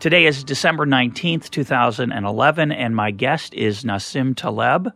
Today 0.00 0.24
is 0.24 0.42
December 0.42 0.86
19th, 0.86 1.50
2011, 1.50 2.72
and 2.72 2.96
my 2.96 3.10
guest 3.10 3.52
is 3.52 3.84
Nassim 3.84 4.34
Taleb. 4.34 4.90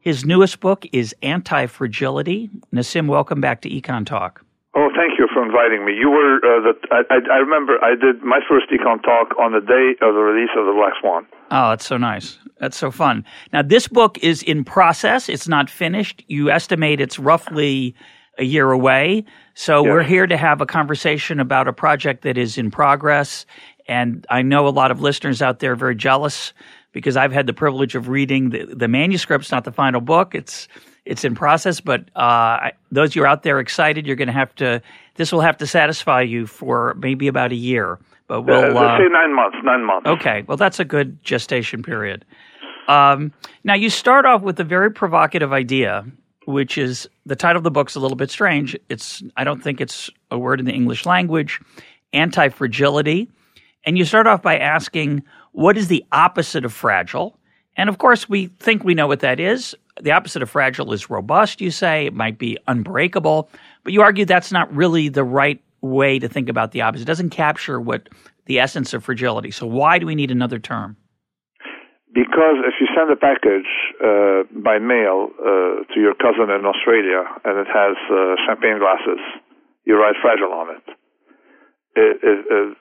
His 0.00 0.26
newest 0.26 0.60
book 0.60 0.84
is 0.92 1.14
Anti 1.22 1.64
Fragility. 1.64 2.50
Nassim, 2.70 3.08
welcome 3.08 3.40
back 3.40 3.62
to 3.62 3.70
Econ 3.70 4.04
Talk. 4.04 4.44
Oh, 4.74 4.90
thank 4.94 5.18
you 5.18 5.28
for 5.32 5.42
inviting 5.42 5.86
me. 5.86 5.94
You 5.94 6.10
were 6.10 6.36
uh, 6.44 6.60
the 6.60 6.74
I, 6.90 7.20
I, 7.32 7.36
remember 7.38 7.82
I 7.82 7.94
did 7.94 8.22
my 8.22 8.40
first 8.46 8.66
econ 8.68 9.02
talk 9.02 9.34
on 9.40 9.52
the 9.52 9.60
day 9.60 9.94
of 10.06 10.12
the 10.12 10.20
release 10.20 10.50
of 10.58 10.66
the 10.66 10.72
Black 10.72 10.92
Swan. 11.00 11.26
Oh, 11.50 11.70
that's 11.70 11.86
so 11.86 11.96
nice. 11.96 12.38
That's 12.60 12.76
so 12.76 12.90
fun. 12.90 13.24
Now, 13.50 13.62
this 13.62 13.88
book 13.88 14.18
is 14.18 14.42
in 14.42 14.62
process. 14.62 15.30
It's 15.30 15.48
not 15.48 15.70
finished. 15.70 16.22
You 16.28 16.50
estimate 16.50 17.00
it's 17.00 17.18
roughly 17.18 17.94
a 18.38 18.44
year 18.44 18.70
away. 18.72 19.24
So 19.54 19.84
yes. 19.84 19.90
we're 19.90 20.02
here 20.02 20.26
to 20.26 20.36
have 20.36 20.60
a 20.60 20.66
conversation 20.66 21.40
about 21.40 21.68
a 21.68 21.72
project 21.72 22.22
that 22.22 22.36
is 22.36 22.58
in 22.58 22.70
progress 22.70 23.46
and 23.86 24.26
I 24.30 24.42
know 24.42 24.66
a 24.66 24.70
lot 24.70 24.90
of 24.90 25.00
listeners 25.00 25.42
out 25.42 25.58
there 25.58 25.72
are 25.72 25.76
very 25.76 25.94
jealous 25.94 26.52
because 26.92 27.16
I've 27.16 27.32
had 27.32 27.46
the 27.46 27.52
privilege 27.52 27.94
of 27.94 28.08
reading 28.08 28.50
the, 28.50 28.64
the 28.64 28.88
manuscript's 28.88 29.50
not 29.50 29.64
the 29.64 29.72
final 29.72 30.00
book. 30.00 30.34
It's 30.34 30.68
it's 31.04 31.22
in 31.22 31.34
process, 31.34 31.80
but 31.80 32.08
uh, 32.16 32.70
those 32.90 33.14
you 33.14 33.24
are 33.24 33.26
out 33.26 33.42
there 33.42 33.60
excited, 33.60 34.06
you're 34.06 34.16
going 34.16 34.28
to 34.28 34.32
have 34.32 34.54
to. 34.56 34.80
This 35.16 35.32
will 35.32 35.42
have 35.42 35.58
to 35.58 35.66
satisfy 35.66 36.22
you 36.22 36.46
for 36.46 36.94
maybe 36.98 37.28
about 37.28 37.52
a 37.52 37.56
year. 37.56 37.98
But 38.26 38.42
we'll 38.42 38.78
uh, 38.78 38.98
say 38.98 39.04
nine 39.10 39.34
months. 39.34 39.58
Nine 39.62 39.84
months. 39.84 40.08
Okay, 40.08 40.44
well 40.46 40.56
that's 40.56 40.80
a 40.80 40.84
good 40.84 41.22
gestation 41.22 41.82
period. 41.82 42.24
Um, 42.88 43.32
now 43.64 43.74
you 43.74 43.90
start 43.90 44.24
off 44.24 44.42
with 44.42 44.58
a 44.60 44.64
very 44.64 44.90
provocative 44.90 45.52
idea, 45.52 46.06
which 46.46 46.78
is 46.78 47.08
the 47.26 47.36
title 47.36 47.58
of 47.58 47.64
the 47.64 47.70
book's 47.70 47.94
a 47.94 48.00
little 48.00 48.16
bit 48.16 48.30
strange. 48.30 48.76
It's 48.88 49.22
I 49.36 49.44
don't 49.44 49.62
think 49.62 49.80
it's 49.82 50.08
a 50.30 50.38
word 50.38 50.58
in 50.58 50.64
the 50.64 50.72
English 50.72 51.04
language. 51.04 51.60
Anti 52.14 52.48
fragility 52.48 53.28
and 53.84 53.98
you 53.98 54.04
start 54.04 54.26
off 54.26 54.42
by 54.42 54.58
asking, 54.58 55.22
what 55.52 55.76
is 55.76 55.88
the 55.88 56.04
opposite 56.12 56.64
of 56.64 56.72
fragile? 56.72 57.38
And 57.76 57.88
of 57.88 57.98
course, 57.98 58.28
we 58.28 58.46
think 58.58 58.84
we 58.84 58.94
know 58.94 59.06
what 59.06 59.20
that 59.20 59.40
is. 59.40 59.74
The 60.00 60.12
opposite 60.12 60.42
of 60.42 60.50
fragile 60.50 60.92
is 60.92 61.10
robust, 61.10 61.60
you 61.60 61.70
say. 61.70 62.06
It 62.06 62.14
might 62.14 62.38
be 62.38 62.56
unbreakable. 62.66 63.48
But 63.82 63.92
you 63.92 64.02
argue 64.02 64.24
that's 64.24 64.52
not 64.52 64.74
really 64.74 65.08
the 65.08 65.24
right 65.24 65.60
way 65.80 66.18
to 66.18 66.28
think 66.28 66.48
about 66.48 66.72
the 66.72 66.82
opposite. 66.82 67.02
It 67.02 67.06
doesn't 67.06 67.30
capture 67.30 67.80
what 67.80 68.08
the 68.46 68.58
essence 68.58 68.94
of 68.94 69.04
fragility. 69.04 69.50
So 69.50 69.66
why 69.66 69.98
do 69.98 70.06
we 70.06 70.14
need 70.14 70.30
another 70.30 70.58
term? 70.58 70.96
Because 72.14 72.62
if 72.62 72.74
you 72.80 72.86
send 72.94 73.10
a 73.10 73.16
package 73.16 73.66
uh, 73.98 74.44
by 74.62 74.78
mail 74.78 75.30
uh, 75.34 75.82
to 75.92 76.00
your 76.00 76.14
cousin 76.14 76.48
in 76.48 76.64
Australia 76.64 77.24
and 77.44 77.58
it 77.58 77.66
has 77.66 77.96
uh, 78.10 78.36
champagne 78.46 78.78
glasses, 78.78 79.18
you 79.84 79.96
write 79.96 80.14
fragile 80.22 80.52
on 80.52 80.76
it. 80.76 80.82
it, 81.96 82.18
it 82.22 82.76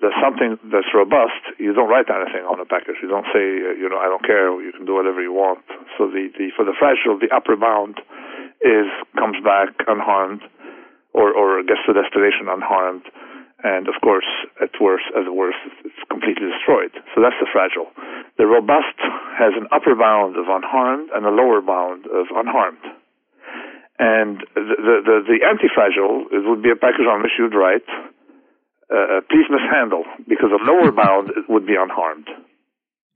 there's 0.00 0.16
something 0.22 0.58
that's 0.70 0.90
robust, 0.94 1.42
you 1.58 1.74
don't 1.74 1.90
write 1.90 2.06
anything 2.06 2.46
on 2.46 2.58
the 2.62 2.68
package. 2.68 3.02
You 3.02 3.10
don't 3.10 3.26
say, 3.34 3.42
you 3.74 3.90
know, 3.90 3.98
I 3.98 4.06
don't 4.06 4.22
care. 4.22 4.54
You 4.62 4.70
can 4.70 4.86
do 4.86 4.94
whatever 4.94 5.18
you 5.18 5.34
want. 5.34 5.66
So 5.98 6.06
the, 6.06 6.30
the 6.38 6.54
for 6.54 6.62
the 6.64 6.74
fragile, 6.78 7.18
the 7.18 7.34
upper 7.34 7.58
bound 7.58 7.98
is 8.62 8.86
comes 9.18 9.42
back 9.42 9.74
unharmed, 9.90 10.42
or 11.14 11.34
or 11.34 11.62
gets 11.66 11.82
to 11.86 11.94
destination 11.94 12.46
unharmed, 12.46 13.10
and 13.66 13.90
of 13.90 13.98
course, 13.98 14.28
at 14.62 14.70
worst, 14.78 15.10
as 15.18 15.26
worst, 15.26 15.58
it's 15.82 15.98
completely 16.06 16.46
destroyed. 16.46 16.94
So 17.14 17.18
that's 17.18 17.38
the 17.42 17.50
fragile. 17.50 17.90
The 18.38 18.46
robust 18.46 18.94
has 19.34 19.50
an 19.58 19.66
upper 19.74 19.98
bound 19.98 20.38
of 20.38 20.46
unharmed 20.46 21.10
and 21.10 21.26
a 21.26 21.34
lower 21.34 21.58
bound 21.58 22.06
of 22.06 22.30
unharmed. 22.30 22.86
And 23.98 24.46
the 24.54 24.62
the, 24.62 24.96
the, 25.02 25.16
the 25.26 25.38
anti-fragile 25.42 26.30
it 26.30 26.46
would 26.46 26.62
be 26.62 26.70
a 26.70 26.78
package 26.78 27.10
on 27.10 27.18
which 27.18 27.34
you'd 27.34 27.58
write 27.58 27.86
uh, 28.92 29.20
please 29.28 29.46
mishandle 29.50 30.04
because 30.28 30.50
the 30.50 30.60
lower 30.64 30.92
bound 30.92 31.30
would 31.48 31.66
be 31.66 31.74
unharmed. 31.78 32.28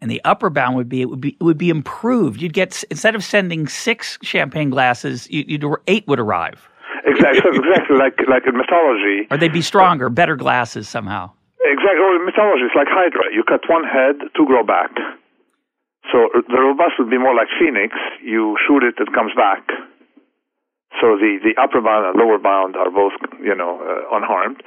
And 0.00 0.10
the 0.10 0.20
upper 0.24 0.50
bound 0.50 0.76
would 0.76 0.88
be 0.88 1.00
it 1.00 1.08
would 1.08 1.20
be 1.20 1.36
it 1.38 1.42
would 1.42 1.58
be 1.58 1.70
improved. 1.70 2.42
You'd 2.42 2.52
get 2.52 2.82
instead 2.90 3.14
of 3.14 3.22
sending 3.22 3.68
six 3.68 4.18
champagne 4.22 4.70
glasses, 4.70 5.30
you, 5.30 5.44
you'd 5.46 5.64
eight 5.86 6.06
would 6.08 6.18
arrive. 6.18 6.68
Exactly, 7.06 7.50
exactly 7.54 7.96
like 7.96 8.18
like 8.28 8.42
in 8.46 8.56
mythology. 8.56 9.28
Or 9.30 9.36
they'd 9.36 9.52
be 9.52 9.62
stronger, 9.62 10.08
better 10.10 10.34
glasses 10.34 10.88
somehow. 10.88 11.30
Exactly. 11.64 12.02
Or 12.02 12.16
in 12.16 12.26
mythology, 12.26 12.66
it's 12.66 12.74
like 12.74 12.88
Hydra. 12.90 13.32
You 13.32 13.44
cut 13.46 13.62
one 13.68 13.84
head, 13.84 14.18
two 14.36 14.44
grow 14.44 14.64
back. 14.66 14.90
So 16.10 16.28
the 16.34 16.60
robust 16.60 16.98
would 16.98 17.10
be 17.10 17.18
more 17.18 17.34
like 17.34 17.46
Phoenix. 17.58 17.94
You 18.22 18.56
shoot 18.66 18.82
it, 18.82 18.98
it 18.98 19.12
comes 19.14 19.32
back. 19.38 19.62
So 21.00 21.16
the, 21.16 21.38
the 21.42 21.60
upper 21.60 21.80
bound 21.80 22.06
and 22.06 22.16
lower 22.16 22.38
bound 22.38 22.76
are 22.76 22.90
both, 22.90 23.12
you 23.42 23.54
know, 23.54 23.80
uh, 23.80 24.16
unharmed. 24.16 24.62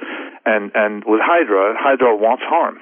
And, 0.46 0.72
and 0.76 1.04
with 1.06 1.22
Hydra, 1.24 1.76
Hydra 1.78 2.16
wants 2.18 2.44
harm. 2.46 2.80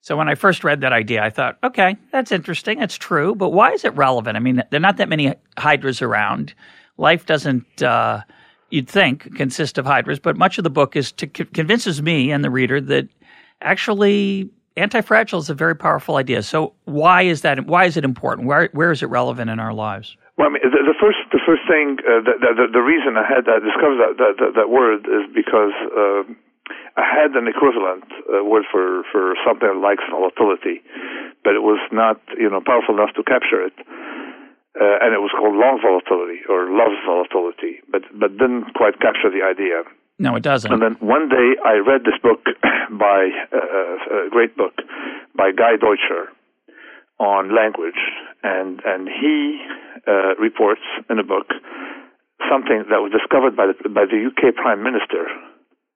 So 0.00 0.16
when 0.16 0.28
I 0.28 0.34
first 0.36 0.62
read 0.62 0.80
that 0.82 0.92
idea, 0.92 1.22
I 1.22 1.30
thought, 1.30 1.58
okay, 1.64 1.96
that's 2.12 2.30
interesting. 2.30 2.80
It's 2.80 2.96
true. 2.96 3.34
But 3.34 3.50
why 3.50 3.72
is 3.72 3.84
it 3.84 3.94
relevant? 3.96 4.36
I 4.36 4.40
mean, 4.40 4.62
there 4.70 4.78
are 4.78 4.80
not 4.80 4.98
that 4.98 5.08
many 5.08 5.34
Hydras 5.58 6.00
around. 6.00 6.54
Life 6.96 7.26
doesn't, 7.26 7.82
uh, 7.82 8.20
you'd 8.70 8.88
think, 8.88 9.34
consist 9.36 9.78
of 9.78 9.84
Hydras. 9.84 10.20
But 10.20 10.36
much 10.36 10.58
of 10.58 10.64
the 10.64 10.70
book 10.70 10.94
is 10.94 11.10
to 11.12 11.26
convinces 11.26 12.00
me 12.00 12.30
and 12.30 12.44
the 12.44 12.50
reader 12.50 12.80
that 12.80 13.08
actually 13.60 14.48
anti-fragile 14.76 15.40
is 15.40 15.50
a 15.50 15.54
very 15.54 15.74
powerful 15.74 16.16
idea. 16.16 16.42
So 16.42 16.74
why 16.84 17.22
is 17.22 17.42
that? 17.42 17.66
Why 17.66 17.86
is 17.86 17.96
it 17.96 18.04
important? 18.04 18.46
Where, 18.46 18.70
where 18.72 18.92
is 18.92 19.02
it 19.02 19.06
relevant 19.06 19.50
in 19.50 19.58
our 19.58 19.74
lives? 19.74 20.16
Well, 20.36 20.48
I 20.48 20.50
mean, 20.52 20.64
the, 20.68 20.92
the 20.92 20.98
first 21.00 21.24
the 21.32 21.40
first 21.48 21.64
thing 21.64 21.96
uh, 22.04 22.20
the, 22.20 22.36
the, 22.36 22.66
the 22.68 22.84
reason 22.84 23.16
I 23.16 23.24
had 23.24 23.48
I 23.48 23.56
discovered 23.56 24.00
that 24.04 24.12
that, 24.20 24.32
that, 24.36 24.52
that 24.64 24.68
word 24.68 25.08
is 25.08 25.24
because 25.32 25.72
uh, 25.96 26.28
I 26.96 27.04
had 27.08 27.32
an 27.32 27.48
equivalent 27.48 28.04
uh, 28.28 28.44
word 28.44 28.68
for 28.68 29.04
for 29.08 29.32
something 29.48 29.80
like 29.80 29.96
volatility, 30.12 30.84
but 31.40 31.56
it 31.56 31.64
was 31.64 31.80
not 31.88 32.20
you 32.36 32.52
know 32.52 32.60
powerful 32.60 33.00
enough 33.00 33.16
to 33.16 33.24
capture 33.24 33.64
it. 33.64 33.76
Uh, 34.76 35.00
and 35.00 35.16
it 35.16 35.24
was 35.24 35.32
called 35.32 35.56
long 35.56 35.80
volatility 35.80 36.44
or 36.52 36.68
love 36.68 36.92
volatility, 37.08 37.80
but 37.88 38.04
but 38.12 38.36
didn't 38.36 38.76
quite 38.76 39.00
capture 39.00 39.32
the 39.32 39.40
idea. 39.40 39.88
No, 40.18 40.36
it 40.36 40.42
doesn't. 40.42 40.72
And 40.72 40.80
then 40.80 40.96
one 41.00 41.28
day 41.28 41.56
I 41.64 41.80
read 41.80 42.04
this 42.04 42.20
book 42.20 42.44
by 42.92 43.32
uh, 43.52 43.56
uh, 43.56 44.26
a 44.26 44.30
great 44.30 44.56
book 44.56 44.76
by 45.36 45.52
Guy 45.52 45.76
Deutscher 45.80 46.28
on 47.18 47.54
language, 47.54 48.00
and 48.42 48.80
and 48.84 49.08
he 49.08 49.60
uh, 50.06 50.36
reports 50.40 50.84
in 51.08 51.18
a 51.18 51.24
book 51.24 51.48
something 52.50 52.84
that 52.92 53.00
was 53.00 53.10
discovered 53.10 53.56
by 53.56 53.72
the, 53.72 53.88
by 53.88 54.04
the 54.04 54.20
UK 54.28 54.54
Prime 54.54 54.82
Minister 54.84 55.24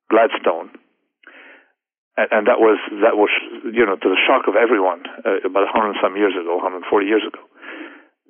Gladstone, 0.08 0.72
and, 2.16 2.28
and 2.32 2.42
that 2.48 2.58
was 2.58 2.80
that 3.04 3.16
was 3.16 3.30
you 3.64 3.84
know 3.84 3.96
to 3.96 4.08
the 4.08 4.20
shock 4.26 4.48
of 4.48 4.56
everyone 4.56 5.04
uh, 5.24 5.44
about 5.44 5.68
100 5.72 6.00
some 6.02 6.16
years 6.16 6.32
ago, 6.32 6.56
140 6.56 7.06
years 7.06 7.22
ago, 7.28 7.44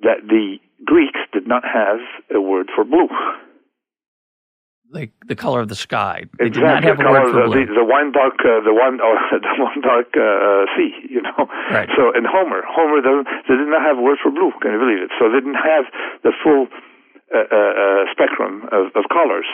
that 0.03 0.27
the 0.27 0.59
Greeks 0.83 1.19
did 1.31 1.47
not 1.47 1.63
have 1.63 1.99
a 2.33 2.41
word 2.41 2.67
for 2.75 2.83
blue 2.83 3.07
like 4.91 5.11
the 5.27 5.35
color 5.35 5.63
of 5.63 5.69
the 5.71 5.79
sky. 5.79 6.27
They 6.37 6.51
exactly. 6.51 6.51
did 6.51 6.63
not 6.67 6.83
have 6.83 6.99
a 6.99 7.07
word 7.07 7.31
for 7.31 7.43
blue. 7.47 7.65
The, 7.65 7.81
the 7.81 7.87
wine 7.87 8.11
dark, 8.11 8.35
uh, 8.43 8.59
the 8.67 8.75
one, 8.75 8.99
or 8.99 9.15
the 9.31 9.55
one 9.57 9.79
dark 9.81 10.11
uh, 10.13 10.67
sea. 10.75 10.91
You 11.07 11.23
know. 11.23 11.47
Right. 11.71 11.89
So 11.95 12.11
in 12.11 12.27
Homer, 12.27 12.61
Homer 12.67 12.99
doesn't, 12.99 13.27
they 13.47 13.55
did 13.55 13.71
not 13.71 13.81
have 13.81 13.97
a 13.97 14.03
word 14.03 14.19
for 14.19 14.31
blue. 14.31 14.51
Can 14.59 14.75
you 14.75 14.79
believe 14.79 15.01
it? 15.01 15.11
So 15.17 15.31
they 15.31 15.39
didn't 15.39 15.59
have 15.59 15.87
the 16.23 16.35
full 16.43 16.67
uh, 17.31 17.39
uh, 17.39 17.55
uh, 17.55 18.03
spectrum 18.11 18.67
of, 18.75 18.91
of 18.93 19.07
colors, 19.07 19.47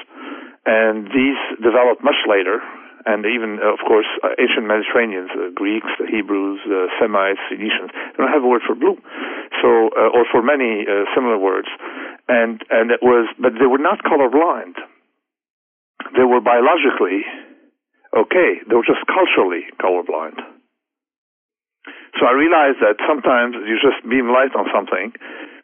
and 0.66 1.08
these 1.14 1.38
developed 1.62 2.04
much 2.04 2.20
later. 2.26 2.60
And 3.08 3.24
even, 3.24 3.64
of 3.64 3.80
course, 3.88 4.10
uh, 4.20 4.36
ancient 4.36 4.68
Mediterraneans, 4.68 5.32
the 5.32 5.48
Greeks, 5.56 5.88
the 5.96 6.12
Hebrews, 6.12 6.60
the 6.68 6.92
Semites, 7.00 7.40
Phoenicians, 7.48 7.88
they 7.96 8.20
don't 8.20 8.34
have 8.34 8.44
a 8.44 8.52
word 8.52 8.68
for 8.68 8.76
blue, 8.76 9.00
so 9.64 9.96
or 9.96 10.28
for 10.28 10.44
many 10.44 10.84
similar 11.16 11.40
words, 11.40 11.72
and 12.28 12.60
and 12.68 12.92
it 12.92 13.00
was, 13.00 13.32
but 13.40 13.56
they 13.56 13.70
were 13.70 13.80
not 13.80 14.04
colorblind 14.04 14.76
they 16.16 16.24
were 16.24 16.42
biologically 16.42 17.26
okay. 18.16 18.62
They 18.68 18.76
were 18.76 18.88
just 18.88 19.04
culturally 19.08 19.68
colorblind. 19.82 20.40
So 22.20 22.26
I 22.26 22.34
realized 22.34 22.82
that 22.82 22.98
sometimes 23.06 23.56
you 23.68 23.78
just 23.78 24.02
beam 24.08 24.32
light 24.32 24.56
on 24.58 24.66
something 24.74 25.14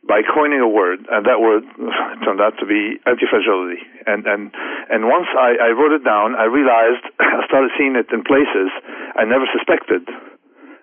by 0.03 0.21
coining 0.21 0.59
a 0.59 0.67
word, 0.67 1.07
and 1.09 1.25
that 1.25 1.39
word 1.39 1.63
turned 2.27 2.43
out 2.43 2.59
to 2.59 2.65
be 2.67 2.99
anti-fragility. 3.07 3.81
And 4.05 4.27
and 4.27 4.51
and 4.91 5.07
once 5.07 5.27
I, 5.33 5.55
I 5.59 5.69
wrote 5.71 5.95
it 5.95 6.03
down, 6.03 6.35
I 6.35 6.45
realized 6.45 7.07
I 7.19 7.47
started 7.47 7.71
seeing 7.79 7.95
it 7.95 8.11
in 8.11 8.23
places 8.27 8.69
I 9.15 9.23
never 9.23 9.47
suspected 9.55 10.07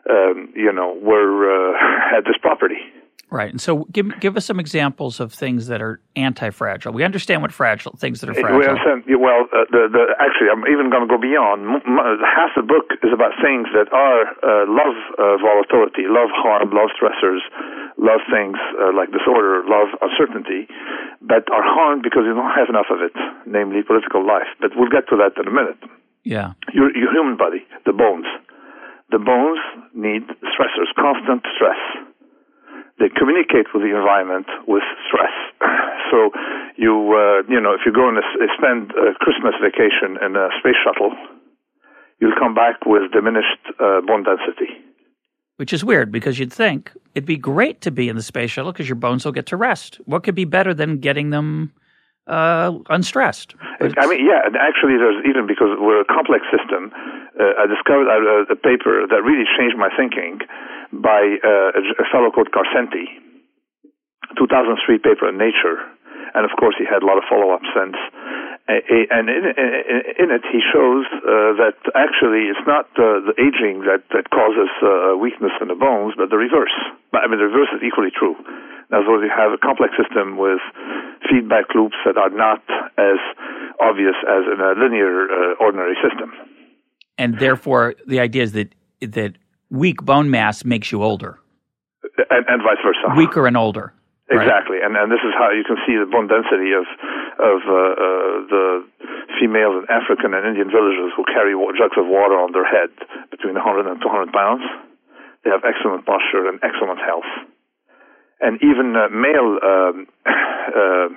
um, 0.09 0.53
you 0.57 0.73
know, 0.73 0.97
were 1.01 1.45
uh, 1.47 1.73
had 2.15 2.25
this 2.25 2.39
property. 2.41 2.81
Right. 3.31 3.51
And 3.51 3.63
so 3.63 3.87
give 3.95 4.11
give 4.19 4.37
us 4.37 4.45
some 4.45 4.59
examples 4.59 5.23
of 5.23 5.33
things 5.33 5.71
that 5.71 5.81
are 5.81 6.03
anti-fragile. 6.19 6.91
We 6.91 7.07
understand 7.07 7.43
what 7.43 7.55
fragile 7.55 7.95
things 7.95 8.19
that 8.21 8.29
are 8.29 8.35
fragile. 8.35 8.59
We 8.59 8.67
understand. 8.67 9.07
Well, 9.07 9.47
uh, 9.55 9.71
the, 9.71 9.87
the, 9.87 10.05
actually, 10.19 10.51
I'm 10.51 10.67
even 10.67 10.91
going 10.91 11.07
to 11.07 11.11
go 11.11 11.15
beyond. 11.15 11.63
Half 12.27 12.59
the 12.59 12.67
book 12.67 12.91
is 13.07 13.15
about 13.15 13.39
things 13.39 13.71
that 13.71 13.87
are 13.95 14.35
uh, 14.43 14.67
love 14.67 14.99
uh, 15.15 15.39
volatility, 15.39 16.11
love 16.11 16.35
harm, 16.35 16.75
love 16.75 16.91
stressors, 16.99 17.39
love 18.03 18.19
things 18.35 18.59
uh, 18.83 18.91
like 18.99 19.15
disorder, 19.15 19.63
love 19.63 19.95
uncertainty, 20.03 20.67
but 21.23 21.47
are 21.55 21.63
harmed 21.63 22.03
because 22.03 22.27
you 22.27 22.35
don't 22.35 22.51
have 22.51 22.67
enough 22.67 22.91
of 22.91 22.99
it, 22.99 23.15
namely 23.47 23.87
political 23.87 24.27
life. 24.27 24.51
But 24.59 24.75
we'll 24.75 24.91
get 24.91 25.07
to 25.15 25.17
that 25.23 25.39
in 25.39 25.47
a 25.47 25.55
minute. 25.55 25.79
Yeah. 26.27 26.59
Your, 26.75 26.91
your 26.99 27.15
human 27.15 27.39
body, 27.39 27.63
the 27.87 27.95
bones. 27.95 28.27
The 29.15 29.23
bones 29.23 29.63
need 29.95 30.27
stressors, 30.51 30.91
constant 30.99 31.47
stress 31.55 31.79
they 33.01 33.09
communicate 33.09 33.73
with 33.73 33.83
the 33.83 33.97
environment 33.97 34.47
with 34.69 34.85
stress. 35.09 35.35
So 36.11 36.31
you 36.75 36.91
uh, 37.15 37.47
you 37.47 37.61
know 37.61 37.71
if 37.71 37.87
you 37.87 37.93
go 37.93 38.09
and 38.09 38.19
spend 38.59 38.91
a 38.99 39.15
Christmas 39.23 39.55
vacation 39.63 40.19
in 40.19 40.35
a 40.35 40.49
space 40.59 40.75
shuttle, 40.83 41.15
you'll 42.19 42.35
come 42.37 42.53
back 42.53 42.85
with 42.85 43.13
diminished 43.13 43.63
uh, 43.79 44.01
bone 44.03 44.25
density. 44.25 44.75
Which 45.57 45.73
is 45.73 45.85
weird 45.85 46.11
because 46.11 46.41
you'd 46.41 46.53
think 46.53 46.91
it'd 47.15 47.27
be 47.27 47.37
great 47.37 47.81
to 47.83 47.93
be 47.93 48.09
in 48.09 48.17
the 48.17 48.25
space 48.25 48.51
shuttle 48.51 48.73
because 48.73 48.89
your 48.89 48.97
bones 48.97 49.25
will 49.25 49.31
get 49.31 49.47
to 49.47 49.57
rest. 49.57 50.01
What 50.07 50.25
could 50.25 50.35
be 50.35 50.45
better 50.45 50.75
than 50.75 50.99
getting 50.99 51.31
them 51.31 51.73
uh, 52.27 52.73
unstressed? 52.89 53.55
I 53.79 54.07
mean, 54.09 54.27
yeah, 54.27 54.43
and 54.47 54.57
actually, 54.57 54.99
there's 54.99 55.23
even 55.31 55.47
because 55.47 55.79
we're 55.79 56.01
a 56.01 56.11
complex 56.11 56.43
system. 56.51 56.91
Uh, 57.39 57.55
I 57.55 57.71
discovered 57.71 58.11
a, 58.11 58.51
a 58.51 58.57
paper 58.57 59.07
that 59.07 59.23
really 59.23 59.47
changed 59.57 59.79
my 59.79 59.91
thinking 59.97 60.41
by 60.93 61.39
uh, 61.39 61.79
a 61.79 62.07
fellow 62.11 62.31
called 62.35 62.51
Karsenty, 62.51 63.07
2003 64.39 64.99
paper 64.99 65.31
in 65.31 65.39
Nature, 65.39 65.79
and 66.35 66.45
of 66.45 66.51
course 66.59 66.75
he 66.79 66.85
had 66.85 67.03
a 67.03 67.07
lot 67.07 67.19
of 67.19 67.25
follow-up 67.31 67.63
since. 67.75 67.97
And 68.71 69.27
in, 69.27 69.51
it, 70.31 70.45
he 70.47 70.63
shows 70.63 71.03
uh, 71.11 71.59
that 71.59 71.75
actually 71.99 72.47
it's 72.47 72.63
not 72.71 72.87
uh, 72.95 73.19
the 73.27 73.35
aging 73.35 73.83
that, 73.83 74.07
causes 74.31 74.71
weakness 75.19 75.51
in 75.61 75.69
the 75.69 75.75
bones, 75.75 76.15
but 76.17 76.31
the 76.31 76.39
reverse. 76.39 76.75
I 77.15 77.27
mean, 77.27 77.43
the 77.43 77.51
reverse 77.51 77.71
is 77.75 77.83
equally 77.83 78.15
true. 78.15 78.39
Other 78.95 79.07
words, 79.07 79.27
you 79.27 79.35
have 79.35 79.51
a 79.51 79.59
complex 79.59 79.95
system 79.99 80.39
with 80.39 80.63
feedback 81.27 81.75
loops 81.75 81.99
that 82.07 82.17
are 82.17 82.31
not 82.31 82.63
as 82.99 83.19
obvious 83.81 84.15
as 84.23 84.47
in 84.47 84.59
a 84.63 84.79
linear, 84.79 85.55
ordinary 85.59 85.99
system. 85.99 86.31
And 87.19 87.39
therefore, 87.39 87.95
the 88.07 88.21
idea 88.21 88.43
is 88.43 88.53
that 88.53 88.75
that 89.01 89.35
weak 89.71 90.03
bone 90.03 90.31
mass 90.31 90.65
makes 90.65 90.93
you 90.93 91.03
older. 91.03 91.39
And, 92.31 92.45
and 92.49 92.63
vice 92.63 92.83
versa. 92.85 93.17
Weaker 93.17 93.47
and 93.47 93.57
older. 93.57 93.95
Exactly, 94.31 94.79
right? 94.79 94.87
and 94.87 94.95
and 94.95 95.11
this 95.11 95.19
is 95.27 95.35
how 95.35 95.51
you 95.51 95.67
can 95.67 95.75
see 95.83 95.99
the 95.99 96.07
bone 96.07 96.31
density 96.31 96.71
of 96.71 96.87
of 97.43 97.59
uh, 97.67 97.75
uh, 97.75 98.37
the 98.47 98.65
females 99.43 99.83
in 99.83 99.91
African 99.91 100.39
and 100.39 100.47
Indian 100.47 100.71
villages 100.71 101.11
who 101.19 101.27
carry 101.27 101.51
jugs 101.75 101.99
of 101.99 102.07
water 102.07 102.39
on 102.39 102.55
their 102.55 102.63
head 102.63 102.95
between 103.35 103.59
100 103.59 103.91
and 103.91 103.99
200 103.99 104.31
pounds. 104.31 104.63
They 105.43 105.51
have 105.51 105.67
excellent 105.67 106.07
posture 106.07 106.47
and 106.47 106.63
excellent 106.63 107.03
health, 107.03 107.27
and 108.39 108.63
even 108.63 108.95
uh, 108.95 109.11
male 109.11 109.51
um, 109.67 110.07
uh, 110.79 111.09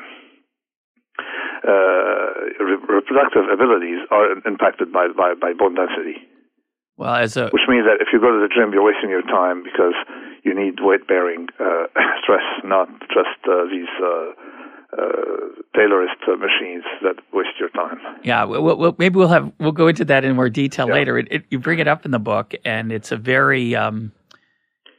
uh, 1.69 2.29
re- 2.65 2.81
reproductive 2.97 3.45
abilities 3.45 4.01
are 4.09 4.41
impacted 4.41 4.89
by, 4.89 5.13
by 5.13 5.37
by 5.37 5.53
bone 5.53 5.77
density. 5.77 6.17
Well, 6.97 7.15
as 7.15 7.37
a 7.37 7.49
which 7.49 7.67
means 7.67 7.85
that 7.85 7.97
if 8.01 8.09
you 8.13 8.19
go 8.19 8.29
to 8.29 8.39
the 8.39 8.53
gym, 8.53 8.71
you're 8.71 8.85
wasting 8.85 9.09
your 9.09 9.23
time 9.23 9.63
because 9.63 9.95
you 10.43 10.53
need 10.53 10.75
weight 10.79 11.07
bearing 11.07 11.47
uh, 11.59 11.87
stress, 12.23 12.45
not 12.63 12.87
just 13.09 13.39
uh, 13.49 13.65
these 13.71 13.89
uh, 14.01 14.31
uh, 14.97 15.63
Taylorist 15.75 16.21
uh, 16.27 16.35
machines 16.35 16.83
that 17.01 17.15
waste 17.33 17.57
your 17.59 17.69
time. 17.69 17.97
Yeah, 18.23 18.43
well, 18.43 18.77
well, 18.77 18.95
maybe 18.99 19.17
we'll 19.17 19.29
have 19.29 19.51
we'll 19.59 19.71
go 19.71 19.87
into 19.87 20.05
that 20.05 20.23
in 20.23 20.35
more 20.35 20.49
detail 20.49 20.87
yeah. 20.87 20.93
later. 20.93 21.17
It, 21.17 21.27
it, 21.31 21.45
you 21.49 21.59
bring 21.59 21.79
it 21.79 21.87
up 21.87 22.05
in 22.05 22.11
the 22.11 22.19
book, 22.19 22.53
and 22.63 22.91
it's 22.91 23.11
a 23.11 23.17
very 23.17 23.75
um, 23.75 24.11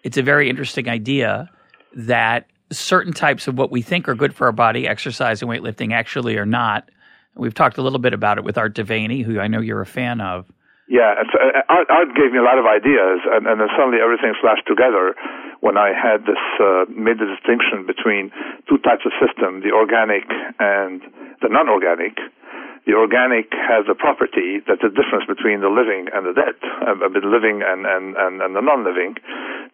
it's 0.03 0.17
a 0.17 0.23
very 0.23 0.51
interesting 0.51 0.89
idea 0.89 1.49
that 1.95 2.47
certain 2.73 3.13
types 3.13 3.47
of 3.47 3.57
what 3.57 3.71
we 3.71 3.83
think 3.83 4.09
are 4.09 4.17
good 4.17 4.35
for 4.35 4.47
our 4.47 4.53
body, 4.53 4.89
exercise 4.89 5.43
and 5.43 5.51
weightlifting, 5.51 5.93
actually 5.93 6.37
are 6.37 6.47
not. 6.47 6.91
We've 7.37 7.55
talked 7.55 7.79
a 7.79 7.83
little 7.83 7.99
bit 7.99 8.15
about 8.15 8.39
it 8.39 8.45
with 8.45 8.59
Art 8.59 8.75
De 8.75 8.85
Vany, 8.85 9.25
who 9.25 9.39
I 9.39 9.49
know 9.49 9.61
you're 9.61 9.81
a 9.81 9.87
fan 9.87 10.21
of. 10.21 10.47
Yeah, 10.85 11.17
and 11.17 11.27
so, 11.33 11.41
uh, 11.41 11.65
art, 11.89 12.13
gave 12.13 12.29
me 12.29 12.37
a 12.37 12.45
lot 12.45 12.61
of 12.61 12.69
ideas, 12.69 13.25
and, 13.25 13.49
and 13.49 13.57
then 13.57 13.73
suddenly 13.73 14.05
everything 14.05 14.37
flashed 14.37 14.69
together 14.69 15.17
when 15.65 15.81
I 15.81 15.97
had 15.97 16.29
this 16.29 16.41
uh, 16.61 16.85
made 16.93 17.17
the 17.17 17.25
distinction 17.25 17.89
between 17.89 18.29
two 18.69 18.77
types 18.85 19.09
of 19.09 19.17
system: 19.17 19.65
the 19.65 19.73
organic 19.73 20.29
and 20.61 21.01
the 21.41 21.49
non-organic. 21.49 22.21
The 22.85 22.93
organic 22.93 23.49
has 23.57 23.89
a 23.89 23.97
property 23.97 24.61
that's 24.61 24.85
the 24.85 24.93
difference 24.93 25.25
between 25.25 25.65
the 25.65 25.73
living 25.73 26.13
and 26.13 26.29
the 26.29 26.37
dead, 26.37 26.53
uh, 26.85 27.01
the 27.09 27.25
living 27.25 27.65
and, 27.65 27.89
and, 27.89 28.13
and, 28.21 28.45
and 28.45 28.53
the 28.53 28.61
non-living. 28.61 29.17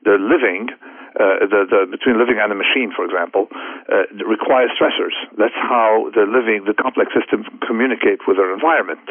The 0.06 0.14
living 0.14 0.70
uh, 1.18 1.42
the, 1.42 1.66
the, 1.66 1.80
between 1.90 2.22
living 2.22 2.38
and 2.38 2.54
a 2.54 2.58
machine, 2.58 2.94
for 2.94 3.02
example, 3.02 3.50
uh, 3.90 4.06
requires 4.22 4.70
stressors. 4.78 5.18
That's 5.34 5.58
how 5.58 6.14
the 6.14 6.22
living, 6.22 6.70
the 6.70 6.78
complex 6.78 7.10
systems 7.10 7.50
communicate 7.66 8.30
with 8.30 8.38
their 8.38 8.54
environment 8.54 9.02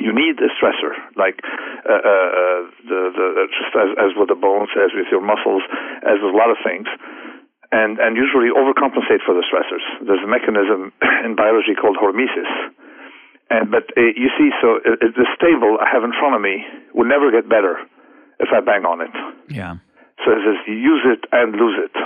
you 0.00 0.12
need 0.12 0.40
a 0.40 0.48
stressor, 0.56 0.96
like 1.20 1.36
uh, 1.84 1.92
uh, 1.92 2.60
the, 2.88 3.00
the, 3.12 3.26
just 3.52 3.72
as, 3.76 3.90
as 4.00 4.10
with 4.16 4.32
the 4.32 4.38
bones, 4.38 4.72
as 4.72 4.88
with 4.96 5.08
your 5.12 5.20
muscles, 5.20 5.60
as 6.00 6.16
with 6.24 6.32
a 6.32 6.38
lot 6.38 6.48
of 6.48 6.56
things, 6.64 6.88
and 7.72 8.00
and 8.00 8.16
usually 8.16 8.48
overcompensate 8.48 9.20
for 9.24 9.36
the 9.36 9.44
stressors. 9.44 9.84
There's 10.00 10.24
a 10.24 10.30
mechanism 10.30 10.92
in 11.24 11.36
biology 11.36 11.76
called 11.76 12.00
hormesis, 12.00 12.48
and 13.52 13.68
but 13.68 13.92
uh, 13.92 14.16
you 14.16 14.32
see, 14.40 14.48
so 14.64 14.80
uh, 14.80 14.96
uh, 14.96 15.12
the 15.12 15.28
stable 15.36 15.76
I 15.76 15.92
have 15.92 16.04
in 16.04 16.16
front 16.16 16.36
of 16.36 16.40
me 16.40 16.64
will 16.96 17.08
never 17.08 17.28
get 17.28 17.48
better 17.48 17.76
if 18.40 18.48
I 18.48 18.64
bang 18.64 18.88
on 18.88 19.04
it. 19.04 19.12
Yeah. 19.52 19.76
So 20.24 20.32
it 20.32 20.40
says 20.40 20.56
use 20.68 21.04
it 21.04 21.28
and 21.32 21.52
lose 21.52 21.76
it. 21.84 21.96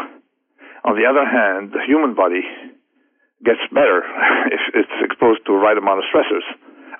On 0.82 0.94
the 0.98 1.06
other 1.06 1.26
hand, 1.26 1.70
the 1.70 1.82
human 1.86 2.14
body 2.14 2.42
gets 3.44 3.62
better 3.70 4.02
if 4.54 4.62
it's 4.74 4.96
exposed 5.06 5.46
to 5.46 5.54
the 5.54 5.60
right 5.62 5.78
amount 5.78 6.02
of 6.02 6.06
stressors. 6.10 6.46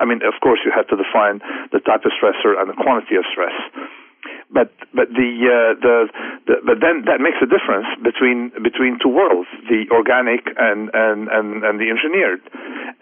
I 0.01 0.05
mean, 0.05 0.21
of 0.23 0.37
course, 0.43 0.61
you 0.65 0.73
have 0.75 0.87
to 0.89 0.97
define 0.97 1.41
the 1.73 1.81
type 1.81 2.05
of 2.05 2.13
stressor 2.17 2.59
and 2.59 2.69
the 2.69 2.79
quantity 2.79 3.17
of 3.17 3.25
stress. 3.33 3.55
But 4.51 4.71
but 4.95 5.11
the, 5.11 5.31
uh, 5.47 5.73
the 5.83 5.97
the 6.47 6.55
but 6.63 6.79
then 6.79 7.07
that 7.11 7.19
makes 7.19 7.39
a 7.43 7.51
difference 7.51 7.87
between 8.03 8.55
between 8.63 8.99
two 9.03 9.11
worlds, 9.11 9.51
the 9.67 9.91
organic 9.91 10.47
and 10.55 10.91
and 10.95 11.27
and, 11.27 11.63
and 11.67 11.75
the 11.83 11.91
engineered. 11.91 12.43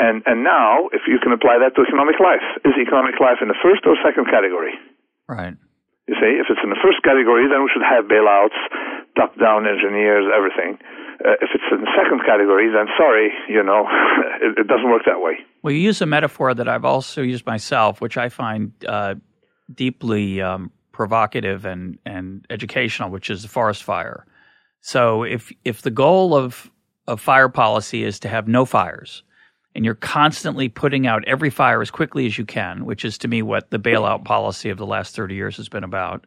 And 0.01 0.25
and 0.25 0.45
now, 0.45 0.89
if 0.93 1.05
you 1.09 1.21
can 1.21 1.33
apply 1.33 1.61
that 1.61 1.77
to 1.77 1.85
economic 1.85 2.17
life, 2.21 2.45
is 2.65 2.73
economic 2.81 3.21
life 3.21 3.45
in 3.45 3.49
the 3.49 3.59
first 3.61 3.85
or 3.85 3.97
second 4.01 4.29
category? 4.33 4.73
Right. 5.29 5.57
You 6.09 6.17
see, 6.21 6.33
if 6.37 6.53
it's 6.53 6.61
in 6.61 6.69
the 6.69 6.81
first 6.85 7.01
category, 7.01 7.49
then 7.49 7.65
we 7.65 7.73
should 7.73 7.85
have 7.85 8.05
bailouts, 8.05 8.57
top-down 9.17 9.65
engineers, 9.65 10.29
everything. 10.29 10.77
Uh, 11.17 11.41
if 11.41 11.49
it's 11.57 11.65
in 11.73 11.81
the 11.81 11.93
second 11.97 12.21
category, 12.29 12.69
then 12.69 12.93
sorry, 13.01 13.33
you 13.49 13.65
know, 13.65 13.89
it, 14.45 14.61
it, 14.61 14.67
doesn't 14.69 14.91
work 14.91 15.09
that 15.09 15.25
way. 15.25 15.41
Well, 15.65 15.73
you 15.73 15.81
use 15.81 16.03
a 16.03 16.07
metaphor 16.07 16.53
that 16.53 16.69
I've 16.69 16.85
also 16.85 17.23
used 17.23 17.47
myself, 17.47 18.03
which 18.03 18.19
I 18.19 18.29
find 18.29 18.73
uh, 18.87 19.15
deeply 19.75 20.43
um, 20.43 20.71
provocative 20.93 21.65
and, 21.65 21.99
and 22.05 22.47
educational, 22.51 23.09
which 23.09 23.31
is 23.31 23.41
the 23.41 23.49
forest 23.49 23.83
fire. 23.83 24.27
So 24.83 25.23
if 25.23 25.51
if 25.65 25.81
the 25.81 25.91
goal 25.91 26.37
of 26.37 26.71
of 27.07 27.19
fire 27.19 27.49
policy 27.49 28.05
is 28.05 28.21
to 28.21 28.29
have 28.29 28.47
no 28.47 28.67
fires, 28.67 29.23
and 29.75 29.87
you're 29.87 29.95
constantly 29.95 30.69
putting 30.69 31.07
out 31.07 31.27
every 31.27 31.49
fire 31.49 31.81
as 31.81 31.91
quickly 31.91 32.27
as 32.27 32.37
you 32.37 32.45
can, 32.45 32.85
which 32.85 33.03
is 33.03 33.17
to 33.17 33.29
me 33.29 33.41
what 33.41 33.71
the 33.71 33.79
bailout 33.79 34.23
policy 34.27 34.69
of 34.69 34.77
the 34.77 34.85
last 34.85 35.17
30 35.17 35.35
years 35.35 35.57
has 35.57 35.71
been 35.71 35.83
about. 35.83 36.27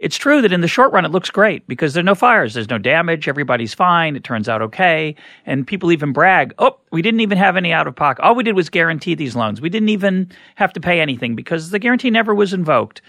It's 0.00 0.16
true 0.16 0.42
that 0.42 0.52
in 0.52 0.62
the 0.62 0.68
short 0.68 0.92
run 0.92 1.04
it 1.04 1.12
looks 1.12 1.30
great 1.30 1.68
because 1.68 1.94
there's 1.94 2.04
no 2.04 2.14
fires, 2.14 2.54
there's 2.54 2.70
no 2.70 2.78
damage, 2.78 3.28
everybody's 3.28 3.74
fine, 3.74 4.16
it 4.16 4.24
turns 4.24 4.48
out 4.48 4.62
okay, 4.62 5.14
and 5.46 5.66
people 5.66 5.92
even 5.92 6.12
brag, 6.12 6.54
"Oh, 6.58 6.78
we 6.90 7.02
didn't 7.02 7.20
even 7.20 7.38
have 7.38 7.56
any 7.56 7.72
out 7.72 7.86
of 7.86 7.94
pocket. 7.94 8.22
All 8.22 8.34
we 8.34 8.42
did 8.42 8.56
was 8.56 8.70
guarantee 8.70 9.14
these 9.14 9.36
loans. 9.36 9.60
We 9.60 9.68
didn't 9.68 9.90
even 9.90 10.32
have 10.56 10.72
to 10.72 10.80
pay 10.80 11.00
anything 11.00 11.36
because 11.36 11.70
the 11.70 11.78
guarantee 11.78 12.10
never 12.10 12.34
was 12.34 12.52
invoked." 12.52 13.02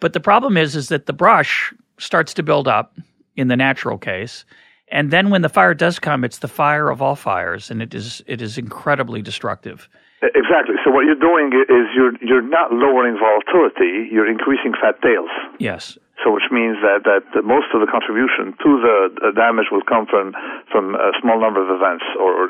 But 0.00 0.12
the 0.12 0.20
problem 0.20 0.56
is 0.56 0.76
is 0.76 0.88
that 0.88 1.06
the 1.06 1.12
brush 1.12 1.72
starts 1.98 2.34
to 2.34 2.42
build 2.42 2.66
up 2.66 2.98
in 3.36 3.48
the 3.48 3.56
natural 3.56 3.96
case 3.96 4.44
and 4.92 5.10
then 5.10 5.30
when 5.30 5.40
the 5.40 5.48
fire 5.48 5.72
does 5.72 5.98
come, 5.98 6.22
it's 6.22 6.38
the 6.38 6.48
fire 6.48 6.90
of 6.90 7.00
all 7.00 7.16
fires, 7.16 7.70
and 7.70 7.82
it 7.82 7.94
is 7.94 8.22
it 8.26 8.42
is 8.42 8.58
incredibly 8.58 9.22
destructive. 9.22 9.88
Exactly. 10.22 10.76
So 10.84 10.92
what 10.92 11.06
you're 11.06 11.14
doing 11.18 11.50
is 11.68 11.88
you're 11.96 12.12
you're 12.20 12.46
not 12.46 12.72
lowering 12.72 13.16
volatility; 13.18 14.08
you're 14.12 14.30
increasing 14.30 14.74
fat 14.80 15.00
tails. 15.02 15.30
Yes. 15.58 15.96
So 16.22 16.30
which 16.30 16.46
means 16.54 16.78
that 16.86 17.02
that 17.04 17.42
most 17.42 17.74
of 17.74 17.82
the 17.82 17.90
contribution 17.90 18.54
to 18.62 18.70
the 18.78 19.34
damage 19.34 19.74
will 19.74 19.82
come 19.82 20.06
from 20.06 20.32
from 20.70 20.94
a 20.94 21.10
small 21.18 21.42
number 21.42 21.58
of 21.58 21.68
events 21.68 22.06
or, 22.14 22.30
or 22.30 22.46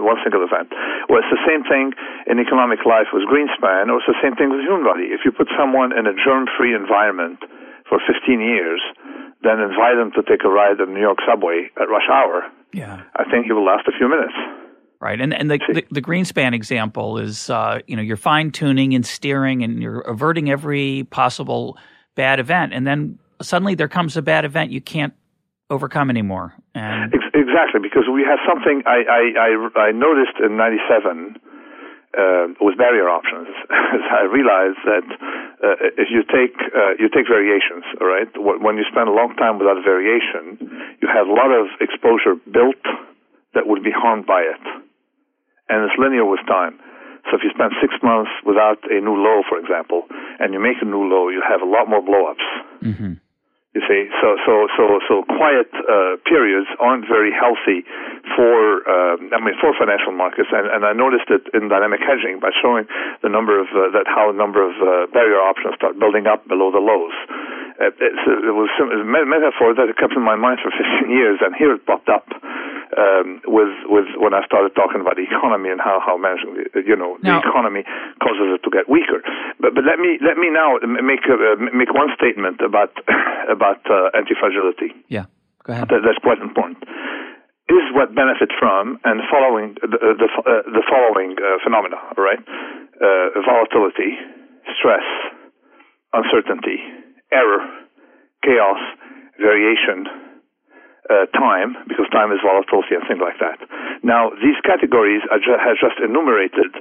one 0.00 0.18
single 0.22 0.46
event. 0.46 0.70
Well, 1.10 1.20
it's 1.20 1.32
the 1.34 1.42
same 1.42 1.66
thing 1.66 1.92
in 2.30 2.38
economic 2.38 2.86
life 2.86 3.10
with 3.10 3.26
Greenspan, 3.26 3.90
or 3.90 3.98
it's 3.98 4.10
the 4.10 4.20
same 4.22 4.38
thing 4.38 4.54
with 4.54 4.62
human 4.62 4.86
body. 4.86 5.10
If 5.10 5.26
you 5.26 5.34
put 5.34 5.50
someone 5.58 5.90
in 5.90 6.06
a 6.06 6.14
germ-free 6.14 6.74
environment 6.74 7.42
for 7.90 7.98
15 8.02 8.38
years, 8.38 8.82
then 9.42 9.58
invite 9.58 9.98
him 9.98 10.10
to 10.14 10.22
take 10.22 10.42
a 10.46 10.50
ride 10.50 10.78
in 10.78 10.90
the 10.90 10.94
New 10.94 11.00
York 11.00 11.18
subway 11.26 11.70
at 11.80 11.90
rush 11.90 12.08
hour, 12.10 12.46
yeah. 12.72 13.02
I 13.14 13.24
think 13.30 13.46
he 13.46 13.52
will 13.52 13.64
last 13.64 13.88
a 13.88 13.92
few 13.96 14.08
minutes. 14.08 14.34
Right, 14.98 15.20
and 15.20 15.32
and 15.34 15.50
the, 15.50 15.58
the, 15.72 15.84
the 15.90 16.02
Greenspan 16.02 16.54
example 16.54 17.18
is, 17.18 17.50
uh, 17.50 17.80
you 17.86 17.96
know, 17.96 18.02
you're 18.02 18.16
fine 18.16 18.50
tuning 18.50 18.94
and 18.94 19.04
steering, 19.04 19.62
and 19.62 19.82
you're 19.82 20.00
averting 20.00 20.50
every 20.50 21.06
possible 21.10 21.76
bad 22.16 22.40
event, 22.40 22.74
and 22.74 22.86
then 22.86 23.18
suddenly 23.40 23.76
there 23.76 23.88
comes 23.88 24.16
a 24.16 24.22
bad 24.22 24.44
event 24.44 24.72
you 24.72 24.80
can't 24.80 25.14
overcome 25.70 26.10
anymore. 26.10 26.54
And 26.74 27.12
exactly, 27.12 27.80
because 27.80 28.10
we 28.12 28.24
have 28.26 28.40
something 28.48 28.82
I 28.86 29.04
I 29.06 29.22
I, 29.38 29.88
I 29.88 29.92
noticed 29.92 30.40
in 30.42 30.56
'97 30.56 31.38
uh, 32.16 32.46
with 32.60 32.76
barrier 32.76 33.08
options. 33.08 33.48
I 33.70 34.24
realized 34.24 34.80
that 34.88 35.06
uh, 35.62 36.00
if 36.00 36.08
you 36.10 36.24
take 36.24 36.56
uh, 36.74 36.96
you 36.98 37.08
take 37.12 37.28
variations, 37.28 37.84
all 38.00 38.08
right. 38.08 38.28
When 38.34 38.76
you 38.76 38.84
spend 38.90 39.08
a 39.08 39.14
long 39.14 39.36
time 39.36 39.58
without 39.58 39.78
variation, 39.84 40.58
you 41.00 41.08
have 41.08 41.28
a 41.28 41.32
lot 41.32 41.52
of 41.52 41.68
exposure 41.80 42.34
built 42.50 42.82
that 43.54 43.68
would 43.68 43.84
be 43.84 43.92
harmed 43.92 44.26
by 44.26 44.42
it, 44.42 44.64
and 45.68 45.84
it's 45.84 45.96
linear 45.98 46.24
with 46.24 46.40
time. 46.48 46.80
So 47.30 47.36
if 47.36 47.42
you 47.42 47.50
spend 47.50 47.74
six 47.80 47.94
months 48.02 48.30
without 48.44 48.78
a 48.90 49.00
new 49.00 49.16
low, 49.18 49.42
for 49.48 49.58
example, 49.58 50.06
and 50.38 50.54
you 50.54 50.60
make 50.60 50.78
a 50.80 50.86
new 50.86 51.04
low, 51.06 51.28
you 51.28 51.42
have 51.42 51.60
a 51.60 51.68
lot 51.68 51.88
more 51.88 52.02
blowups. 52.02 52.48
Mm-hmm. 52.82 53.12
You 53.76 53.84
see, 53.84 54.08
so 54.24 54.40
so 54.48 54.72
so 54.72 54.84
so 55.04 55.14
quiet 55.36 55.68
uh, 55.68 56.16
periods 56.24 56.64
aren't 56.80 57.04
very 57.04 57.28
healthy 57.28 57.84
for 58.32 58.80
uh, 58.88 59.20
I 59.20 59.38
mean 59.44 59.52
for 59.60 59.76
financial 59.76 60.16
markets, 60.16 60.48
and, 60.48 60.64
and 60.64 60.80
I 60.80 60.96
noticed 60.96 61.28
it 61.28 61.44
in 61.52 61.68
dynamic 61.68 62.00
hedging 62.00 62.40
by 62.40 62.56
showing 62.56 62.88
the 63.20 63.28
number 63.28 63.60
of 63.60 63.68
uh, 63.76 63.92
that 63.92 64.08
how 64.08 64.32
a 64.32 64.32
number 64.32 64.64
of 64.64 64.72
uh, 64.80 65.12
barrier 65.12 65.44
options 65.44 65.76
start 65.76 66.00
building 66.00 66.24
up 66.24 66.48
below 66.48 66.72
the 66.72 66.80
lows. 66.80 67.12
Uh, 67.76 67.92
it 68.00 68.54
was 68.56 68.72
a 68.80 69.04
metaphor 69.04 69.76
that 69.76 69.92
kept 70.00 70.16
in 70.16 70.24
my 70.24 70.36
mind 70.36 70.60
for 70.64 70.72
15 71.04 71.12
years, 71.12 71.38
and 71.44 71.54
here 71.54 71.74
it 71.74 71.84
popped 71.84 72.08
up 72.08 72.24
um, 72.96 73.42
with 73.46 73.72
with 73.90 74.06
when 74.16 74.32
I 74.32 74.44
started 74.46 74.74
talking 74.74 75.00
about 75.00 75.16
the 75.16 75.26
economy 75.26 75.70
and 75.70 75.80
how 75.80 76.00
how 76.00 76.16
managing 76.16 76.56
the, 76.56 76.82
you 76.86 76.96
know 76.96 77.18
now, 77.20 77.40
the 77.40 77.48
economy 77.48 77.82
causes 78.22 78.56
it 78.56 78.62
to 78.64 78.70
get 78.70 78.88
weaker. 78.88 79.20
But 79.60 79.74
but 79.74 79.84
let 79.84 79.98
me 79.98 80.18
let 80.22 80.38
me 80.38 80.48
now 80.48 80.78
make 80.80 81.26
uh, 81.28 81.60
make 81.74 81.92
one 81.92 82.08
statement 82.14 82.62
about 82.64 82.94
about 83.50 83.82
uh, 83.90 84.14
anti-fragility. 84.16 84.94
Yeah, 85.08 85.26
go 85.64 85.72
ahead. 85.74 85.88
That, 85.90 86.00
that's 86.06 86.22
quite 86.22 86.38
important. 86.38 86.84
Is 87.66 87.90
what 87.92 88.14
benefit 88.14 88.54
from 88.58 89.00
and 89.02 89.20
following 89.26 89.74
the 89.82 90.16
the, 90.16 90.28
uh, 90.30 90.62
the 90.70 90.84
following 90.86 91.34
uh, 91.36 91.58
phenomena, 91.64 91.98
right? 92.16 92.38
Uh, 92.38 93.42
volatility, 93.42 94.16
stress, 94.78 95.04
uncertainty, 96.14 96.78
error, 97.32 97.62
chaos, 98.42 98.80
variation, 99.38 100.06
uh, 101.06 101.26
time, 101.38 101.78
because 101.86 102.06
time 102.10 102.34
is 102.34 102.42
volatility 102.42 102.98
and 102.98 103.04
things 103.06 103.22
like 103.22 103.38
that. 103.38 103.62
Now, 104.02 104.34
these 104.42 104.58
categories 104.66 105.22
I 105.30 105.38
ju- 105.38 105.58
have 105.58 105.78
just 105.78 106.02
enumerated 106.02 106.74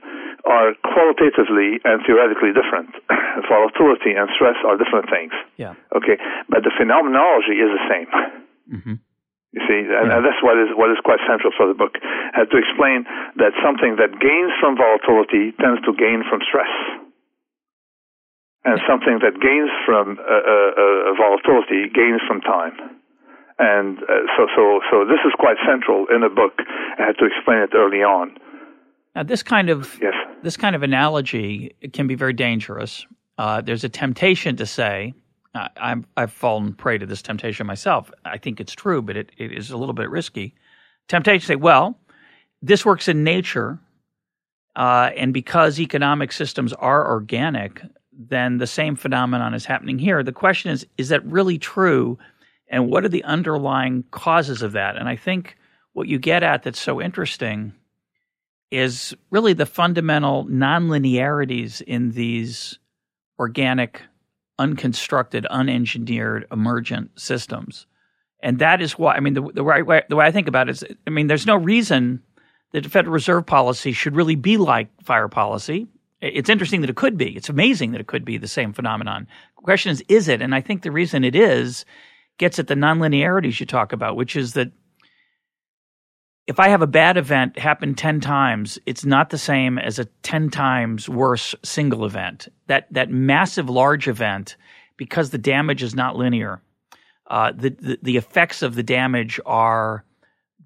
are 0.45 0.73
qualitatively 0.81 1.77
and 1.85 2.01
theoretically 2.05 2.53
different. 2.53 2.89
volatility 3.49 4.17
and 4.17 4.29
stress 4.33 4.57
are 4.65 4.77
different 4.77 5.09
things. 5.13 5.33
Yeah. 5.57 5.77
Okay, 5.93 6.17
but 6.49 6.65
the 6.65 6.73
phenomenology 6.73 7.61
is 7.61 7.69
the 7.69 7.83
same. 7.85 8.09
Mm-hmm. 8.65 8.95
You 9.55 9.61
see, 9.69 9.79
and, 9.87 10.09
yeah. 10.09 10.17
and, 10.17 10.21
that's 10.25 10.41
what 10.43 10.57
is 10.59 10.73
what 10.75 10.91
is 10.91 10.99
quite 11.05 11.21
central 11.29 11.53
for 11.55 11.69
the 11.69 11.77
book, 11.77 11.95
uh, 12.01 12.43
to 12.43 12.55
explain 12.57 13.05
that 13.39 13.55
something 13.63 13.95
that 14.01 14.17
gains 14.19 14.51
from 14.59 14.75
volatility 14.75 15.53
tends 15.61 15.79
to 15.85 15.93
gain 15.95 16.25
from 16.27 16.41
stress 16.43 16.73
and 18.65 18.81
something 18.89 19.19
that 19.22 19.39
gains 19.39 19.69
from 19.86 20.17
uh, 20.17 20.25
uh, 20.25 20.34
uh, 20.74 21.13
volatility 21.13 21.88
gains 21.93 22.22
from 22.27 22.41
time. 22.41 22.74
And 23.57 24.00
uh, 24.00 24.25
so, 24.36 24.48
so, 24.55 24.81
so 24.91 25.05
this 25.05 25.22
is 25.25 25.31
quite 25.39 25.55
central 25.65 26.07
in 26.13 26.22
the 26.22 26.29
book. 26.29 26.53
I 27.00 27.05
had 27.05 27.17
to 27.19 27.25
explain 27.25 27.60
it 27.60 27.69
early 27.74 28.03
on. 28.03 28.36
Now, 29.15 29.24
this 29.24 29.43
kind 29.43 29.69
of 29.69 29.98
yes. 30.01 30.13
this 30.43 30.57
kind 30.57 30.75
of 30.75 30.84
analogy 30.84 31.74
can 31.93 32.05
be 32.05 32.15
very 32.15 32.34
dangerous. 32.34 33.05
Uh, 33.38 33.62
there's 33.62 33.86
a 33.86 33.89
temptation 33.89 34.57
to 34.57 34.65
say, 34.65 35.13
i 35.53 35.95
have 36.17 36.34
fallen 36.34 36.74
prey 36.74 36.98
to 36.98 37.05
this 37.05 37.22
temptation 37.22 37.65
myself. 37.65 38.12
I 38.25 38.38
think 38.38 38.60
it's 38.60 38.74
true, 38.74 39.01
but 39.01 39.15
it, 39.15 39.31
it 39.38 39.53
is 39.53 39.72
a 39.72 39.77
little 39.77 39.93
bit 39.93 40.10
risky. 40.10 40.53
Temptation 41.07 41.41
to 41.41 41.48
say, 41.48 41.55
well, 41.55 41.98
this 42.62 42.86
works 42.86 43.07
in 43.07 43.24
nature, 43.24 43.79
uh, 44.75 45.12
and 45.15 45.34
because 45.34 45.79
economic 45.79 46.34
systems 46.34 46.74
are 46.74 47.10
organic, 47.10 47.81
then 48.17 48.57
the 48.57 48.67
same 48.67 48.95
phenomenon 48.95 49.53
is 49.53 49.65
happening 49.65 50.00
here. 50.00 50.24
The 50.24 50.31
question 50.31 50.72
is, 50.72 50.86
is 50.98 51.10
that 51.10 51.25
really 51.25 51.57
true? 51.57 52.17
And 52.67 52.89
what 52.89 53.05
are 53.05 53.10
the 53.10 53.24
underlying 53.24 54.03
causes 54.12 54.62
of 54.62 54.74
that? 54.74 54.95
And 54.98 55.07
I 55.07 55.15
think 55.15 55.57
what 55.93 56.07
you 56.07 56.19
get 56.19 56.43
at 56.43 56.63
that's 56.63 56.79
so 56.79 57.01
interesting 57.01 57.74
is 58.72 59.15
really 59.29 59.53
the 59.53 59.65
fundamental 59.65 60.45
nonlinearities 60.45 61.81
in 61.81 62.12
these 62.12 62.79
organic, 63.39 64.01
unconstructed, 64.60 65.45
unengineered, 65.51 66.45
emergent 66.51 67.19
systems. 67.19 67.86
And 68.41 68.60
that 68.60 68.81
is 68.81 68.98
why, 68.98 69.15
I 69.15 69.19
mean, 69.19 69.34
the, 69.34 69.41
the, 69.41 69.63
right 69.63 69.86
way, 69.86 70.03
the 70.10 70.15
way 70.15 70.25
I 70.25 70.31
think 70.31 70.48
about 70.48 70.69
it 70.69 70.74
is, 70.74 70.84
I 71.07 71.10
mean, 71.10 71.27
there's 71.27 71.45
no 71.45 71.55
reason 71.55 72.22
that 72.72 72.84
the 72.84 72.89
Federal 72.89 73.13
Reserve 73.13 73.45
policy 73.45 73.91
should 73.91 74.15
really 74.15 74.36
be 74.36 74.57
like 74.57 74.89
fire 75.03 75.27
policy. 75.27 75.88
It's 76.34 76.50
interesting 76.50 76.82
that 76.82 76.89
it 76.89 76.96
could 76.96 77.17
be. 77.17 77.36
It's 77.36 77.50
amazing 77.50 77.91
that 77.91 78.01
it 78.01 78.08
could 78.08 78.25
be 78.25 78.38
the 78.38 78.48
same 78.48 78.74
phenomenon. 78.74 79.27
The 79.58 79.62
question 79.62 79.91
is, 79.91 80.03
is 80.08 80.27
it? 80.27 80.41
And 80.41 80.55
I 80.55 80.62
think 80.62 80.82
the 80.82 80.91
reason 80.91 81.24
it 81.24 81.36
is 81.36 81.86
gets 82.38 82.58
at 82.58 82.67
the 82.67 82.74
nonlinearities 82.75 83.60
you 83.60 83.65
talk 83.65 83.94
about, 83.94 84.15
which 84.15 84.36
is 84.36 84.53
that 84.53 84.72
if 86.48 86.60
I 86.60 86.70
have 86.70 86.82
a 86.82 86.88
bad 86.88 87.17
event 87.17 87.58
happen 87.58 87.96
10 87.96 88.20
times, 88.22 88.77
it's 88.86 89.05
not 89.05 89.29
the 89.29 89.38
same 89.38 89.77
as 89.77 90.00
a 90.00 90.05
10 90.05 90.50
times 90.50 91.10
worse 91.10 91.55
single 91.63 92.05
event. 92.05 92.48
That, 92.67 92.91
that 92.91 93.10
massive 93.10 93.70
large 93.70 94.08
event, 94.08 94.55
because 94.98 95.29
the 95.29 95.38
damage 95.38 95.82
is 95.82 95.96
not 95.96 96.15
linear, 96.15 96.62
uh, 97.27 97.51
the, 97.55 97.70
the, 97.70 98.00
the 98.01 98.17
effects 98.17 98.62
of 98.62 98.75
the 98.75 98.84
damage 98.84 99.39
are, 99.46 100.05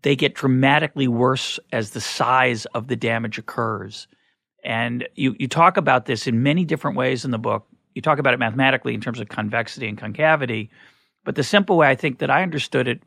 they 0.01 0.16
get 0.16 0.36
dramatically 0.36 1.08
worse 1.08 1.60
as 1.72 1.92
the 1.92 2.01
size 2.01 2.66
of 2.68 2.88
the 2.88 2.98
damage 2.98 3.38
occurs. 3.38 4.08
And 4.63 5.08
you, 5.16 5.36
you 5.39 5.48
talk 5.48 5.78
about 5.78 6.06
this 6.06 6.28
in 6.28 6.44
many 6.44 6.66
different 6.66 6.98
ways 6.98 7.25
in 7.25 7.32
the 7.32 7.39
book. 7.39 7.68
You 7.96 8.01
talk 8.01 8.20
about 8.20 8.34
it 8.34 8.39
mathematically 8.39 8.94
in 8.94 9.01
terms 9.01 9.20
of 9.20 9.30
convexity 9.30 9.88
and 9.88 9.98
concavity. 9.98 10.70
But 11.24 11.36
the 11.36 11.44
simple 11.44 11.78
way 11.78 11.89
I 11.89 11.96
think 11.96 12.20
that 12.20 12.30
I 12.30 12.44
understood 12.44 12.88
it 12.88 13.01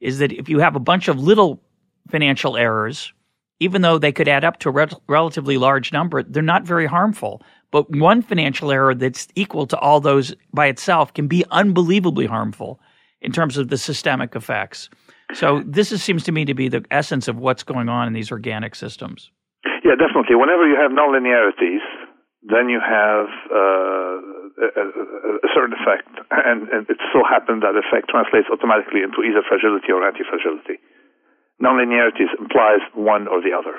is 0.00 0.18
that 0.18 0.32
if 0.32 0.48
you 0.48 0.58
have 0.58 0.76
a 0.76 0.80
bunch 0.80 1.08
of 1.08 1.18
little 1.18 1.62
financial 2.10 2.56
errors, 2.56 3.12
even 3.60 3.82
though 3.82 3.98
they 3.98 4.12
could 4.12 4.28
add 4.28 4.44
up 4.44 4.58
to 4.60 4.68
a 4.68 4.72
re- 4.72 4.86
relatively 5.06 5.56
large 5.56 5.92
number, 5.92 6.22
they're 6.22 6.42
not 6.42 6.64
very 6.64 6.86
harmful. 6.86 7.42
But 7.70 7.90
one 7.90 8.20
financial 8.20 8.72
error 8.72 8.94
that's 8.94 9.28
equal 9.34 9.66
to 9.68 9.78
all 9.78 10.00
those 10.00 10.34
by 10.52 10.66
itself 10.66 11.14
can 11.14 11.28
be 11.28 11.44
unbelievably 11.50 12.26
harmful 12.26 12.80
in 13.20 13.32
terms 13.32 13.56
of 13.56 13.68
the 13.68 13.78
systemic 13.78 14.34
effects. 14.34 14.90
So 15.34 15.62
this 15.64 15.92
is, 15.92 16.02
seems 16.02 16.24
to 16.24 16.32
me 16.32 16.44
to 16.44 16.54
be 16.54 16.68
the 16.68 16.84
essence 16.90 17.28
of 17.28 17.38
what's 17.38 17.62
going 17.62 17.88
on 17.88 18.08
in 18.08 18.12
these 18.12 18.32
organic 18.32 18.74
systems. 18.74 19.30
Yeah, 19.82 19.98
definitely. 19.98 20.38
Whenever 20.38 20.66
you 20.66 20.78
have 20.78 20.94
nonlinearities, 20.94 21.82
then 22.42 22.70
you 22.70 22.78
have 22.82 23.26
uh, 23.50 24.16
a, 24.62 24.84
a, 25.42 25.50
certain 25.54 25.74
effect, 25.78 26.10
and, 26.30 26.66
and, 26.70 26.82
it 26.90 26.98
so 27.14 27.22
happens 27.22 27.62
that 27.62 27.78
effect 27.78 28.10
translates 28.10 28.50
automatically 28.50 29.02
into 29.02 29.22
either 29.22 29.42
fragility 29.46 29.94
or 29.94 30.02
anti-fragility. 30.02 30.82
Nonlinearities 31.62 32.34
implies 32.38 32.82
one 32.94 33.30
or 33.30 33.38
the 33.42 33.54
other 33.54 33.78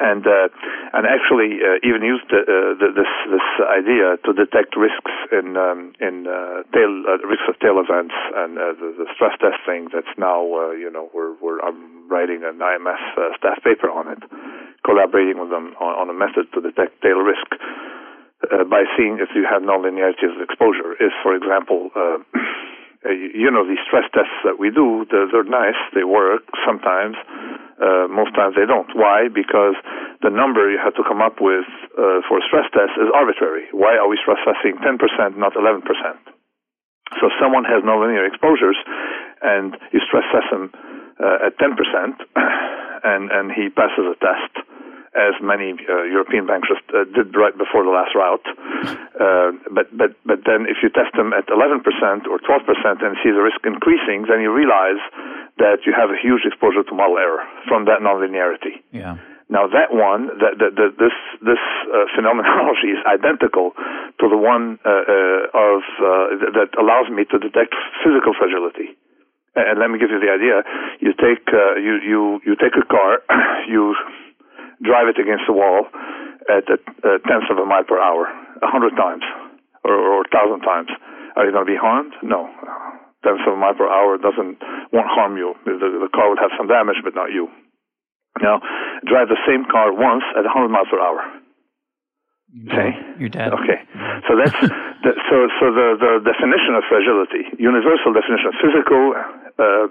and 0.00 0.26
uh, 0.26 0.48
and 0.92 1.04
actually 1.06 1.60
uh, 1.60 1.78
even 1.84 2.02
used 2.02 2.26
uh, 2.32 2.44
the, 2.80 2.88
this 2.96 3.12
this 3.28 3.48
idea 3.68 4.16
to 4.24 4.32
detect 4.32 4.76
risks 4.76 5.12
in 5.30 5.56
um, 5.56 5.92
in 6.00 6.26
uh, 6.26 6.64
tail 6.72 6.92
uh, 7.04 7.20
risks 7.26 7.46
of 7.48 7.58
tail 7.60 7.76
events 7.76 8.14
and 8.36 8.56
the, 8.56 9.04
the, 9.04 9.06
stress 9.14 9.36
testing 9.38 9.88
that's 9.92 10.10
now 10.16 10.42
you 10.72 10.90
know 10.90 11.10
we're 11.12 11.36
we're 11.38 11.60
I'm 11.60 12.08
writing 12.08 12.42
an 12.44 12.58
IMF 12.58 13.02
staff 13.38 13.62
paper 13.62 13.90
on 13.90 14.08
it, 14.08 14.22
collaborating 14.84 15.38
with 15.38 15.50
them 15.50 15.74
on, 15.80 16.08
on 16.08 16.10
a 16.10 16.16
method 16.16 16.48
to 16.54 16.60
detect 16.60 17.00
tail 17.02 17.20
risk. 17.20 17.48
by 18.68 18.84
seeing 18.96 19.20
if 19.20 19.30
you 19.36 19.46
have 19.46 19.62
nonlinearity 19.62 20.26
of 20.26 20.40
exposure, 20.40 20.96
is 20.98 21.12
for 21.22 21.36
example 21.36 21.90
you 23.10 23.50
know, 23.50 23.66
these 23.66 23.82
stress 23.86 24.06
tests 24.14 24.34
that 24.46 24.62
we 24.62 24.70
do, 24.70 25.06
they're, 25.10 25.26
they're 25.26 25.48
nice, 25.48 25.78
they 25.94 26.04
work 26.06 26.46
sometimes. 26.62 27.16
Uh, 27.82 28.06
most 28.06 28.30
times 28.38 28.54
they 28.54 28.66
don't. 28.66 28.86
Why? 28.94 29.26
Because 29.26 29.74
the 30.22 30.30
number 30.30 30.70
you 30.70 30.78
have 30.78 30.94
to 30.94 31.02
come 31.02 31.18
up 31.18 31.42
with 31.42 31.66
uh, 31.98 32.22
for 32.30 32.38
a 32.38 32.44
stress 32.46 32.70
test 32.70 32.94
is 32.94 33.10
arbitrary. 33.10 33.66
Why 33.74 33.98
are 33.98 34.06
we 34.06 34.14
stress 34.22 34.38
testing 34.46 34.78
10%, 34.78 35.02
not 35.34 35.58
11%? 35.58 35.82
So 37.18 37.28
someone 37.42 37.64
has 37.66 37.82
nonlinear 37.82 38.22
exposures 38.22 38.78
and 39.42 39.74
you 39.90 39.98
stress 40.06 40.24
test 40.30 40.46
him 40.54 40.70
uh, 41.18 41.50
at 41.50 41.58
10% 41.58 41.74
and, 43.04 43.30
and 43.34 43.50
he 43.50 43.68
passes 43.68 44.06
a 44.06 44.16
test 44.22 44.54
as 45.12 45.36
many 45.44 45.76
uh, 45.76 46.08
European 46.08 46.46
banks 46.46 46.68
just 46.68 46.84
uh, 46.88 47.04
did 47.12 47.36
right 47.36 47.52
before 47.56 47.84
the 47.84 47.92
last 47.92 48.16
rout. 48.16 48.44
Uh, 49.12 49.52
but 49.68 49.92
but 49.92 50.16
but 50.24 50.40
then 50.48 50.64
if 50.64 50.80
you 50.80 50.88
test 50.88 51.12
them 51.16 51.36
at 51.36 51.46
11% 51.52 51.84
or 52.26 52.40
12% 52.40 53.04
and 53.04 53.12
see 53.20 53.30
the 53.30 53.44
risk 53.44 53.60
increasing, 53.64 54.24
then 54.24 54.40
you 54.40 54.48
realize 54.48 55.00
that 55.60 55.84
you 55.84 55.92
have 55.92 56.08
a 56.08 56.16
huge 56.16 56.48
exposure 56.48 56.82
to 56.82 56.94
model 56.96 57.18
error 57.18 57.44
from 57.68 57.84
that 57.84 58.00
nonlinearity. 58.00 58.80
Yeah. 58.90 59.20
Now 59.52 59.68
that 59.68 59.92
one, 59.92 60.32
that, 60.40 60.56
that, 60.56 60.72
that 60.80 60.92
this 60.96 61.12
this 61.44 61.60
uh, 61.92 62.08
phenomenology 62.16 62.96
is 62.96 63.00
identical 63.04 63.76
to 64.16 64.24
the 64.32 64.40
one 64.40 64.80
uh, 64.80 64.88
uh, 64.88 65.44
of 65.52 65.80
uh, 66.00 66.56
that 66.56 66.72
allows 66.80 67.12
me 67.12 67.28
to 67.28 67.36
detect 67.36 67.76
physical 68.00 68.32
fragility. 68.32 68.96
And 69.52 69.76
let 69.76 69.92
me 69.92 70.00
give 70.00 70.08
you 70.08 70.16
the 70.16 70.32
idea. 70.32 70.64
You 71.04 71.12
take 71.12 71.44
uh, 71.52 71.76
you 71.76 72.00
you 72.00 72.40
you 72.48 72.54
take 72.56 72.72
a 72.80 72.86
car, 72.88 73.20
you 73.68 73.92
drive 74.82 75.08
it 75.08 75.18
against 75.18 75.46
the 75.46 75.54
wall 75.54 75.86
at 76.50 76.66
a, 76.68 76.78
a 77.06 77.12
tenth 77.24 77.48
of 77.50 77.58
a 77.58 77.66
mile 77.66 77.86
per 77.86 77.98
hour, 77.98 78.26
a 78.62 78.68
hundred 78.68 78.94
times 78.98 79.22
or, 79.84 79.94
or 79.94 80.22
a 80.22 80.28
thousand 80.30 80.62
times. 80.62 80.90
Are 81.36 81.46
you 81.46 81.52
going 81.52 81.66
to 81.66 81.72
be 81.72 81.78
harmed? 81.78 82.12
No. 82.22 82.50
Tenth 83.24 83.40
of 83.46 83.54
a 83.54 83.56
mile 83.56 83.74
per 83.74 83.88
hour 83.88 84.18
doesn't 84.18 84.58
won't 84.92 85.08
harm 85.08 85.36
you. 85.38 85.54
The, 85.64 85.78
the 85.78 86.10
car 86.12 86.28
would 86.28 86.42
have 86.42 86.50
some 86.58 86.66
damage, 86.66 86.98
but 87.04 87.14
not 87.14 87.30
you. 87.30 87.48
Now, 88.40 88.60
drive 89.06 89.28
the 89.28 89.38
same 89.46 89.64
car 89.70 89.92
once 89.94 90.24
at 90.34 90.42
100 90.42 90.68
miles 90.68 90.88
per 90.90 90.98
hour. 90.98 91.20
Okay, 92.52 92.92
you're 93.16 93.32
dead. 93.32 93.52
Okay, 93.56 93.80
so 94.28 94.36
that's 94.36 94.52
the, 95.04 95.12
so 95.30 95.36
so 95.56 95.64
the 95.72 95.96
the 95.96 96.12
definition 96.20 96.76
of 96.76 96.84
fragility, 96.84 97.48
universal 97.56 98.12
definition, 98.12 98.52
physical, 98.60 99.16
uh, 99.58 99.86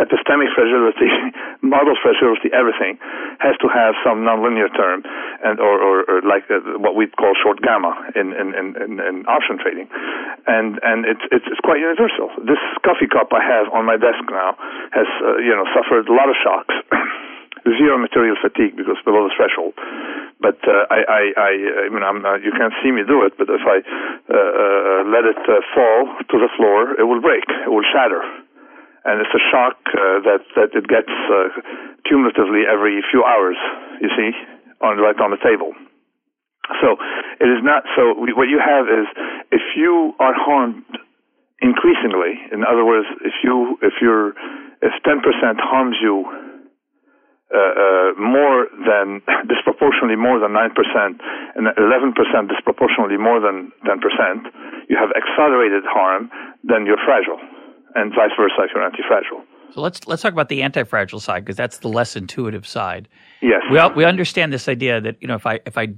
epistemic 0.00 0.50
fragility, 0.54 1.08
model 1.62 1.94
fragility, 2.02 2.52
everything 2.52 2.98
has 3.40 3.56
to 3.60 3.68
have 3.68 3.94
some 4.04 4.24
nonlinear 4.24 4.68
term, 4.76 5.02
and 5.44 5.60
or 5.60 5.76
or, 5.80 5.96
or 6.08 6.16
like 6.22 6.44
uh, 6.50 6.60
what 6.78 6.96
we 6.96 7.06
call 7.06 7.32
short 7.42 7.60
gamma 7.62 7.92
in 8.14 8.32
in, 8.32 8.54
in 8.54 9.00
in 9.00 9.14
option 9.26 9.58
trading, 9.58 9.88
and 10.46 10.78
and 10.82 11.04
it's 11.04 11.24
it's 11.32 11.46
it's 11.48 11.62
quite 11.64 11.80
universal. 11.80 12.28
This 12.44 12.60
coffee 12.84 13.08
cup 13.08 13.32
I 13.32 13.42
have 13.44 13.72
on 13.72 13.84
my 13.84 13.96
desk 13.96 14.24
now 14.28 14.56
has 14.92 15.08
uh, 15.22 15.38
you 15.40 15.54
know 15.54 15.64
suffered 15.72 16.08
a 16.08 16.14
lot 16.14 16.28
of 16.28 16.36
shocks. 16.42 16.74
zero 17.74 17.98
material 17.98 18.36
fatigue 18.38 18.76
because 18.76 18.94
below 19.02 19.26
the 19.26 19.34
threshold. 19.34 19.74
But 20.38 20.62
uh, 20.62 20.86
I, 20.86 21.00
I, 21.02 21.22
I, 21.34 21.50
I 21.82 21.88
mean, 21.90 22.04
I'm, 22.04 22.22
uh, 22.22 22.38
you 22.38 22.52
can't 22.54 22.74
see 22.84 22.92
me 22.92 23.02
do 23.02 23.26
it. 23.26 23.34
But 23.34 23.50
if 23.50 23.64
I 23.66 23.82
uh, 23.82 24.36
uh, 24.36 25.00
let 25.10 25.24
it 25.26 25.40
uh, 25.42 25.58
fall 25.74 26.14
to 26.14 26.36
the 26.38 26.50
floor, 26.54 26.94
it 26.94 27.02
will 27.02 27.20
break. 27.20 27.42
It 27.48 27.70
will 27.70 27.86
shatter, 27.90 28.22
and 29.06 29.22
it's 29.22 29.34
a 29.34 29.42
shock 29.50 29.78
uh, 29.94 30.20
that 30.26 30.42
that 30.58 30.70
it 30.74 30.86
gets 30.90 31.12
uh, 31.30 31.54
cumulatively 32.04 32.66
every 32.66 33.02
few 33.10 33.22
hours. 33.24 33.56
You 34.02 34.10
see, 34.14 34.30
on 34.82 34.98
right 34.98 35.16
on 35.18 35.30
the 35.30 35.40
table. 35.40 35.72
So 36.82 36.98
it 37.38 37.46
is 37.46 37.62
not. 37.62 37.86
So 37.94 38.18
what 38.18 38.50
you 38.50 38.58
have 38.58 38.86
is 38.90 39.06
if 39.52 39.62
you 39.76 40.14
are 40.18 40.34
harmed 40.34 40.84
increasingly. 41.60 42.36
In 42.52 42.64
other 42.64 42.84
words, 42.84 43.06
if 43.24 43.32
you 43.42 43.78
if 43.80 43.94
you're 44.00 44.36
if 44.82 44.92
10% 45.08 45.24
harms 45.56 45.96
you 46.02 46.24
uh, 47.46 47.56
uh, 47.56 48.10
more 48.20 48.68
than 48.84 49.22
disproportionately 49.48 50.16
more 50.16 50.38
than 50.38 50.52
9% 50.52 50.68
and 51.56 51.64
11% 51.78 52.12
disproportionately 52.48 53.16
more 53.16 53.40
than 53.40 53.72
10%, 53.86 53.96
you 54.90 54.96
have 54.98 55.10
accelerated 55.16 55.84
harm, 55.86 56.28
then 56.64 56.84
you're 56.84 57.00
fragile, 57.06 57.40
and 57.96 58.12
vice 58.14 58.30
versa 58.38 58.54
if 58.60 58.70
you're 58.74 58.84
anti-fragile. 58.84 59.42
So 59.72 59.80
let's 59.80 60.06
let's 60.06 60.22
talk 60.22 60.32
about 60.32 60.48
the 60.48 60.62
anti-fragile 60.62 61.20
side 61.20 61.44
because 61.44 61.56
that's 61.56 61.78
the 61.78 61.88
less 61.88 62.16
intuitive 62.16 62.66
side. 62.66 63.08
Yes, 63.42 63.62
we 63.70 63.80
we 63.94 64.04
understand 64.04 64.52
this 64.52 64.68
idea 64.68 65.00
that 65.00 65.16
you 65.20 65.28
know 65.28 65.34
if 65.34 65.46
I 65.46 65.60
if 65.66 65.76
I 65.76 65.88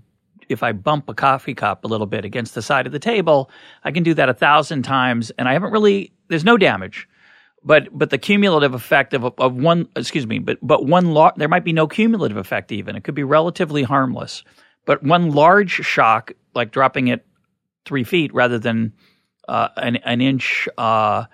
if 0.48 0.62
I 0.62 0.72
bump 0.72 1.08
a 1.08 1.14
coffee 1.14 1.54
cup 1.54 1.84
a 1.84 1.88
little 1.88 2.06
bit 2.06 2.24
against 2.24 2.54
the 2.54 2.62
side 2.62 2.86
of 2.86 2.92
the 2.92 2.98
table, 2.98 3.50
I 3.84 3.90
can 3.90 4.02
do 4.02 4.14
that 4.14 4.28
a 4.28 4.34
thousand 4.34 4.82
times, 4.82 5.30
and 5.38 5.48
I 5.48 5.52
haven't 5.52 5.72
really 5.72 6.12
there's 6.28 6.44
no 6.44 6.56
damage. 6.56 7.08
But 7.64 7.88
but 7.92 8.10
the 8.10 8.18
cumulative 8.18 8.72
effect 8.72 9.12
of 9.14 9.24
of 9.24 9.54
one 9.54 9.88
excuse 9.96 10.26
me 10.26 10.38
but 10.38 10.58
but 10.62 10.86
one 10.86 11.12
lar- 11.12 11.34
there 11.36 11.48
might 11.48 11.64
be 11.64 11.72
no 11.72 11.86
cumulative 11.86 12.36
effect 12.36 12.70
even 12.72 12.94
it 12.94 13.02
could 13.02 13.16
be 13.16 13.24
relatively 13.24 13.82
harmless 13.82 14.44
but 14.86 15.02
one 15.02 15.32
large 15.32 15.72
shock 15.72 16.32
like 16.54 16.70
dropping 16.70 17.08
it 17.08 17.26
three 17.84 18.04
feet 18.04 18.32
rather 18.32 18.60
than 18.60 18.92
uh, 19.48 19.68
an 19.76 19.96
an 19.96 20.20
inch 20.20 20.68
uh, 20.78 21.24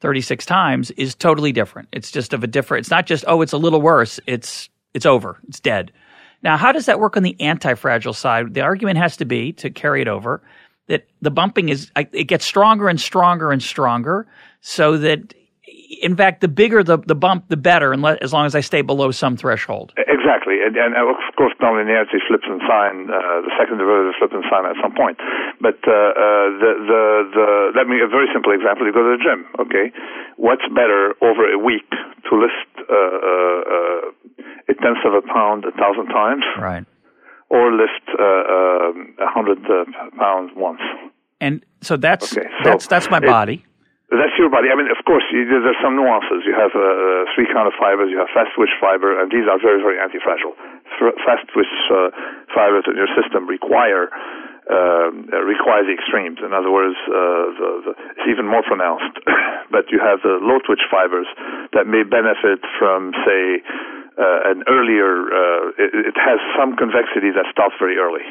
36 0.00 0.46
times 0.46 0.90
is 0.92 1.14
totally 1.14 1.52
different. 1.52 1.88
It's 1.92 2.10
just 2.10 2.32
of 2.32 2.42
a 2.42 2.46
different 2.46 2.80
it's 2.80 2.90
not 2.90 3.06
just 3.06 3.24
oh 3.28 3.42
it's 3.42 3.52
a 3.52 3.58
little 3.58 3.80
worse 3.80 4.18
it's 4.26 4.68
it's 4.94 5.06
over 5.06 5.38
it's 5.48 5.60
dead. 5.60 5.92
Now 6.42 6.56
how 6.56 6.72
does 6.72 6.86
that 6.86 7.00
work 7.00 7.16
on 7.16 7.22
the 7.22 7.40
anti-fragile 7.40 8.14
side? 8.14 8.54
The 8.54 8.62
argument 8.62 8.98
has 8.98 9.16
to 9.18 9.24
be 9.24 9.52
to 9.54 9.70
carry 9.70 10.02
it 10.02 10.08
over 10.08 10.42
that 10.88 11.06
the 11.22 11.30
bumping 11.30 11.68
is 11.68 11.90
it 11.96 12.24
gets 12.24 12.44
stronger 12.44 12.88
and 12.88 13.00
stronger 13.00 13.52
and 13.52 13.62
stronger 13.62 14.26
so 14.60 14.98
that 14.98 15.34
in 16.00 16.16
fact, 16.16 16.40
the 16.40 16.48
bigger 16.48 16.82
the, 16.82 16.98
the 16.98 17.14
bump, 17.14 17.48
the 17.48 17.56
better, 17.56 17.92
as 18.24 18.32
long 18.32 18.46
as 18.46 18.54
I 18.54 18.60
stay 18.60 18.80
below 18.80 19.10
some 19.10 19.36
threshold. 19.36 19.92
Exactly, 19.96 20.64
and, 20.64 20.76
and 20.76 20.96
of 20.96 21.16
course, 21.36 21.52
nonlinearity 21.60 22.18
flips 22.26 22.48
and 22.48 22.60
sign. 22.64 23.12
Uh, 23.12 23.44
the 23.44 23.52
second 23.60 23.78
derivative 23.78 24.16
flips 24.18 24.34
and 24.34 24.44
sign 24.48 24.64
at 24.64 24.76
some 24.82 24.96
point. 24.96 25.20
But 25.60 25.76
uh, 25.84 25.92
uh, 25.92 26.46
the, 26.56 26.72
the 26.88 27.02
the 27.36 27.46
let 27.76 27.86
me 27.86 28.00
a 28.00 28.08
very 28.08 28.28
simple 28.32 28.52
example. 28.52 28.86
You 28.86 28.92
go 28.92 29.04
to 29.04 29.16
the 29.16 29.22
gym. 29.22 29.44
Okay, 29.60 29.92
what's 30.36 30.64
better 30.72 31.14
over 31.20 31.44
a 31.52 31.58
week 31.58 31.88
to 31.92 32.32
lift 32.32 32.72
uh, 32.80 32.96
uh, 32.96 34.72
a 34.72 34.74
tenth 34.80 35.04
of 35.04 35.12
a 35.12 35.22
pound 35.28 35.64
a 35.68 35.72
thousand 35.76 36.08
times, 36.08 36.44
right, 36.56 36.84
or 37.50 37.72
lift 37.76 38.08
uh, 38.16 38.24
um, 38.24 39.14
a 39.20 39.28
hundred 39.28 39.60
pounds 40.16 40.52
once? 40.56 40.80
And 41.40 41.64
so 41.82 41.96
that's 41.96 42.32
okay, 42.32 42.48
so 42.64 42.70
that's 42.70 42.86
that's 42.86 43.10
my 43.10 43.20
body. 43.20 43.64
That's 44.10 44.34
your 44.42 44.50
body. 44.50 44.74
I 44.74 44.74
mean, 44.74 44.90
of 44.90 44.98
course, 45.06 45.22
you, 45.30 45.46
there's 45.46 45.78
some 45.78 45.94
nuances. 45.94 46.42
You 46.42 46.50
have 46.58 46.74
uh, 46.74 47.30
three 47.38 47.46
kind 47.46 47.70
of 47.70 47.74
fibers. 47.78 48.10
You 48.10 48.18
have 48.18 48.26
fast 48.34 48.50
twitch 48.58 48.74
fiber, 48.82 49.14
and 49.14 49.30
these 49.30 49.46
are 49.46 49.54
very, 49.62 49.78
very 49.78 50.02
anti-fragile. 50.02 50.58
Fast 51.22 51.46
twitch 51.54 51.70
uh, 51.94 52.10
fibers 52.50 52.90
in 52.90 52.98
your 52.98 53.06
system 53.14 53.46
require 53.46 54.10
uh, 54.66 55.10
require 55.46 55.82
the 55.86 55.94
extremes. 55.94 56.38
In 56.42 56.50
other 56.54 56.70
words, 56.70 56.94
uh, 57.06 57.10
the, 57.54 57.68
the, 57.86 57.92
it's 58.18 58.26
even 58.30 58.46
more 58.46 58.62
pronounced. 58.62 59.18
but 59.74 59.90
you 59.90 59.98
have 60.02 60.22
the 60.26 60.38
low 60.42 60.58
twitch 60.62 60.82
fibers 60.90 61.26
that 61.74 61.86
may 61.86 62.02
benefit 62.02 62.62
from, 62.78 63.14
say, 63.26 63.62
uh, 64.18 64.50
an 64.50 64.62
earlier. 64.66 65.30
Uh, 65.30 65.86
it, 65.86 66.14
it 66.14 66.16
has 66.18 66.38
some 66.58 66.74
convexity 66.74 67.30
that 67.34 67.46
stops 67.50 67.74
very 67.78 67.98
early. 67.98 68.22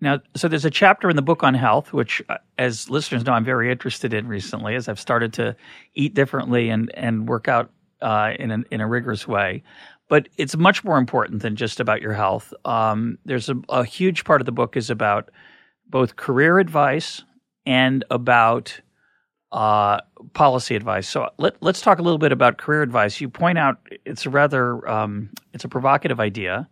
Now, 0.00 0.20
so 0.34 0.48
there's 0.48 0.64
a 0.64 0.70
chapter 0.70 1.10
in 1.10 1.16
the 1.16 1.22
book 1.22 1.42
on 1.42 1.54
health, 1.54 1.92
which, 1.92 2.22
uh, 2.28 2.38
as 2.56 2.88
listeners 2.88 3.24
know, 3.24 3.32
I'm 3.32 3.44
very 3.44 3.70
interested 3.70 4.14
in 4.14 4.26
recently, 4.26 4.74
as 4.74 4.88
I've 4.88 5.00
started 5.00 5.32
to 5.34 5.56
eat 5.94 6.14
differently 6.14 6.70
and 6.70 6.90
and 6.94 7.28
work 7.28 7.48
out 7.48 7.70
uh, 8.00 8.32
in 8.38 8.50
a, 8.50 8.58
in 8.70 8.80
a 8.80 8.86
rigorous 8.86 9.28
way. 9.28 9.62
But 10.08 10.28
it's 10.36 10.56
much 10.56 10.82
more 10.82 10.98
important 10.98 11.42
than 11.42 11.54
just 11.54 11.80
about 11.80 12.02
your 12.02 12.14
health. 12.14 12.52
Um, 12.64 13.18
there's 13.24 13.48
a, 13.48 13.54
a 13.68 13.84
huge 13.84 14.24
part 14.24 14.40
of 14.40 14.46
the 14.46 14.52
book 14.52 14.76
is 14.76 14.90
about 14.90 15.30
both 15.86 16.16
career 16.16 16.58
advice 16.58 17.22
and 17.66 18.04
about 18.10 18.80
uh, 19.52 20.00
policy 20.32 20.76
advice. 20.76 21.08
So 21.08 21.28
let, 21.38 21.56
us 21.62 21.80
talk 21.80 21.98
a 21.98 22.02
little 22.02 22.18
bit 22.18 22.32
about 22.32 22.58
career 22.58 22.82
advice. 22.82 23.20
You 23.20 23.28
point 23.28 23.58
out 23.58 23.78
it's 24.04 24.26
a 24.26 24.30
rather 24.30 24.88
um, 24.88 25.30
it's 25.52 25.64
a 25.64 25.68
provocative 25.68 26.20
idea 26.20 26.68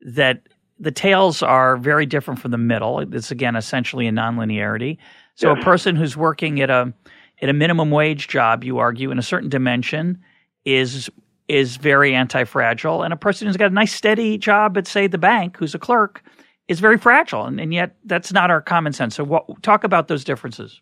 that 0.00 0.42
the 0.82 0.90
tails 0.90 1.42
are 1.42 1.78
very 1.78 2.04
different 2.04 2.40
from 2.40 2.50
the 2.50 2.58
middle. 2.58 2.98
It's 2.98 3.30
again 3.30 3.56
essentially 3.56 4.06
a 4.06 4.12
nonlinearity. 4.12 4.98
So 5.34 5.52
a 5.52 5.56
person 5.62 5.96
who's 5.96 6.14
working 6.14 6.60
at 6.60 6.68
a 6.68 6.92
at 7.40 7.48
a 7.48 7.52
minimum 7.54 7.90
wage 7.90 8.28
job, 8.28 8.62
you 8.64 8.78
argue, 8.78 9.10
in 9.10 9.18
a 9.18 9.22
certain 9.22 9.48
dimension, 9.48 10.18
is 10.64 11.08
is 11.48 11.76
very 11.76 12.14
anti-fragile, 12.14 13.02
and 13.02 13.12
a 13.12 13.16
person 13.16 13.46
who's 13.46 13.56
got 13.56 13.70
a 13.70 13.74
nice 13.74 13.92
steady 13.92 14.38
job 14.38 14.76
at 14.76 14.86
say 14.86 15.06
the 15.06 15.18
bank, 15.18 15.56
who's 15.56 15.74
a 15.74 15.78
clerk, 15.78 16.22
is 16.68 16.80
very 16.80 16.98
fragile, 16.98 17.44
and, 17.44 17.60
and 17.60 17.72
yet 17.72 17.96
that's 18.04 18.32
not 18.32 18.50
our 18.50 18.60
common 18.60 18.92
sense. 18.92 19.16
So 19.16 19.24
what, 19.24 19.44
talk 19.62 19.84
about 19.84 20.08
those 20.08 20.24
differences. 20.24 20.80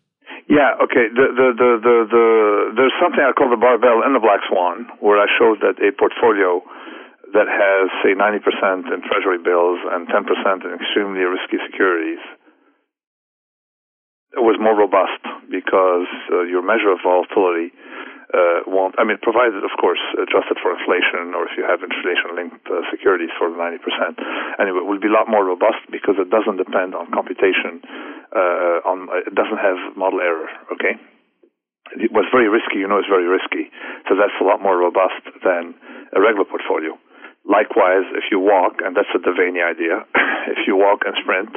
Yeah, 0.49 0.75
okay. 0.83 1.07
The, 1.15 1.27
the, 1.31 1.47
the, 1.55 1.69
the, 1.81 1.95
the, 2.11 2.25
there's 2.75 2.93
something 3.01 3.23
I 3.23 3.31
call 3.31 3.49
the 3.49 3.57
barbell 3.57 4.01
and 4.03 4.13
the 4.13 4.19
black 4.19 4.41
swan, 4.49 4.87
where 4.99 5.17
I 5.17 5.25
showed 5.39 5.59
that 5.61 5.79
a 5.79 5.91
portfolio 5.95 6.61
that 7.33 7.47
has, 7.47 7.87
say, 8.03 8.11
90% 8.13 8.91
in 8.91 8.99
treasury 9.07 9.39
bills 9.39 9.79
and 9.91 10.07
10% 10.07 10.65
in 10.65 10.71
extremely 10.75 11.23
risky 11.23 11.57
securities 11.69 12.19
it 14.31 14.39
was 14.39 14.55
more 14.63 14.75
robust 14.75 15.19
because 15.51 16.07
uh, 16.31 16.47
your 16.47 16.63
measure 16.63 16.91
of 16.95 17.03
volatility 17.03 17.75
uh, 18.31 18.63
won't, 18.63 18.95
I 18.95 19.03
mean, 19.03 19.19
provided, 19.19 19.59
of 19.59 19.75
course, 19.75 19.99
adjusted 20.15 20.55
for 20.63 20.71
inflation 20.71 21.35
or 21.35 21.51
if 21.51 21.59
you 21.59 21.67
have 21.67 21.83
inflation 21.83 22.31
linked 22.39 22.63
uh, 22.71 22.79
securities 22.87 23.31
for 23.35 23.51
the 23.51 23.59
90%. 23.59 23.83
Anyway, 24.55 24.79
it 24.79 24.87
will 24.87 25.03
be 25.03 25.11
a 25.11 25.15
lot 25.15 25.27
more 25.27 25.43
robust 25.43 25.83
because 25.91 26.15
it 26.15 26.31
doesn't 26.31 26.55
depend 26.55 26.95
on 26.95 27.11
computation, 27.11 27.83
uh, 28.31 28.87
on, 28.87 29.11
it 29.27 29.35
doesn't 29.35 29.59
have 29.59 29.99
model 29.99 30.23
error, 30.23 30.47
okay? 30.71 30.95
It 31.99 32.15
was 32.15 32.23
very 32.31 32.47
risky, 32.47 32.79
you 32.79 32.87
know, 32.87 33.03
it's 33.03 33.11
very 33.11 33.27
risky. 33.27 33.67
So 34.07 34.15
that's 34.15 34.35
a 34.39 34.47
lot 34.47 34.63
more 34.63 34.79
robust 34.79 35.27
than 35.43 35.75
a 36.15 36.23
regular 36.23 36.47
portfolio 36.47 36.95
Likewise, 37.45 38.05
if 38.13 38.29
you 38.29 38.39
walk, 38.39 38.79
and 38.85 38.95
that's 38.95 39.09
a 39.15 39.19
De 39.19 39.33
Vany 39.33 39.61
idea, 39.65 40.05
if 40.53 40.67
you 40.67 40.75
walk 40.75 41.01
and 41.05 41.15
sprint, 41.21 41.49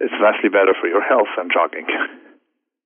it's 0.00 0.14
vastly 0.20 0.48
better 0.48 0.72
for 0.80 0.88
your 0.88 1.02
health 1.02 1.28
than 1.36 1.50
jogging. 1.52 1.86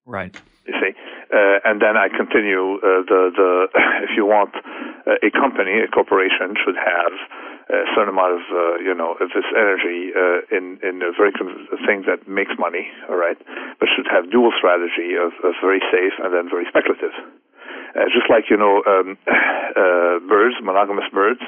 Right. 0.05 0.35
You 0.67 0.75
see, 0.79 0.93
uh, 1.35 1.59
and 1.67 1.83
then 1.83 1.99
I 1.99 2.07
continue 2.07 2.79
uh, 2.79 3.03
the 3.07 3.21
the 3.35 3.51
if 4.07 4.15
you 4.15 4.27
want 4.27 4.55
uh, 4.55 5.19
a 5.19 5.31
company, 5.35 5.83
a 5.83 5.91
corporation 5.91 6.55
should 6.55 6.79
have 6.79 7.15
a 7.67 7.87
certain 7.95 8.15
amount 8.15 8.39
of 8.39 8.45
uh, 8.47 8.79
you 8.79 8.95
know 8.95 9.19
of 9.19 9.31
this 9.35 9.47
energy 9.55 10.15
uh, 10.15 10.47
in 10.55 10.79
in 10.83 11.03
a 11.03 11.11
very 11.15 11.35
con- 11.35 11.67
thing 11.87 12.07
that 12.07 12.27
makes 12.31 12.55
money, 12.59 12.87
all 13.11 13.19
right, 13.19 13.39
but 13.79 13.91
should 13.91 14.07
have 14.07 14.31
dual 14.31 14.55
strategy 14.55 15.19
of, 15.19 15.35
of 15.43 15.55
very 15.63 15.83
safe 15.91 16.15
and 16.23 16.31
then 16.31 16.47
very 16.47 16.67
speculative. 16.71 17.15
Uh, 17.99 18.07
just 18.15 18.31
like 18.31 18.47
you 18.47 18.57
know 18.57 18.83
um, 18.87 19.19
uh, 19.27 20.23
birds, 20.31 20.55
monogamous 20.63 21.11
birds. 21.11 21.43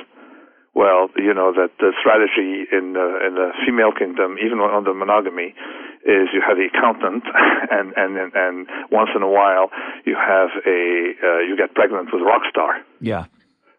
Well, 0.75 1.07
you 1.15 1.31
know 1.33 1.55
that 1.55 1.71
the 1.79 1.95
strategy 2.03 2.67
in 2.67 2.99
the, 2.99 3.07
in 3.23 3.39
the 3.39 3.55
female 3.63 3.95
kingdom, 3.95 4.43
even 4.43 4.59
under 4.59 4.93
monogamy, 4.93 5.55
is 6.03 6.35
you 6.35 6.43
have 6.43 6.59
the 6.59 6.67
accountant, 6.67 7.23
and 7.71 7.95
and 7.95 8.19
and 8.19 8.67
once 8.91 9.11
in 9.15 9.23
a 9.23 9.31
while 9.31 9.71
you 10.05 10.19
have 10.19 10.51
a 10.67 10.81
uh, 11.15 11.41
you 11.47 11.55
get 11.57 11.75
pregnant 11.79 12.11
with 12.13 12.23
a 12.23 12.27
rock 12.27 12.43
star. 12.51 12.83
Yeah. 13.01 13.31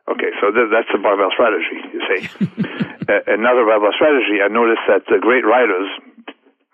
Okay, 0.08 0.32
so 0.40 0.56
th- 0.56 0.72
that's 0.72 0.88
a 0.96 1.02
barbell 1.02 1.36
strategy. 1.36 1.84
You 1.92 2.02
see, 2.08 2.22
uh, 3.12 3.28
another 3.28 3.68
barbell 3.68 3.92
strategy. 3.92 4.40
I 4.40 4.48
noticed 4.48 4.88
that 4.88 5.04
the 5.12 5.20
great 5.20 5.44
writers 5.44 5.92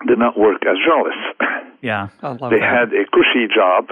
did 0.06 0.22
not 0.22 0.38
work 0.38 0.62
as 0.62 0.78
journalists. 0.86 1.26
Yeah, 1.82 2.14
they 2.22 2.62
that. 2.62 2.62
had 2.62 2.88
a 2.94 3.02
cushy 3.10 3.50
job. 3.50 3.90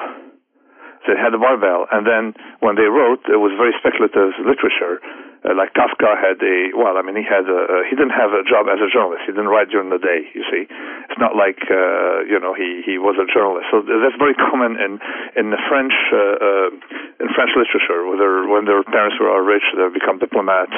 They 1.10 1.18
had 1.18 1.34
a 1.34 1.42
barbell, 1.42 1.90
and 1.90 2.06
then 2.06 2.38
when 2.62 2.76
they 2.78 2.86
wrote, 2.86 3.26
it 3.26 3.42
was 3.42 3.50
very 3.58 3.74
speculative 3.82 4.30
literature 4.46 5.02
uh, 5.40 5.56
like 5.56 5.72
Kafka 5.72 6.20
had 6.20 6.36
a 6.44 6.76
well, 6.76 7.00
I 7.00 7.02
mean, 7.02 7.16
he 7.16 7.24
had 7.24 7.48
a, 7.48 7.60
uh, 7.64 7.82
he 7.88 7.96
didn't 7.96 8.12
have 8.12 8.36
a 8.36 8.44
job 8.44 8.68
as 8.68 8.76
a 8.76 8.92
journalist. 8.92 9.24
He 9.24 9.32
didn't 9.32 9.48
write 9.48 9.72
during 9.72 9.88
the 9.88 9.96
day. 9.96 10.28
You 10.36 10.44
see, 10.52 10.68
it's 10.68 11.16
not 11.16 11.32
like 11.32 11.64
uh, 11.64 12.28
you 12.28 12.36
know 12.36 12.52
he 12.52 12.84
he 12.84 13.00
was 13.00 13.16
a 13.16 13.24
journalist. 13.24 13.72
So 13.72 13.80
that's 13.80 14.20
very 14.20 14.36
common 14.36 14.76
in 14.76 15.00
in 15.40 15.48
the 15.48 15.60
French 15.64 15.96
uh, 16.12 16.36
uh, 16.44 17.24
in 17.24 17.32
French 17.32 17.56
literature. 17.56 18.04
Whether 18.04 18.52
when 18.52 18.68
their 18.68 18.84
parents 18.84 19.16
were 19.16 19.32
rich, 19.40 19.64
they 19.72 19.88
become 19.88 20.20
diplomats. 20.20 20.76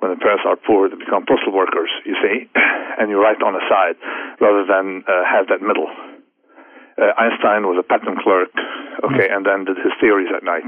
When 0.00 0.08
the 0.08 0.20
parents 0.20 0.48
are 0.48 0.56
poor, 0.56 0.88
they 0.88 0.96
become 0.96 1.28
postal 1.28 1.52
workers. 1.52 1.92
You 2.08 2.16
see, 2.24 2.48
and 2.98 3.12
you 3.12 3.20
write 3.20 3.44
on 3.44 3.52
the 3.52 3.64
side 3.68 4.00
rather 4.40 4.64
than 4.64 5.04
uh, 5.04 5.20
have 5.28 5.52
that 5.52 5.60
middle. 5.60 5.92
Uh, 6.96 7.12
Einstein 7.14 7.62
was 7.68 7.78
a 7.78 7.86
patent 7.86 8.18
clerk, 8.24 8.50
okay, 9.04 9.28
and 9.30 9.46
then 9.46 9.68
did 9.68 9.76
his 9.78 9.94
theories 10.00 10.32
at 10.34 10.42
night. 10.42 10.66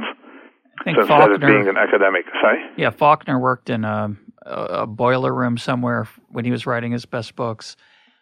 So 0.85 0.91
instead 1.01 1.33
of 1.33 1.41
being 1.41 1.69
an 1.69 1.77
academic, 1.77 2.25
sorry. 2.41 2.63
yeah, 2.77 2.91
Faulkner 2.91 3.39
worked 3.39 3.69
in 3.69 3.85
a, 3.85 4.17
a, 4.47 4.53
a 4.83 4.87
boiler 4.87 5.35
room 5.35 5.59
somewhere 5.59 6.09
when 6.29 6.45
he 6.45 6.51
was 6.51 6.67
writing 6.67 6.93
his 6.93 7.05
best 7.05 7.37
books. 7.37 7.77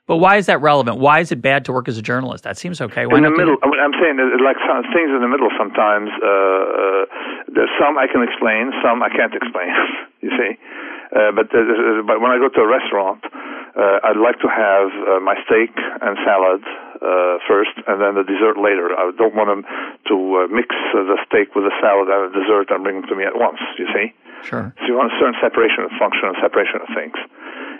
But 0.09 0.17
why 0.17 0.41
is 0.41 0.47
that 0.47 0.63
relevant? 0.63 0.99
Why 0.99 1.21
is 1.21 1.31
it 1.31 1.43
bad 1.45 1.67
to 1.67 1.73
work 1.73 1.87
as 1.87 1.99
a 1.99 2.03
journalist? 2.03 2.43
That 2.45 2.57
seems 2.57 2.81
okay. 2.81 3.05
Why 3.05 3.19
in 3.19 3.25
the 3.25 3.31
middle. 3.31 3.61
I 3.63 3.69
mean, 3.69 3.77
I'm 3.77 3.93
saying 4.01 4.17
that, 4.17 4.41
like 4.41 4.57
some 4.65 4.81
things 4.89 5.13
in 5.13 5.21
the 5.21 5.29
middle. 5.29 5.53
Sometimes 5.61 6.09
uh, 6.17 6.27
uh, 6.27 7.05
there's 7.53 7.69
some 7.77 8.01
I 8.01 8.09
can 8.09 8.25
explain, 8.25 8.73
some 8.81 9.05
I 9.05 9.13
can't 9.13 9.37
explain. 9.37 9.69
you 10.25 10.33
see, 10.33 10.57
uh, 11.15 11.33
but 11.33 11.49
uh, 11.55 12.05
but 12.05 12.21
when 12.21 12.31
I 12.31 12.39
go 12.39 12.49
to 12.49 12.61
a 12.61 12.69
restaurant, 12.69 13.25
uh, 13.25 14.07
I'd 14.09 14.21
like 14.21 14.41
to 14.45 14.51
have 14.51 14.89
uh, 14.93 15.21
my 15.21 15.37
steak 15.47 15.73
and 15.77 16.19
salad 16.25 16.63
uh, 17.01 17.39
first, 17.49 17.75
and 17.87 18.01
then 18.01 18.19
the 18.19 18.27
dessert 18.27 18.59
later. 18.59 18.93
I 18.93 19.13
don't 19.17 19.35
want 19.35 19.49
them 19.49 19.63
to 20.13 20.17
uh, 20.37 20.53
mix 20.53 20.75
uh, 20.93 21.07
the 21.09 21.17
steak 21.25 21.55
with 21.55 21.65
the 21.65 21.75
salad 21.81 22.13
and 22.13 22.29
the 22.29 22.35
dessert 22.45 22.69
and 22.75 22.85
bring 22.85 23.01
them 23.01 23.09
to 23.09 23.17
me 23.17 23.25
at 23.25 23.37
once. 23.37 23.61
You 23.79 23.89
see. 23.95 24.13
Sure. 24.45 24.71
So 24.79 24.87
you 24.87 24.95
want 24.95 25.11
a 25.11 25.17
certain 25.19 25.35
separation 25.43 25.83
of 25.83 25.91
function 25.99 26.31
and 26.31 26.37
separation 26.39 26.79
of 26.79 26.89
things. 26.95 27.19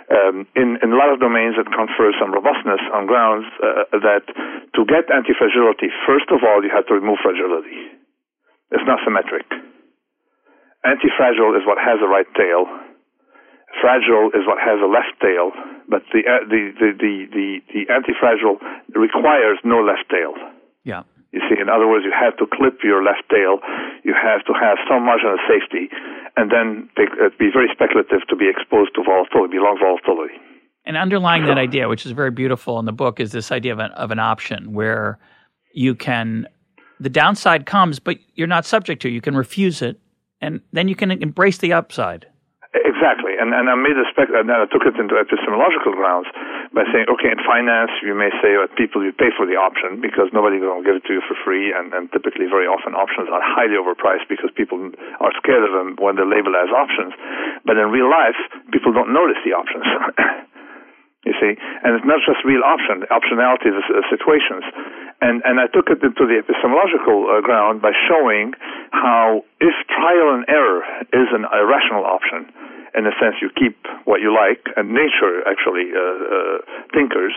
Um, 0.09 0.49
in, 0.57 0.81
in 0.81 0.89
a 0.91 0.97
lot 0.97 1.13
of 1.13 1.21
domains, 1.21 1.55
it 1.55 1.69
confers 1.69 2.17
some 2.17 2.33
robustness 2.33 2.81
on 2.91 3.05
grounds 3.05 3.45
uh, 3.61 3.85
that 4.01 4.25
to 4.73 4.81
get 4.89 5.05
anti-fragility, 5.13 5.93
first 6.09 6.27
of 6.33 6.41
all, 6.41 6.65
you 6.65 6.71
have 6.73 6.89
to 6.89 6.97
remove 6.97 7.21
fragility. 7.21 7.93
It's 8.73 8.83
not 8.89 8.99
symmetric. 9.05 9.45
Anti-fragile 10.83 11.53
is 11.55 11.63
what 11.69 11.77
has 11.77 12.01
a 12.01 12.09
right 12.09 12.27
tail. 12.33 12.65
Fragile 13.77 14.33
is 14.33 14.43
what 14.49 14.57
has 14.57 14.81
a 14.81 14.89
left 14.89 15.13
tail, 15.21 15.53
but 15.87 16.01
the 16.11 16.25
uh, 16.25 16.43
the, 16.49 16.73
the, 16.73 16.89
the, 16.97 17.13
the, 17.29 17.47
the 17.69 17.81
anti-fragile 17.93 18.57
requires 18.97 19.57
no 19.63 19.79
left 19.79 20.09
tail. 20.09 20.33
Yeah. 20.83 21.03
You 21.31 21.41
see, 21.45 21.61
in 21.61 21.69
other 21.69 21.87
words, 21.87 22.03
you 22.03 22.11
have 22.11 22.35
to 22.41 22.47
clip 22.49 22.81
your 22.83 23.03
left 23.03 23.29
tail. 23.29 23.61
You 24.03 24.15
have 24.17 24.43
to 24.49 24.53
have 24.53 24.77
some 24.89 25.05
margin 25.05 25.29
of 25.29 25.39
safety, 25.45 25.93
and 26.35 26.49
then 26.49 26.89
take, 26.97 27.13
uh, 27.21 27.29
be 27.37 27.53
very 27.53 27.69
speculative 27.71 28.25
to 28.29 28.35
be 28.35 28.49
exposed 28.49 28.95
to 28.95 29.03
volatility, 29.03 29.53
be 29.53 29.59
long 29.59 29.77
volatility. 29.77 30.33
And 30.85 30.97
underlying 30.97 31.45
that 31.45 31.59
idea, 31.59 31.87
which 31.87 32.05
is 32.05 32.13
very 32.13 32.31
beautiful 32.31 32.79
in 32.79 32.85
the 32.85 32.91
book, 32.91 33.19
is 33.19 33.31
this 33.31 33.51
idea 33.51 33.73
of 33.73 33.79
an, 33.79 33.91
of 33.91 34.09
an 34.09 34.17
option 34.17 34.73
where 34.73 35.19
you 35.71 35.93
can, 35.93 36.47
the 36.99 37.09
downside 37.09 37.67
comes, 37.67 37.99
but 37.99 38.17
you're 38.33 38.47
not 38.47 38.65
subject 38.65 39.03
to 39.03 39.07
it. 39.07 39.11
You 39.11 39.21
can 39.21 39.35
refuse 39.35 39.83
it, 39.83 39.99
and 40.41 40.61
then 40.73 40.87
you 40.87 40.95
can 40.95 41.11
embrace 41.11 41.59
the 41.59 41.73
upside. 41.73 42.25
Exactly, 42.69 43.33
and 43.33 43.49
and 43.49 43.65
I 43.65 43.73
made 43.73 43.97
a 43.97 44.05
spec, 44.13 44.29
and 44.29 44.45
then 44.45 44.61
I 44.61 44.69
took 44.69 44.85
it 44.85 44.93
into 44.93 45.17
epistemological 45.17 45.97
grounds 45.97 46.29
by 46.69 46.85
saying, 46.93 47.09
okay, 47.17 47.33
in 47.33 47.41
finance, 47.41 47.89
you 48.05 48.13
may 48.13 48.29
say 48.45 48.53
that 48.61 48.77
people 48.77 49.01
you 49.01 49.09
pay 49.09 49.33
for 49.33 49.49
the 49.49 49.57
option 49.57 49.97
because 50.05 50.29
nobody's 50.37 50.61
going 50.61 50.77
to 50.77 50.85
give 50.85 51.01
it 51.01 51.05
to 51.09 51.17
you 51.17 51.23
for 51.25 51.33
free, 51.41 51.73
and, 51.73 51.89
and 51.97 52.13
typically, 52.13 52.45
very 52.45 52.69
often, 52.69 52.93
options 52.93 53.25
are 53.33 53.41
highly 53.41 53.73
overpriced 53.73 54.29
because 54.29 54.53
people 54.53 54.77
are 55.17 55.33
scared 55.41 55.65
of 55.65 55.73
them 55.73 55.97
when 55.97 56.13
they're 56.13 56.29
labeled 56.29 56.53
as 56.61 56.69
options. 56.69 57.17
But 57.65 57.81
in 57.81 57.89
real 57.89 58.05
life, 58.05 58.37
people 58.69 58.93
don't 58.93 59.17
notice 59.17 59.41
the 59.41 59.57
options. 59.57 59.89
You 61.27 61.35
see, 61.35 61.51
and 61.83 61.99
it's 61.99 62.07
not 62.07 62.23
just 62.23 62.47
real 62.47 62.63
option, 62.63 63.03
optionality 63.11 63.75
is 63.75 63.83
uh, 63.91 64.07
situations. 64.07 64.63
And, 65.19 65.43
and 65.43 65.59
I 65.59 65.67
took 65.67 65.91
it 65.91 65.99
into 65.99 66.23
the 66.23 66.39
epistemological 66.39 67.27
uh, 67.27 67.43
ground 67.43 67.83
by 67.83 67.91
showing 68.07 68.55
how 68.91 69.43
if 69.59 69.75
trial 69.87 70.33
and 70.35 70.45
error 70.47 70.81
is 71.13 71.29
an 71.31 71.45
irrational 71.51 72.05
option, 72.05 72.49
in 72.97 73.05
a 73.05 73.13
sense 73.21 73.37
you 73.41 73.49
keep 73.53 73.77
what 74.05 74.21
you 74.21 74.33
like, 74.33 74.65
and 74.75 74.89
nature 74.93 75.45
actually 75.45 75.93
uh, 75.93 76.01
uh, 76.01 76.57
tinkers, 76.93 77.33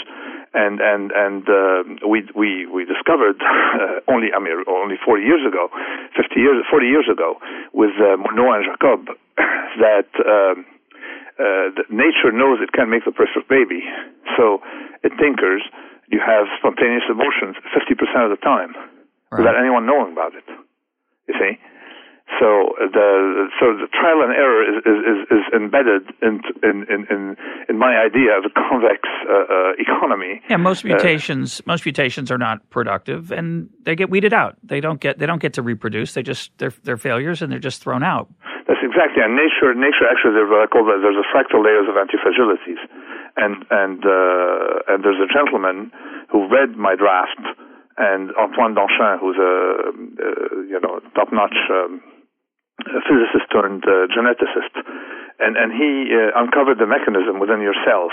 and 0.55 0.81
and 0.81 1.13
and 1.13 1.43
uh, 1.49 2.09
we 2.09 2.25
we 2.35 2.67
we 2.67 2.85
discovered 2.85 3.37
uh, 3.45 4.01
only 4.09 4.33
I 4.33 4.39
mean 4.41 4.65
only 4.67 4.97
40 5.05 5.23
years 5.23 5.45
ago, 5.47 5.69
50 6.17 6.41
years 6.41 6.65
40 6.71 6.87
years 6.87 7.09
ago 7.11 7.37
with 7.73 7.93
uh, 8.01 8.17
Monod 8.17 8.63
and 8.63 8.65
Jacob 8.73 9.01
that. 9.85 10.09
Um, 10.25 10.67
uh, 11.41 11.73
nature 11.89 12.31
knows 12.31 12.61
it 12.61 12.71
can 12.77 12.91
make 12.91 13.05
the 13.07 13.11
perfect 13.11 13.49
baby, 13.49 13.83
so 14.37 14.61
it 15.03 15.11
tinkers. 15.19 15.65
You 16.13 16.21
have 16.21 16.45
spontaneous 16.61 17.03
mutations 17.09 17.57
50% 17.73 17.99
of 18.25 18.31
the 18.31 18.37
time 18.45 18.77
Right. 19.33 19.39
without 19.41 19.57
anyone 19.57 19.87
knowing 19.87 20.13
about 20.13 20.35
it. 20.37 20.45
You 21.29 21.35
see, 21.39 21.59
so 22.41 22.73
the 22.79 23.49
so 23.61 23.77
the 23.77 23.89
trial 23.93 24.23
and 24.23 24.33
error 24.33 24.63
is 24.65 24.77
is, 24.87 25.19
is, 25.31 25.45
embedded 25.55 26.03
in, 26.23 26.41
in 26.63 26.87
in 26.89 27.37
in 27.69 27.79
my 27.79 27.99
idea 27.99 28.39
of 28.39 28.45
a 28.45 28.51
convex 28.51 29.07
uh, 29.29 29.35
uh, 29.35 29.73
economy. 29.79 30.41
Yeah, 30.49 30.57
most 30.57 30.85
Uh, 30.85 30.89
mutations 30.89 31.61
most 31.67 31.85
mutations 31.85 32.31
are 32.31 32.39
not 32.39 32.59
productive, 32.71 33.31
and 33.31 33.69
they 33.85 33.95
get 33.95 34.09
weeded 34.11 34.33
out. 34.33 34.57
They 34.63 34.81
don't 34.81 35.01
get 35.01 35.19
they 35.19 35.27
don't 35.27 35.43
get 35.43 35.53
to 35.55 35.63
reproduce. 35.63 36.15
They 36.15 36.23
just 36.23 36.51
they're 36.59 36.75
they're 36.85 36.97
failures, 36.97 37.43
and 37.43 37.53
they're 37.53 37.67
just 37.71 37.83
thrown 37.83 38.03
out. 38.03 38.29
That's 38.67 38.81
exactly. 38.83 39.23
And 39.23 39.37
nature, 39.37 39.75
nature 39.75 40.07
actually, 40.11 40.35
there's 40.35 40.49
what 40.49 40.63
I 40.63 40.67
call 40.67 40.85
the, 40.85 40.99
there's 41.03 41.19
a 41.19 41.29
fractal 41.35 41.63
layers 41.63 41.87
of 41.91 41.97
antifragilities, 42.01 42.81
and 43.37 43.65
and 43.71 44.01
uh, 44.07 44.91
and 44.95 45.05
there's 45.05 45.21
a 45.21 45.29
gentleman 45.29 45.93
who 46.31 46.49
read 46.49 46.77
my 46.77 46.95
draft, 46.97 47.41
and 47.99 48.33
Antoine 48.37 48.75
Danchin, 48.75 49.21
who's 49.21 49.37
a 49.37 49.55
uh, 49.93 50.31
you 50.69 50.81
know 50.81 51.01
top-notch 51.15 51.59
um, 51.71 52.01
physicist 52.81 53.47
turned 53.53 53.85
uh, 53.85 54.09
geneticist, 54.13 54.75
and 55.39 55.57
and 55.57 55.73
he 55.73 56.09
uh, 56.13 56.41
uncovered 56.41 56.79
the 56.79 56.87
mechanism 56.87 57.41
within 57.41 57.61
your 57.61 57.77
cells 57.85 58.13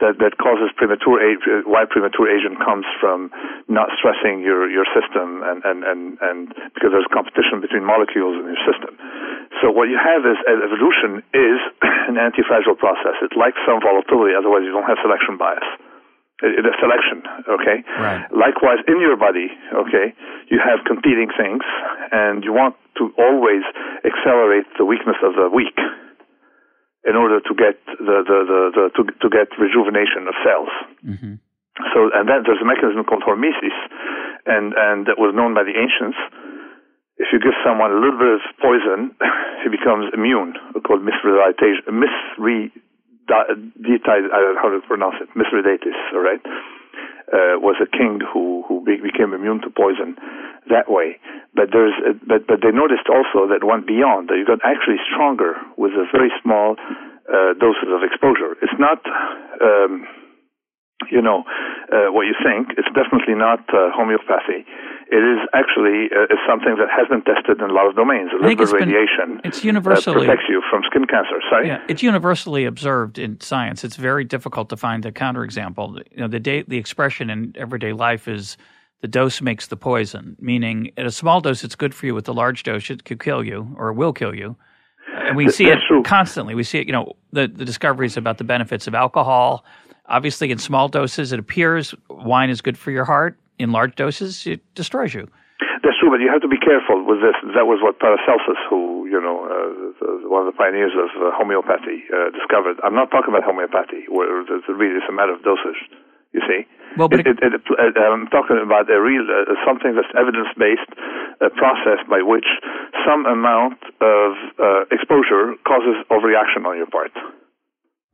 that 0.00 0.20
that 0.20 0.36
causes 0.36 0.68
premature 0.76 1.16
age, 1.24 1.40
uh, 1.48 1.64
why 1.64 1.88
premature 1.88 2.28
aging 2.28 2.60
comes 2.60 2.84
from 3.00 3.32
not 3.68 3.88
stressing 3.96 4.44
your 4.44 4.68
your 4.68 4.84
system 4.92 5.40
and 5.40 5.64
and 5.64 5.80
and 5.88 6.00
and 6.20 6.40
because 6.76 6.92
there's 6.92 7.08
competition 7.08 7.64
between 7.64 7.80
molecules 7.80 8.36
in 8.36 8.44
your 8.44 8.60
system. 8.68 8.92
So 9.64 9.72
what 9.72 9.88
you 9.88 9.96
have 9.96 10.28
is 10.28 10.36
uh, 10.44 10.52
evolution 10.68 11.24
is 11.32 11.58
an 12.12 12.20
anti-fragile 12.20 12.76
process. 12.76 13.16
It 13.24 13.32
likes 13.40 13.56
some 13.64 13.80
volatility, 13.80 14.36
otherwise 14.36 14.68
you 14.68 14.72
don't 14.72 14.88
have 14.88 15.00
selection 15.00 15.40
bias. 15.40 15.64
It 16.44 16.68
is 16.68 16.76
selection, 16.76 17.24
okay. 17.48 17.80
Right. 17.96 18.28
Likewise, 18.28 18.84
in 18.84 19.00
your 19.00 19.16
body, 19.16 19.48
okay, 19.72 20.12
you 20.52 20.60
have 20.60 20.84
competing 20.84 21.32
things, 21.32 21.64
and 22.12 22.44
you 22.44 22.52
want 22.52 22.76
to 23.00 23.08
always 23.16 23.64
accelerate 24.04 24.68
the 24.76 24.84
weakness 24.84 25.16
of 25.24 25.32
the 25.32 25.48
weak 25.48 25.80
in 27.08 27.16
order 27.16 27.40
to 27.40 27.52
get 27.56 27.80
the, 27.86 28.20
the, 28.20 28.38
the, 28.44 28.60
the 28.68 28.84
to, 29.00 29.02
to 29.22 29.28
get 29.32 29.48
rejuvenation 29.56 30.28
of 30.28 30.36
cells. 30.44 30.72
Mm-hmm. 31.00 31.34
So, 31.96 31.98
and 32.12 32.28
then 32.28 32.44
there's 32.44 32.60
a 32.60 32.68
mechanism 32.68 33.04
called 33.08 33.24
hormesis, 33.24 33.76
and 34.44 34.76
and 34.76 35.08
that 35.08 35.16
was 35.16 35.32
known 35.32 35.56
by 35.56 35.64
the 35.64 35.72
ancients. 35.72 36.20
if 37.16 37.32
you 37.32 37.40
give 37.40 37.56
someone 37.64 37.92
a 37.92 38.00
little 38.00 38.20
bit 38.20 38.28
of 38.28 38.44
poison, 38.60 39.16
he 39.64 39.72
becomes 39.72 40.12
immune, 40.12 40.52
called 40.84 41.00
mithridatation, 41.00 41.84
mithridatis, 43.28 44.30
I 44.32 44.38
don't 44.40 44.54
know 44.54 44.62
how 44.62 44.70
to 44.70 44.80
pronounce 44.86 45.16
it, 45.20 45.28
mithridatis, 45.36 45.96
all 46.14 46.22
right? 46.22 46.40
Uh, 47.26 47.58
was 47.58 47.74
a 47.82 47.90
king 47.90 48.20
who 48.22 48.62
who 48.68 48.86
became 48.86 49.34
immune 49.34 49.60
to 49.60 49.68
poison 49.68 50.14
that 50.70 50.86
way. 50.86 51.18
But 51.54 51.74
there's 51.74 51.94
a, 52.06 52.14
but 52.14 52.46
but 52.46 52.62
they 52.62 52.70
noticed 52.70 53.10
also 53.10 53.50
that 53.50 53.66
went 53.66 53.86
beyond 53.86 54.28
that 54.28 54.38
you 54.38 54.46
got 54.46 54.62
actually 54.62 55.02
stronger 55.10 55.58
with 55.76 55.90
a 55.98 56.06
very 56.14 56.30
small 56.42 56.76
uh, 56.78 57.58
doses 57.58 57.90
of 57.90 58.06
exposure. 58.06 58.54
It's 58.62 58.78
not. 58.78 59.02
Um, 59.60 60.06
you 61.10 61.20
know 61.20 61.44
uh, 61.92 62.10
what 62.12 62.22
you 62.26 62.34
think. 62.42 62.70
It's 62.78 62.88
definitely 62.94 63.34
not 63.34 63.60
uh, 63.72 63.90
homeopathy. 63.92 64.64
It 65.08 65.22
is 65.22 65.38
actually 65.54 66.08
uh, 66.10 66.32
it's 66.32 66.42
something 66.48 66.76
that 66.78 66.88
has 66.90 67.06
been 67.08 67.22
tested 67.22 67.60
in 67.60 67.70
a 67.70 67.72
lot 67.72 67.86
of 67.86 67.94
domains. 67.94 68.30
A 68.32 68.42
little 68.42 68.56
bit 68.56 68.72
radiation. 68.72 69.36
Been, 69.36 69.40
it's 69.44 69.64
universally 69.64 70.26
protects 70.26 70.48
you 70.48 70.62
from 70.68 70.82
skin 70.86 71.06
cancer. 71.06 71.40
Sorry. 71.50 71.68
Yeah, 71.68 71.82
it's 71.88 72.02
universally 72.02 72.64
observed 72.64 73.18
in 73.18 73.40
science. 73.40 73.84
It's 73.84 73.96
very 73.96 74.24
difficult 74.24 74.68
to 74.70 74.76
find 74.76 75.04
a 75.04 75.12
counterexample. 75.12 76.02
You 76.10 76.20
know, 76.22 76.28
the 76.28 76.40
day, 76.40 76.62
the 76.62 76.78
expression 76.78 77.30
in 77.30 77.52
everyday 77.56 77.92
life 77.92 78.26
is 78.26 78.56
the 79.02 79.08
dose 79.08 79.40
makes 79.40 79.66
the 79.68 79.76
poison. 79.76 80.36
Meaning, 80.40 80.90
at 80.96 81.06
a 81.06 81.12
small 81.12 81.40
dose, 81.40 81.62
it's 81.62 81.76
good 81.76 81.94
for 81.94 82.06
you. 82.06 82.14
With 82.14 82.28
a 82.28 82.32
large 82.32 82.62
dose, 82.62 82.90
it 82.90 83.04
could 83.04 83.20
kill 83.20 83.44
you 83.44 83.74
or 83.76 83.92
will 83.92 84.12
kill 84.12 84.34
you. 84.34 84.56
And 85.14 85.36
we 85.36 85.50
see 85.50 85.66
it 85.66 85.78
true. 85.86 86.02
constantly. 86.02 86.54
We 86.54 86.62
see 86.62 86.78
it. 86.78 86.86
You 86.86 86.92
know, 86.92 87.12
the 87.32 87.46
the 87.46 87.64
discoveries 87.64 88.16
about 88.16 88.38
the 88.38 88.44
benefits 88.44 88.86
of 88.86 88.94
alcohol 88.94 89.64
Obviously, 90.08 90.50
in 90.50 90.58
small 90.58 90.88
doses, 90.88 91.32
it 91.32 91.38
appears 91.38 91.94
wine 92.08 92.50
is 92.50 92.60
good 92.60 92.78
for 92.78 92.90
your 92.90 93.04
heart. 93.04 93.36
In 93.58 93.72
large 93.72 93.94
doses, 93.96 94.46
it 94.46 94.60
destroys 94.74 95.14
you. 95.14 95.28
That's 95.82 95.96
true, 95.98 96.10
but 96.10 96.20
you 96.20 96.28
have 96.30 96.42
to 96.42 96.48
be 96.48 96.58
careful 96.58 97.06
with 97.06 97.22
this. 97.22 97.34
That 97.54 97.66
was 97.66 97.80
what 97.82 97.98
Paracelsus, 97.98 98.58
who 98.68 99.06
you 99.06 99.20
know, 99.22 99.46
uh, 99.46 100.28
one 100.28 100.46
of 100.46 100.48
the 100.52 100.58
pioneers 100.58 100.92
of 100.98 101.10
uh, 101.16 101.30
homeopathy, 101.32 102.04
uh, 102.10 102.34
discovered. 102.34 102.76
I'm 102.84 102.94
not 102.94 103.10
talking 103.10 103.30
about 103.30 103.46
homeopathy, 103.46 104.10
where 104.10 104.42
it's 104.42 104.68
really 104.68 104.98
it's 104.98 105.08
a 105.08 105.14
matter 105.14 105.32
of 105.32 105.42
dosage. 105.46 105.78
You 106.34 106.42
see, 106.44 106.68
well, 106.98 107.08
but 107.08 107.24
it, 107.24 107.38
it, 107.40 107.54
it, 107.54 107.62
uh, 107.64 108.12
I'm 108.12 108.28
talking 108.28 108.60
about 108.60 108.90
a 108.92 109.00
real 109.00 109.24
uh, 109.24 109.56
something 109.64 109.96
that's 109.96 110.10
evidence-based 110.12 110.90
uh, 111.40 111.48
process 111.56 112.04
by 112.10 112.20
which 112.20 112.44
some 113.08 113.24
amount 113.24 113.80
of 114.02 114.36
exposure 114.92 115.56
causes 115.64 115.96
overreaction 116.12 116.66
on 116.68 116.76
your 116.76 116.90
part. 116.90 117.14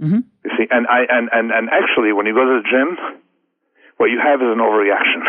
Mm-hmm. 0.02 0.26
You 0.44 0.50
see, 0.58 0.66
and 0.70 0.86
I 0.90 1.06
and, 1.06 1.30
and 1.30 1.54
and 1.54 1.70
actually, 1.70 2.12
when 2.12 2.26
you 2.26 2.34
go 2.34 2.42
to 2.42 2.58
the 2.58 2.66
gym, 2.66 2.98
what 4.02 4.10
you 4.10 4.18
have 4.18 4.42
is 4.42 4.50
an 4.50 4.58
overreaction. 4.58 5.22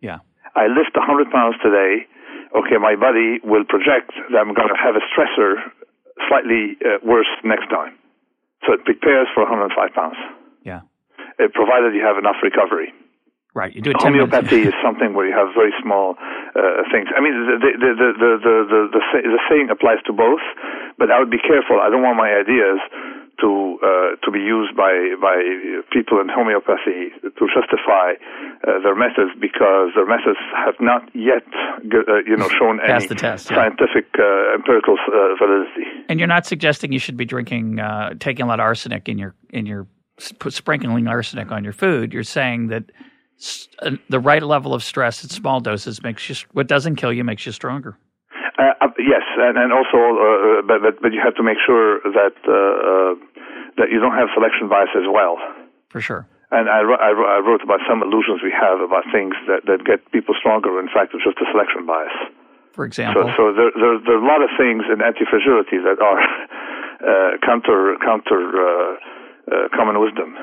Yeah. 0.00 0.22
I 0.54 0.68
lift 0.68 0.94
100 0.94 1.32
pounds 1.32 1.56
today. 1.64 2.06
Okay, 2.54 2.78
my 2.78 2.94
body 2.94 3.40
will 3.42 3.64
project 3.64 4.12
that 4.30 4.38
I'm 4.38 4.54
going 4.54 4.68
to 4.68 4.78
have 4.78 4.94
a 4.94 5.04
stressor 5.10 5.58
slightly 6.28 6.78
uh, 6.84 7.02
worse 7.02 7.28
next 7.44 7.68
time. 7.68 7.98
So 8.64 8.72
it 8.72 8.84
prepares 8.84 9.28
for 9.34 9.42
105 9.44 9.74
pounds. 9.92 10.16
Yeah. 10.62 10.86
Uh, 11.36 11.48
provided 11.52 11.92
you 11.92 12.04
have 12.04 12.16
enough 12.16 12.36
recovery. 12.42 12.94
Right. 13.56 13.74
You 13.74 13.80
do 13.80 13.90
it. 13.90 13.96
Homeopathy 13.98 14.68
is 14.68 14.76
something 14.84 15.16
where 15.16 15.26
you 15.26 15.32
have 15.32 15.56
very 15.56 15.72
small 15.80 16.14
uh, 16.20 16.84
things. 16.92 17.08
I 17.16 17.24
mean, 17.24 17.32
the 17.32 17.56
the, 17.56 17.70
the 17.72 17.90
the 17.96 18.08
the 18.36 18.54
the 18.68 18.80
the 18.92 19.00
the 19.32 19.40
saying 19.48 19.72
applies 19.72 20.04
to 20.06 20.12
both, 20.12 20.44
but 21.00 21.10
I 21.10 21.18
would 21.18 21.32
be 21.32 21.40
careful. 21.40 21.80
I 21.80 21.88
don't 21.88 22.04
want 22.04 22.20
my 22.20 22.28
ideas 22.36 22.84
to 23.40 23.78
uh, 23.82 24.16
to 24.24 24.30
be 24.30 24.38
used 24.38 24.76
by 24.76 24.92
by 25.20 25.36
people 25.92 26.20
in 26.20 26.28
homeopathy 26.28 27.12
to 27.22 27.44
justify 27.52 28.16
uh, 28.66 28.80
their 28.82 28.94
methods 28.94 29.32
because 29.40 29.90
their 29.94 30.06
methods 30.06 30.40
have 30.54 30.74
not 30.80 31.02
yet 31.14 31.44
uh, 31.52 32.22
you 32.26 32.36
know 32.36 32.48
shown 32.48 32.80
any 32.80 33.08
test, 33.08 33.50
yeah. 33.50 33.56
scientific 33.56 34.06
uh, 34.18 34.54
empirical 34.54 34.96
uh, 35.12 35.34
validity. 35.38 35.84
And 36.08 36.18
you're 36.18 36.28
not 36.28 36.46
suggesting 36.46 36.92
you 36.92 36.98
should 36.98 37.16
be 37.16 37.24
drinking 37.26 37.78
uh, 37.80 38.14
taking 38.18 38.44
a 38.44 38.48
lot 38.48 38.60
of 38.60 38.64
arsenic 38.64 39.08
in 39.08 39.18
your 39.18 39.34
in 39.50 39.66
your 39.66 39.86
sprinkling 40.18 41.06
arsenic 41.06 41.52
on 41.52 41.62
your 41.62 41.74
food. 41.74 42.12
You're 42.12 42.22
saying 42.22 42.68
that 42.68 42.84
the 44.08 44.20
right 44.20 44.42
level 44.42 44.72
of 44.72 44.82
stress 44.82 45.22
at 45.24 45.30
small 45.30 45.60
doses 45.60 46.02
makes 46.02 46.28
you 46.28 46.36
what 46.52 46.66
doesn't 46.68 46.96
kill 46.96 47.12
you 47.12 47.24
makes 47.24 47.44
you 47.44 47.52
stronger. 47.52 47.98
Uh, 48.58 48.72
uh, 48.80 48.88
yes, 48.98 49.20
and, 49.36 49.58
and 49.58 49.72
also, 49.72 50.00
uh, 50.00 50.16
uh, 50.16 50.62
but, 50.64 50.80
but 50.80 50.94
but 51.02 51.12
you 51.12 51.20
have 51.20 51.36
to 51.36 51.44
make 51.44 51.60
sure 51.60 52.00
that 52.08 52.36
uh, 52.48 52.56
uh, 52.56 53.12
that 53.76 53.92
you 53.92 54.00
don't 54.00 54.16
have 54.16 54.32
selection 54.32 54.68
bias 54.68 54.88
as 54.96 55.04
well. 55.04 55.36
For 55.92 56.00
sure. 56.00 56.26
And 56.50 56.70
I, 56.70 56.80
I, 56.80 57.10
I 57.12 57.38
wrote 57.44 57.60
about 57.60 57.80
some 57.84 58.00
illusions 58.00 58.40
we 58.40 58.54
have 58.54 58.80
about 58.80 59.04
things 59.12 59.34
that, 59.50 59.66
that 59.66 59.84
get 59.84 60.00
people 60.12 60.32
stronger. 60.38 60.78
In 60.80 60.86
fact, 60.86 61.12
it's 61.12 61.24
just 61.24 61.36
a 61.42 61.46
selection 61.52 61.84
bias. 61.84 62.14
For 62.72 62.86
example. 62.86 63.28
So, 63.36 63.50
so 63.50 63.52
there, 63.52 63.72
there, 63.74 63.98
there 63.98 64.16
are 64.16 64.24
a 64.24 64.28
lot 64.28 64.40
of 64.40 64.48
things 64.56 64.86
in 64.88 65.02
anti-fragility 65.02 65.82
that 65.84 65.98
are 66.00 66.20
counter 67.44 67.98
counter 68.00 68.40
common 69.76 70.00
wisdom. 70.00 70.36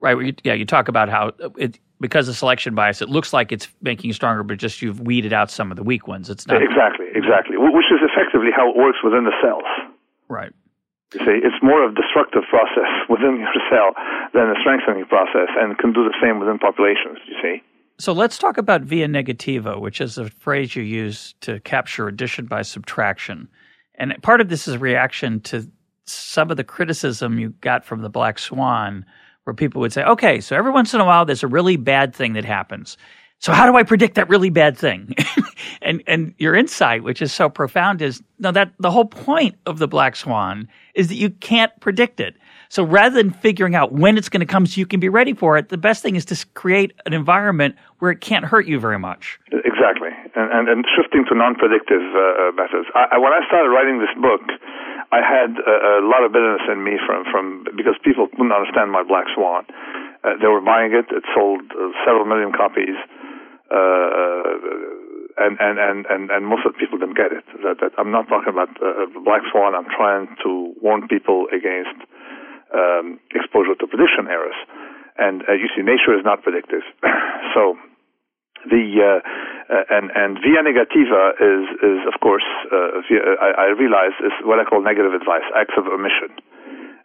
Right. 0.00 0.40
Yeah, 0.42 0.54
you 0.54 0.64
talk 0.64 0.88
about 0.88 1.08
how 1.08 1.32
it, 1.58 1.78
because 2.00 2.28
of 2.28 2.36
selection 2.36 2.74
bias, 2.74 3.02
it 3.02 3.08
looks 3.08 3.32
like 3.32 3.52
it's 3.52 3.68
making 3.82 4.08
you 4.08 4.14
stronger, 4.14 4.42
but 4.42 4.58
just 4.58 4.82
you've 4.82 5.00
weeded 5.00 5.32
out 5.32 5.50
some 5.50 5.70
of 5.70 5.76
the 5.76 5.82
weak 5.82 6.06
ones. 6.06 6.30
It's 6.30 6.46
not 6.46 6.62
exactly, 6.62 7.06
exactly, 7.14 7.56
which 7.58 7.86
is 7.90 8.00
effectively 8.02 8.50
how 8.54 8.70
it 8.70 8.76
works 8.76 8.98
within 9.02 9.24
the 9.24 9.34
cells. 9.42 9.66
Right. 10.28 10.52
You 11.14 11.20
see, 11.20 11.40
it's 11.42 11.56
more 11.62 11.84
of 11.84 11.92
a 11.92 11.94
destructive 11.94 12.42
process 12.50 12.90
within 13.08 13.40
your 13.40 13.48
cell 13.70 13.96
than 14.34 14.50
a 14.50 14.54
strengthening 14.60 15.06
process, 15.06 15.48
and 15.58 15.76
can 15.78 15.92
do 15.92 16.04
the 16.04 16.14
same 16.22 16.38
within 16.38 16.58
populations. 16.58 17.18
You 17.26 17.36
see. 17.42 17.62
So 18.00 18.12
let's 18.12 18.38
talk 18.38 18.58
about 18.58 18.82
via 18.82 19.08
negativa, 19.08 19.80
which 19.80 20.00
is 20.00 20.18
a 20.18 20.30
phrase 20.30 20.76
you 20.76 20.84
use 20.84 21.34
to 21.40 21.58
capture 21.60 22.06
addition 22.06 22.46
by 22.46 22.62
subtraction. 22.62 23.48
And 23.96 24.14
part 24.22 24.40
of 24.40 24.48
this 24.48 24.68
is 24.68 24.74
a 24.74 24.78
reaction 24.78 25.40
to 25.40 25.68
some 26.04 26.50
of 26.50 26.56
the 26.56 26.64
criticism 26.64 27.40
you 27.40 27.50
got 27.60 27.84
from 27.84 28.02
the 28.02 28.08
Black 28.08 28.38
Swan 28.38 29.04
where 29.48 29.54
people 29.54 29.80
would 29.80 29.94
say, 29.94 30.04
okay, 30.04 30.42
so 30.42 30.54
every 30.54 30.70
once 30.70 30.92
in 30.92 31.00
a 31.00 31.06
while 31.06 31.24
there's 31.24 31.42
a 31.42 31.48
really 31.48 31.76
bad 31.76 32.14
thing 32.14 32.34
that 32.34 32.44
happens. 32.44 32.98
So 33.38 33.50
how 33.50 33.64
do 33.64 33.78
I 33.78 33.82
predict 33.82 34.16
that 34.16 34.28
really 34.28 34.50
bad 34.50 34.76
thing? 34.76 35.14
and 35.82 36.02
and 36.06 36.34
your 36.36 36.54
insight, 36.54 37.02
which 37.02 37.22
is 37.22 37.32
so 37.32 37.48
profound, 37.48 38.02
is 38.02 38.20
no 38.38 38.52
that 38.52 38.72
the 38.78 38.90
whole 38.90 39.06
point 39.06 39.54
of 39.64 39.78
the 39.78 39.88
black 39.88 40.16
swan 40.16 40.68
is 40.94 41.08
that 41.08 41.14
you 41.14 41.30
can't 41.30 41.72
predict 41.80 42.20
it. 42.20 42.36
So 42.68 42.82
rather 42.82 43.14
than 43.14 43.30
figuring 43.30 43.74
out 43.74 43.92
when 43.92 44.18
it's 44.18 44.28
going 44.28 44.40
to 44.40 44.46
come 44.46 44.66
so 44.66 44.78
you 44.78 44.84
can 44.84 45.00
be 45.00 45.08
ready 45.08 45.32
for 45.32 45.56
it, 45.56 45.70
the 45.70 45.78
best 45.78 46.02
thing 46.02 46.16
is 46.16 46.26
to 46.26 46.36
create 46.52 46.92
an 47.06 47.14
environment 47.14 47.76
where 48.00 48.10
it 48.10 48.20
can't 48.20 48.44
hurt 48.44 48.66
you 48.66 48.78
very 48.78 48.98
much. 48.98 49.38
Exactly, 49.50 50.10
and 50.34 50.52
and, 50.52 50.68
and 50.68 50.84
shifting 50.94 51.24
to 51.30 51.34
non-predictive 51.34 52.02
uh, 52.02 52.20
uh 52.20 52.52
methods. 52.52 52.90
I, 52.94 53.16
when 53.16 53.32
I 53.32 53.40
started 53.46 53.70
writing 53.70 53.98
this 53.98 54.12
book, 54.20 54.42
I 55.10 55.24
had 55.24 55.56
a, 55.56 56.04
a 56.04 56.04
lot 56.04 56.20
of 56.20 56.32
bitterness 56.32 56.68
in 56.68 56.84
me 56.84 57.00
from 57.00 57.24
from 57.32 57.64
because 57.76 57.96
people 58.04 58.28
couldn't 58.28 58.52
understand 58.52 58.92
my 58.92 59.02
Black 59.02 59.24
Swan. 59.32 59.64
Uh, 60.20 60.36
they 60.36 60.48
were 60.48 60.60
buying 60.60 60.92
it. 60.92 61.08
It 61.08 61.24
sold 61.32 61.64
uh, 61.72 61.94
several 62.04 62.28
million 62.28 62.52
copies, 62.52 62.98
uh, 63.72 65.40
and, 65.40 65.56
and 65.56 65.76
and 65.80 65.98
and 66.12 66.22
and 66.28 66.42
most 66.44 66.68
of 66.68 66.76
the 66.76 66.78
people 66.78 67.00
didn't 67.00 67.16
get 67.16 67.32
it. 67.32 67.46
That, 67.64 67.80
that 67.80 67.92
I'm 67.96 68.12
not 68.12 68.28
talking 68.28 68.52
about 68.52 68.68
uh, 68.84 69.08
Black 69.24 69.40
Swan. 69.48 69.72
I'm 69.72 69.88
trying 69.88 70.28
to 70.44 70.76
warn 70.84 71.08
people 71.08 71.48
against 71.56 71.96
um, 72.76 73.16
exposure 73.32 73.80
to 73.80 73.86
prediction 73.88 74.28
errors. 74.28 74.56
And 75.16 75.42
uh, 75.48 75.56
you 75.56 75.66
see, 75.74 75.82
nature 75.82 76.14
is 76.14 76.22
not 76.22 76.44
predictive, 76.44 76.84
so 77.54 77.74
the 78.66 78.84
uh, 78.98 79.74
uh, 79.74 79.84
and 79.90 80.10
and 80.14 80.38
via 80.42 80.62
negativa 80.64 81.36
is 81.38 81.64
is 81.82 82.00
of 82.12 82.20
course 82.20 82.46
uh, 82.72 83.04
via, 83.06 83.36
I, 83.40 83.50
I 83.50 83.66
realize 83.78 84.16
is 84.24 84.32
what 84.42 84.58
I 84.58 84.64
call 84.64 84.82
negative 84.82 85.14
advice, 85.14 85.46
acts 85.54 85.74
of 85.76 85.86
omission. 85.86 86.34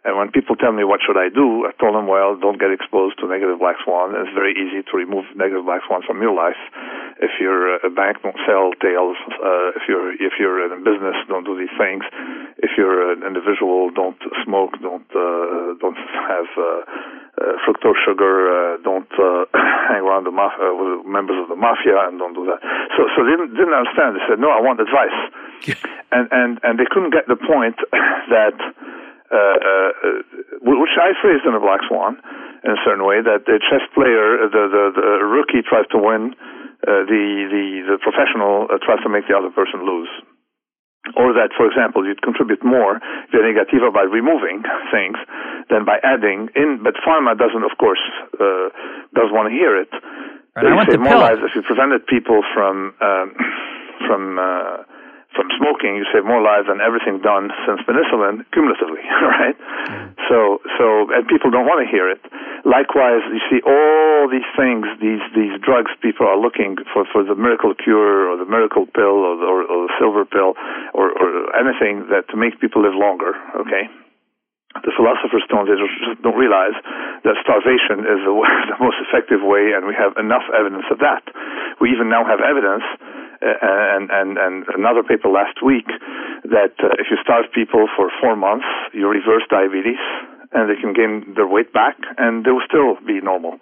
And 0.04 0.20
when 0.20 0.28
people 0.28 0.52
tell 0.52 0.72
me 0.72 0.84
what 0.84 1.00
should 1.00 1.16
I 1.16 1.32
do, 1.32 1.64
I 1.64 1.72
tell 1.80 1.96
them, 1.96 2.04
well, 2.04 2.36
don't 2.36 2.60
get 2.60 2.68
exposed 2.68 3.16
to 3.20 3.26
negative 3.26 3.56
black 3.56 3.80
swan. 3.88 4.12
It's 4.12 4.28
very 4.36 4.52
easy 4.52 4.84
to 4.84 4.92
remove 4.92 5.24
negative 5.32 5.64
black 5.64 5.80
swan 5.88 6.04
from 6.04 6.20
your 6.20 6.36
life. 6.36 6.60
If 7.24 7.40
you're 7.40 7.80
a 7.80 7.88
bank, 7.88 8.20
don't 8.20 8.36
sell 8.44 8.76
tails. 8.84 9.16
Uh, 9.32 9.72
if 9.72 9.88
you're 9.88 10.12
if 10.12 10.36
you're 10.36 10.60
in 10.60 10.76
a 10.76 10.80
business, 10.84 11.16
don't 11.24 11.48
do 11.48 11.56
these 11.56 11.72
things. 11.80 12.04
If 12.60 12.76
you're 12.76 13.16
an 13.16 13.24
individual, 13.24 13.88
don't 13.96 14.20
smoke. 14.44 14.76
Don't 14.84 15.08
uh, 15.08 15.80
don't 15.80 15.96
have 15.96 16.52
uh, 16.52 16.84
uh, 17.40 17.56
fructose 17.64 17.96
sugar. 18.04 18.52
Uh, 18.52 18.84
don't 18.84 19.08
uh, 19.16 19.48
hang 19.88 20.04
around 20.04 20.28
the 20.28 20.36
maf- 20.36 20.60
uh, 20.60 20.76
with 20.76 21.08
members 21.08 21.40
of 21.40 21.48
the 21.48 21.56
mafia, 21.56 21.96
and 22.12 22.20
don't 22.20 22.36
do 22.36 22.44
that. 22.44 22.60
So 22.92 23.08
so 23.16 23.24
they 23.24 23.40
didn't, 23.40 23.56
didn't 23.56 23.72
understand. 23.72 24.20
They 24.20 24.24
said, 24.28 24.36
no, 24.36 24.52
I 24.52 24.60
want 24.60 24.84
advice, 24.84 25.16
and 26.12 26.28
and 26.28 26.60
and 26.60 26.76
they 26.76 26.84
couldn't 26.92 27.16
get 27.16 27.24
the 27.24 27.40
point 27.40 27.80
that 28.28 28.52
uh, 29.32 29.36
uh, 29.36 29.92
which 30.60 30.96
I 31.00 31.16
phrased 31.20 31.48
in 31.48 31.54
a 31.56 31.60
Black 31.60 31.80
Swan 31.88 32.20
in 32.64 32.70
a 32.72 32.80
certain 32.84 33.04
way, 33.04 33.24
that 33.24 33.48
the 33.48 33.56
chess 33.56 33.84
player, 33.96 34.48
the 34.48 34.64
the, 34.68 34.84
the 34.96 35.24
rookie 35.24 35.64
tries 35.64 35.88
to 35.92 35.98
win, 35.98 36.36
uh, 36.84 37.08
the 37.08 37.24
the 37.48 37.64
the 37.94 37.98
professional 38.04 38.68
uh, 38.68 38.76
tries 38.84 39.00
to 39.00 39.08
make 39.08 39.24
the 39.28 39.36
other 39.36 39.50
person 39.50 39.84
lose. 39.84 40.12
Or 41.20 41.36
that, 41.36 41.52
for 41.52 41.68
example, 41.68 42.00
you'd 42.08 42.24
contribute 42.24 42.64
more 42.64 42.96
via 43.28 43.44
negativa 43.44 43.92
by 43.92 44.08
removing 44.08 44.64
things 44.94 45.20
than 45.68 45.84
by 45.84 46.00
adding 46.00 46.48
in. 46.56 46.80
But 46.80 46.96
pharma 47.04 47.36
doesn't, 47.36 47.60
of 47.60 47.76
course, 47.76 48.00
uh, 48.40 48.72
does 49.12 49.28
want 49.28 49.52
to 49.52 49.54
hear 49.54 49.76
it. 49.76 49.92
Right, 50.56 50.64
I 50.64 50.74
want 50.74 50.88
say 50.88 50.96
more 50.96 51.18
lives 51.18 51.44
if 51.44 51.52
you 51.56 51.62
prevented 51.62 52.06
people 52.06 52.40
from 52.54 52.94
um, 53.04 53.36
from 54.08 54.38
uh, 54.38 54.84
from 55.34 55.50
smoking, 55.58 55.98
you 55.98 56.06
save 56.14 56.24
more 56.24 56.40
lives 56.40 56.70
than 56.70 56.78
everything 56.80 57.18
done 57.20 57.50
since 57.66 57.82
penicillin 57.82 58.46
cumulatively, 58.54 59.02
right? 59.38 59.58
Mm. 59.58 60.14
So, 60.30 60.62
so, 60.78 61.10
and 61.12 61.26
people 61.26 61.50
don't 61.50 61.66
want 61.66 61.82
to 61.82 61.88
hear 61.90 62.08
it. 62.08 62.22
Likewise, 62.64 63.22
you 63.28 63.42
see 63.50 63.60
all 63.66 64.30
these 64.30 64.46
things, 64.56 64.86
these 65.02 65.20
these 65.36 65.54
drugs 65.60 65.92
people 66.00 66.26
are 66.26 66.38
looking 66.38 66.78
for 66.94 67.04
for 67.12 67.22
the 67.22 67.34
miracle 67.34 67.74
cure 67.74 68.30
or 68.30 68.38
the 68.38 68.48
miracle 68.48 68.86
pill 68.86 69.20
or 69.20 69.36
the, 69.36 69.44
or, 69.44 69.60
or 69.66 69.78
the 69.90 69.92
silver 70.00 70.24
pill 70.24 70.54
or, 70.94 71.12
or 71.12 71.28
anything 71.58 72.08
that 72.08 72.30
to 72.30 72.36
make 72.38 72.56
people 72.62 72.80
live 72.80 72.96
longer. 72.96 73.36
Okay, 73.60 73.90
the 74.82 74.90
philosophers 74.98 75.46
don't, 75.46 75.70
they 75.70 75.78
just 75.78 76.18
don't 76.26 76.34
realize 76.34 76.74
that 77.22 77.38
starvation 77.46 78.02
is 78.02 78.18
the, 78.26 78.34
the, 78.74 78.78
most 78.82 78.98
effective 79.06 79.38
way, 79.38 79.70
and 79.70 79.86
we 79.86 79.94
have 79.94 80.18
enough 80.18 80.42
evidence 80.50 80.90
of 80.90 80.98
that. 80.98 81.22
We 81.78 81.94
even 81.94 82.10
now 82.10 82.26
have 82.26 82.42
evidence, 82.42 82.82
and, 83.44 84.10
and, 84.10 84.38
and 84.38 84.64
another 84.74 85.02
paper 85.02 85.28
last 85.28 85.62
week, 85.64 85.86
that 86.44 86.74
uh, 86.80 86.96
if 86.98 87.06
you 87.10 87.16
starve 87.22 87.46
people 87.54 87.86
for 87.96 88.10
four 88.20 88.36
months, 88.36 88.66
you 88.92 89.08
reverse 89.08 89.44
diabetes, 89.50 90.00
and 90.52 90.70
they 90.70 90.80
can 90.80 90.92
gain 90.92 91.34
their 91.34 91.46
weight 91.46 91.72
back, 91.72 91.96
and 92.18 92.44
they 92.44 92.50
will 92.50 92.64
still 92.66 92.96
be 93.06 93.20
normal 93.20 93.60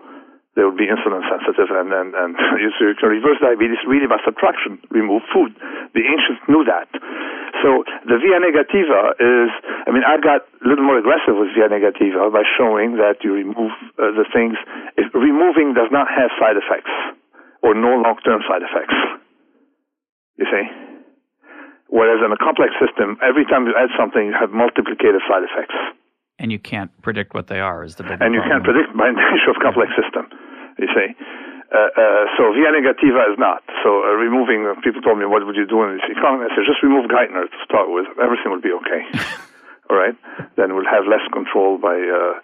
they 0.54 0.60
will 0.60 0.76
be 0.76 0.84
insulin 0.84 1.24
sensitive 1.32 1.72
and, 1.72 1.88
and, 1.92 2.12
and 2.12 2.36
you 2.60 2.68
can 3.00 3.08
reverse 3.08 3.40
diabetes 3.40 3.80
really 3.88 4.06
by 4.06 4.20
subtraction, 4.24 4.76
remove 4.92 5.24
food. 5.32 5.56
The 5.96 6.04
ancients 6.04 6.44
knew 6.44 6.64
that. 6.68 6.88
So 7.64 7.84
the 8.04 8.20
via 8.20 8.40
negativa 8.40 9.16
is, 9.16 9.48
I 9.88 9.90
mean, 9.92 10.04
I 10.04 10.20
got 10.20 10.44
a 10.44 10.66
little 10.68 10.84
more 10.84 10.98
aggressive 11.00 11.36
with 11.36 11.56
via 11.56 11.72
negativa 11.72 12.28
by 12.28 12.44
showing 12.58 13.00
that 13.00 13.24
you 13.24 13.32
remove 13.32 13.72
uh, 13.96 14.12
the 14.12 14.28
things, 14.32 14.56
if 14.96 15.08
removing 15.14 15.72
does 15.72 15.88
not 15.88 16.08
have 16.08 16.28
side 16.36 16.60
effects 16.60 16.92
or 17.62 17.72
no 17.72 17.96
long-term 17.96 18.44
side 18.44 18.60
effects. 18.60 19.21
You 20.42 20.48
see? 20.50 20.66
Whereas 21.86 22.24
in 22.24 22.32
a 22.32 22.40
complex 22.40 22.74
system, 22.82 23.20
every 23.22 23.46
time 23.46 23.68
you 23.70 23.76
add 23.78 23.92
something, 23.94 24.26
you 24.26 24.34
have 24.34 24.50
multiplicative 24.50 25.22
side 25.30 25.46
effects 25.46 25.76
and 26.42 26.50
you 26.50 26.58
can't 26.58 26.90
predict 27.02 27.32
what 27.32 27.46
they 27.46 27.60
are. 27.62 27.84
Is 27.86 27.94
the 27.94 28.02
big 28.02 28.18
and 28.20 28.34
you 28.34 28.42
can't 28.42 28.64
predict 28.66 28.90
by 28.98 29.10
nature 29.14 29.54
of 29.54 29.62
complex 29.62 29.94
system. 29.94 30.26
You 30.76 30.90
see. 30.90 31.08
Uh, 31.72 31.88
uh, 31.88 32.24
so 32.36 32.52
via 32.52 32.68
negativa 32.68 33.32
is 33.32 33.38
not. 33.38 33.64
So 33.80 34.04
uh, 34.04 34.12
removing, 34.20 34.68
uh, 34.68 34.76
people 34.84 35.00
told 35.00 35.16
me, 35.16 35.24
what 35.24 35.40
would 35.46 35.56
you 35.56 35.64
do 35.64 35.80
in 35.88 35.96
this 35.96 36.04
economy? 36.04 36.44
I 36.44 36.52
said, 36.52 36.68
just 36.68 36.84
remove 36.84 37.08
Geithner 37.08 37.48
to 37.48 37.58
start 37.64 37.88
with. 37.88 38.04
Everything 38.20 38.52
will 38.52 38.60
be 38.60 38.76
okay. 38.76 39.08
All 39.88 39.96
right? 39.96 40.12
Then 40.60 40.76
we'll 40.76 40.84
have 40.84 41.08
less 41.08 41.24
control 41.32 41.80
by 41.80 41.96
uh, 41.96 42.36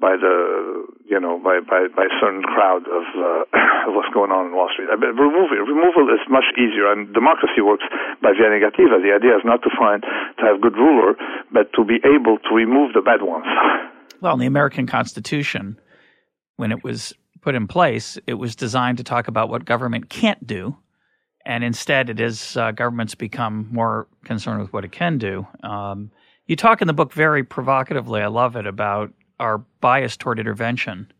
by 0.00 0.16
the 0.16 0.86
you 1.04 1.20
know 1.20 1.36
by 1.38 1.60
by 1.60 1.88
by 1.92 2.08
certain 2.20 2.42
crowd 2.42 2.88
of, 2.88 3.04
uh, 3.12 3.44
of 3.88 3.92
what's 3.92 4.12
going 4.14 4.32
on 4.32 4.48
in 4.48 4.52
Wall 4.56 4.70
Street. 4.72 4.88
I 4.88 4.96
mean, 4.96 5.12
removal 5.12 5.52
removal 5.60 6.08
is 6.08 6.24
much 6.30 6.48
easier, 6.56 6.90
and 6.90 7.12
democracy 7.12 7.60
works 7.60 7.84
by 8.22 8.32
via 8.32 8.48
negativa. 8.48 8.96
The 9.02 9.12
idea 9.12 9.36
is 9.36 9.44
not 9.44 9.60
to 9.62 9.70
find 9.76 10.02
to 10.02 10.42
have 10.48 10.60
good 10.60 10.76
ruler, 10.76 11.14
but 11.52 11.72
to 11.76 11.84
be 11.84 12.00
able 12.04 12.38
to 12.38 12.50
remove 12.54 12.94
the 12.94 13.02
bad 13.02 13.22
ones. 13.22 13.46
Well, 14.22 14.34
in 14.34 14.38
the 14.38 14.46
American 14.46 14.86
Constitution, 14.86 15.80
when 16.54 16.70
it 16.70 16.84
was 16.84 17.12
put 17.40 17.56
in 17.56 17.66
place, 17.66 18.18
it 18.28 18.34
was 18.34 18.54
designed 18.54 18.98
to 18.98 19.04
talk 19.04 19.26
about 19.26 19.48
what 19.48 19.64
government 19.64 20.08
can't 20.10 20.46
do. 20.46 20.76
And 21.44 21.64
instead, 21.64 22.08
it 22.08 22.20
is 22.20 22.56
uh, 22.56 22.70
governments 22.70 23.16
become 23.16 23.68
more 23.72 24.06
concerned 24.24 24.62
with 24.62 24.72
what 24.72 24.84
it 24.84 24.92
can 24.92 25.18
do. 25.18 25.44
Um, 25.64 26.12
you 26.46 26.54
talk 26.54 26.80
in 26.80 26.86
the 26.86 26.92
book 26.92 27.12
very 27.12 27.42
provocatively, 27.42 28.22
I 28.22 28.28
love 28.28 28.54
it, 28.54 28.64
about 28.64 29.12
our 29.42 29.58
bias 29.80 30.16
toward 30.16 30.38
intervention, 30.38 31.12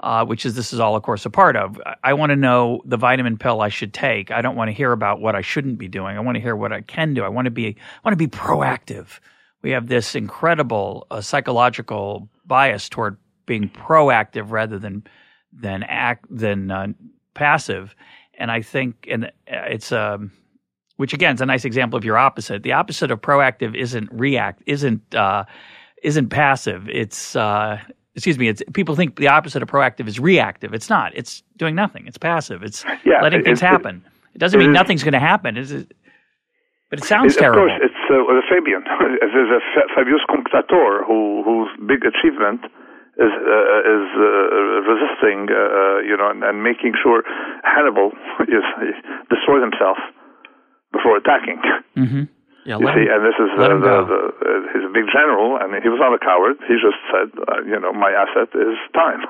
uh, 0.00 0.24
which 0.24 0.44
is 0.44 0.54
this 0.56 0.72
is 0.72 0.80
all, 0.80 0.96
of 0.96 1.02
course, 1.04 1.24
a 1.24 1.30
part 1.30 1.56
of. 1.56 1.80
I, 2.02 2.12
want 2.12 2.30
to 2.30 2.36
know 2.36 2.82
the 2.84 2.96
vitamin 2.96 3.38
pill 3.38 3.60
I 3.60 3.68
should 3.68 3.94
take. 3.94 4.32
I 4.32 4.42
don't 4.42 4.56
want 4.56 4.68
to 4.68 4.72
hear 4.72 4.90
about 4.90 5.20
what 5.20 5.36
I 5.36 5.42
shouldn't 5.42 5.78
be 5.78 5.88
doing. 5.88 6.16
I 6.16 6.20
want 6.20 6.34
to 6.34 6.42
hear 6.42 6.56
what 6.56 6.72
I 6.72 6.80
can 6.80 7.14
do. 7.14 7.22
I 7.22 7.28
want 7.28 7.46
to 7.46 7.50
be 7.52 7.68
I 7.68 7.74
want 8.04 8.12
to 8.12 8.16
be 8.16 8.26
proactive. 8.26 9.20
We 9.62 9.70
have 9.70 9.86
this 9.86 10.16
incredible 10.16 11.06
uh, 11.10 11.20
psychological 11.20 12.28
bias 12.44 12.88
toward 12.88 13.16
being 13.46 13.68
proactive 13.68 14.50
rather 14.50 14.78
than 14.78 15.04
than 15.52 15.84
act 15.84 16.26
than 16.28 16.70
uh, 16.72 16.88
passive, 17.34 17.94
and 18.34 18.50
I 18.50 18.62
think 18.62 19.06
and 19.08 19.30
it's 19.46 19.92
um, 19.92 20.32
which 20.96 21.12
again 21.12 21.36
is 21.36 21.40
a 21.40 21.46
nice 21.46 21.64
example 21.64 21.96
of 21.96 22.04
your 22.04 22.18
opposite. 22.18 22.64
The 22.64 22.72
opposite 22.72 23.12
of 23.12 23.20
proactive 23.20 23.76
isn't 23.76 24.08
react 24.12 24.62
isn't 24.66 25.14
uh, 25.14 25.44
isn't 26.02 26.28
passive. 26.28 26.88
It's 26.88 27.36
uh, 27.36 27.80
excuse 28.14 28.38
me. 28.38 28.48
It's 28.48 28.62
people 28.72 28.94
think 28.94 29.16
the 29.16 29.28
opposite 29.28 29.62
of 29.62 29.68
proactive 29.68 30.08
is 30.08 30.20
reactive. 30.20 30.74
It's 30.74 30.90
not. 30.90 31.12
It's 31.14 31.42
doing 31.56 31.74
nothing. 31.74 32.06
It's 32.06 32.18
passive. 32.18 32.62
It's 32.62 32.84
yeah, 33.04 33.22
letting 33.22 33.42
things 33.42 33.60
happen. 33.60 34.04
It, 34.04 34.36
it 34.36 34.38
doesn't 34.38 34.58
mean 34.58 34.72
nothing's 34.72 35.02
going 35.02 35.12
to 35.12 35.20
happen. 35.20 35.56
Is 35.56 35.72
it? 35.72 35.92
But 36.90 37.00
it 37.00 37.04
sounds 37.04 37.36
it, 37.36 37.38
terrible. 37.38 37.64
Of 37.64 37.80
course, 37.80 37.90
it's 37.90 38.02
uh, 38.12 38.54
Fabian. 38.54 38.84
There's 39.32 39.50
a 39.50 39.60
Fabius 39.96 40.20
Cunctator 40.28 41.06
who 41.06 41.42
whose 41.44 41.70
big 41.88 42.04
achievement 42.04 42.60
is 43.16 43.32
uh, 43.32 43.94
is 43.94 44.06
uh, 44.16 44.24
resisting, 44.88 45.48
uh, 45.52 45.56
uh, 45.56 45.98
you 46.00 46.16
know, 46.16 46.30
and, 46.30 46.42
and, 46.44 46.62
making 46.62 46.94
sure 47.02 47.22
Hannibal 47.62 48.12
is 48.40 48.64
destroys 49.28 49.60
himself 49.60 49.98
before 50.92 51.16
attacking. 51.16 51.60
Mm-hmm. 51.96 52.24
Yeah, 52.64 52.78
you 52.78 52.86
see, 52.86 53.06
and 53.10 53.24
this 53.26 53.34
is 53.40 53.50
uh, 53.58 53.68
the, 53.68 53.78
the, 53.80 54.20
uh, 54.38 54.72
he's 54.72 54.84
a 54.86 54.92
big 54.92 55.06
general, 55.12 55.58
and 55.60 55.82
he 55.82 55.88
was 55.88 55.98
not 55.98 56.14
a 56.14 56.18
coward. 56.18 56.56
He 56.68 56.74
just 56.74 56.98
said, 57.10 57.28
uh, 57.48 57.62
you 57.66 57.78
know, 57.80 57.92
my 57.92 58.10
asset 58.12 58.54
is 58.54 58.78
time, 58.94 59.20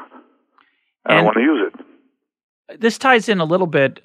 and, 1.07 1.17
and 1.17 1.19
I 1.19 1.23
want 1.23 1.37
to 1.37 1.43
use 1.43 1.73
it. 1.73 2.81
This 2.81 2.99
ties 2.99 3.29
in 3.29 3.41
a 3.41 3.45
little 3.45 3.67
bit, 3.67 4.01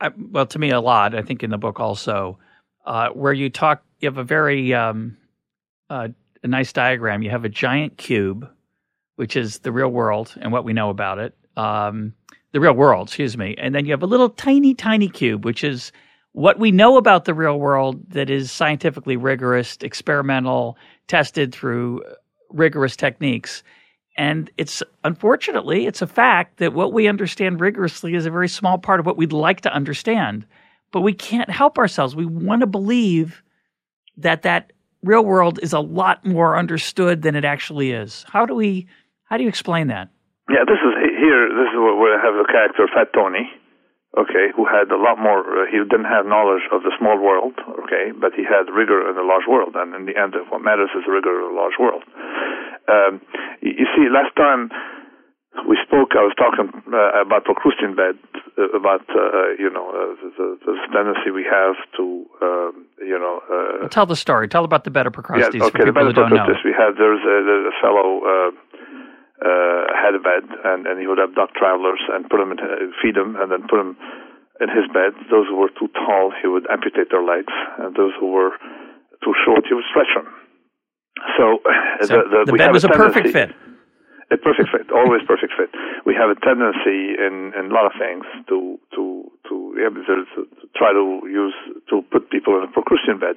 I, 0.00 0.10
well, 0.16 0.46
to 0.46 0.58
me 0.58 0.70
a 0.70 0.80
lot. 0.80 1.14
I 1.14 1.22
think 1.22 1.42
in 1.42 1.50
the 1.50 1.58
book 1.58 1.78
also, 1.78 2.38
uh, 2.84 3.10
where 3.10 3.32
you 3.32 3.50
talk. 3.50 3.82
You 4.00 4.08
have 4.08 4.18
a 4.18 4.24
very 4.24 4.74
um, 4.74 5.16
uh, 5.88 6.08
a 6.42 6.48
nice 6.48 6.72
diagram. 6.72 7.22
You 7.22 7.30
have 7.30 7.44
a 7.44 7.48
giant 7.48 7.96
cube, 7.98 8.48
which 9.14 9.36
is 9.36 9.60
the 9.60 9.70
real 9.70 9.88
world 9.88 10.34
and 10.40 10.50
what 10.50 10.64
we 10.64 10.72
know 10.72 10.90
about 10.90 11.18
it. 11.18 11.36
Um, 11.56 12.14
the 12.50 12.60
real 12.60 12.74
world, 12.74 13.08
excuse 13.08 13.36
me, 13.36 13.54
and 13.58 13.74
then 13.74 13.86
you 13.86 13.92
have 13.92 14.02
a 14.02 14.06
little 14.06 14.28
tiny, 14.28 14.74
tiny 14.74 15.08
cube, 15.08 15.44
which 15.44 15.62
is 15.64 15.92
what 16.32 16.58
we 16.58 16.70
know 16.70 16.96
about 16.96 17.24
the 17.24 17.34
real 17.34 17.58
world 17.58 18.10
that 18.10 18.30
is 18.30 18.50
scientifically 18.50 19.16
rigorous, 19.16 19.76
experimental, 19.82 20.76
tested 21.06 21.54
through 21.54 22.02
rigorous 22.50 22.96
techniques. 22.96 23.62
And 24.16 24.50
it's 24.58 24.82
unfortunately, 25.04 25.86
it's 25.86 26.02
a 26.02 26.06
fact 26.06 26.58
that 26.58 26.74
what 26.74 26.92
we 26.92 27.06
understand 27.06 27.60
rigorously 27.60 28.14
is 28.14 28.26
a 28.26 28.30
very 28.30 28.48
small 28.48 28.78
part 28.78 29.00
of 29.00 29.06
what 29.06 29.16
we'd 29.16 29.32
like 29.32 29.62
to 29.62 29.72
understand. 29.72 30.46
But 30.90 31.00
we 31.00 31.14
can't 31.14 31.50
help 31.50 31.78
ourselves. 31.78 32.14
We 32.14 32.26
want 32.26 32.60
to 32.60 32.66
believe 32.66 33.42
that 34.18 34.42
that 34.42 34.72
real 35.02 35.24
world 35.24 35.58
is 35.62 35.72
a 35.72 35.80
lot 35.80 36.24
more 36.24 36.56
understood 36.56 37.22
than 37.22 37.34
it 37.34 37.44
actually 37.44 37.92
is. 37.92 38.24
How 38.28 38.44
do 38.44 38.54
we, 38.54 38.86
how 39.24 39.36
do 39.36 39.42
you 39.42 39.48
explain 39.48 39.88
that? 39.88 40.10
Yeah, 40.50 40.64
this 40.66 40.76
is 40.76 40.92
here. 41.18 41.48
This 41.48 41.72
is 41.72 41.78
where 41.80 42.18
I 42.18 42.24
have 42.24 42.34
the 42.34 42.44
character 42.50 42.86
Fat 42.92 43.08
Tony, 43.14 43.48
okay, 44.12 44.52
who 44.52 44.68
had 44.68 44.92
a 44.92 45.00
lot 45.00 45.16
more, 45.16 45.40
uh, 45.40 45.64
he 45.70 45.80
didn't 45.80 46.08
have 46.08 46.28
knowledge 46.28 46.68
of 46.68 46.82
the 46.84 46.92
small 46.98 47.16
world, 47.16 47.56
okay, 47.84 48.12
but 48.12 48.36
he 48.36 48.44
had 48.44 48.68
rigor 48.68 49.08
in 49.08 49.16
the 49.16 49.24
large 49.24 49.48
world, 49.48 49.72
and 49.74 49.94
in 49.96 50.04
the 50.04 50.16
end, 50.16 50.36
what 50.52 50.60
matters 50.60 50.92
is 50.92 51.08
rigor 51.08 51.32
in 51.32 51.48
the 51.48 51.56
large 51.56 51.76
world. 51.80 52.04
Um, 52.88 53.22
you 53.62 53.86
see, 53.96 54.04
last 54.12 54.36
time 54.36 54.68
we 55.68 55.76
spoke, 55.84 56.12
I 56.12 56.24
was 56.24 56.34
talking 56.36 56.68
uh, 56.92 57.24
about 57.24 57.44
Procrustean 57.44 57.96
bed, 57.96 58.20
uh, 58.58 58.76
about, 58.76 59.04
uh, 59.12 59.56
you 59.56 59.70
know, 59.72 59.88
uh, 59.88 60.16
the, 60.36 60.60
the, 60.60 60.72
tendency 60.92 61.30
we 61.30 61.44
have 61.44 61.76
to, 61.96 62.26
um, 62.40 62.84
you 62.98 63.16
know. 63.16 63.40
Uh, 63.48 63.80
well, 63.80 63.88
tell 63.88 64.06
the 64.06 64.16
story. 64.16 64.48
Tell 64.48 64.64
about 64.64 64.84
the 64.84 64.90
bed 64.90 65.06
of 65.06 65.12
Procrustes 65.12 65.56
yeah, 65.56 65.64
okay, 65.68 65.84
the 65.84 65.92
Procrustes 65.92 66.64
we 66.64 66.72
had, 66.72 66.96
there's 66.96 67.20
a, 67.20 67.36
there's 67.44 67.68
a 67.68 67.76
fellow 67.80 68.52
uh, 69.42 69.82
had 69.92 70.14
a 70.14 70.22
bed, 70.22 70.46
and, 70.64 70.86
and 70.86 71.00
he 71.00 71.06
would 71.06 71.18
abduct 71.18 71.54
travelers 71.58 72.00
and 72.14 72.30
put 72.30 72.38
them 72.38 72.52
in, 72.52 72.58
feed 73.02 73.14
them, 73.14 73.36
and 73.36 73.50
then 73.50 73.66
put 73.66 73.76
them 73.76 73.96
in 74.62 74.68
his 74.70 74.86
bed. 74.94 75.12
Those 75.30 75.50
who 75.50 75.58
were 75.58 75.72
too 75.74 75.90
tall, 75.92 76.32
he 76.40 76.46
would 76.46 76.66
amputate 76.70 77.10
their 77.10 77.24
legs, 77.24 77.52
and 77.78 77.94
those 77.94 78.14
who 78.18 78.30
were 78.30 78.54
too 79.24 79.34
short, 79.44 79.66
he 79.66 79.74
would 79.74 79.88
stretch 79.90 80.14
them. 80.14 80.30
So, 81.36 81.58
so 82.06 82.22
the, 82.22 82.46
the, 82.46 82.52
the 82.52 82.58
bed 82.58 82.72
was 82.72 82.84
a, 82.84 82.88
a 82.88 82.92
perfect 82.92 83.28
fit. 83.28 83.50
A 84.30 84.36
perfect 84.36 84.70
fit, 84.70 84.86
always 84.92 85.20
perfect 85.26 85.52
fit. 85.58 85.70
We 86.06 86.14
have 86.14 86.30
a 86.30 86.38
tendency 86.38 87.18
in, 87.18 87.52
in 87.58 87.70
a 87.70 87.74
lot 87.74 87.86
of 87.86 87.92
things 87.98 88.24
to 88.48 88.78
to 88.94 89.26
to, 89.48 89.54
yeah, 89.76 89.90
to, 89.90 90.24
to 90.24 90.64
try 90.76 90.92
to 90.94 91.26
use 91.28 91.54
to 91.90 92.00
put 92.08 92.30
people 92.30 92.56
in 92.56 92.64
a 92.64 92.70
Procrustean 92.70 93.18
bed, 93.18 93.36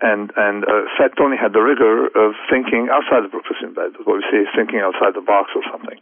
and 0.00 0.32
and 0.36 0.64
uh, 0.64 0.88
Fat 0.96 1.12
Tony 1.18 1.36
had 1.36 1.52
the 1.52 1.60
rigor 1.60 2.06
of 2.14 2.32
thinking 2.48 2.88
outside 2.88 3.26
the 3.26 3.32
Procrustean 3.32 3.74
bed. 3.74 3.92
What 4.04 4.22
we 4.22 4.24
say 4.30 4.46
is 4.46 4.50
thinking 4.56 4.80
outside 4.80 5.12
the 5.18 5.24
box 5.24 5.50
or 5.52 5.62
something, 5.68 5.98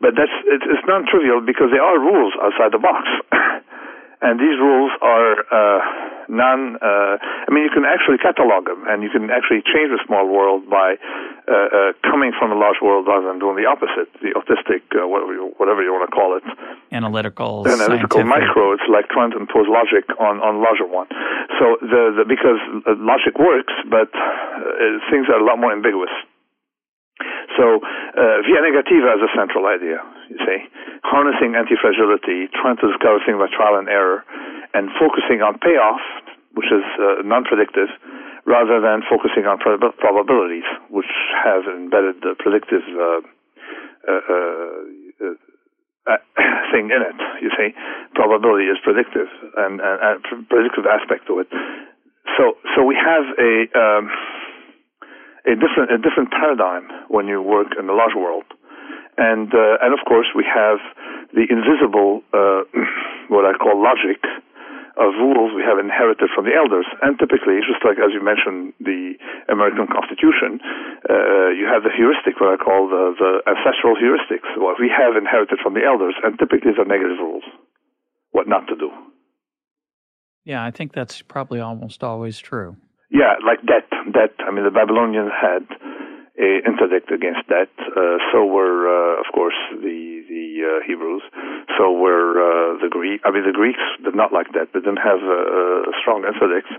but 0.00 0.16
that's 0.16 0.34
it, 0.48 0.64
it's 0.64 0.84
non-trivial 0.88 1.44
because 1.44 1.70
there 1.70 1.84
are 1.84 1.98
rules 2.00 2.34
outside 2.42 2.72
the 2.72 2.82
box. 2.82 3.06
and 4.20 4.38
these 4.38 4.58
rules 4.58 4.90
are 5.00 5.34
uh, 5.46 5.80
non. 6.28 6.76
Uh, 6.82 7.16
I 7.22 7.48
mean, 7.54 7.62
you 7.62 7.70
can 7.70 7.86
actually 7.86 8.18
catalog 8.18 8.66
them, 8.66 8.82
and 8.90 9.02
you 9.02 9.10
can 9.10 9.30
actually 9.30 9.62
change 9.62 9.94
the 9.94 10.02
small 10.06 10.26
world 10.26 10.66
by 10.66 10.98
uh, 11.46 11.54
uh, 11.54 11.92
coming 12.02 12.34
from 12.34 12.50
a 12.50 12.58
large 12.58 12.82
world 12.82 13.06
rather 13.06 13.30
than 13.30 13.38
doing 13.38 13.54
the 13.54 13.70
opposite, 13.70 14.10
the 14.18 14.34
autistic, 14.34 14.82
uh, 14.98 15.06
whatever 15.06 15.32
you, 15.32 15.54
whatever 15.56 15.82
you 15.82 15.94
want 15.94 16.10
to 16.10 16.12
call 16.14 16.34
it, 16.34 16.42
analytical, 16.90 17.62
analytical 17.66 18.20
scientific. 18.20 18.50
micro. 18.50 18.74
It's 18.74 18.88
like 18.90 19.06
trying 19.08 19.30
to 19.32 19.38
impose 19.38 19.70
logic 19.70 20.10
on 20.18 20.42
on 20.42 20.58
larger 20.58 20.86
one. 20.86 21.06
So 21.62 21.78
the, 21.78 22.22
the 22.22 22.24
because 22.26 22.58
uh, 22.86 22.98
logic 22.98 23.38
works, 23.38 23.72
but 23.86 24.10
uh, 24.10 24.98
things 25.14 25.30
are 25.30 25.38
a 25.38 25.46
lot 25.46 25.62
more 25.62 25.70
ambiguous. 25.70 26.12
So 27.56 27.82
uh, 27.82 28.42
via 28.46 28.60
negativa 28.62 29.14
is 29.18 29.22
a 29.26 29.30
central 29.34 29.66
idea. 29.66 29.98
You 30.28 30.38
see, 30.44 30.60
harnessing 31.04 31.56
anti-fragility, 31.56 32.52
trying 32.52 32.76
to 32.84 32.86
discover 32.92 33.18
things 33.24 33.40
by 33.40 33.48
trial 33.48 33.80
and 33.80 33.88
error, 33.88 34.24
and 34.74 34.92
focusing 35.00 35.40
on 35.40 35.56
payoff, 35.58 36.04
which 36.52 36.68
is 36.68 36.84
uh, 37.00 37.24
non-predictive, 37.24 37.88
rather 38.44 38.80
than 38.80 39.00
focusing 39.08 39.48
on 39.48 39.56
prob- 39.58 39.96
probabilities, 39.96 40.68
which 40.92 41.08
have 41.32 41.64
embedded 41.64 42.20
the 42.20 42.36
predictive 42.38 42.84
uh, 42.92 43.20
uh, 44.04 44.22
uh, 44.28 45.36
uh 46.12 46.20
thing 46.72 46.92
in 46.92 47.00
it. 47.00 47.18
You 47.40 47.50
see, 47.56 47.72
probability 48.14 48.68
is 48.68 48.76
predictive 48.84 49.28
and, 49.56 49.80
and, 49.80 49.96
and 50.24 50.48
predictive 50.48 50.84
aspect 50.84 51.26
to 51.28 51.40
it. 51.40 51.48
So, 52.36 52.60
so 52.76 52.84
we 52.84 52.96
have 52.96 53.24
a 53.40 53.52
um, 53.72 54.04
a 55.48 55.54
different 55.56 55.88
a 55.92 55.98
different 55.98 56.30
paradigm 56.30 56.88
when 57.08 57.26
you 57.26 57.40
work 57.40 57.72
in 57.78 57.86
the 57.86 57.96
large 57.96 58.14
world, 58.14 58.44
and 59.18 59.50
uh, 59.50 59.82
and 59.82 59.90
of 59.92 60.00
course 60.06 60.30
we 60.34 60.46
have 60.46 60.78
the 61.34 61.44
invisible 61.50 62.22
uh, 62.32 62.62
what 63.28 63.44
I 63.44 63.52
call 63.58 63.76
logic 63.76 64.22
of 64.98 65.14
rules 65.14 65.54
we 65.54 65.62
have 65.62 65.78
inherited 65.78 66.26
from 66.34 66.42
the 66.42 66.54
elders, 66.54 66.86
and 67.02 67.14
typically, 67.22 67.62
just 67.62 67.78
like 67.86 68.02
as 68.02 68.10
you 68.10 68.18
mentioned, 68.18 68.74
the 68.82 69.14
American 69.46 69.86
Constitution, 69.86 70.58
uh, 71.06 71.54
you 71.54 71.70
have 71.70 71.86
the 71.86 71.94
heuristic, 71.94 72.34
what 72.42 72.50
I 72.50 72.58
call 72.58 72.90
the, 72.90 73.14
the 73.14 73.32
ancestral 73.46 73.94
heuristics, 73.94 74.50
what 74.58 74.74
we 74.82 74.90
have 74.90 75.14
inherited 75.14 75.62
from 75.62 75.78
the 75.78 75.86
elders, 75.86 76.18
and 76.26 76.34
typically 76.34 76.74
these 76.74 76.82
are 76.82 76.84
negative 76.84 77.22
rules, 77.22 77.46
what 78.34 78.50
not 78.50 78.66
to 78.66 78.74
do. 78.74 78.90
Yeah, 80.42 80.66
I 80.66 80.72
think 80.72 80.92
that's 80.92 81.22
probably 81.22 81.60
almost 81.60 82.02
always 82.02 82.38
true. 82.38 82.76
Yeah, 83.10 83.38
like 83.46 83.62
debt. 83.64 83.86
Debt. 84.12 84.34
I 84.42 84.50
mean, 84.50 84.64
the 84.64 84.74
Babylonians 84.74 85.30
had 85.30 85.64
interdict 86.38 87.10
against 87.10 87.42
debt. 87.48 87.70
Uh, 87.78 88.22
so 88.30 88.46
were, 88.46 88.86
uh, 88.86 89.20
of 89.20 89.26
course, 89.34 89.58
the 89.74 90.22
the 90.30 90.46
uh, 90.62 90.86
Hebrews. 90.86 91.22
So 91.76 91.92
were 91.92 92.38
uh, 92.38 92.78
the 92.78 92.88
Greek. 92.90 93.20
I 93.24 93.30
mean, 93.30 93.44
the 93.44 93.52
Greeks 93.52 93.82
did 94.04 94.14
not 94.14 94.32
like 94.32 94.52
that. 94.54 94.70
They 94.72 94.80
didn't 94.80 95.02
have 95.02 95.18
a, 95.18 95.40
a 95.90 95.94
strong 96.02 96.22
interdict. 96.22 96.70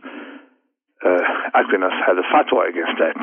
Uh, 1.03 1.59
Aquinas 1.59 1.95
had 2.07 2.15
a 2.19 2.25
fatwa 2.31 2.67
against 2.67 2.95
that. 2.99 3.15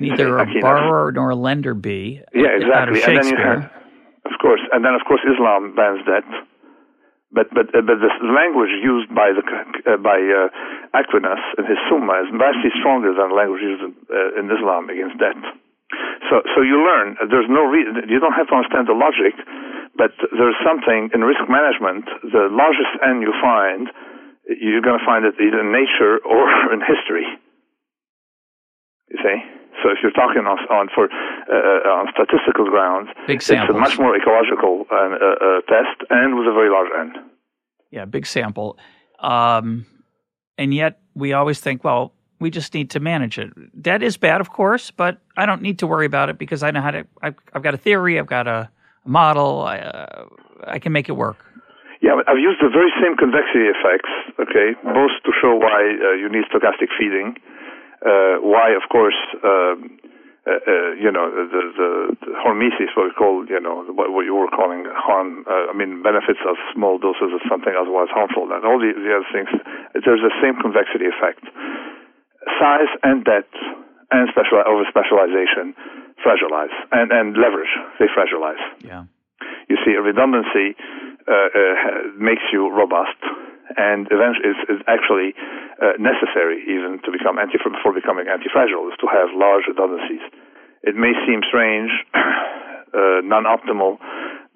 Neither 0.00 0.38
a 0.38 0.46
borrower 0.60 1.12
nor 1.12 1.30
a 1.30 1.36
lender 1.36 1.74
be. 1.74 2.20
Yeah, 2.32 2.56
exactly. 2.56 3.02
and 3.04 3.16
then 3.16 3.28
you 3.28 3.36
have, 3.36 3.68
of 4.24 4.36
course, 4.40 4.60
and 4.72 4.84
then 4.84 4.94
of 4.94 5.04
course 5.04 5.20
Islam 5.24 5.74
bans 5.76 6.00
debt. 6.08 6.28
But 7.32 7.52
but 7.52 7.68
uh, 7.76 7.84
but 7.84 8.00
the 8.00 8.10
language 8.24 8.72
used 8.82 9.12
by 9.14 9.30
the 9.36 9.44
uh, 9.44 9.96
by 10.00 10.18
uh, 10.18 10.48
Aquinas 10.98 11.38
in 11.60 11.64
his 11.68 11.78
Summa 11.88 12.24
is 12.24 12.32
vastly 12.32 12.72
stronger 12.80 13.12
than 13.12 13.28
the 13.30 13.36
language 13.36 13.62
used 13.62 13.84
in, 13.84 13.92
uh, 14.08 14.40
in 14.40 14.44
Islam 14.50 14.88
against 14.88 15.20
debt. 15.20 15.38
So 16.28 16.42
so 16.54 16.62
you 16.62 16.78
learn 16.78 17.16
there's 17.30 17.50
no 17.50 17.66
reason 17.66 18.06
you 18.08 18.20
don't 18.20 18.36
have 18.36 18.46
to 18.48 18.54
understand 18.54 18.86
the 18.86 18.94
logic, 18.94 19.34
but 19.96 20.14
there's 20.32 20.58
something 20.62 21.10
in 21.14 21.20
risk 21.22 21.42
management. 21.48 22.06
The 22.22 22.48
largest 22.50 22.92
end 23.02 23.22
you 23.22 23.34
find, 23.42 23.90
you're 24.46 24.84
going 24.84 24.98
to 24.98 25.06
find 25.06 25.24
it 25.26 25.34
either 25.40 25.60
in 25.60 25.72
nature 25.72 26.22
or 26.22 26.46
in 26.74 26.80
history. 26.80 27.26
You 29.10 29.18
see. 29.18 29.38
So 29.82 29.88
if 29.88 29.98
you're 30.02 30.12
talking 30.12 30.44
on, 30.44 30.58
on 30.68 30.88
for 30.94 31.08
uh, 31.08 31.88
on 31.88 32.08
statistical 32.12 32.68
grounds, 32.68 33.08
big 33.26 33.38
it's 33.38 33.50
a 33.50 33.72
much 33.72 33.98
more 33.98 34.14
ecological 34.14 34.84
uh, 34.90 34.94
uh, 34.94 35.60
test 35.66 36.04
and 36.10 36.36
with 36.36 36.46
a 36.46 36.52
very 36.52 36.70
large 36.70 36.90
n. 36.98 37.30
Yeah, 37.90 38.04
big 38.04 38.26
sample. 38.26 38.78
Um, 39.18 39.86
and 40.58 40.74
yet 40.74 41.00
we 41.14 41.32
always 41.32 41.60
think, 41.60 41.82
well, 41.82 42.12
we 42.40 42.50
just 42.50 42.74
need 42.74 42.90
to 42.90 43.00
manage 43.00 43.38
it. 43.38 43.50
That 43.82 44.02
is 44.02 44.16
bad, 44.16 44.40
of 44.40 44.50
course, 44.50 44.90
but 44.90 45.18
I 45.36 45.46
don't 45.46 45.62
need 45.62 45.78
to 45.80 45.86
worry 45.86 46.06
about 46.06 46.28
it 46.28 46.38
because 46.38 46.62
I 46.62 46.70
know 46.70 46.80
how 46.80 46.90
to. 46.90 47.06
I've, 47.22 47.36
I've 47.52 47.62
got 47.62 47.74
a 47.74 47.78
theory. 47.78 48.18
I've 48.18 48.26
got 48.26 48.48
a, 48.48 48.70
a 49.04 49.08
model. 49.08 49.62
I, 49.62 49.78
uh, 49.78 50.24
I 50.66 50.78
can 50.78 50.92
make 50.92 51.08
it 51.08 51.12
work. 51.12 51.36
Yeah, 52.02 52.16
I've 52.26 52.38
used 52.38 52.60
the 52.62 52.70
very 52.72 52.90
same 52.96 53.14
convexity 53.16 53.68
effects, 53.68 54.08
okay, 54.40 54.72
both 54.82 55.12
to 55.20 55.32
show 55.40 55.54
why 55.54 55.84
uh, 55.84 56.16
you 56.16 56.30
need 56.32 56.44
stochastic 56.48 56.88
feeding 56.98 57.36
uh, 58.00 58.40
why, 58.40 58.72
of 58.72 58.88
course, 58.88 59.16
um, 59.44 60.00
uh, 60.48 60.56
uh, 60.56 60.90
you 60.96 61.12
know, 61.12 61.28
the, 61.28 61.44
the, 61.52 61.90
the 62.24 62.32
hormesis, 62.40 62.88
what 62.96 63.12
we 63.12 63.12
call, 63.12 63.44
you 63.44 63.60
know, 63.60 63.84
what, 63.92 64.12
what 64.12 64.24
you 64.24 64.34
were 64.34 64.48
calling 64.48 64.88
harm, 64.88 65.44
uh, 65.44 65.68
I 65.68 65.74
mean, 65.76 66.02
benefits 66.02 66.40
of 66.48 66.56
small 66.72 66.96
doses 66.96 67.36
of 67.36 67.44
something 67.44 67.76
otherwise 67.76 68.08
harmful, 68.08 68.48
and 68.48 68.64
all 68.64 68.80
the, 68.80 68.96
the 68.96 69.12
other 69.12 69.28
things, 69.28 69.52
there's 69.92 70.24
the 70.24 70.32
same 70.40 70.56
convexity 70.56 71.12
effect. 71.12 71.44
Size 72.58 72.92
and 73.02 73.24
depth 73.24 73.54
and 74.10 74.28
special, 74.32 74.62
over 74.66 74.84
specialization 74.88 75.74
fragilize, 76.20 76.72
and, 76.92 77.12
and 77.12 77.36
leverage, 77.36 77.72
they 77.98 78.06
fragilize. 78.12 78.60
Yeah. 78.84 79.04
You 79.68 79.76
see, 79.84 79.92
a 79.92 80.02
redundancy 80.02 80.76
uh, 81.28 81.32
uh, 81.32 81.74
makes 82.18 82.42
you 82.52 82.68
robust 82.68 83.16
and 83.76 84.08
eventually 84.10 84.50
is, 84.50 84.60
is 84.66 84.80
actually 84.90 85.34
uh, 85.78 85.94
necessary 85.98 86.62
even 86.66 86.98
to 87.06 87.10
become 87.14 87.38
anti 87.38 87.58
before 87.62 87.94
becoming 87.94 88.26
anti-fragile 88.26 88.90
is 88.90 88.98
to 88.98 89.06
have 89.06 89.30
large 89.34 89.64
redundancies. 89.70 90.24
It 90.82 90.96
may 90.96 91.14
seem 91.28 91.46
strange, 91.46 91.90
uh, 92.14 93.22
non-optimal, 93.22 94.02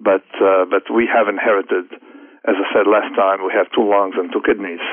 but 0.03 0.27
uh, 0.41 0.67
but 0.67 0.83
we 0.91 1.07
have 1.07 1.31
inherited, 1.31 1.87
as 2.43 2.55
I 2.59 2.65
said 2.75 2.91
last 2.91 3.15
time, 3.15 3.39
we 3.45 3.53
have 3.55 3.71
two 3.71 3.87
lungs 3.87 4.15
and 4.19 4.31
two 4.33 4.43
kidneys. 4.43 4.83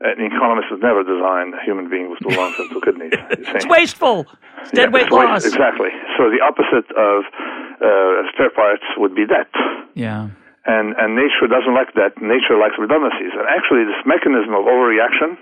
An 0.00 0.16
economist 0.16 0.72
has 0.72 0.80
never 0.80 1.04
designed 1.04 1.52
a 1.52 1.60
human 1.60 1.92
being 1.92 2.08
with 2.08 2.24
two 2.24 2.32
lungs 2.32 2.56
and 2.56 2.72
two 2.72 2.80
kidneys. 2.80 3.12
it's 3.52 3.68
wasteful. 3.68 4.24
It's 4.64 4.72
dead 4.72 4.88
yeah, 4.88 4.96
weight 4.96 5.12
loss. 5.12 5.44
Exactly. 5.44 5.92
So 6.16 6.32
the 6.32 6.40
opposite 6.40 6.88
of 6.96 7.28
uh, 7.28 8.24
spare 8.32 8.48
parts 8.48 8.84
would 8.96 9.12
be 9.12 9.28
debt. 9.28 9.52
Yeah. 9.92 10.32
And, 10.64 10.96
and 10.96 11.16
nature 11.16 11.48
doesn't 11.52 11.76
like 11.76 11.92
that. 12.00 12.16
Nature 12.16 12.56
likes 12.56 12.80
redundancies. 12.80 13.36
And 13.36 13.44
actually, 13.44 13.84
this 13.84 14.00
mechanism 14.08 14.56
of 14.56 14.64
overreaction 14.64 15.36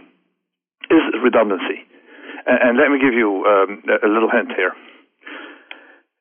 is 0.90 1.02
redundancy. 1.22 1.86
And, 2.46 2.58
and 2.58 2.72
let 2.82 2.90
me 2.90 2.98
give 2.98 3.14
you 3.14 3.46
um, 3.46 3.86
a 3.86 4.10
little 4.10 4.30
hint 4.30 4.50
here. 4.58 4.74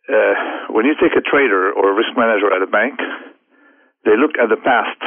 Uh, 0.08 0.74
when 0.78 0.86
you 0.86 0.94
take 1.02 1.18
a 1.18 1.26
trader 1.26 1.74
or 1.74 1.90
a 1.90 1.96
risk 1.98 2.14
manager 2.14 2.54
at 2.54 2.62
a 2.62 2.70
bank, 2.70 3.02
they 4.06 4.14
look 4.14 4.38
at 4.38 4.50
the 4.50 4.62
past 4.62 5.02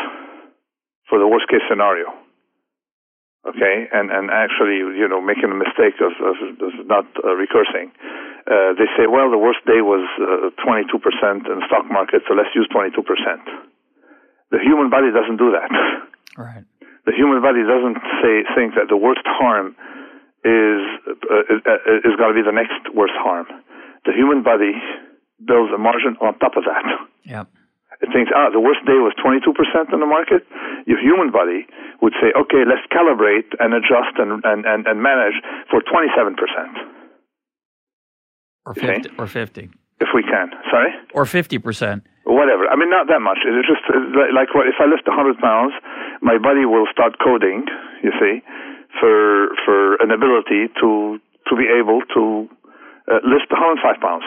for 1.09 1.19
the 1.19 1.27
worst 1.27 1.47
case 1.47 1.63
scenario. 1.71 2.11
Okay, 3.41 3.89
and 3.89 4.13
and 4.13 4.29
actually, 4.29 4.85
you 5.01 5.09
know, 5.09 5.25
making 5.25 5.49
a 5.49 5.57
mistake 5.57 5.97
of, 6.05 6.13
of, 6.21 6.37
of 6.61 6.73
not 6.85 7.09
uh, 7.25 7.33
recursing. 7.33 7.89
Uh, 8.45 8.77
they 8.77 8.85
say, 9.01 9.09
well, 9.09 9.33
the 9.33 9.41
worst 9.41 9.65
day 9.65 9.81
was 9.81 10.05
uh, 10.21 10.53
22% 10.61 11.49
in 11.49 11.57
the 11.61 11.65
stock 11.65 11.89
market, 11.89 12.21
so 12.29 12.35
let's 12.37 12.53
use 12.53 12.69
22%. 12.69 13.01
The 14.51 14.59
human 14.61 14.91
body 14.91 15.09
doesn't 15.09 15.37
do 15.37 15.57
that. 15.57 15.73
Right. 16.37 16.65
The 17.07 17.13
human 17.17 17.41
body 17.41 17.65
doesn't 17.65 17.97
say 18.21 18.45
think 18.55 18.77
that 18.77 18.93
the 18.93 18.97
worst 18.97 19.25
harm 19.25 19.75
is 20.45 20.81
uh, 21.09 22.05
is 22.05 22.15
going 22.21 22.33
to 22.33 22.37
be 22.37 22.45
the 22.45 22.53
next 22.53 22.93
worst 22.93 23.17
harm. 23.17 23.47
The 24.05 24.13
human 24.13 24.43
body 24.43 24.73
builds 25.41 25.73
a 25.73 25.79
margin 25.79 26.17
on 26.21 26.39
top 26.39 26.57
of 26.57 26.65
that. 26.65 26.85
Yep. 27.25 27.49
It 28.01 28.09
thinks, 28.17 28.33
ah, 28.33 28.49
the 28.49 28.61
worst 28.61 28.81
day 28.89 28.97
was 28.97 29.13
22% 29.21 29.53
in 29.93 30.01
the 30.01 30.09
market. 30.09 30.41
Your 30.89 30.97
human 30.97 31.29
body 31.29 31.69
would 32.01 32.17
say, 32.17 32.33
okay, 32.33 32.65
let's 32.65 32.85
calibrate 32.89 33.53
and 33.61 33.77
adjust 33.77 34.17
and, 34.17 34.41
and, 34.45 34.65
and, 34.65 34.89
and 34.89 35.03
manage 35.05 35.37
for 35.69 35.85
27%. 35.85 36.33
Or 38.65 38.75
50, 38.75 39.11
or 39.19 39.27
50. 39.27 39.69
If 40.01 40.09
we 40.15 40.23
can. 40.23 40.49
Sorry? 40.73 40.93
Or 41.13 41.25
50%. 41.25 41.61
Whatever. 42.25 42.65
I 42.73 42.77
mean, 42.77 42.89
not 42.89 43.09
that 43.09 43.21
much. 43.21 43.45
It's 43.45 43.69
just 43.69 43.85
like 44.33 44.49
if 44.49 44.79
I 44.81 44.87
lift 44.89 45.05
100 45.05 45.37
pounds, 45.39 45.73
my 46.23 46.39
body 46.39 46.65
will 46.65 46.87
start 46.93 47.21
coding, 47.21 47.67
you 48.03 48.13
see, 48.17 48.41
for, 48.97 49.53
for 49.65 50.01
an 50.01 50.11
ability 50.11 50.73
to, 50.81 51.21
to 51.21 51.53
be 51.57 51.69
able 51.69 52.01
to 52.17 52.49
uh, 53.13 53.21
lift 53.29 53.53
105 53.53 54.01
pounds. 54.01 54.25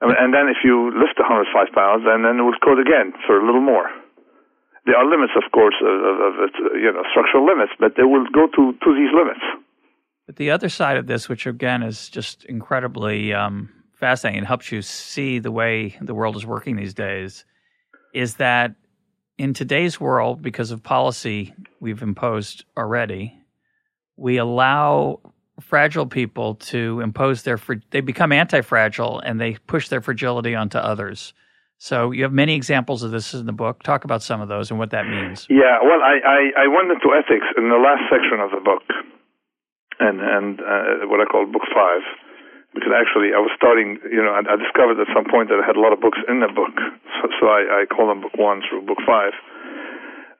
And 0.00 0.32
then 0.32 0.48
if 0.48 0.64
you 0.64 0.88
lift 0.96 1.20
105 1.20 1.52
pounds, 1.74 2.04
and 2.06 2.24
then 2.24 2.40
it 2.40 2.42
will 2.42 2.56
code 2.64 2.80
again 2.80 3.12
for 3.26 3.38
a 3.38 3.44
little 3.44 3.60
more. 3.60 3.90
There 4.86 4.96
are 4.96 5.04
limits, 5.04 5.32
of 5.36 5.52
course, 5.52 5.74
of, 5.82 5.92
of, 5.92 6.32
of 6.40 6.50
you 6.80 6.90
know 6.92 7.02
structural 7.10 7.44
limits, 7.44 7.72
but 7.78 7.92
they 7.96 8.04
will 8.04 8.24
go 8.32 8.46
to, 8.48 8.72
to 8.72 8.94
these 8.94 9.12
limits. 9.12 9.44
But 10.26 10.36
the 10.36 10.50
other 10.50 10.70
side 10.70 10.96
of 10.96 11.06
this, 11.06 11.28
which 11.28 11.46
again 11.46 11.82
is 11.82 12.08
just 12.08 12.44
incredibly 12.44 13.34
um, 13.34 13.68
fascinating, 13.92 14.38
and 14.38 14.46
helps 14.46 14.72
you 14.72 14.80
see 14.80 15.38
the 15.38 15.52
way 15.52 15.98
the 16.00 16.14
world 16.14 16.34
is 16.36 16.46
working 16.46 16.76
these 16.76 16.94
days, 16.94 17.44
is 18.14 18.36
that 18.36 18.74
in 19.36 19.52
today's 19.52 20.00
world, 20.00 20.40
because 20.40 20.70
of 20.70 20.82
policy 20.82 21.54
we've 21.78 22.02
imposed 22.02 22.64
already, 22.76 23.34
we 24.16 24.38
allow 24.38 25.20
fragile 25.60 26.06
people 26.06 26.56
to 26.56 27.00
impose 27.00 27.42
their 27.42 27.58
they 27.90 28.00
become 28.00 28.32
anti-fragile 28.32 29.20
and 29.20 29.40
they 29.40 29.56
push 29.66 29.88
their 29.88 30.00
fragility 30.00 30.54
onto 30.54 30.78
others 30.78 31.32
So 31.80 32.12
you 32.12 32.28
have 32.28 32.32
many 32.36 32.52
examples 32.52 33.02
of 33.02 33.10
this 33.10 33.32
in 33.32 33.48
the 33.48 33.56
book. 33.56 33.82
Talk 33.82 34.04
about 34.04 34.20
some 34.22 34.44
of 34.44 34.52
those 34.52 34.68
and 34.68 34.76
what 34.76 34.92
that 34.92 35.08
means. 35.08 35.48
Yeah, 35.48 35.80
well, 35.80 36.04
I, 36.04 36.20
I, 36.20 36.40
I 36.64 36.66
went 36.68 36.92
into 36.92 37.08
ethics 37.16 37.48
in 37.56 37.72
the 37.72 37.80
last 37.80 38.04
section 38.12 38.36
of 38.36 38.52
the 38.52 38.60
book, 38.60 38.84
and 39.96 40.20
and 40.20 40.60
uh, 40.60 41.08
what 41.08 41.24
I 41.24 41.24
call 41.24 41.48
book 41.48 41.64
five, 41.72 42.04
because 42.76 42.92
actually 42.92 43.32
I 43.32 43.40
was 43.40 43.48
starting, 43.56 43.96
you 44.12 44.20
know, 44.20 44.36
I, 44.36 44.44
I 44.44 44.60
discovered 44.60 45.00
at 45.00 45.08
some 45.16 45.24
point 45.24 45.48
that 45.48 45.56
I 45.56 45.64
had 45.64 45.80
a 45.80 45.80
lot 45.80 45.96
of 45.96 46.04
books 46.04 46.20
in 46.28 46.44
the 46.44 46.52
book, 46.52 46.76
so, 47.16 47.32
so 47.40 47.48
I, 47.48 47.80
I 47.80 47.88
call 47.88 48.12
them 48.12 48.20
book 48.20 48.36
one 48.36 48.60
through 48.68 48.84
book 48.84 49.00
five. 49.08 49.32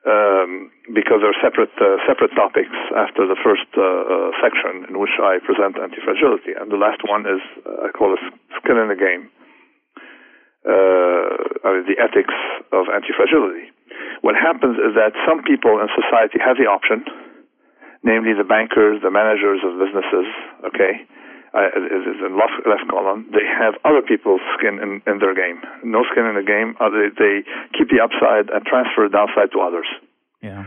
Um, 0.01 0.73
because 0.97 1.21
they're 1.21 1.37
separate 1.45 1.69
uh, 1.77 2.01
separate 2.09 2.33
topics 2.33 2.73
after 2.97 3.29
the 3.29 3.37
first 3.37 3.69
uh, 3.77 3.85
uh, 3.85 4.33
section 4.41 4.89
in 4.89 4.97
which 4.97 5.13
I 5.21 5.37
present 5.45 5.77
anti-fragility, 5.77 6.57
and 6.57 6.73
the 6.73 6.81
last 6.81 7.05
one 7.05 7.21
is 7.29 7.37
uh, 7.61 7.85
I 7.85 7.93
call 7.93 8.17
it 8.17 8.23
skin 8.57 8.81
in 8.81 8.89
the 8.89 8.97
game, 8.97 9.29
uh, 10.65 11.85
the 11.85 12.01
ethics 12.01 12.33
of 12.73 12.89
anti-fragility. 12.89 13.69
What 14.25 14.33
happens 14.33 14.81
is 14.81 14.97
that 14.97 15.13
some 15.21 15.45
people 15.45 15.77
in 15.77 15.85
society 15.93 16.41
have 16.41 16.57
the 16.57 16.65
option, 16.65 17.05
namely 18.01 18.33
the 18.33 18.47
bankers, 18.47 19.05
the 19.05 19.13
managers 19.13 19.61
of 19.61 19.77
businesses, 19.77 20.25
okay, 20.65 21.05
uh, 21.51 21.67
is 21.67 22.19
in 22.23 22.39
left, 22.39 22.63
left 22.63 22.87
column, 22.87 23.27
they 23.35 23.43
have 23.43 23.75
other 23.83 23.99
people's 23.99 24.39
skin 24.55 24.79
in, 24.79 25.03
in 25.03 25.19
their 25.19 25.35
game. 25.35 25.59
No 25.83 26.07
skin 26.07 26.23
in 26.23 26.39
the 26.39 26.47
game. 26.47 26.79
Uh, 26.79 26.87
they, 26.87 27.11
they 27.11 27.35
keep 27.75 27.91
the 27.91 27.99
upside 27.99 28.47
and 28.47 28.63
transfer 28.63 29.03
the 29.07 29.11
downside 29.11 29.51
to 29.51 29.59
others. 29.59 29.87
Yeah. 30.39 30.63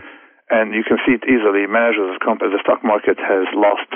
And 0.53 0.76
you 0.76 0.85
can 0.85 1.01
see 1.09 1.16
it 1.16 1.24
easily. 1.24 1.64
Managers 1.64 2.12
of 2.12 2.20
companies, 2.20 2.53
the 2.53 2.61
stock 2.61 2.85
market 2.85 3.16
has 3.16 3.49
lost 3.57 3.89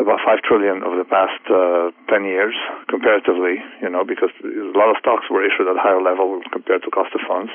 about 0.00 0.24
five 0.24 0.40
trillion 0.40 0.80
over 0.82 0.96
the 0.96 1.06
past 1.06 1.38
uh, 1.52 1.92
ten 2.08 2.24
years, 2.24 2.56
comparatively. 2.88 3.60
You 3.84 3.92
know, 3.92 4.08
because 4.08 4.32
a 4.40 4.72
lot 4.72 4.88
of 4.88 4.96
stocks 5.04 5.28
were 5.28 5.44
issued 5.44 5.68
at 5.68 5.76
a 5.76 5.84
higher 5.84 6.00
level 6.00 6.40
compared 6.48 6.80
to 6.82 6.90
cost 6.90 7.12
of 7.12 7.20
funds. 7.28 7.52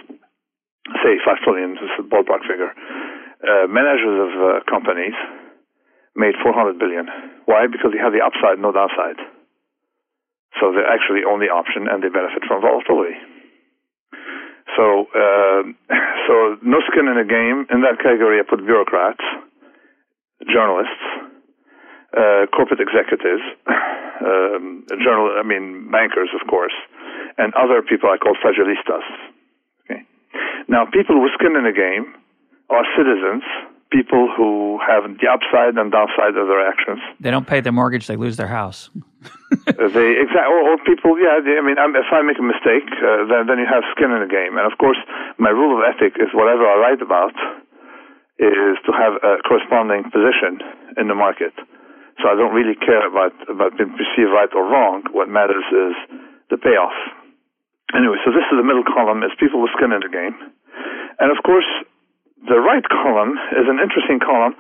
Say 1.02 1.18
five 1.26 1.42
trillion 1.42 1.82
is 1.82 1.92
a 1.98 2.06
ballpark 2.06 2.46
figure. 2.46 2.72
Uh, 3.42 3.66
managers 3.66 4.18
of 4.22 4.32
uh, 4.38 4.48
companies 4.70 5.18
made 6.16 6.36
400 6.42 6.80
billion. 6.80 7.08
Why? 7.46 7.68
Because 7.68 7.92
they 7.94 8.02
have 8.02 8.14
the 8.14 8.24
upside, 8.24 8.60
no 8.60 8.72
downside. 8.72 9.20
So 10.58 10.74
they're 10.74 10.90
actually 10.90 11.24
only 11.24 11.48
option, 11.48 11.88
and 11.88 12.02
they 12.02 12.10
benefit 12.10 12.44
from 12.48 12.62
volatility. 12.62 13.16
So, 14.76 15.08
uh, 15.12 15.62
so 16.28 16.34
no 16.62 16.80
skin 16.92 17.08
in 17.08 17.18
the 17.18 17.28
game. 17.28 17.66
In 17.70 17.82
that 17.86 18.02
category, 18.02 18.40
I 18.40 18.44
put 18.48 18.66
bureaucrats, 18.66 19.24
journalists, 20.50 21.04
uh, 22.16 22.50
corporate 22.50 22.82
executives, 22.82 23.44
um, 24.26 24.86
journal. 25.04 25.38
I 25.38 25.44
mean, 25.46 25.90
bankers, 25.92 26.30
of 26.34 26.48
course, 26.50 26.74
and 27.38 27.54
other 27.54 27.82
people 27.82 28.10
I 28.10 28.18
call 28.18 28.34
fragilistas. 28.42 29.06
Okay. 29.86 30.04
Now, 30.68 30.86
people 30.90 31.22
with 31.22 31.32
skin 31.38 31.56
in 31.56 31.64
the 31.64 31.76
game 31.76 32.14
are 32.70 32.86
citizens, 32.98 33.44
people 33.92 34.30
who 34.38 34.78
have 34.86 35.04
the 35.18 35.28
upside 35.28 35.74
and 35.74 35.92
downside 35.92 36.38
of 36.38 36.46
their 36.46 36.62
actions. 36.62 37.02
They 37.20 37.32
don't 37.32 37.48
pay 37.48 37.62
their 37.62 37.74
mortgage; 37.74 38.06
they 38.08 38.18
lose 38.18 38.38
their 38.38 38.50
house. 38.50 38.90
they 39.66 40.10
exactly 40.16 40.54
or, 40.54 40.62
or, 40.72 40.78
people 40.86 41.18
yeah 41.20 41.42
they, 41.44 41.58
i 41.58 41.64
mean 41.66 41.76
I'm, 41.76 41.92
if 41.92 42.08
i 42.14 42.22
make 42.22 42.40
a 42.40 42.46
mistake 42.46 42.88
uh, 43.04 43.28
then 43.28 43.52
then 43.52 43.58
you 43.60 43.68
have 43.68 43.84
skin 43.92 44.14
in 44.14 44.22
the 44.22 44.32
game. 44.32 44.56
And 44.56 44.64
of 44.70 44.78
course 44.78 45.00
my 45.42 45.50
rule 45.50 45.76
of 45.76 45.84
ethic 45.84 46.16
is 46.22 46.30
whatever 46.32 46.64
i 46.70 46.78
write 46.78 47.02
about 47.02 47.34
is 48.40 48.80
to 48.88 48.92
have 48.96 49.20
a 49.20 49.44
corresponding 49.44 50.08
position 50.08 50.64
in 50.96 51.10
the 51.12 51.18
market. 51.18 51.52
So 52.22 52.30
i 52.30 52.38
don't 52.38 52.54
really 52.54 52.78
care 52.78 53.04
about 53.04 53.34
about 53.50 53.76
being 53.76 53.92
perceived 53.98 54.32
right 54.32 54.52
or 54.54 54.70
wrong. 54.70 55.04
What 55.12 55.28
matters 55.28 55.66
is 55.68 55.98
the 56.54 56.62
payoff. 56.62 56.96
Anyway 57.92 58.22
so 58.24 58.32
this 58.32 58.46
is 58.48 58.56
the 58.56 58.64
middle 58.64 58.86
column 58.86 59.26
is 59.26 59.34
people 59.42 59.60
with 59.60 59.74
skin 59.76 59.92
in 59.92 60.06
the 60.06 60.14
game. 60.14 60.38
And 61.20 61.34
of 61.34 61.42
course 61.44 61.68
the 62.48 62.60
right 62.60 62.84
column 62.88 63.36
is 63.58 63.68
an 63.68 63.80
interesting 63.82 64.20
column 64.20 64.56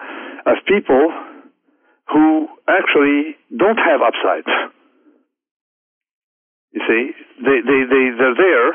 of 0.46 0.56
people 0.68 1.14
who 2.12 2.50
actually 2.68 3.38
don't 3.56 3.78
have 3.78 4.02
upside 4.02 4.48
you 6.72 6.82
see, 6.86 7.04
they, 7.42 7.58
they, 7.66 7.80
they, 7.90 8.06
they're 8.14 8.38
there 8.38 8.70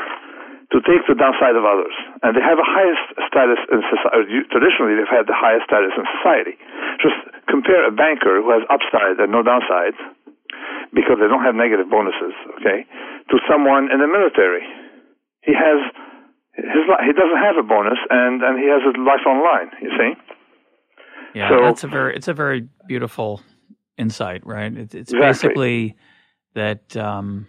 to 0.74 0.82
take 0.82 1.06
the 1.06 1.14
downside 1.14 1.54
of 1.54 1.62
others. 1.62 1.94
And 2.26 2.34
they 2.34 2.42
have 2.42 2.58
the 2.58 2.66
highest 2.66 3.04
status 3.30 3.60
in 3.70 3.80
society. 3.86 4.42
Traditionally, 4.50 4.98
they've 4.98 5.14
had 5.14 5.30
the 5.30 5.36
highest 5.36 5.70
status 5.70 5.94
in 5.94 6.02
society. 6.18 6.58
Just 6.98 7.14
compare 7.46 7.86
a 7.86 7.94
banker 7.94 8.42
who 8.42 8.50
has 8.50 8.66
upside 8.66 9.22
and 9.22 9.30
no 9.30 9.46
downside 9.46 9.94
because 10.90 11.22
they 11.22 11.30
don't 11.30 11.46
have 11.46 11.54
negative 11.54 11.86
bonuses, 11.86 12.34
okay, 12.58 12.86
to 13.30 13.36
someone 13.46 13.90
in 13.94 14.02
the 14.02 14.10
military. 14.10 14.66
He 15.46 15.54
has 15.54 15.78
his 16.56 16.84
he 17.06 17.12
doesn't 17.12 17.42
have 17.42 17.56
a 17.58 17.66
bonus 17.66 17.98
and 18.10 18.42
and 18.42 18.58
he 18.58 18.66
has 18.68 18.82
a 18.84 18.98
life 19.00 19.26
online, 19.26 19.70
you 19.82 19.90
see? 19.98 20.12
Yeah, 21.34 21.48
so, 21.48 21.60
that's 21.62 21.84
a 21.84 21.88
very 21.88 22.16
it's 22.16 22.28
a 22.28 22.34
very 22.34 22.68
beautiful 22.86 23.40
insight, 23.98 24.46
right? 24.46 24.72
It's, 24.72 24.94
it's 24.94 25.12
exactly. 25.12 25.48
basically 25.48 25.96
that 26.54 26.96
um, 26.96 27.48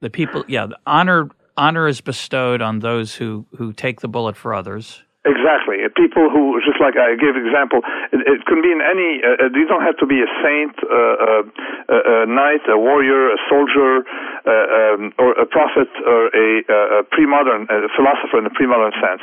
the 0.00 0.10
people, 0.10 0.44
yeah, 0.48 0.66
the 0.66 0.78
honor 0.86 1.28
honor 1.56 1.88
is 1.88 2.00
bestowed 2.00 2.62
on 2.62 2.78
those 2.78 3.14
who 3.14 3.46
who 3.56 3.72
take 3.72 4.00
the 4.00 4.08
bullet 4.08 4.36
for 4.36 4.54
others. 4.54 5.02
Exactly. 5.20 5.84
People 6.00 6.32
who, 6.32 6.56
just 6.64 6.80
like 6.80 6.96
I 6.96 7.12
gave 7.12 7.36
example, 7.36 7.84
it, 8.08 8.24
it 8.24 8.40
can 8.48 8.64
be 8.64 8.72
in 8.72 8.80
any, 8.80 9.20
uh, 9.20 9.44
uh 9.44 9.52
you 9.52 9.68
don't 9.68 9.84
have 9.84 10.00
to 10.00 10.08
be 10.08 10.16
a 10.16 10.30
saint, 10.40 10.72
uh, 10.80 11.44
uh, 11.44 12.24
a 12.24 12.24
knight, 12.24 12.64
a 12.72 12.80
warrior, 12.80 13.28
a 13.28 13.36
soldier, 13.52 14.00
uh, 14.00 14.48
um, 14.48 15.12
or 15.20 15.36
a 15.36 15.44
prophet, 15.44 15.92
or 16.08 16.32
a, 16.32 16.48
a 16.64 17.00
pre-modern 17.12 17.68
a 17.68 17.92
philosopher 17.92 18.40
in 18.40 18.48
the 18.48 18.54
pre-modern 18.56 18.96
sense, 18.96 19.20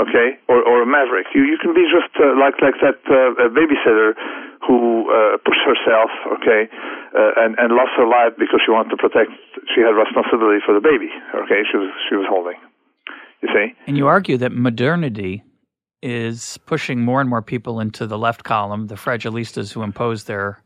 okay, 0.00 0.40
or, 0.48 0.64
or 0.64 0.80
a 0.80 0.88
maverick. 0.88 1.28
You, 1.36 1.44
you 1.44 1.60
can 1.60 1.76
be 1.76 1.84
just 1.92 2.08
uh, 2.16 2.32
like, 2.40 2.56
like 2.64 2.80
that 2.80 3.04
babysitter 3.52 4.16
who 4.64 5.12
pushed 5.44 5.64
herself, 5.68 6.08
okay, 6.40 6.72
and, 7.36 7.52
and 7.60 7.76
lost 7.76 7.92
her 8.00 8.08
life 8.08 8.32
because 8.40 8.64
she 8.64 8.72
wanted 8.72 8.96
to 8.96 8.96
protect, 8.96 9.28
she 9.76 9.84
had 9.84 9.92
responsibility 9.92 10.64
for 10.64 10.72
the 10.72 10.80
baby, 10.80 11.12
okay, 11.36 11.68
she 11.68 11.76
was, 11.76 11.92
she 12.08 12.16
was 12.16 12.24
holding. 12.32 12.56
You 13.44 13.50
see? 13.52 13.74
And 13.86 13.98
you 13.98 14.06
argue 14.06 14.38
that 14.38 14.52
modernity 14.52 15.44
is 16.02 16.58
pushing 16.64 17.00
more 17.00 17.20
and 17.20 17.28
more 17.28 17.42
people 17.42 17.78
into 17.78 18.06
the 18.06 18.16
left 18.16 18.42
column, 18.42 18.86
the 18.86 18.94
fragilistas 18.94 19.70
who 19.70 19.82
impose 19.82 20.24
their 20.24 20.62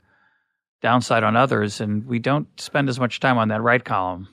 downside 0.80 1.24
on 1.24 1.34
others, 1.34 1.80
and 1.80 2.06
we 2.06 2.20
don't 2.20 2.46
spend 2.60 2.88
as 2.88 3.00
much 3.00 3.18
time 3.18 3.36
on 3.36 3.48
that 3.48 3.62
right 3.62 3.84
column. 3.84 4.28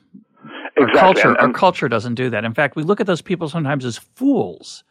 Exactly. 0.77 0.83
Our 0.83 0.91
culture, 0.93 1.27
and, 1.29 1.37
and, 1.37 1.47
our 1.47 1.53
culture 1.53 1.89
doesn't 1.89 2.15
do 2.15 2.29
that. 2.29 2.45
In 2.45 2.53
fact, 2.53 2.75
we 2.75 2.83
look 2.83 3.01
at 3.01 3.07
those 3.07 3.21
people 3.21 3.49
sometimes 3.49 3.83
as 3.83 3.97
fools. 3.97 4.83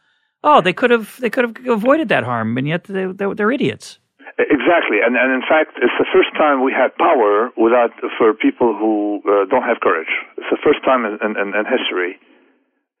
Oh, 0.43 0.59
they 0.59 0.73
could 0.73 0.91
have 0.91 1.17
they 1.21 1.29
could 1.29 1.45
have 1.45 1.67
avoided 1.67 2.09
that 2.09 2.23
harm, 2.25 2.57
and 2.57 2.67
yet 2.67 2.83
they, 2.83 3.05
they're, 3.05 3.33
they're 3.33 3.51
idiots. 3.51 3.99
Exactly, 4.37 4.99
and 4.99 5.15
and 5.15 5.31
in 5.31 5.41
fact, 5.47 5.79
it's 5.81 5.95
the 5.97 6.05
first 6.11 6.35
time 6.35 6.61
we 6.61 6.73
had 6.73 6.93
power 6.97 7.51
without 7.55 7.91
for 8.17 8.33
people 8.33 8.75
who 8.75 9.21
uh, 9.23 9.45
don't 9.49 9.63
have 9.63 9.79
courage. 9.79 10.11
It's 10.37 10.47
the 10.51 10.59
first 10.61 10.83
time 10.83 11.05
in, 11.05 11.17
in, 11.23 11.55
in 11.55 11.65
history 11.65 12.19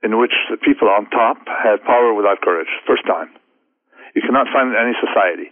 in 0.05 0.21
which 0.21 0.37
the 0.53 0.61
people 0.61 0.85
on 0.87 1.09
top 1.09 1.41
had 1.49 1.81
power 1.81 2.13
without 2.13 2.45
courage. 2.45 2.69
First 2.85 3.09
time. 3.09 3.33
You 4.13 4.21
cannot 4.21 4.47
find 4.53 4.71
in 4.71 4.77
any 4.79 4.95
society. 5.01 5.51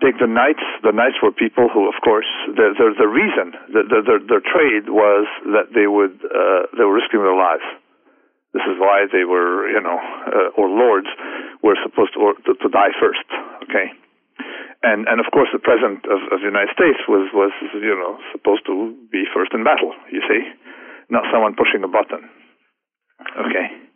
Take 0.00 0.16
the 0.16 0.30
knights. 0.30 0.64
The 0.86 0.94
knights 0.94 1.18
were 1.20 1.34
people 1.34 1.68
who, 1.68 1.90
of 1.90 1.98
course, 2.00 2.30
the 2.54 2.72
the, 2.78 2.94
the 2.94 3.10
reason, 3.10 3.52
the, 3.68 3.82
the, 3.84 3.98
their, 4.06 4.20
their 4.22 4.44
trade 4.46 4.88
was 4.88 5.26
that 5.52 5.74
they 5.74 5.90
would 5.90 6.16
uh, 6.22 6.70
they 6.78 6.86
were 6.86 6.94
risking 6.94 7.20
their 7.20 7.36
lives. 7.36 7.66
This 8.56 8.64
is 8.64 8.80
why 8.80 9.04
they 9.12 9.28
were, 9.28 9.68
you 9.68 9.82
know, 9.82 9.98
uh, 10.00 10.56
or 10.56 10.72
lords 10.72 11.10
were 11.60 11.76
supposed 11.84 12.16
to, 12.16 12.18
or, 12.24 12.32
to, 12.48 12.56
to 12.56 12.68
die 12.72 12.96
first. 12.96 13.28
Okay, 13.68 13.92
and 14.86 15.04
and 15.04 15.20
of 15.20 15.28
course 15.34 15.52
the 15.52 15.60
president 15.60 16.06
of, 16.08 16.22
of 16.32 16.38
the 16.40 16.48
United 16.48 16.72
States 16.72 17.02
was 17.10 17.28
was 17.34 17.52
you 17.74 17.92
know 17.98 18.16
supposed 18.32 18.64
to 18.70 18.96
be 19.12 19.28
first 19.34 19.52
in 19.52 19.66
battle. 19.66 19.92
You 20.08 20.24
see, 20.24 20.48
not 21.10 21.28
someone 21.28 21.58
pushing 21.58 21.84
a 21.84 21.90
button. 21.90 22.24
Okay. 23.36 23.87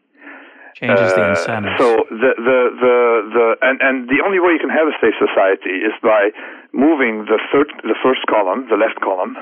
Changes 0.75 1.13
the 1.13 1.25
uh, 1.25 1.31
incentive. 1.37 1.77
So 1.77 1.89
the 2.09 2.33
the 2.37 2.59
the 2.81 2.97
the 3.37 3.47
and 3.61 3.77
and 3.81 4.09
the 4.09 4.25
only 4.25 4.41
way 4.41 4.57
you 4.57 4.63
can 4.63 4.73
have 4.73 4.89
a 4.89 4.97
safe 5.05 5.17
society 5.21 5.85
is 5.85 5.93
by 6.01 6.33
moving 6.73 7.29
the 7.29 7.37
third 7.53 7.69
the 7.85 7.97
first 8.01 8.25
column, 8.29 8.69
the 8.73 8.81
left 8.81 8.97
column, 9.05 9.37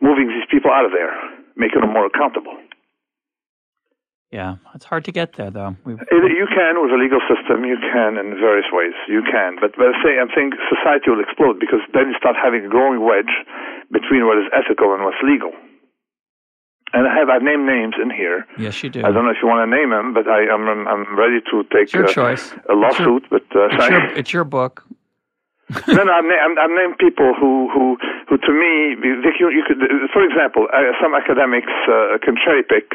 moving 0.00 0.30
these 0.30 0.46
people 0.50 0.70
out 0.70 0.86
of 0.86 0.92
there, 0.94 1.10
making 1.58 1.82
them 1.82 1.90
more 1.90 2.06
accountable. 2.06 2.54
Yeah, 4.30 4.58
it's 4.74 4.84
hard 4.84 5.06
to 5.06 5.14
get 5.14 5.38
there, 5.38 5.50
though. 5.50 5.78
We've, 5.86 6.02
you 6.10 6.48
can 6.50 6.82
with 6.82 6.90
a 6.90 6.98
legal 6.98 7.22
system. 7.30 7.62
You 7.62 7.78
can 7.78 8.18
in 8.18 8.34
various 8.34 8.66
ways. 8.74 8.94
You 9.06 9.22
can, 9.22 9.58
but 9.62 9.78
but 9.78 9.90
I 9.90 9.96
say 10.02 10.18
I 10.18 10.26
think 10.34 10.54
society 10.70 11.10
will 11.10 11.22
explode 11.22 11.58
because 11.58 11.82
then 11.94 12.10
you 12.10 12.16
start 12.18 12.34
having 12.34 12.66
a 12.66 12.70
growing 12.70 13.02
wedge 13.02 13.30
between 13.90 14.26
what 14.26 14.38
is 14.38 14.50
ethical 14.50 14.94
and 14.94 15.02
what's 15.06 15.22
legal 15.22 15.54
and 16.94 17.06
I 17.06 17.12
have 17.18 17.28
I've 17.28 17.42
named 17.42 17.66
names 17.66 17.94
in 18.00 18.10
here. 18.10 18.46
Yes, 18.58 18.82
you 18.82 18.90
do. 18.90 19.00
I 19.00 19.10
don't 19.10 19.24
know 19.26 19.34
if 19.34 19.42
you 19.42 19.48
want 19.48 19.66
to 19.66 19.70
name 19.70 19.90
them, 19.90 20.14
but 20.14 20.30
I, 20.30 20.46
am 20.46 20.68
I'm, 20.68 20.86
I'm 20.88 21.18
ready 21.18 21.42
to 21.50 21.64
take 21.74 21.92
your 21.92 22.06
choice. 22.06 22.54
a 22.70 22.74
lawsuit. 22.74 23.26
It's 23.26 23.30
your, 23.30 23.40
but 23.40 23.46
uh, 23.54 23.68
it's, 23.74 23.90
your, 23.90 24.04
it's 24.20 24.32
your 24.32 24.44
book. 24.44 24.86
no, 25.88 26.04
no, 26.04 26.12
I'm, 26.12 26.28
I'm, 26.30 26.54
I'm 26.60 26.74
named 26.76 26.96
people 26.98 27.34
who, 27.34 27.68
who, 27.72 27.96
who 28.28 28.36
to 28.36 28.52
me, 28.52 29.00
you, 29.02 29.50
you 29.50 29.64
could, 29.66 29.80
for 30.12 30.22
example, 30.22 30.68
uh, 30.72 30.92
some 31.02 31.14
academics 31.14 31.72
uh, 31.88 32.20
can 32.22 32.36
cherry 32.36 32.62
pick 32.62 32.92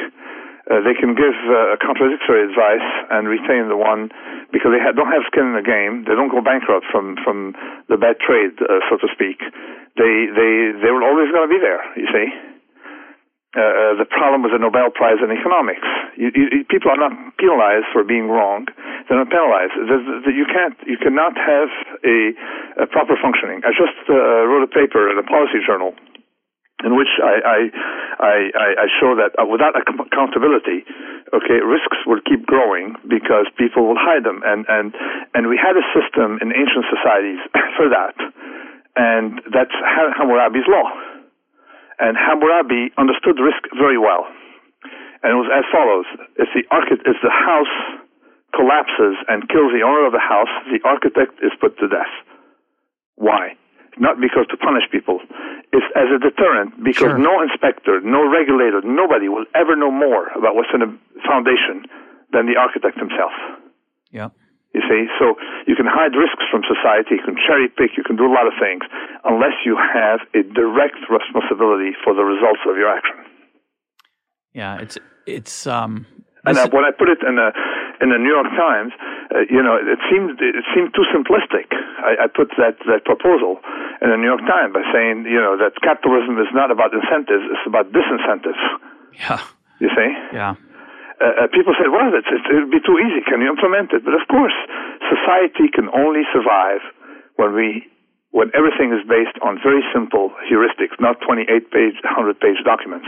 uh, 0.70 0.86
they 0.86 0.94
can 0.94 1.18
give 1.18 1.34
uh, 1.50 1.82
contradictory 1.82 2.46
advice 2.46 2.86
and 3.10 3.26
retain 3.26 3.74
the 3.74 3.78
one 3.78 4.14
because 4.54 4.70
they 4.70 4.78
ha- 4.78 4.94
don't 4.94 5.10
have 5.10 5.26
skin 5.26 5.50
in 5.50 5.56
the 5.58 5.66
game. 5.66 6.06
They 6.06 6.14
don't 6.14 6.30
go 6.30 6.46
bankrupt 6.46 6.86
from 6.94 7.18
from 7.26 7.58
the 7.90 7.98
bad 7.98 8.22
trade, 8.22 8.54
uh, 8.62 8.78
so 8.86 9.02
to 9.02 9.10
speak. 9.10 9.42
They 9.98 10.30
they 10.30 10.54
they 10.78 10.92
were 10.94 11.02
always 11.02 11.34
going 11.34 11.50
to 11.50 11.52
be 11.52 11.58
there. 11.58 11.82
You 11.98 12.06
see. 12.14 12.49
Uh, 13.50 13.66
uh, 13.66 13.98
the 13.98 14.06
problem 14.06 14.46
with 14.46 14.54
the 14.54 14.62
Nobel 14.62 14.94
Prize 14.94 15.18
in 15.26 15.34
economics. 15.34 15.90
You, 16.14 16.30
you, 16.38 16.62
people 16.70 16.94
are 16.94 17.02
not 17.02 17.10
penalized 17.42 17.90
for 17.90 18.06
being 18.06 18.30
wrong; 18.30 18.70
they're 19.10 19.18
not 19.18 19.34
penalized. 19.34 19.74
There's, 19.90 20.06
you 20.30 20.46
can't, 20.46 20.78
you 20.86 21.02
cannot 21.02 21.34
have 21.34 21.74
a, 22.06 22.18
a 22.78 22.88
proper 22.94 23.18
functioning. 23.18 23.66
I 23.66 23.74
just 23.74 23.98
uh, 24.06 24.46
wrote 24.46 24.62
a 24.62 24.70
paper 24.70 25.10
in 25.10 25.18
a 25.18 25.26
policy 25.26 25.66
journal 25.66 25.98
in 26.86 26.94
which 26.94 27.10
I 27.26 27.42
I, 27.42 27.60
I, 28.22 28.38
I 28.54 28.88
show 29.02 29.18
that 29.18 29.34
uh, 29.42 29.50
without 29.50 29.74
accountability, 29.74 30.86
okay, 31.34 31.58
risks 31.66 31.98
will 32.06 32.22
keep 32.22 32.46
growing 32.46 33.02
because 33.10 33.50
people 33.58 33.90
will 33.90 33.98
hide 33.98 34.30
them, 34.30 34.46
and 34.46 34.70
and 34.70 34.94
and 35.34 35.50
we 35.50 35.58
had 35.58 35.74
a 35.74 35.86
system 35.98 36.38
in 36.38 36.54
ancient 36.54 36.86
societies 36.86 37.42
for 37.82 37.90
that, 37.90 38.14
and 38.94 39.42
that's 39.50 39.74
Hammurabi's 40.22 40.70
law 40.70 41.18
and 42.00 42.16
Hammurabi 42.16 42.92
understood 42.98 43.38
risk 43.40 43.64
very 43.76 43.98
well. 43.98 44.26
And 45.22 45.36
it 45.36 45.40
was 45.40 45.52
as 45.52 45.68
follows: 45.72 46.08
if 46.40 46.48
the 46.56 46.64
architect, 46.72 47.08
if 47.08 47.20
the 47.22 47.32
house 47.32 47.76
collapses 48.56 49.20
and 49.28 49.48
kills 49.52 49.72
the 49.76 49.84
owner 49.84 50.08
of 50.08 50.14
the 50.16 50.24
house, 50.24 50.52
the 50.72 50.80
architect 50.88 51.38
is 51.44 51.52
put 51.60 51.78
to 51.80 51.88
death. 51.88 52.12
Why? 53.16 53.56
Not 54.00 54.22
because 54.22 54.48
to 54.50 54.58
punish 54.58 54.88
people. 54.92 55.20
It's 55.76 55.86
as 55.94 56.08
a 56.08 56.20
deterrent 56.24 56.80
because 56.84 57.14
sure. 57.14 57.18
no 57.20 57.44
inspector, 57.44 58.00
no 58.00 58.24
regulator, 58.32 58.82
nobody 58.82 59.28
will 59.28 59.46
ever 59.54 59.76
know 59.76 59.92
more 59.92 60.32
about 60.40 60.56
what's 60.56 60.72
in 60.74 60.82
a 60.82 60.90
foundation 61.28 61.84
than 62.32 62.48
the 62.48 62.56
architect 62.56 62.98
himself. 62.98 63.36
Yeah. 64.10 64.30
You 64.70 64.86
see, 64.86 65.10
so 65.18 65.34
you 65.66 65.74
can 65.74 65.90
hide 65.90 66.14
risks 66.14 66.46
from 66.54 66.62
society, 66.62 67.18
you 67.18 67.26
can 67.26 67.34
cherry 67.42 67.74
pick, 67.74 67.98
you 67.98 68.06
can 68.06 68.14
do 68.14 68.30
a 68.30 68.34
lot 68.34 68.46
of 68.46 68.54
things, 68.62 68.86
unless 69.26 69.58
you 69.66 69.74
have 69.74 70.22
a 70.38 70.46
direct 70.46 71.02
responsibility 71.10 71.98
for 72.06 72.14
the 72.14 72.22
results 72.22 72.62
of 72.70 72.78
your 72.78 72.86
action. 72.86 73.18
Yeah, 74.54 74.78
it's 74.78 74.98
it's 75.26 75.66
um. 75.66 76.06
And 76.46 76.56
uh, 76.56 76.70
when 76.70 76.86
I 76.86 76.94
put 76.94 77.10
it 77.10 77.18
in 77.26 77.34
the 77.34 77.50
in 78.02 78.14
the 78.14 78.22
New 78.22 78.30
York 78.30 78.50
Times, 78.54 78.94
uh, 79.34 79.50
you 79.50 79.62
know, 79.66 79.74
it 79.74 80.00
seemed 80.06 80.38
it 80.38 80.66
seemed 80.78 80.94
too 80.94 81.06
simplistic. 81.10 81.74
I, 82.06 82.26
I 82.26 82.28
put 82.30 82.54
that 82.62 82.78
that 82.86 83.10
proposal 83.10 83.58
in 84.06 84.14
the 84.14 84.18
New 84.22 84.30
York 84.30 84.46
Times 84.46 84.70
by 84.70 84.86
saying, 84.94 85.26
you 85.26 85.42
know, 85.42 85.58
that 85.58 85.82
capitalism 85.82 86.38
is 86.38 86.50
not 86.54 86.70
about 86.70 86.94
incentives; 86.94 87.42
it's 87.42 87.66
about 87.66 87.90
disincentives. 87.90 88.62
Yeah. 89.18 89.42
You 89.82 89.90
see? 89.98 90.10
Yeah 90.32 90.56
uh, 91.20 91.46
uh, 91.46 91.48
people 91.52 91.76
said, 91.76 91.92
well, 91.92 92.12
it's, 92.16 92.28
it 92.28 92.56
would 92.56 92.72
be 92.72 92.80
too 92.80 92.96
easy. 93.00 93.20
Can 93.28 93.44
you 93.44 93.50
implement 93.52 93.92
it? 93.92 94.04
But 94.04 94.16
of 94.16 94.24
course, 94.32 94.56
society 95.12 95.68
can 95.68 95.92
only 95.92 96.24
survive 96.32 96.80
when 97.36 97.54
we 97.54 97.88
when 98.32 98.52
everything 98.54 98.94
is 98.94 99.02
based 99.08 99.36
on 99.42 99.58
very 99.64 99.82
simple 99.94 100.32
heuristics, 100.46 100.94
not 101.00 101.18
28 101.26 101.72
page, 101.72 101.96
100 102.04 102.40
page 102.40 102.58
documents. 102.64 103.08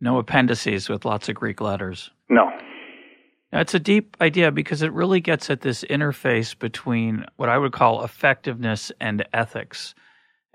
No 0.00 0.18
appendices 0.18 0.88
with 0.88 1.04
lots 1.04 1.28
of 1.28 1.36
Greek 1.36 1.60
letters. 1.60 2.10
No. 2.28 2.50
Now, 3.52 3.60
it's 3.60 3.74
a 3.74 3.78
deep 3.78 4.16
idea 4.20 4.50
because 4.50 4.82
it 4.82 4.92
really 4.92 5.20
gets 5.20 5.48
at 5.48 5.60
this 5.60 5.84
interface 5.84 6.58
between 6.58 7.24
what 7.36 7.48
I 7.48 7.56
would 7.56 7.72
call 7.72 8.02
effectiveness 8.02 8.90
and 9.00 9.24
ethics. 9.32 9.94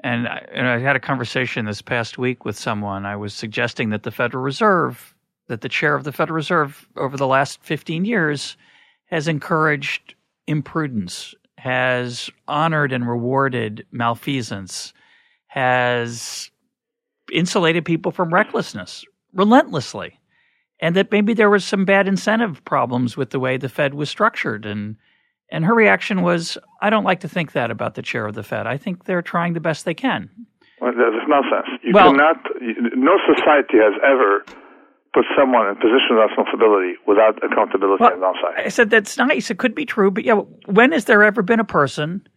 And 0.03 0.27
I, 0.27 0.45
and 0.51 0.67
I 0.67 0.79
had 0.79 0.97
a 0.97 0.99
conversation 0.99 1.65
this 1.65 1.81
past 1.81 2.17
week 2.17 2.43
with 2.43 2.57
someone. 2.57 3.05
I 3.05 3.15
was 3.15 3.33
suggesting 3.33 3.89
that 3.91 4.03
the 4.03 4.11
Federal 4.11 4.43
Reserve 4.43 5.15
that 5.47 5.61
the 5.61 5.69
chair 5.69 5.95
of 5.95 6.03
the 6.03 6.11
Federal 6.11 6.35
Reserve 6.35 6.87
over 6.95 7.17
the 7.17 7.27
last 7.27 7.61
15 7.63 8.05
years 8.05 8.57
has 9.05 9.27
encouraged 9.27 10.15
imprudence, 10.47 11.35
has 11.57 12.29
honored 12.47 12.91
and 12.91 13.07
rewarded 13.07 13.85
malfeasance, 13.91 14.93
has 15.47 16.49
insulated 17.31 17.85
people 17.85 18.11
from 18.11 18.33
recklessness 18.33 19.05
relentlessly. 19.33 20.17
And 20.79 20.95
that 20.95 21.11
maybe 21.11 21.33
there 21.33 21.49
was 21.49 21.63
some 21.63 21.85
bad 21.85 22.07
incentive 22.07 22.63
problems 22.65 23.15
with 23.15 23.29
the 23.29 23.39
way 23.39 23.57
the 23.57 23.69
Fed 23.69 23.93
was 23.93 24.09
structured. 24.09 24.65
And, 24.65 24.95
and 25.51 25.63
her 25.63 25.75
reaction 25.75 26.23
was, 26.23 26.57
I 26.81 26.89
don't 26.89 27.03
like 27.03 27.19
to 27.19 27.29
think 27.29 27.51
that 27.51 27.69
about 27.69 27.93
the 27.93 28.01
chair 28.01 28.25
of 28.25 28.33
the 28.33 28.41
Fed. 28.41 28.65
I 28.65 28.77
think 28.77 29.05
they're 29.05 29.21
trying 29.21 29.53
the 29.53 29.59
best 29.59 29.85
they 29.85 29.93
can. 29.93 30.29
Well, 30.79 30.93
that's 30.97 31.27
nonsense. 31.27 31.67
You 31.83 31.91
well, 31.93 32.11
cannot, 32.11 32.37
no 32.95 33.17
society 33.31 33.77
has 33.77 33.93
ever 34.03 34.43
put 35.13 35.25
someone 35.37 35.67
in 35.67 35.73
a 35.73 35.75
position 35.75 36.17
of 36.17 36.29
responsibility 36.29 36.93
without 37.05 37.37
accountability 37.43 38.01
well, 38.01 38.13
on 38.13 38.21
downside. 38.21 38.65
I 38.65 38.69
said 38.69 38.89
that's 38.89 39.17
nice. 39.17 39.51
It 39.51 39.57
could 39.57 39.75
be 39.75 39.85
true, 39.85 40.11
but 40.11 40.23
yeah, 40.23 40.41
when 40.65 40.91
has 40.91 41.05
there 41.05 41.23
ever 41.23 41.41
been 41.41 41.59
a 41.59 41.65
person 41.65 42.27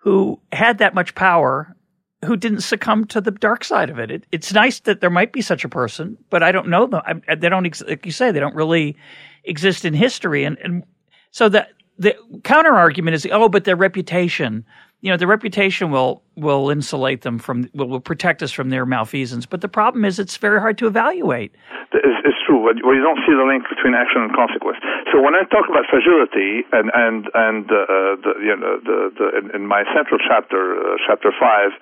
who 0.00 0.40
had 0.52 0.78
that 0.78 0.94
much 0.94 1.14
power 1.14 1.76
who 2.24 2.36
didn't 2.36 2.60
succumb 2.60 3.04
to 3.06 3.20
the 3.20 3.30
dark 3.30 3.64
side 3.64 3.90
of 3.90 3.98
it? 3.98 4.10
it 4.10 4.26
it's 4.32 4.52
nice 4.52 4.80
that 4.80 5.00
there 5.00 5.10
might 5.10 5.32
be 5.32 5.42
such 5.42 5.64
a 5.64 5.68
person, 5.68 6.16
but 6.30 6.42
I 6.42 6.52
don't 6.52 6.68
know 6.68 6.86
them. 6.86 7.02
I, 7.04 7.34
they 7.34 7.48
don't, 7.48 7.64
like 7.88 8.06
you 8.06 8.12
say, 8.12 8.30
they 8.30 8.40
don't 8.40 8.54
really 8.54 8.96
exist 9.44 9.84
in 9.84 9.92
history. 9.92 10.44
And, 10.44 10.56
and 10.58 10.84
so 11.30 11.48
the 11.48 11.66
the 11.98 12.16
counter 12.42 12.74
argument 12.74 13.14
is, 13.14 13.26
oh, 13.30 13.48
but 13.48 13.64
their 13.64 13.76
reputation 13.76 14.64
you 15.02 15.10
know, 15.10 15.18
the 15.18 15.26
reputation 15.26 15.90
will 15.90 16.22
will 16.36 16.70
insulate 16.70 17.22
them 17.22 17.38
from 17.38 17.68
will, 17.74 17.88
will 17.88 18.00
protect 18.00 18.40
us 18.42 18.52
from 18.52 18.70
their 18.70 18.86
malfeasance. 18.86 19.44
But 19.46 19.60
the 19.60 19.68
problem 19.68 20.04
is, 20.04 20.18
it's 20.18 20.36
very 20.36 20.60
hard 20.60 20.78
to 20.78 20.86
evaluate. 20.86 21.52
It's, 21.92 22.22
it's 22.24 22.38
true. 22.46 22.62
Well, 22.62 22.74
you 22.78 23.02
don't 23.02 23.18
see 23.26 23.34
the 23.34 23.42
link 23.42 23.66
between 23.68 23.94
action 23.98 24.22
and 24.22 24.30
consequence. 24.32 24.78
So 25.10 25.20
when 25.20 25.34
I 25.34 25.42
talk 25.50 25.66
about 25.68 25.90
fragility, 25.90 26.62
and 26.70 26.94
and 26.94 27.26
and 27.34 27.66
uh, 27.66 28.14
the, 28.22 28.32
you 28.46 28.54
know 28.54 28.78
the, 28.78 29.10
the 29.18 29.26
in, 29.42 29.62
in 29.62 29.66
my 29.66 29.82
central 29.90 30.22
chapter, 30.22 30.78
uh, 30.78 30.96
chapter 31.04 31.34
five, 31.34 31.74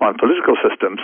on 0.00 0.16
political 0.16 0.54
systems, 0.62 1.02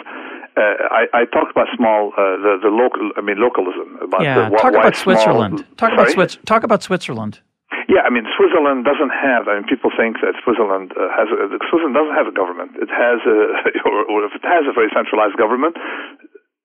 uh, 0.57 0.79
I, 0.95 1.11
I 1.13 1.25
talk 1.27 1.51
about 1.51 1.67
small, 1.75 2.15
uh, 2.15 2.39
the 2.39 2.63
the 2.63 2.71
local, 2.71 3.11
I 3.19 3.21
mean 3.21 3.43
localism. 3.43 3.99
About 4.01 4.23
yeah, 4.23 4.49
the, 4.49 4.57
talk 4.63 4.75
about 4.75 4.95
Switzerland. 4.95 5.67
Talk 5.77 5.93
about 5.93 6.11
Swiss, 6.11 6.39
Talk 6.47 6.63
about 6.63 6.85
Switzerland. 6.85 7.41
Yeah, 7.89 8.03
I 8.05 8.11
mean, 8.11 8.25
Switzerland 8.33 8.89
doesn't 8.89 9.13
have. 9.13 9.45
I 9.49 9.61
mean, 9.61 9.69
people 9.69 9.93
think 9.93 10.17
that 10.25 10.33
Switzerland 10.41 10.97
uh, 10.97 11.13
has. 11.13 11.29
A, 11.29 11.53
Switzerland 11.69 11.93
doesn't 11.93 12.17
have 12.17 12.29
a 12.29 12.37
government. 12.37 12.81
It 12.81 12.89
has, 12.89 13.21
a, 13.29 13.39
or, 13.89 13.97
or 14.09 14.19
if 14.25 14.33
it 14.33 14.45
has 14.45 14.65
a 14.65 14.73
very 14.73 14.89
centralized 14.97 15.37
government, 15.37 15.77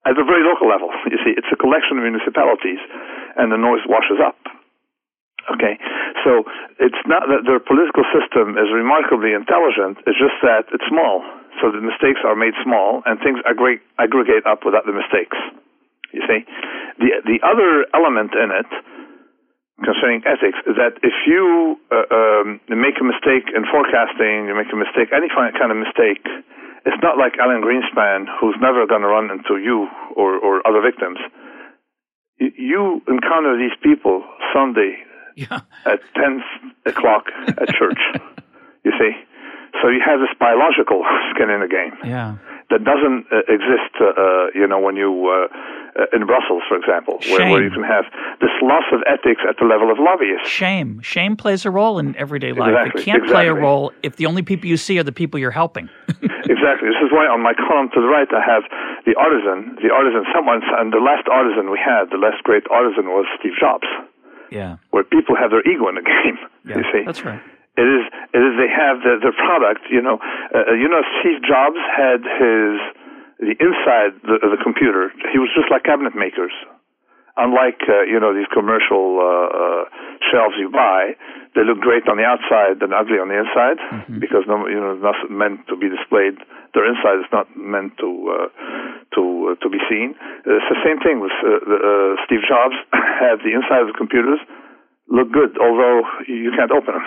at 0.08 0.16
a 0.16 0.24
very 0.24 0.44
local 0.44 0.68
level. 0.68 0.88
You 1.12 1.20
see, 1.26 1.34
it's 1.36 1.50
a 1.52 1.58
collection 1.58 1.98
of 2.00 2.06
municipalities, 2.06 2.80
and 3.36 3.52
the 3.52 3.60
noise 3.60 3.84
washes 3.84 4.22
up. 4.22 4.38
Okay, 5.50 5.80
so 6.22 6.44
it's 6.78 7.00
not 7.10 7.26
that 7.26 7.42
their 7.42 7.58
political 7.58 8.04
system 8.14 8.54
is 8.54 8.70
remarkably 8.70 9.34
intelligent. 9.34 9.98
It's 10.06 10.20
just 10.20 10.36
that 10.46 10.70
it's 10.70 10.84
small. 10.86 11.24
So 11.58 11.72
the 11.74 11.82
mistakes 11.82 12.22
are 12.22 12.36
made 12.36 12.54
small, 12.62 13.02
and 13.08 13.18
things 13.18 13.42
aggregate 13.48 14.46
up 14.46 14.62
without 14.62 14.86
the 14.86 14.94
mistakes. 14.94 15.34
You 16.14 16.22
see, 16.28 16.46
the 17.02 17.10
the 17.26 17.38
other 17.42 17.88
element 17.90 18.36
in 18.36 18.54
it 18.54 18.70
concerning 19.82 20.22
ethics 20.28 20.58
is 20.66 20.76
that 20.76 21.00
if 21.02 21.16
you 21.26 21.76
uh, 21.90 22.04
um, 22.12 22.60
make 22.68 23.00
a 23.00 23.06
mistake 23.06 23.48
in 23.54 23.64
forecasting, 23.68 24.48
you 24.48 24.54
make 24.54 24.72
a 24.72 24.76
mistake, 24.76 25.08
any 25.12 25.28
kind 25.28 25.72
of 25.72 25.76
mistake, 25.76 26.24
it's 26.84 27.00
not 27.02 27.16
like 27.16 27.36
Alan 27.40 27.60
Greenspan, 27.60 28.28
who's 28.40 28.56
never 28.60 28.86
going 28.86 29.02
to 29.02 29.08
run 29.08 29.30
into 29.30 29.60
you 29.60 29.88
or, 30.16 30.36
or 30.38 30.66
other 30.66 30.80
victims. 30.80 31.18
You 32.38 33.02
encounter 33.08 33.56
these 33.56 33.76
people 33.82 34.24
Sunday 34.52 34.96
yeah. 35.36 35.60
at 35.84 36.00
10 36.16 36.42
o'clock 36.86 37.24
at 37.48 37.68
church, 37.76 38.00
you 38.84 38.92
see. 38.98 39.12
So 39.82 39.88
you 39.88 40.00
have 40.04 40.20
this 40.20 40.32
biological 40.38 41.04
skin 41.34 41.50
in 41.50 41.60
the 41.60 41.68
game. 41.68 41.92
Yeah 42.04 42.36
that 42.70 42.84
doesn't 42.86 43.26
uh, 43.30 43.42
exist, 43.50 43.92
uh, 44.00 44.14
uh, 44.14 44.46
you 44.54 44.66
know, 44.66 44.78
when 44.78 44.96
you 44.96 45.10
uh, 45.26 45.50
uh, 45.98 46.16
in 46.16 46.26
Brussels, 46.26 46.62
for 46.68 46.78
example, 46.78 47.18
where, 47.26 47.50
where, 47.50 47.62
you 47.62 47.70
can 47.70 47.82
have 47.82 48.06
this 48.40 48.54
loss 48.62 48.86
of 48.94 49.02
ethics 49.10 49.42
at 49.42 49.58
the 49.58 49.66
level 49.66 49.90
of 49.90 49.98
lobbyists. 49.98 50.48
Shame, 50.48 51.00
shame 51.02 51.36
plays 51.36 51.66
a 51.66 51.70
role 51.70 51.98
in 51.98 52.14
everyday 52.16 52.52
life. 52.52 52.70
Exactly. 52.70 53.02
It 53.02 53.04
can't 53.04 53.22
exactly. 53.26 53.34
play 53.34 53.48
a 53.48 53.54
role 53.54 53.92
if 54.02 54.16
the 54.16 54.26
only 54.26 54.42
people 54.42 54.70
you 54.70 54.76
see 54.76 54.98
are 54.98 55.02
the 55.02 55.12
people 55.12 55.40
you're 55.40 55.50
helping. 55.50 55.90
exactly. 56.08 56.86
This 56.86 57.02
is 57.02 57.10
why 57.10 57.26
on 57.26 57.42
my 57.42 57.54
column 57.54 57.90
to 57.94 58.00
the 58.00 58.06
right 58.06 58.28
I 58.30 58.42
have 58.46 58.62
the 59.04 59.18
artisan, 59.18 59.76
the 59.82 59.90
artisan. 59.90 60.24
Someone, 60.30 60.62
and 60.78 60.92
the 60.92 61.02
last 61.02 61.26
artisan 61.26 61.70
we 61.70 61.78
had, 61.82 62.10
the 62.10 62.22
last 62.22 62.42
great 62.44 62.62
artisan 62.70 63.10
was 63.10 63.26
Steve 63.38 63.58
Jobs. 63.58 63.86
Yeah. 64.50 64.78
Where 64.90 65.04
people 65.04 65.34
have 65.34 65.50
their 65.50 65.66
ego 65.66 65.88
in 65.88 65.96
the 65.98 66.06
game. 66.06 66.38
Yeah, 66.64 66.78
you 66.78 66.84
see. 66.92 67.02
That's 67.04 67.24
right. 67.24 67.42
It 67.80 67.88
is. 67.88 68.04
It 68.36 68.42
is. 68.44 68.52
They 68.60 68.68
have 68.68 69.00
the, 69.00 69.16
the 69.24 69.32
product. 69.32 69.88
You 69.88 70.04
know. 70.04 70.20
Uh, 70.52 70.76
you 70.76 70.88
know. 70.88 71.00
Steve 71.20 71.40
Jobs 71.40 71.80
had 71.96 72.20
his 72.20 72.76
the 73.40 73.56
inside 73.56 74.20
the, 74.20 74.36
the 74.52 74.60
computer. 74.60 75.08
He 75.32 75.40
was 75.40 75.48
just 75.56 75.72
like 75.72 75.88
cabinet 75.88 76.12
makers. 76.14 76.52
unlike 77.36 77.80
uh, 77.88 78.04
you 78.04 78.18
know 78.18 78.36
these 78.36 78.48
commercial 78.52 79.16
uh, 79.16 79.48
uh, 79.48 79.82
shelves 80.28 80.54
you 80.58 80.68
buy, 80.70 81.16
they 81.54 81.64
look 81.64 81.80
great 81.80 82.04
on 82.08 82.20
the 82.20 82.26
outside 82.26 82.82
and 82.84 82.92
ugly 82.92 83.16
on 83.16 83.32
the 83.32 83.38
inside 83.38 83.78
mm-hmm. 83.78 84.20
because 84.20 84.44
no, 84.46 84.66
you 84.68 84.78
know 84.80 84.94
not 85.00 85.16
meant 85.30 85.64
to 85.68 85.76
be 85.76 85.88
displayed. 85.88 86.36
Their 86.74 86.86
inside 86.86 87.18
is 87.24 87.30
not 87.32 87.48
meant 87.56 87.98
to 87.98 88.08
uh, 88.28 88.48
to 89.16 89.22
uh, 89.22 89.54
to 89.62 89.68
be 89.72 89.80
seen. 89.88 90.14
It's 90.46 90.70
the 90.70 90.80
same 90.84 91.00
thing 91.00 91.20
with 91.24 91.34
uh, 91.42 91.64
the, 91.64 91.78
uh, 91.80 92.12
Steve 92.26 92.44
Jobs 92.46 92.76
had 93.24 93.40
the 93.42 93.56
inside 93.56 93.86
of 93.86 93.90
the 93.90 93.98
computers 93.98 94.38
look 95.08 95.32
good, 95.32 95.58
although 95.58 96.02
you 96.28 96.52
can't 96.54 96.70
open 96.70 96.94
them. 96.94 97.06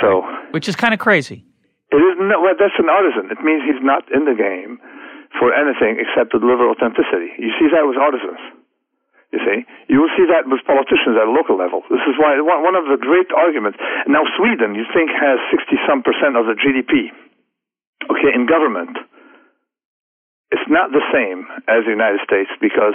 So, 0.00 0.22
which 0.50 0.68
is 0.68 0.74
kind 0.74 0.92
of 0.92 1.00
crazy. 1.00 1.44
It 1.92 2.02
is 2.02 2.16
not, 2.18 2.42
well, 2.42 2.56
that's 2.58 2.74
an 2.78 2.90
artisan. 2.90 3.30
It 3.30 3.38
means 3.44 3.62
he's 3.62 3.82
not 3.82 4.02
in 4.10 4.26
the 4.26 4.34
game 4.34 4.82
for 5.38 5.54
anything 5.54 6.02
except 6.02 6.34
to 6.34 6.38
deliver 6.42 6.66
authenticity. 6.66 7.30
You 7.38 7.54
see 7.58 7.70
that 7.70 7.86
with 7.86 7.98
artisans. 7.98 8.42
You 9.34 9.42
see, 9.42 9.58
you 9.90 9.98
will 9.98 10.14
see 10.14 10.26
that 10.30 10.46
with 10.46 10.62
politicians 10.62 11.18
at 11.18 11.26
a 11.26 11.34
local 11.34 11.58
level. 11.58 11.82
This 11.90 12.02
is 12.06 12.14
why 12.22 12.38
one 12.38 12.78
of 12.78 12.86
the 12.86 12.98
great 12.98 13.30
arguments. 13.34 13.78
Now, 14.06 14.22
Sweden, 14.38 14.78
you 14.78 14.86
think, 14.94 15.10
has 15.10 15.42
sixty 15.50 15.74
some 15.90 16.06
percent 16.06 16.38
of 16.38 16.46
the 16.46 16.54
GDP. 16.54 17.10
Okay, 18.06 18.30
in 18.30 18.46
government, 18.46 18.94
it's 20.54 20.68
not 20.70 20.94
the 20.94 21.02
same 21.10 21.50
as 21.66 21.82
the 21.82 21.90
United 21.90 22.22
States 22.22 22.50
because 22.62 22.94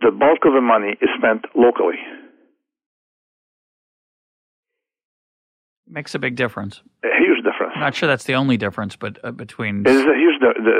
the 0.00 0.08
bulk 0.08 0.48
of 0.48 0.56
the 0.56 0.64
money 0.64 0.96
is 1.04 1.10
spent 1.20 1.44
locally. 1.52 2.00
Makes 5.90 6.14
a 6.14 6.18
big 6.18 6.36
difference. 6.36 6.82
A 7.02 7.08
huge 7.18 7.42
difference. 7.44 7.72
I'm 7.74 7.80
not 7.80 7.94
sure 7.94 8.06
that's 8.06 8.24
the 8.24 8.34
only 8.34 8.56
difference, 8.56 8.94
but 8.96 9.18
uh, 9.24 9.30
between 9.32 9.86
it 9.86 9.90
is 9.90 10.04
a 10.04 10.16
huge, 10.16 10.36
the, 10.40 10.52
the, 10.60 10.76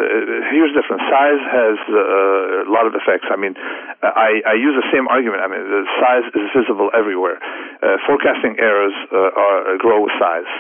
huge 0.53 0.75
difference. 0.77 1.03
Size 1.09 1.43
has 1.49 1.79
uh, 1.89 2.69
a 2.69 2.73
lot 2.73 2.87
of 2.87 2.93
effects. 2.93 3.25
I 3.33 3.37
mean, 3.37 3.55
I, 4.03 4.45
I 4.45 4.55
use 4.55 4.77
the 4.77 4.85
same 4.93 5.09
argument. 5.09 5.41
I 5.43 5.49
mean, 5.49 5.65
the 5.65 5.85
size 6.01 6.29
is 6.35 6.49
visible 6.55 6.91
everywhere. 6.97 7.41
Uh, 7.83 7.97
forecasting 8.07 8.57
errors 8.61 8.93
uh, 9.13 9.33
are, 9.33 9.79
grow 9.79 10.03
with 10.03 10.13
size. 10.21 10.51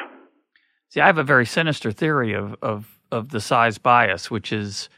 See, 0.88 1.00
I 1.00 1.06
have 1.06 1.18
a 1.18 1.24
very 1.24 1.44
sinister 1.44 1.92
theory 1.92 2.32
of 2.32 2.56
of 2.62 2.98
of 3.12 3.30
the 3.30 3.40
size 3.40 3.78
bias, 3.78 4.30
which 4.30 4.52
is 4.52 4.88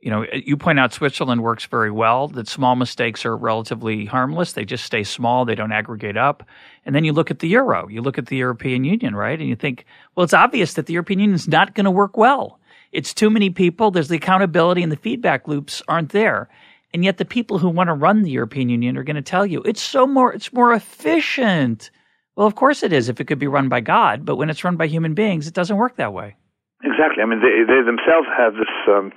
you 0.00 0.10
know, 0.10 0.24
you 0.32 0.56
point 0.56 0.78
out 0.78 0.92
Switzerland 0.92 1.42
works 1.42 1.66
very 1.66 1.90
well, 1.90 2.28
that 2.28 2.46
small 2.46 2.76
mistakes 2.76 3.26
are 3.26 3.36
relatively 3.36 4.04
harmless. 4.04 4.52
They 4.52 4.64
just 4.64 4.84
stay 4.84 5.02
small, 5.02 5.44
they 5.44 5.56
don't 5.56 5.72
aggregate 5.72 6.16
up. 6.16 6.44
And 6.86 6.94
then 6.94 7.04
you 7.04 7.12
look 7.12 7.30
at 7.30 7.40
the 7.40 7.48
euro, 7.48 7.88
you 7.88 8.00
look 8.00 8.16
at 8.16 8.26
the 8.26 8.36
European 8.36 8.84
Union, 8.84 9.16
right? 9.16 9.38
And 9.38 9.48
you 9.48 9.56
think, 9.56 9.84
well, 10.14 10.24
it's 10.24 10.34
obvious 10.34 10.74
that 10.74 10.86
the 10.86 10.92
European 10.92 11.18
Union 11.18 11.34
is 11.34 11.48
not 11.48 11.74
going 11.74 11.84
to 11.84 11.90
work 11.90 12.16
well. 12.16 12.60
It's 12.92 13.12
too 13.12 13.28
many 13.28 13.50
people, 13.50 13.90
there's 13.90 14.08
the 14.08 14.16
accountability 14.16 14.82
and 14.82 14.92
the 14.92 14.96
feedback 14.96 15.48
loops 15.48 15.82
aren't 15.88 16.10
there. 16.10 16.48
And 16.94 17.04
yet 17.04 17.18
the 17.18 17.24
people 17.24 17.58
who 17.58 17.68
want 17.68 17.88
to 17.88 17.94
run 17.94 18.22
the 18.22 18.30
European 18.30 18.68
Union 18.70 18.96
are 18.96 19.02
going 19.02 19.16
to 19.16 19.22
tell 19.22 19.44
you 19.44 19.62
it's 19.62 19.82
so 19.82 20.06
more 20.06 20.32
it's 20.32 20.52
more 20.52 20.72
efficient. 20.72 21.90
Well, 22.34 22.46
of 22.46 22.54
course 22.54 22.82
it 22.82 22.92
is 22.92 23.08
if 23.08 23.20
it 23.20 23.26
could 23.26 23.38
be 23.38 23.46
run 23.46 23.68
by 23.68 23.80
God, 23.80 24.24
but 24.24 24.36
when 24.36 24.48
it's 24.48 24.64
run 24.64 24.76
by 24.76 24.86
human 24.86 25.12
beings, 25.12 25.46
it 25.46 25.54
doesn't 25.54 25.76
work 25.76 25.96
that 25.96 26.14
way. 26.14 26.36
Exactly. 26.82 27.22
I 27.22 27.26
mean, 27.26 27.40
they, 27.40 27.66
they 27.66 27.82
themselves 27.84 28.28
have 28.38 28.54
this 28.54 28.70
um, 28.88 29.12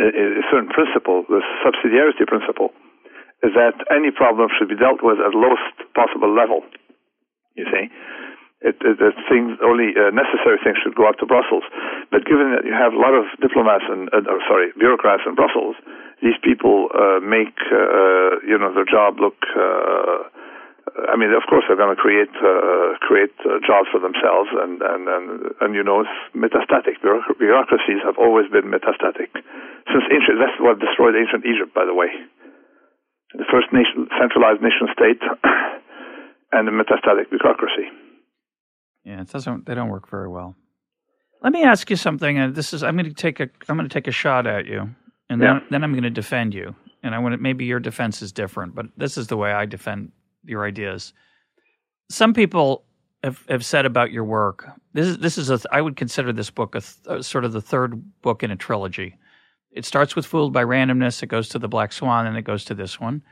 a 0.00 0.44
certain 0.50 0.68
principle, 0.68 1.24
the 1.28 1.42
subsidiarity 1.64 2.26
principle, 2.26 2.70
is 3.42 3.52
that 3.58 3.74
any 3.90 4.10
problem 4.14 4.48
should 4.54 4.68
be 4.68 4.78
dealt 4.78 5.02
with 5.02 5.18
at 5.18 5.34
the 5.34 5.38
lowest 5.38 5.74
possible 5.94 6.30
level. 6.30 6.62
You 7.58 7.66
see, 7.68 7.90
it, 8.62 8.78
it, 8.80 8.96
it 9.02 9.14
things 9.26 9.58
only 9.60 9.92
uh, 9.98 10.14
necessary 10.14 10.62
things 10.62 10.78
should 10.80 10.94
go 10.94 11.10
up 11.10 11.18
to 11.18 11.26
Brussels. 11.26 11.66
But 12.14 12.24
given 12.24 12.54
that 12.54 12.62
you 12.64 12.72
have 12.72 12.94
a 12.94 13.00
lot 13.02 13.12
of 13.12 13.26
diplomats 13.42 13.84
and 13.90 14.08
uh, 14.14 14.22
sorry 14.46 14.70
bureaucrats 14.78 15.26
in 15.26 15.34
Brussels, 15.34 15.74
these 16.22 16.38
people 16.42 16.88
uh, 16.94 17.18
make 17.18 17.58
uh, 17.74 18.38
you 18.46 18.56
know 18.56 18.70
their 18.70 18.86
job 18.86 19.18
look 19.18 19.36
uh, 19.58 20.30
I 20.90 21.14
mean, 21.14 21.30
of 21.30 21.46
course, 21.46 21.62
they're 21.68 21.78
going 21.78 21.94
to 21.94 22.00
create 22.00 22.32
uh, 22.42 22.98
create 23.06 23.32
uh, 23.46 23.62
jobs 23.62 23.86
for 23.94 24.02
themselves, 24.02 24.50
and 24.50 24.82
and 24.82 25.06
and, 25.06 25.26
and 25.60 25.70
you 25.74 25.82
know, 25.82 26.02
it's 26.02 26.16
metastatic. 26.34 26.98
Bureaucracies 27.02 28.02
have 28.04 28.18
always 28.18 28.50
been 28.50 28.66
metastatic 28.66 29.30
since 29.86 30.04
ancient. 30.10 30.42
That's 30.42 30.58
what 30.58 30.82
destroyed 30.82 31.14
ancient 31.14 31.46
Egypt, 31.46 31.72
by 31.74 31.86
the 31.86 31.94
way. 31.94 32.10
The 33.34 33.46
first 33.50 33.72
nation, 33.72 34.10
centralized 34.18 34.60
nation 34.60 34.90
state, 34.92 35.22
and 36.52 36.66
the 36.66 36.74
metastatic 36.74 37.30
bureaucracy. 37.30 37.86
Yeah, 39.04 39.22
it 39.22 39.30
doesn't. 39.30 39.66
They 39.66 39.74
don't 39.74 39.88
work 39.88 40.10
very 40.10 40.28
well. 40.28 40.56
Let 41.42 41.52
me 41.52 41.62
ask 41.62 41.90
you 41.90 41.96
something. 41.96 42.38
And 42.38 42.54
this 42.54 42.72
is 42.72 42.82
I'm 42.82 42.96
going 42.96 43.08
to 43.08 43.14
take 43.14 43.38
a 43.38 43.48
I'm 43.68 43.76
going 43.76 43.88
to 43.88 43.92
take 43.92 44.08
a 44.08 44.12
shot 44.12 44.46
at 44.46 44.66
you, 44.66 44.90
and 45.30 45.40
then 45.40 45.56
yeah. 45.56 45.60
then 45.70 45.84
I'm 45.84 45.92
going 45.92 46.02
to 46.02 46.10
defend 46.10 46.54
you. 46.54 46.74
And 47.04 47.14
I 47.14 47.18
want 47.18 47.34
to, 47.34 47.38
maybe 47.38 47.64
your 47.64 47.80
defense 47.80 48.22
is 48.22 48.30
different, 48.30 48.76
but 48.76 48.86
this 48.96 49.18
is 49.18 49.26
the 49.26 49.36
way 49.36 49.50
I 49.50 49.66
defend 49.66 50.12
your 50.44 50.64
ideas. 50.64 51.12
Some 52.10 52.34
people 52.34 52.84
have, 53.22 53.44
have 53.48 53.64
said 53.64 53.86
about 53.86 54.10
your 54.12 54.24
work. 54.24 54.68
This 54.92 55.06
is 55.06 55.18
this 55.18 55.38
is 55.38 55.50
a 55.50 55.60
I 55.70 55.80
would 55.80 55.96
consider 55.96 56.32
this 56.32 56.50
book 56.50 56.74
a, 56.74 56.80
th- 56.80 57.20
a 57.20 57.22
sort 57.22 57.44
of 57.44 57.52
the 57.52 57.60
third 57.60 58.02
book 58.22 58.42
in 58.42 58.50
a 58.50 58.56
trilogy. 58.56 59.16
It 59.70 59.84
starts 59.84 60.14
with 60.14 60.26
Fooled 60.26 60.52
by 60.52 60.64
Randomness, 60.64 61.22
it 61.22 61.28
goes 61.28 61.48
to 61.50 61.58
The 61.58 61.68
Black 61.68 61.92
Swan, 61.92 62.26
and 62.26 62.36
it 62.36 62.42
goes 62.42 62.64
to 62.66 62.74
this 62.74 63.00
one. 63.00 63.22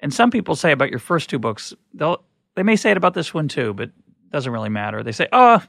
And 0.00 0.14
some 0.14 0.30
people 0.30 0.54
say 0.54 0.70
about 0.70 0.90
your 0.90 1.00
first 1.00 1.28
two 1.28 1.40
books, 1.40 1.74
they'll 1.92 2.22
they 2.54 2.62
may 2.62 2.76
say 2.76 2.90
it 2.90 2.96
about 2.96 3.14
this 3.14 3.32
one 3.32 3.48
too, 3.48 3.72
but 3.74 3.84
it 3.88 4.30
doesn't 4.32 4.52
really 4.52 4.68
matter. 4.68 5.02
They 5.02 5.12
say, 5.12 5.28
"Oh, 5.32 5.62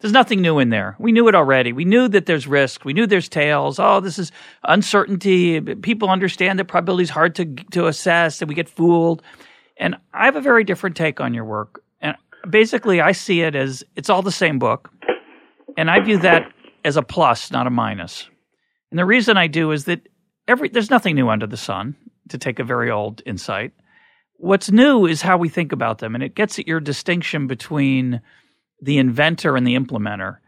there's 0.00 0.12
nothing 0.12 0.40
new 0.40 0.58
in 0.58 0.68
there. 0.70 0.96
We 0.98 1.12
knew 1.12 1.28
it 1.28 1.34
already. 1.34 1.72
We 1.72 1.84
knew 1.84 2.08
that 2.08 2.26
there's 2.26 2.46
risk. 2.46 2.84
We 2.84 2.92
knew 2.92 3.06
there's 3.06 3.28
tails. 3.28 3.78
Oh, 3.78 4.00
this 4.00 4.18
is 4.18 4.30
uncertainty. 4.64 5.60
People 5.60 6.10
understand 6.10 6.58
that 6.58 6.66
probability 6.66 7.04
is 7.04 7.10
hard 7.10 7.34
to 7.36 7.46
to 7.72 7.86
assess, 7.86 8.42
and 8.42 8.48
we 8.48 8.54
get 8.54 8.68
fooled." 8.68 9.22
And 9.78 9.96
I 10.12 10.26
have 10.26 10.36
a 10.36 10.40
very 10.40 10.64
different 10.64 10.96
take 10.96 11.20
on 11.20 11.34
your 11.34 11.44
work. 11.44 11.82
And 12.00 12.16
basically, 12.48 13.00
I 13.00 13.12
see 13.12 13.42
it 13.42 13.54
as 13.54 13.84
it's 13.96 14.10
all 14.10 14.22
the 14.22 14.32
same 14.32 14.58
book. 14.58 14.90
And 15.76 15.90
I 15.90 16.00
view 16.00 16.18
that 16.18 16.52
as 16.84 16.96
a 16.96 17.02
plus, 17.02 17.50
not 17.50 17.66
a 17.66 17.70
minus. 17.70 18.28
And 18.90 18.98
the 18.98 19.06
reason 19.06 19.36
I 19.36 19.46
do 19.46 19.70
is 19.70 19.86
that 19.86 20.08
every 20.46 20.68
there's 20.68 20.90
nothing 20.90 21.14
new 21.14 21.28
under 21.28 21.46
the 21.46 21.56
sun, 21.56 21.96
to 22.28 22.38
take 22.38 22.58
a 22.58 22.64
very 22.64 22.90
old 22.90 23.22
insight. 23.24 23.72
What's 24.36 24.70
new 24.70 25.06
is 25.06 25.22
how 25.22 25.38
we 25.38 25.48
think 25.48 25.72
about 25.72 25.98
them, 25.98 26.14
and 26.14 26.24
it 26.24 26.34
gets 26.34 26.58
at 26.58 26.66
your 26.66 26.80
distinction 26.80 27.46
between 27.46 28.20
the 28.80 28.98
inventor 28.98 29.56
and 29.56 29.66
the 29.66 29.76
implementer. 29.76 30.38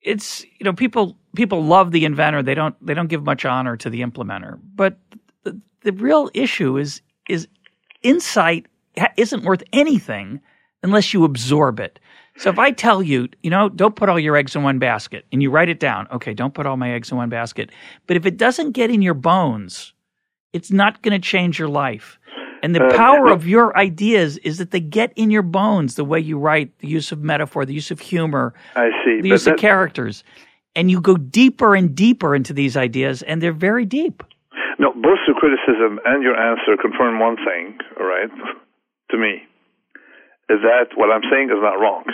It's 0.00 0.44
you 0.44 0.64
know 0.64 0.72
people 0.72 1.18
people 1.34 1.64
love 1.64 1.90
the 1.90 2.04
inventor; 2.04 2.42
they 2.42 2.54
don't 2.54 2.74
they 2.84 2.94
don't 2.94 3.08
give 3.08 3.24
much 3.24 3.44
honor 3.44 3.76
to 3.78 3.90
the 3.90 4.02
implementer. 4.02 4.60
But 4.74 4.98
the, 5.42 5.60
the 5.82 5.92
real 5.92 6.30
issue 6.34 6.78
is 6.78 7.02
is 7.28 7.48
insight 8.02 8.66
isn't 9.16 9.44
worth 9.44 9.62
anything 9.72 10.40
unless 10.82 11.12
you 11.12 11.24
absorb 11.24 11.80
it. 11.80 11.98
So 12.38 12.50
if 12.50 12.58
I 12.58 12.70
tell 12.70 13.02
you, 13.02 13.28
you 13.42 13.50
know, 13.50 13.68
don't 13.68 13.96
put 13.96 14.08
all 14.08 14.20
your 14.20 14.36
eggs 14.36 14.54
in 14.54 14.62
one 14.62 14.78
basket 14.78 15.24
and 15.32 15.42
you 15.42 15.50
write 15.50 15.70
it 15.70 15.80
down, 15.80 16.06
okay, 16.12 16.34
don't 16.34 16.52
put 16.52 16.66
all 16.66 16.76
my 16.76 16.92
eggs 16.92 17.10
in 17.10 17.16
one 17.16 17.30
basket. 17.30 17.70
But 18.06 18.16
if 18.16 18.26
it 18.26 18.36
doesn't 18.36 18.72
get 18.72 18.90
in 18.90 19.00
your 19.00 19.14
bones, 19.14 19.94
it's 20.52 20.70
not 20.70 21.02
going 21.02 21.18
to 21.18 21.28
change 21.28 21.58
your 21.58 21.68
life. 21.68 22.18
And 22.62 22.74
the 22.74 22.84
uh, 22.84 22.96
power 22.96 23.28
of 23.28 23.46
your 23.46 23.76
ideas 23.76 24.38
is 24.38 24.58
that 24.58 24.70
they 24.70 24.80
get 24.80 25.12
in 25.16 25.30
your 25.30 25.42
bones 25.42 25.94
the 25.94 26.04
way 26.04 26.20
you 26.20 26.38
write, 26.38 26.78
the 26.78 26.88
use 26.88 27.12
of 27.12 27.22
metaphor, 27.22 27.64
the 27.64 27.74
use 27.74 27.90
of 27.90 28.00
humor, 28.00 28.54
I 28.74 28.90
see. 29.04 29.20
the 29.20 29.28
use 29.28 29.46
of 29.46 29.56
characters. 29.56 30.24
And 30.74 30.90
you 30.90 31.00
go 31.00 31.16
deeper 31.16 31.74
and 31.74 31.94
deeper 31.94 32.34
into 32.34 32.52
these 32.52 32.76
ideas, 32.76 33.22
and 33.22 33.42
they're 33.42 33.52
very 33.52 33.86
deep. 33.86 34.22
No, 34.78 34.92
both 34.92 35.20
your 35.26 35.36
criticism 35.36 36.00
and 36.04 36.22
your 36.22 36.36
answer 36.36 36.76
confirm 36.76 37.18
one 37.18 37.36
thing, 37.40 37.78
all 37.98 38.06
right, 38.06 38.28
to 39.10 39.16
me, 39.16 39.40
is 40.52 40.60
that 40.60 40.92
what 40.94 41.08
I'm 41.08 41.24
saying 41.32 41.48
is 41.48 41.60
not 41.64 41.80
wrong. 41.80 42.04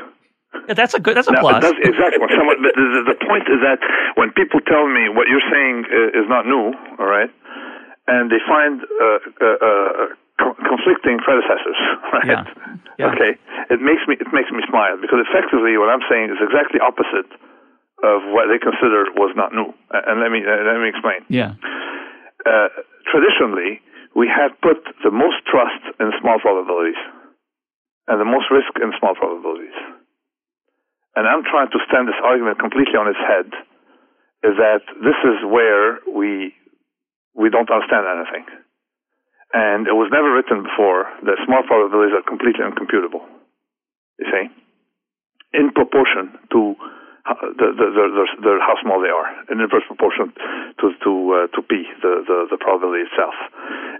Yeah, 0.68 0.74
that's 0.74 0.94
a 0.94 1.00
good. 1.00 1.16
That's 1.16 1.26
a 1.28 1.32
now, 1.32 1.40
plus. 1.42 1.64
Exactly. 1.80 2.20
Someone, 2.28 2.60
the, 2.60 2.70
the, 2.76 3.16
the, 3.16 3.18
point 3.24 3.48
is 3.48 3.58
that 3.64 3.80
when 4.20 4.30
people 4.36 4.60
tell 4.68 4.84
me 4.84 5.08
what 5.08 5.26
you're 5.26 5.44
saying 5.48 5.88
is 6.12 6.28
not 6.28 6.44
new, 6.44 6.76
all 7.00 7.08
right, 7.08 7.32
and 8.06 8.30
they 8.30 8.38
find 8.44 8.84
uh, 8.84 9.18
uh, 9.40 9.58
uh, 9.58 10.06
conflicting 10.60 11.18
predecessors, 11.24 11.78
right? 12.14 12.28
Yeah. 12.28 12.44
Yeah. 13.00 13.16
Okay, 13.16 13.32
it 13.72 13.80
makes 13.80 14.04
me 14.04 14.20
it 14.20 14.28
makes 14.36 14.52
me 14.52 14.60
smile 14.68 15.00
because 15.00 15.24
effectively 15.24 15.80
what 15.80 15.88
I'm 15.88 16.04
saying 16.12 16.28
is 16.28 16.38
exactly 16.44 16.78
opposite 16.84 17.32
of 18.04 18.20
what 18.36 18.52
they 18.52 18.60
consider 18.60 19.08
was 19.16 19.32
not 19.32 19.56
new. 19.56 19.72
And 19.88 20.20
let 20.20 20.28
me 20.28 20.44
let 20.44 20.76
me 20.78 20.92
explain. 20.92 21.24
Yeah 21.32 21.56
uh, 22.46 22.68
traditionally, 23.10 23.80
we 24.14 24.28
have 24.28 24.52
put 24.60 24.82
the 25.04 25.10
most 25.10 25.40
trust 25.48 25.82
in 26.00 26.12
small 26.20 26.38
probabilities 26.40 27.00
and 28.08 28.20
the 28.20 28.28
most 28.28 28.50
risk 28.50 28.72
in 28.76 28.92
small 28.98 29.14
probabilities. 29.14 29.74
And 31.14 31.28
I'm 31.28 31.44
trying 31.44 31.70
to 31.70 31.80
stand 31.88 32.08
this 32.08 32.18
argument 32.24 32.58
completely 32.58 32.96
on 32.96 33.08
its 33.08 33.20
head 33.20 33.48
is 34.42 34.58
that 34.58 34.82
this 35.00 35.18
is 35.22 35.38
where 35.46 36.02
we 36.08 36.52
we 37.34 37.48
don't 37.48 37.70
understand 37.70 38.04
anything. 38.04 38.44
And 39.54 39.86
it 39.86 39.96
was 39.96 40.08
never 40.12 40.32
written 40.32 40.64
before 40.64 41.08
that 41.24 41.36
small 41.44 41.62
probabilities 41.64 42.16
are 42.16 42.24
completely 42.24 42.64
uncomputable. 42.64 43.24
You 44.18 44.26
see? 44.28 44.44
In 45.52 45.72
proportion 45.72 46.36
to 46.52 46.76
the, 47.26 47.68
the, 47.78 47.86
the, 47.94 48.24
the, 48.42 48.52
how 48.58 48.74
small 48.82 48.98
they 48.98 49.12
are 49.12 49.30
in 49.50 49.60
inverse 49.60 49.86
proportion 49.86 50.32
to 50.82 50.90
to 51.06 51.12
uh, 51.30 51.46
to 51.54 51.62
p 51.62 51.86
the, 52.02 52.26
the 52.26 52.38
the 52.50 52.58
probability 52.58 53.06
itself, 53.06 53.34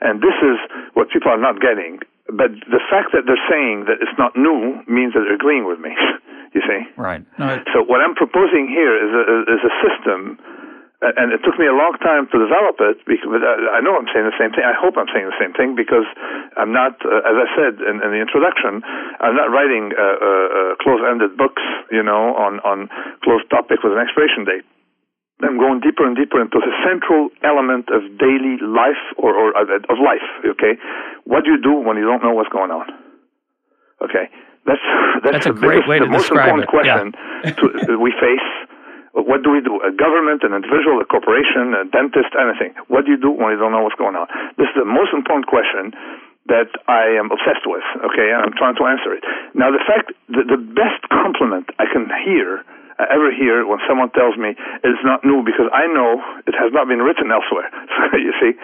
and 0.02 0.18
this 0.18 0.34
is 0.42 0.58
what 0.94 1.10
people 1.10 1.30
are 1.30 1.40
not 1.40 1.60
getting. 1.60 2.00
But 2.26 2.54
the 2.70 2.82
fact 2.90 3.14
that 3.14 3.26
they're 3.26 3.46
saying 3.50 3.86
that 3.86 4.02
it's 4.02 4.14
not 4.18 4.34
new 4.34 4.82
means 4.86 5.14
that 5.14 5.26
they're 5.26 5.38
agreeing 5.38 5.66
with 5.66 5.78
me. 5.78 5.94
you 6.54 6.62
see? 6.66 6.82
Right. 6.96 7.22
No, 7.38 7.62
so 7.74 7.82
what 7.82 8.00
I'm 8.00 8.14
proposing 8.14 8.68
here 8.68 8.94
is 8.94 9.10
a, 9.10 9.24
is 9.54 9.62
a 9.62 9.74
system 9.82 10.38
and 11.02 11.34
it 11.34 11.42
took 11.42 11.58
me 11.58 11.66
a 11.66 11.74
long 11.74 11.98
time 11.98 12.30
to 12.30 12.36
develop 12.38 12.78
it 12.78 13.02
because 13.10 13.26
I 13.42 13.82
know 13.82 13.98
I'm 13.98 14.06
saying 14.14 14.22
the 14.22 14.38
same 14.38 14.54
thing. 14.54 14.62
I 14.62 14.70
hope 14.70 14.94
I'm 14.94 15.10
saying 15.10 15.26
the 15.26 15.34
same 15.34 15.50
thing 15.50 15.74
because 15.74 16.06
I'm 16.54 16.70
not, 16.70 16.94
uh, 17.02 17.26
as 17.26 17.36
I 17.42 17.48
said 17.58 17.82
in, 17.82 17.98
in, 17.98 18.08
the 18.14 18.22
introduction, 18.22 18.86
I'm 19.18 19.34
not 19.34 19.50
writing 19.50 19.90
uh, 19.90 19.98
uh, 19.98 20.06
uh, 20.06 20.72
close-ended 20.78 21.34
books, 21.34 21.62
you 21.90 22.06
know, 22.06 22.38
on 22.38 22.62
on 22.62 22.86
closed 23.26 23.50
topic 23.50 23.82
with 23.82 23.98
an 23.98 23.98
expiration 23.98 24.46
date. 24.46 24.62
I'm 25.42 25.58
going 25.58 25.82
deeper 25.82 26.06
and 26.06 26.14
deeper 26.14 26.38
into 26.38 26.62
the 26.62 26.70
central 26.86 27.34
element 27.42 27.90
of 27.90 28.06
daily 28.22 28.62
life 28.62 29.02
or, 29.18 29.34
or 29.34 29.58
uh, 29.58 29.90
of 29.90 29.98
life. 29.98 30.22
Okay, 30.54 30.78
what 31.26 31.42
do 31.42 31.50
you 31.50 31.58
do 31.58 31.82
when 31.82 31.98
you 31.98 32.06
don't 32.06 32.22
know 32.22 32.30
what's 32.30 32.52
going 32.54 32.70
on? 32.70 32.86
Okay, 34.06 34.30
that's 34.70 34.78
that's, 35.26 35.42
that's 35.42 35.50
a 35.50 35.52
great 35.52 35.82
biggest, 35.82 35.90
way 35.90 35.98
to 35.98 36.06
the 36.06 36.14
most 36.14 36.30
important 36.30 36.62
it. 36.62 36.70
question 36.70 37.10
yeah. 37.42 37.58
to, 37.58 37.98
we 38.06 38.14
face 38.22 38.46
what 39.12 39.44
do 39.44 39.52
we 39.52 39.60
do? 39.60 39.76
A 39.84 39.92
government, 39.92 40.40
an 40.40 40.56
individual, 40.56 40.96
a 41.00 41.04
corporation, 41.04 41.76
a 41.76 41.84
dentist, 41.84 42.32
anything. 42.32 42.72
What 42.88 43.04
do 43.04 43.12
you 43.12 43.20
do 43.20 43.28
when 43.28 43.52
you 43.52 43.60
don't 43.60 43.72
know 43.72 43.84
what's 43.84 43.98
going 44.00 44.16
on? 44.16 44.24
This 44.56 44.72
is 44.72 44.76
the 44.80 44.88
most 44.88 45.12
important 45.12 45.46
question 45.46 45.92
that 46.50 46.72
I 46.90 47.14
am 47.20 47.30
obsessed 47.30 47.68
with, 47.68 47.84
okay, 48.02 48.34
and 48.34 48.42
I'm 48.42 48.56
trying 48.58 48.74
to 48.80 48.84
answer 48.88 49.14
it. 49.14 49.22
Now, 49.54 49.70
the 49.70 49.84
fact, 49.84 50.10
the, 50.26 50.42
the 50.42 50.58
best 50.58 51.04
compliment 51.06 51.70
I 51.78 51.86
can 51.86 52.10
hear, 52.24 52.66
uh, 52.98 53.06
ever 53.14 53.30
hear 53.30 53.62
when 53.62 53.78
someone 53.86 54.10
tells 54.10 54.34
me 54.34 54.56
it's 54.82 55.04
not 55.06 55.22
new 55.22 55.46
because 55.46 55.70
I 55.70 55.86
know 55.86 56.18
it 56.48 56.56
has 56.58 56.74
not 56.74 56.90
been 56.90 56.98
written 56.98 57.30
elsewhere, 57.30 57.70
you 58.18 58.34
see, 58.42 58.58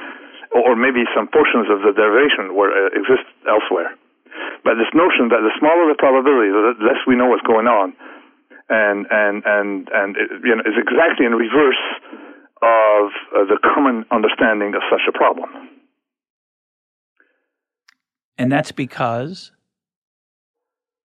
or, 0.50 0.72
or 0.72 0.74
maybe 0.74 1.06
some 1.14 1.30
portions 1.30 1.70
of 1.70 1.86
the 1.86 1.94
derivation 1.94 2.56
were, 2.56 2.72
uh, 2.72 2.98
exist 2.98 3.28
elsewhere. 3.46 3.94
But 4.66 4.74
this 4.74 4.90
notion 4.90 5.30
that 5.30 5.44
the 5.44 5.54
smaller 5.62 5.86
the 5.86 5.98
probability, 5.98 6.50
the 6.50 6.82
less 6.82 6.98
we 7.06 7.14
know 7.14 7.30
what's 7.30 7.46
going 7.46 7.70
on, 7.70 7.94
and 8.68 9.06
and 9.10 9.42
and 9.44 9.88
and 9.92 10.16
it, 10.16 10.28
you 10.44 10.54
know 10.54 10.62
is 10.62 10.76
exactly 10.76 11.26
in 11.26 11.32
reverse 11.32 11.82
of 12.62 13.10
uh, 13.34 13.44
the 13.46 13.58
common 13.62 14.04
understanding 14.10 14.74
of 14.74 14.82
such 14.90 15.02
a 15.08 15.12
problem. 15.12 15.48
And 18.36 18.50
that's 18.50 18.72
because 18.72 19.52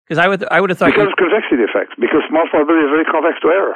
because 0.07 0.19
I 0.19 0.27
would 0.27 0.43
I 0.51 0.59
would 0.59 0.69
have 0.69 0.79
thought 0.79 0.91
because 0.91 1.13
convexity 1.17 1.63
effects 1.63 1.93
because 1.99 2.21
small 2.29 2.47
probability 2.49 2.85
is 2.85 2.91
very 2.91 3.05
convex 3.05 3.39
to 3.41 3.47
error. 3.47 3.75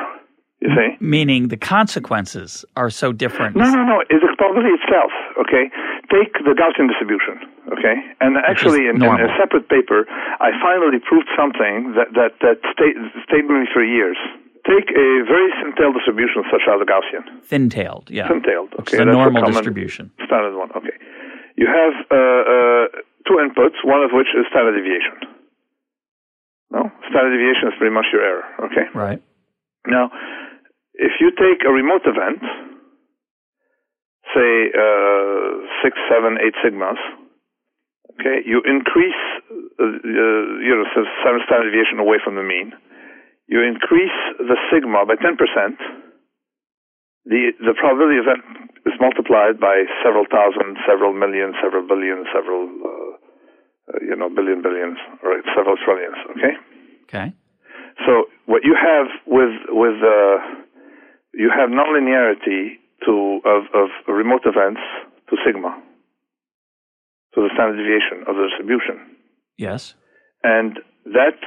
You 0.60 0.70
see? 0.74 0.98
Meaning 1.00 1.50
the 1.50 1.58
consequences 1.58 2.66
are 2.76 2.90
so 2.90 3.14
different. 3.14 3.56
No, 3.56 3.70
no, 3.70 3.84
no. 3.84 4.02
It's 4.10 4.26
the 4.26 4.34
probability 4.38 4.74
itself. 4.82 5.12
Okay. 5.38 5.70
Take 6.08 6.40
the 6.40 6.56
Gaussian 6.56 6.88
distribution. 6.88 7.36
Okay. 7.68 8.00
And 8.24 8.40
actually, 8.40 8.88
in, 8.88 9.04
in, 9.04 9.20
a 9.28 9.32
separate 9.36 9.68
paper, 9.68 10.08
I 10.40 10.56
finally 10.64 11.04
proved 11.04 11.28
something 11.36 11.94
that 12.00 12.16
that 12.16 12.40
that 12.40 12.64
stayed 12.72 12.96
stayed 13.28 13.44
with 13.44 13.60
me 13.60 13.68
for 13.74 13.84
years. 13.84 14.16
Take 14.64 14.92
a 14.92 15.08
very 15.24 15.48
thin-tailed 15.60 15.96
distribution 15.96 16.44
such 16.52 16.64
as 16.68 16.76
the 16.80 16.88
Gaussian. 16.88 17.24
Thin-tailed, 17.48 18.12
yeah. 18.12 18.28
Thin-tailed. 18.28 18.76
Okay. 18.84 18.98
the 18.98 19.06
normal 19.06 19.48
distribution. 19.48 20.12
Standard 20.28 20.56
one. 20.60 20.72
Okay. 20.76 20.96
You 21.56 21.68
have 21.72 21.96
uh, 22.12 22.16
uh, 22.16 22.86
two 23.28 23.40
inputs, 23.40 23.80
one 23.84 24.04
of 24.04 24.12
which 24.12 24.28
is 24.36 24.44
standard 24.52 24.76
deviation. 24.76 25.24
No, 26.72 26.92
standard 27.08 27.32
deviation 27.32 27.72
is 27.72 27.76
pretty 27.80 27.96
much 27.96 28.08
your 28.12 28.24
error. 28.24 28.44
Okay. 28.68 28.86
Right. 28.94 29.24
Now, 29.88 30.12
if 30.96 31.20
you 31.20 31.32
take 31.32 31.64
a 31.68 31.72
remote 31.72 32.04
event, 32.04 32.44
say 34.36 34.52
uh, 34.74 35.48
six, 35.84 35.96
seven, 36.10 36.38
eight 36.42 36.56
sigmas, 36.64 37.00
okay, 38.20 38.44
you 38.46 38.62
increase 38.66 39.22
uh, 39.80 39.84
uh, 39.84 40.44
you 40.64 40.74
know 40.74 40.88
seven 41.24 41.40
standard 41.46 41.72
deviation 41.72 42.00
away 42.00 42.18
from 42.24 42.36
the 42.36 42.44
mean. 42.44 42.74
You 43.48 43.64
increase 43.64 44.16
the 44.40 44.58
sigma 44.72 45.06
by 45.06 45.16
ten 45.16 45.38
percent. 45.38 45.80
The 47.26 47.52
the 47.60 47.76
probability 47.76 48.20
event 48.20 48.44
is 48.88 48.96
multiplied 49.00 49.60
by 49.60 49.84
several 50.04 50.26
thousand, 50.28 50.80
several 50.88 51.14
million, 51.14 51.54
several 51.64 51.88
billion, 51.88 52.26
several 52.34 52.68
uh, 52.68 53.12
uh 53.92 54.00
you 54.02 54.16
know 54.16 54.28
billion 54.28 54.62
billions, 54.62 54.98
or 55.24 55.40
several 55.56 55.76
trillions. 55.80 56.18
Okay. 56.36 56.54
Okay. 57.08 57.28
So 58.06 58.28
what 58.46 58.64
you 58.64 58.76
have 58.76 59.08
with 59.26 59.56
with 59.70 59.98
uh, 60.04 60.38
you 61.34 61.52
have 61.52 61.70
nonlinearity 61.70 62.80
to 63.06 63.42
of, 63.46 63.64
of 63.74 63.90
remote 64.08 64.42
events 64.46 64.82
to 65.30 65.38
sigma, 65.46 65.76
to 67.36 67.42
the 67.42 67.50
standard 67.54 67.78
deviation 67.78 68.26
of 68.28 68.36
the 68.36 68.48
distribution. 68.50 69.18
Yes. 69.58 69.94
And 70.44 70.80
that, 71.14 71.40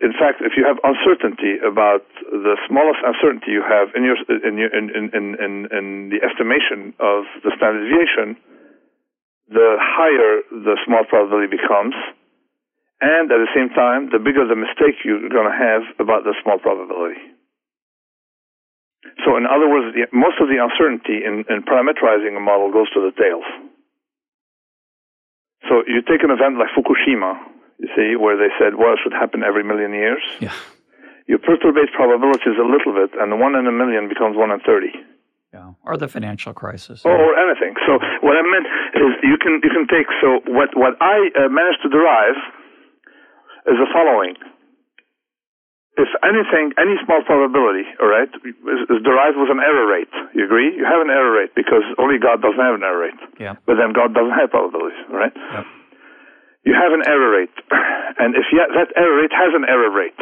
in 0.00 0.12
fact, 0.12 0.44
if 0.44 0.52
you 0.56 0.64
have 0.68 0.76
uncertainty 0.84 1.56
about 1.64 2.04
the 2.28 2.56
smallest 2.68 3.00
uncertainty 3.00 3.52
you 3.52 3.64
have 3.64 3.88
in 3.96 4.04
your 4.04 4.18
in 4.44 4.58
your, 4.58 4.70
in, 4.76 4.92
in, 4.92 5.24
in, 5.40 5.54
in 5.72 5.86
the 6.12 6.20
estimation 6.20 6.92
of 7.00 7.24
the 7.40 7.52
standard 7.56 7.88
deviation, 7.88 8.36
the 9.48 9.78
higher 9.80 10.42
the 10.50 10.76
small 10.84 11.04
probability 11.08 11.48
becomes, 11.48 11.94
and 13.00 13.30
at 13.30 13.40
the 13.40 13.52
same 13.54 13.70
time, 13.72 14.10
the 14.12 14.18
bigger 14.18 14.44
the 14.44 14.56
mistake 14.56 15.00
you're 15.04 15.28
going 15.28 15.48
to 15.48 15.58
have 15.58 15.82
about 16.00 16.24
the 16.24 16.34
small 16.42 16.58
probability. 16.58 17.20
So, 19.24 19.36
in 19.36 19.46
other 19.46 19.68
words, 19.68 19.94
the, 19.96 20.06
most 20.12 20.38
of 20.40 20.48
the 20.48 20.60
uncertainty 20.60 21.24
in, 21.24 21.44
in 21.48 21.62
parametrizing 21.64 22.36
a 22.36 22.42
model 22.42 22.70
goes 22.70 22.90
to 22.94 23.00
the 23.00 23.12
tails. 23.16 23.46
So, 25.68 25.82
you 25.86 26.02
take 26.06 26.22
an 26.22 26.30
event 26.30 26.58
like 26.60 26.70
Fukushima, 26.76 27.38
you 27.78 27.88
see, 27.96 28.14
where 28.16 28.36
they 28.36 28.52
said, 28.58 28.76
well, 28.78 28.94
it 28.94 29.00
should 29.02 29.12
happen 29.16 29.42
every 29.42 29.64
million 29.64 29.92
years. 29.92 30.22
Yeah. 30.40 30.54
You 31.26 31.38
perturbate 31.38 31.90
probabilities 31.90 32.54
a 32.54 32.62
little 32.62 32.94
bit, 32.94 33.10
and 33.18 33.32
the 33.32 33.36
one 33.36 33.58
in 33.58 33.66
a 33.66 33.74
million 33.74 34.08
becomes 34.08 34.36
one 34.36 34.50
in 34.54 34.60
30. 34.60 34.94
Yeah. 35.52 35.72
Or 35.82 35.96
the 35.96 36.06
financial 36.06 36.54
crisis. 36.54 37.02
Or, 37.04 37.16
or 37.16 37.34
anything. 37.34 37.74
So, 37.86 37.98
what 38.22 38.36
I 38.38 38.42
meant 38.46 38.66
is 38.94 39.10
you 39.26 39.36
can, 39.42 39.58
you 39.64 39.70
can 39.74 39.90
take, 39.90 40.06
so 40.22 40.38
what, 40.52 40.70
what 40.78 40.94
I 41.00 41.30
uh, 41.34 41.48
managed 41.50 41.82
to 41.82 41.88
derive 41.88 42.38
is 43.66 43.74
the 43.74 43.90
following 43.90 44.38
if 45.96 46.10
anything, 46.20 46.76
any 46.76 47.00
small 47.04 47.24
probability, 47.24 47.88
all 48.00 48.08
right, 48.12 48.28
is, 48.28 48.80
is, 48.92 49.00
derived 49.00 49.40
with 49.40 49.48
an 49.48 49.64
error 49.64 49.88
rate. 49.88 50.12
You 50.36 50.44
agree? 50.44 50.76
You 50.76 50.84
have 50.84 51.00
an 51.00 51.08
error 51.08 51.32
rate 51.32 51.56
because 51.56 51.84
only 51.96 52.20
God 52.20 52.44
doesn't 52.44 52.60
have 52.60 52.76
an 52.76 52.84
error 52.84 53.08
rate. 53.08 53.20
Yeah. 53.40 53.56
But 53.64 53.80
then 53.80 53.96
God 53.96 54.12
doesn't 54.12 54.36
have 54.36 54.52
probabilities, 54.52 55.00
all 55.08 55.16
right? 55.16 55.32
Yeah. 55.32 55.64
You 56.68 56.74
have 56.76 56.92
an 56.92 57.04
error 57.08 57.30
rate, 57.32 57.56
and 58.20 58.36
if 58.36 58.44
yet 58.52 58.68
that 58.76 58.92
error 58.92 59.16
rate 59.16 59.32
has 59.32 59.56
an 59.56 59.64
error 59.64 59.88
rate, 59.88 60.20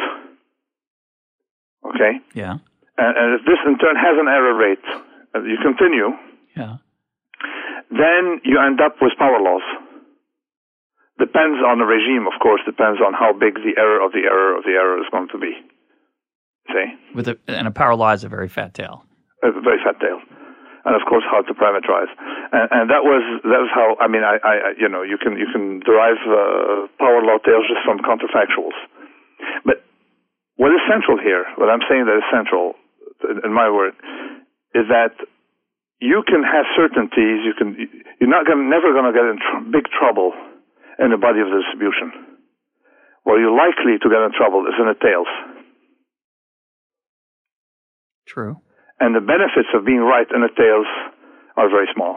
okay? 1.91 2.23
Yeah. 2.33 2.63
And, 2.95 3.11
and 3.17 3.27
if 3.35 3.41
this 3.43 3.59
in 3.67 3.75
turn 3.77 3.99
has 3.99 4.15
an 4.15 4.31
error 4.31 4.55
rate, 4.55 4.87
uh, 5.35 5.43
you 5.43 5.59
continue. 5.59 6.15
Yeah. 6.55 6.79
Then 7.91 8.39
you 8.47 8.63
end 8.63 8.79
up 8.79 8.95
with 9.01 9.11
power 9.19 9.39
laws. 9.43 9.65
Depends 11.15 11.63
on 11.63 11.79
the 11.79 11.87
regime, 11.87 12.27
of 12.27 12.35
course, 12.43 12.59
depends 12.67 12.99
on 12.99 13.15
how 13.15 13.31
big 13.31 13.55
the 13.63 13.79
error 13.79 14.03
of 14.03 14.11
the 14.11 14.27
error 14.27 14.57
of 14.57 14.67
the 14.67 14.75
error 14.75 14.99
is 14.99 15.07
going 15.11 15.31
to 15.31 15.39
be. 15.39 15.55
See? 16.67 16.87
With 17.15 17.27
a, 17.31 17.39
and 17.47 17.67
a 17.67 17.71
power 17.71 17.95
law 17.95 18.11
is 18.11 18.23
a 18.23 18.29
very 18.29 18.49
fat 18.49 18.73
tail. 18.73 19.05
A 19.43 19.51
very 19.63 19.79
fat 19.79 19.95
tail. 20.03 20.19
And 20.83 20.93
of 20.93 21.07
course, 21.07 21.23
hard 21.25 21.47
to 21.47 21.55
parameterize, 21.55 22.13
and, 22.53 22.67
and 22.69 22.85
that 22.93 23.01
was 23.01 23.25
that 23.41 23.57
was 23.57 23.71
how 23.73 23.97
I 23.97 24.05
mean 24.05 24.21
I, 24.21 24.37
I 24.37 24.53
you 24.77 24.85
know 24.85 25.01
you 25.01 25.17
can 25.17 25.33
you 25.33 25.49
can 25.49 25.81
derive 25.81 26.21
uh, 26.29 26.85
power 27.01 27.25
law 27.25 27.41
tails 27.41 27.65
just 27.65 27.81
from 27.81 28.05
counterfactuals, 28.05 28.77
but 29.65 29.81
what 30.61 30.69
is 30.69 30.79
central 30.85 31.17
here, 31.17 31.45
what 31.57 31.73
I'm 31.73 31.81
saying 31.89 32.05
that 32.05 32.21
is 32.21 32.27
central 32.29 32.77
in 33.43 33.49
my 33.49 33.65
work, 33.65 33.97
is 34.77 34.85
that 34.93 35.17
you 35.97 36.21
can 36.21 36.43
have 36.43 36.69
certainties. 36.77 37.41
You 37.49 37.57
can 37.57 37.73
you're 38.21 38.29
not 38.29 38.45
gonna, 38.45 38.69
never 38.69 38.93
going 38.93 39.09
to 39.09 39.15
get 39.15 39.25
in 39.25 39.41
tr- 39.41 39.65
big 39.73 39.89
trouble 39.89 40.37
in 40.99 41.11
the 41.11 41.19
body 41.19 41.39
of 41.39 41.49
the 41.49 41.59
distribution. 41.61 42.39
Where 43.23 43.39
you're 43.39 43.55
likely 43.55 43.97
to 43.97 44.07
get 44.07 44.21
in 44.21 44.31
trouble 44.37 44.65
is 44.69 44.77
in 44.77 44.85
the 44.85 44.97
tails. 45.01 45.31
True. 48.27 48.61
And 48.99 49.15
the 49.15 49.21
benefits 49.21 49.69
of 49.73 49.85
being 49.85 50.01
right 50.01 50.27
in 50.29 50.41
the 50.41 50.53
tails 50.53 50.87
are 51.57 51.69
very 51.69 51.87
small. 51.93 52.15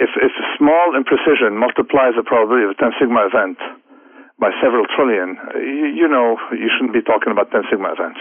If, 0.00 0.08
if 0.08 0.32
small 0.56 0.96
imprecision 0.96 1.52
multiplies 1.60 2.16
the 2.16 2.24
probability 2.24 2.64
of 2.64 2.72
a 2.72 2.80
10 2.80 2.96
sigma 2.98 3.28
event 3.28 3.58
by 4.40 4.50
several 4.64 4.88
trillion, 4.96 5.36
you, 5.60 6.04
you 6.04 6.08
know 6.08 6.40
you 6.52 6.68
shouldn't 6.74 6.96
be 6.96 7.04
talking 7.04 7.30
about 7.30 7.52
10 7.52 7.68
sigma 7.70 7.92
events. 7.92 8.20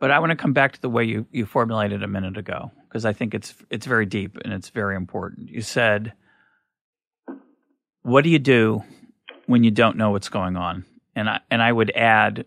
But 0.00 0.10
I 0.10 0.18
want 0.20 0.30
to 0.30 0.36
come 0.36 0.52
back 0.52 0.72
to 0.72 0.80
the 0.80 0.88
way 0.88 1.04
you, 1.04 1.26
you 1.32 1.44
formulated 1.44 2.02
a 2.02 2.08
minute 2.08 2.36
ago 2.36 2.70
because 2.88 3.04
I 3.04 3.12
think 3.12 3.34
it's 3.34 3.54
it's 3.68 3.86
very 3.86 4.06
deep 4.06 4.38
and 4.44 4.52
it's 4.52 4.68
very 4.68 4.96
important. 4.96 5.50
You 5.50 5.60
said, 5.60 6.12
"What 8.02 8.22
do 8.22 8.30
you 8.30 8.38
do 8.38 8.84
when 9.46 9.64
you 9.64 9.70
don't 9.70 9.96
know 9.96 10.10
what's 10.10 10.28
going 10.28 10.56
on?" 10.56 10.84
And 11.16 11.28
I 11.28 11.40
and 11.50 11.60
I 11.60 11.72
would 11.72 11.90
add, 11.96 12.46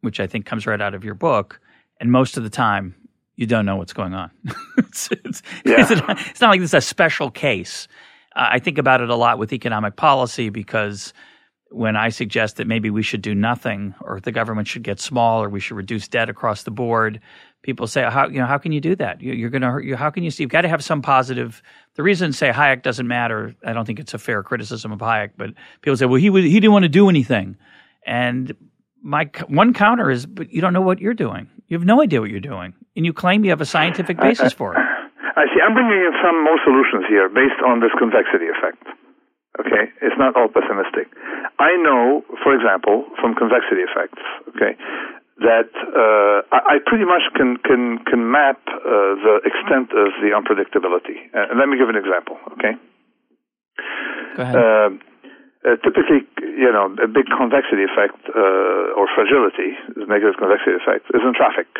which 0.00 0.20
I 0.20 0.26
think 0.28 0.46
comes 0.46 0.66
right 0.66 0.80
out 0.80 0.94
of 0.94 1.04
your 1.04 1.14
book, 1.14 1.60
and 2.00 2.12
most 2.12 2.36
of 2.36 2.44
the 2.44 2.50
time 2.50 2.94
you 3.36 3.46
don't 3.46 3.66
know 3.66 3.76
what's 3.76 3.92
going 3.92 4.14
on. 4.14 4.30
it's, 4.78 5.08
it's, 5.10 5.42
yeah. 5.64 5.80
it's, 5.80 5.90
it's, 6.30 6.40
not 6.40 6.50
like 6.50 6.60
this 6.60 6.70
is 6.70 6.74
a 6.74 6.80
special 6.80 7.30
case. 7.30 7.88
Uh, 8.36 8.48
I 8.50 8.58
think 8.58 8.78
about 8.78 9.00
it 9.00 9.08
a 9.08 9.16
lot 9.16 9.38
with 9.38 9.52
economic 9.52 9.96
policy 9.96 10.50
because 10.50 11.12
when 11.72 11.96
I 11.96 12.10
suggest 12.10 12.56
that 12.56 12.66
maybe 12.66 12.90
we 12.90 13.02
should 13.02 13.22
do 13.22 13.34
nothing 13.34 13.94
or 14.00 14.20
the 14.20 14.32
government 14.32 14.68
should 14.68 14.82
get 14.82 15.00
small 15.00 15.42
or 15.42 15.48
we 15.48 15.60
should 15.60 15.76
reduce 15.76 16.08
debt 16.08 16.28
across 16.28 16.62
the 16.62 16.70
board, 16.70 17.20
people 17.62 17.86
say, 17.86 18.02
how, 18.02 18.28
you 18.28 18.38
know, 18.38 18.46
how 18.46 18.58
can 18.58 18.72
you 18.72 18.80
do 18.80 18.94
that? 18.96 19.20
You, 19.20 19.46
are 19.46 19.50
going 19.50 19.62
to, 19.62 19.70
hurt 19.70 19.84
you, 19.84 19.96
how 19.96 20.10
can 20.10 20.22
you 20.22 20.30
see, 20.30 20.42
you've 20.42 20.50
got 20.50 20.62
to 20.62 20.68
have 20.68 20.84
some 20.84 21.02
positive. 21.02 21.62
The 21.94 22.02
reason 22.02 22.32
say 22.32 22.50
Hayek 22.50 22.82
doesn't 22.82 23.06
matter, 23.06 23.54
I 23.64 23.72
don't 23.72 23.84
think 23.84 24.00
it's 24.00 24.14
a 24.14 24.18
fair 24.18 24.42
criticism 24.42 24.92
of 24.92 24.98
Hayek, 24.98 25.30
but 25.36 25.50
people 25.80 25.96
say, 25.96 26.06
well, 26.06 26.20
he, 26.20 26.30
he 26.30 26.60
didn't 26.60 26.72
want 26.72 26.84
to 26.84 26.88
do 26.88 27.08
anything. 27.08 27.56
And 28.06 28.54
my 29.02 29.30
one 29.48 29.74
counter 29.74 30.10
is, 30.10 30.26
but 30.26 30.50
you 30.50 30.60
don't 30.60 30.72
know 30.72 30.80
what 30.80 31.00
you're 31.00 31.14
doing. 31.14 31.48
You 31.68 31.78
have 31.78 31.86
no 31.86 32.02
idea 32.02 32.20
what 32.20 32.30
you're 32.30 32.40
doing. 32.40 32.74
And 32.96 33.06
you 33.06 33.12
claim 33.12 33.44
you 33.44 33.50
have 33.50 33.60
a 33.60 33.66
scientific 33.66 34.18
basis 34.18 34.52
for 34.52 34.74
it. 34.74 34.80
I 35.36 35.48
see. 35.48 35.60
I'm 35.64 35.72
bringing 35.72 35.96
in 35.96 36.12
some 36.20 36.44
more 36.44 36.60
solutions 36.62 37.08
here 37.08 37.28
based 37.28 37.58
on 37.64 37.80
this 37.80 37.90
convexity 37.98 38.52
effect. 38.52 38.84
Okay, 39.60 39.92
it's 40.00 40.16
not 40.18 40.36
all 40.36 40.48
pessimistic. 40.48 41.08
I 41.62 41.78
know, 41.78 42.26
for 42.42 42.50
example, 42.58 43.06
from 43.22 43.38
convexity 43.38 43.86
effects, 43.86 44.18
okay, 44.50 44.74
that 45.38 45.70
uh, 45.70 46.42
I, 46.50 46.74
I, 46.74 46.76
pretty 46.82 47.06
much 47.06 47.22
can 47.38 47.54
can 47.62 48.02
can 48.02 48.26
map 48.26 48.58
uh, 48.66 49.14
the 49.22 49.46
extent 49.46 49.94
of 49.94 50.10
the 50.18 50.34
unpredictability. 50.34 51.30
Uh, 51.30 51.54
let 51.54 51.70
me 51.70 51.78
give 51.78 51.86
an 51.86 51.94
example. 51.94 52.34
Okay. 52.58 52.74
Go 54.34 54.42
ahead. 54.42 54.56
Uh, 54.58 54.90
uh, 55.62 55.78
typically, 55.86 56.26
you 56.42 56.74
know, 56.74 56.90
a 56.98 57.06
big 57.06 57.30
convexity 57.30 57.86
effect 57.86 58.18
uh, 58.34 58.98
or 58.98 59.06
fragility, 59.14 59.78
negative 60.10 60.34
convexity 60.34 60.74
effect, 60.74 61.06
is 61.14 61.22
in 61.22 61.30
traffic. 61.38 61.70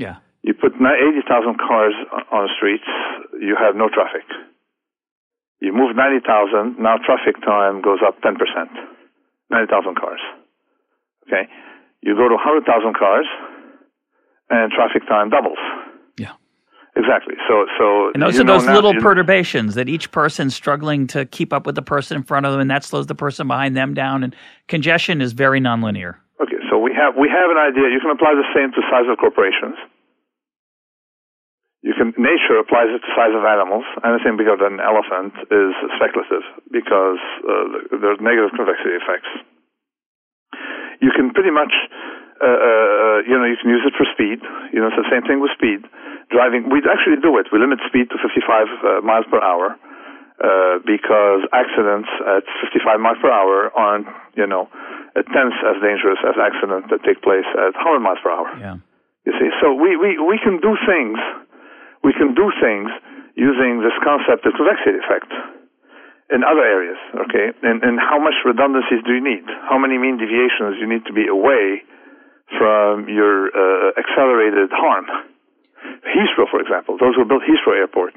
Yeah. 0.00 0.24
You 0.40 0.54
put 0.54 0.72
80,000 0.72 1.28
cars 1.60 1.92
on 2.32 2.48
the 2.48 2.52
streets, 2.56 2.88
you 3.36 3.52
have 3.60 3.76
no 3.76 3.90
traffic. 3.92 4.24
You 5.60 5.74
move 5.74 5.94
90,000, 5.94 6.80
now 6.80 6.96
traffic 7.04 7.36
time 7.44 7.82
goes 7.82 7.98
up 8.00 8.16
10%. 8.22 8.40
90,000 9.50 9.96
cars. 9.96 10.20
Okay? 11.26 11.48
You 12.02 12.14
go 12.14 12.28
to 12.28 12.34
100,000 12.34 12.94
cars, 12.94 13.26
and 14.50 14.72
traffic 14.72 15.06
time 15.08 15.30
doubles. 15.30 15.58
Yeah. 16.18 16.32
Exactly. 16.96 17.34
So, 17.46 17.66
so 17.78 18.10
and 18.14 18.22
those 18.22 18.40
are 18.40 18.44
those 18.44 18.66
little 18.66 18.94
perturbations 18.94 19.74
that 19.74 19.88
each 19.88 20.10
person's 20.10 20.54
struggling 20.54 21.06
to 21.08 21.26
keep 21.26 21.52
up 21.52 21.66
with 21.66 21.74
the 21.74 21.82
person 21.82 22.16
in 22.16 22.22
front 22.22 22.46
of 22.46 22.52
them, 22.52 22.60
and 22.60 22.70
that 22.70 22.84
slows 22.84 23.06
the 23.06 23.14
person 23.14 23.46
behind 23.46 23.76
them 23.76 23.94
down. 23.94 24.24
And 24.24 24.34
congestion 24.68 25.20
is 25.20 25.32
very 25.32 25.60
nonlinear. 25.60 26.16
Okay, 26.42 26.58
so 26.70 26.78
we 26.78 26.92
have 26.94 27.14
we 27.16 27.28
have 27.28 27.50
an 27.50 27.58
idea. 27.58 27.92
You 27.92 28.00
can 28.00 28.10
apply 28.10 28.34
the 28.34 28.46
same 28.54 28.72
to 28.72 28.80
size 28.90 29.04
of 29.10 29.18
corporations. 29.18 29.76
You 31.86 31.94
can 31.94 32.10
nature 32.18 32.58
applies 32.58 32.90
it 32.90 32.98
to 33.06 33.10
size 33.14 33.30
of 33.30 33.46
animals. 33.46 33.86
Anything 34.02 34.34
bigger 34.34 34.58
than 34.58 34.82
an 34.82 34.82
elephant 34.82 35.30
is 35.46 35.70
speculative 35.94 36.42
because 36.74 37.22
uh, 37.46 37.94
there's 38.02 38.18
negative 38.18 38.50
convexity 38.58 38.98
effects. 38.98 39.30
You 40.98 41.14
can 41.14 41.30
pretty 41.30 41.54
much, 41.54 41.70
uh, 42.42 42.50
uh, 42.50 43.16
you 43.22 43.38
know, 43.38 43.46
you 43.46 43.54
can 43.62 43.70
use 43.70 43.86
it 43.86 43.94
for 43.94 44.02
speed. 44.10 44.42
You 44.74 44.82
know, 44.82 44.90
it's 44.90 44.98
the 44.98 45.06
same 45.06 45.22
thing 45.22 45.38
with 45.38 45.54
speed. 45.54 45.86
Driving, 46.34 46.66
we 46.66 46.82
actually 46.82 47.22
do 47.22 47.38
it. 47.38 47.46
We 47.54 47.62
limit 47.62 47.78
speed 47.86 48.10
to 48.10 48.18
55 48.18 48.26
uh, 48.26 49.06
miles 49.06 49.30
per 49.30 49.38
hour 49.38 49.78
uh, 50.42 50.82
because 50.82 51.46
accidents 51.54 52.10
at 52.26 52.42
55 52.58 52.98
miles 52.98 53.22
per 53.22 53.30
hour 53.30 53.70
aren't, 53.78 54.10
you 54.34 54.50
know, 54.50 54.66
a 55.14 55.22
tenth 55.22 55.54
as 55.62 55.78
dangerous 55.78 56.18
as 56.26 56.34
accidents 56.34 56.90
that 56.90 57.06
take 57.06 57.22
place 57.22 57.46
at 57.54 57.78
100 57.78 58.02
miles 58.02 58.18
per 58.18 58.34
hour. 58.34 58.50
Yeah. 58.58 58.82
You 59.26 59.32
see, 59.38 59.50
so 59.62 59.74
we, 59.78 59.94
we, 59.94 60.18
we 60.18 60.42
can 60.42 60.58
do 60.58 60.74
things 60.82 61.18
we 62.02 62.12
can 62.12 62.34
do 62.34 62.50
things 62.62 62.90
using 63.34 63.80
this 63.82 63.94
concept 64.02 64.46
of 64.46 64.52
convexity 64.58 64.98
effect 64.98 65.30
in 66.28 66.44
other 66.44 66.60
areas, 66.60 66.98
okay? 67.24 67.54
And, 67.62 67.80
and 67.80 67.96
how 67.96 68.20
much 68.20 68.36
redundancies 68.44 69.00
do 69.06 69.16
you 69.16 69.24
need? 69.24 69.48
How 69.64 69.78
many 69.78 69.96
mean 69.96 70.20
deviations 70.20 70.76
you 70.76 70.88
need 70.90 71.06
to 71.08 71.14
be 71.14 71.24
away 71.24 71.86
from 72.58 73.08
your 73.08 73.48
uh, 73.48 73.96
accelerated 73.96 74.68
harm? 74.72 75.08
Heathrow, 76.04 76.50
for 76.50 76.60
example, 76.60 77.00
those 77.00 77.16
who 77.16 77.24
built 77.24 77.46
Heathrow 77.48 77.78
Airport, 77.78 78.12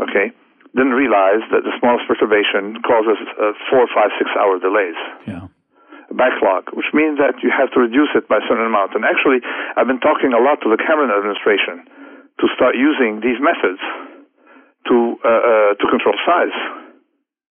okay, 0.00 0.32
didn't 0.72 0.96
realize 0.96 1.44
that 1.52 1.64
the 1.64 1.72
smallest 1.80 2.08
perturbation 2.08 2.80
causes 2.84 3.20
uh, 3.36 3.52
four, 3.68 3.84
five, 3.92 4.12
six 4.16 4.30
hour 4.36 4.56
delays. 4.60 4.96
Yeah. 5.28 5.48
Backlog, 6.06 6.70
which 6.72 6.86
means 6.94 7.18
that 7.18 7.42
you 7.42 7.50
have 7.50 7.68
to 7.74 7.82
reduce 7.82 8.14
it 8.14 8.30
by 8.30 8.38
a 8.38 8.44
certain 8.46 8.64
amount. 8.64 8.94
And 8.94 9.02
actually, 9.02 9.42
I've 9.74 9.90
been 9.90 9.98
talking 9.98 10.30
a 10.30 10.38
lot 10.38 10.62
to 10.62 10.70
the 10.70 10.78
Cameron 10.78 11.10
administration 11.10 11.82
to 12.40 12.46
start 12.54 12.74
using 12.76 13.20
these 13.20 13.40
methods 13.40 13.80
to 14.88 15.16
uh, 15.24 15.28
uh, 15.28 15.74
to 15.74 15.84
control 15.90 16.14
size. 16.26 16.56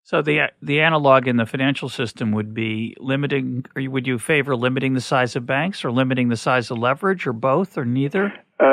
So 0.03 0.21
the 0.21 0.49
the 0.61 0.81
analog 0.81 1.27
in 1.27 1.37
the 1.37 1.45
financial 1.45 1.89
system 1.89 2.31
would 2.31 2.53
be 2.53 2.95
limiting. 2.99 3.65
Or 3.75 3.83
would 3.89 4.07
you 4.07 4.17
favor 4.17 4.55
limiting 4.55 4.93
the 4.93 5.01
size 5.01 5.35
of 5.35 5.45
banks, 5.45 5.85
or 5.85 5.91
limiting 5.91 6.29
the 6.29 6.37
size 6.37 6.71
of 6.71 6.79
leverage, 6.79 7.27
or 7.27 7.33
both, 7.33 7.77
or 7.77 7.85
neither? 7.85 8.33
Uh, 8.59 8.65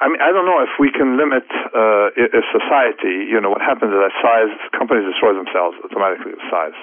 I 0.00 0.08
mean, 0.08 0.20
I 0.20 0.32
don't 0.32 0.46
know 0.46 0.62
if 0.62 0.70
we 0.80 0.90
can 0.90 1.18
limit 1.18 1.44
uh, 1.76 2.08
a 2.16 2.42
society. 2.56 3.28
You 3.30 3.40
know, 3.40 3.50
what 3.50 3.60
happens 3.60 3.92
is 3.92 4.00
that 4.00 4.12
size 4.22 4.70
companies 4.78 5.04
destroy 5.12 5.34
themselves 5.34 5.76
automatically 5.84 6.32
with 6.32 6.46
size. 6.50 6.78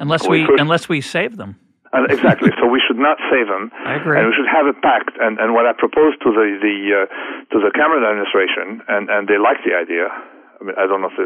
Unless 0.00 0.26
we, 0.26 0.46
we 0.46 0.56
unless 0.58 0.88
we 0.88 1.00
save 1.00 1.36
them. 1.36 1.56
Uh, 1.90 2.06
exactly. 2.06 2.50
so 2.62 2.70
we 2.70 2.78
should 2.86 2.98
not 2.98 3.18
save 3.34 3.50
them. 3.50 3.70
I 3.82 3.98
agree. 3.98 4.14
And 4.14 4.30
we 4.30 4.34
should 4.38 4.46
have 4.46 4.66
a 4.70 4.76
pact. 4.78 5.18
And, 5.18 5.42
and 5.42 5.54
what 5.54 5.66
I 5.66 5.74
proposed 5.74 6.22
to 6.22 6.30
the 6.30 6.46
the 6.62 6.76
uh, 6.94 7.06
to 7.50 7.56
the 7.58 7.70
Cameron 7.74 8.06
administration, 8.06 8.78
and, 8.86 9.10
and 9.10 9.26
they 9.26 9.38
like 9.38 9.58
the 9.66 9.74
idea. 9.74 10.06
I 10.06 10.62
mean, 10.62 10.76
I 10.76 10.84
don't 10.84 11.00
know 11.00 11.08
if 11.08 11.16
they 11.16 11.24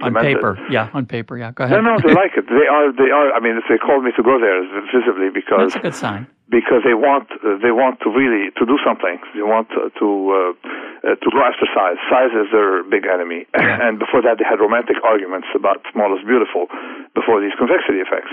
on 0.00 0.16
paper, 0.16 0.56
it. 0.56 0.72
yeah, 0.72 0.88
on 0.96 1.04
paper, 1.04 1.36
yeah. 1.36 1.52
Go 1.52 1.68
ahead. 1.68 1.76
No, 1.76 1.84
no, 1.84 2.00
they 2.00 2.14
like 2.22 2.32
it. 2.40 2.48
They 2.48 2.66
are, 2.66 2.88
they 2.90 3.12
are. 3.12 3.30
I 3.36 3.38
mean, 3.38 3.60
if 3.60 3.68
they 3.68 3.76
called 3.76 4.02
me 4.02 4.10
to 4.16 4.24
go 4.24 4.40
there 4.40 4.64
visibly 4.90 5.28
because 5.28 5.70
that's 5.70 5.76
a 5.76 5.84
good 5.84 5.94
sign. 5.94 6.26
Because 6.48 6.84
they 6.84 6.92
want, 6.92 7.30
uh, 7.40 7.56
they 7.64 7.72
want 7.72 8.00
to 8.04 8.12
really 8.12 8.52
to 8.60 8.64
do 8.66 8.76
something. 8.84 9.20
They 9.32 9.44
want 9.44 9.68
to 9.76 9.88
to, 9.88 10.08
uh, 10.08 10.36
uh, 11.04 11.16
to 11.16 11.28
go 11.30 11.40
after 11.44 11.64
size. 11.72 11.96
Size 12.10 12.32
is 12.32 12.48
their 12.52 12.82
big 12.84 13.04
enemy. 13.06 13.44
Yeah. 13.56 13.76
And 13.86 14.00
before 14.00 14.20
that, 14.24 14.40
they 14.40 14.44
had 14.44 14.60
romantic 14.60 15.00
arguments 15.04 15.48
about 15.54 15.80
small 15.92 16.12
is 16.16 16.24
beautiful. 16.24 16.68
Before 17.14 17.40
these 17.40 17.52
convexity 17.56 18.00
effects. 18.04 18.32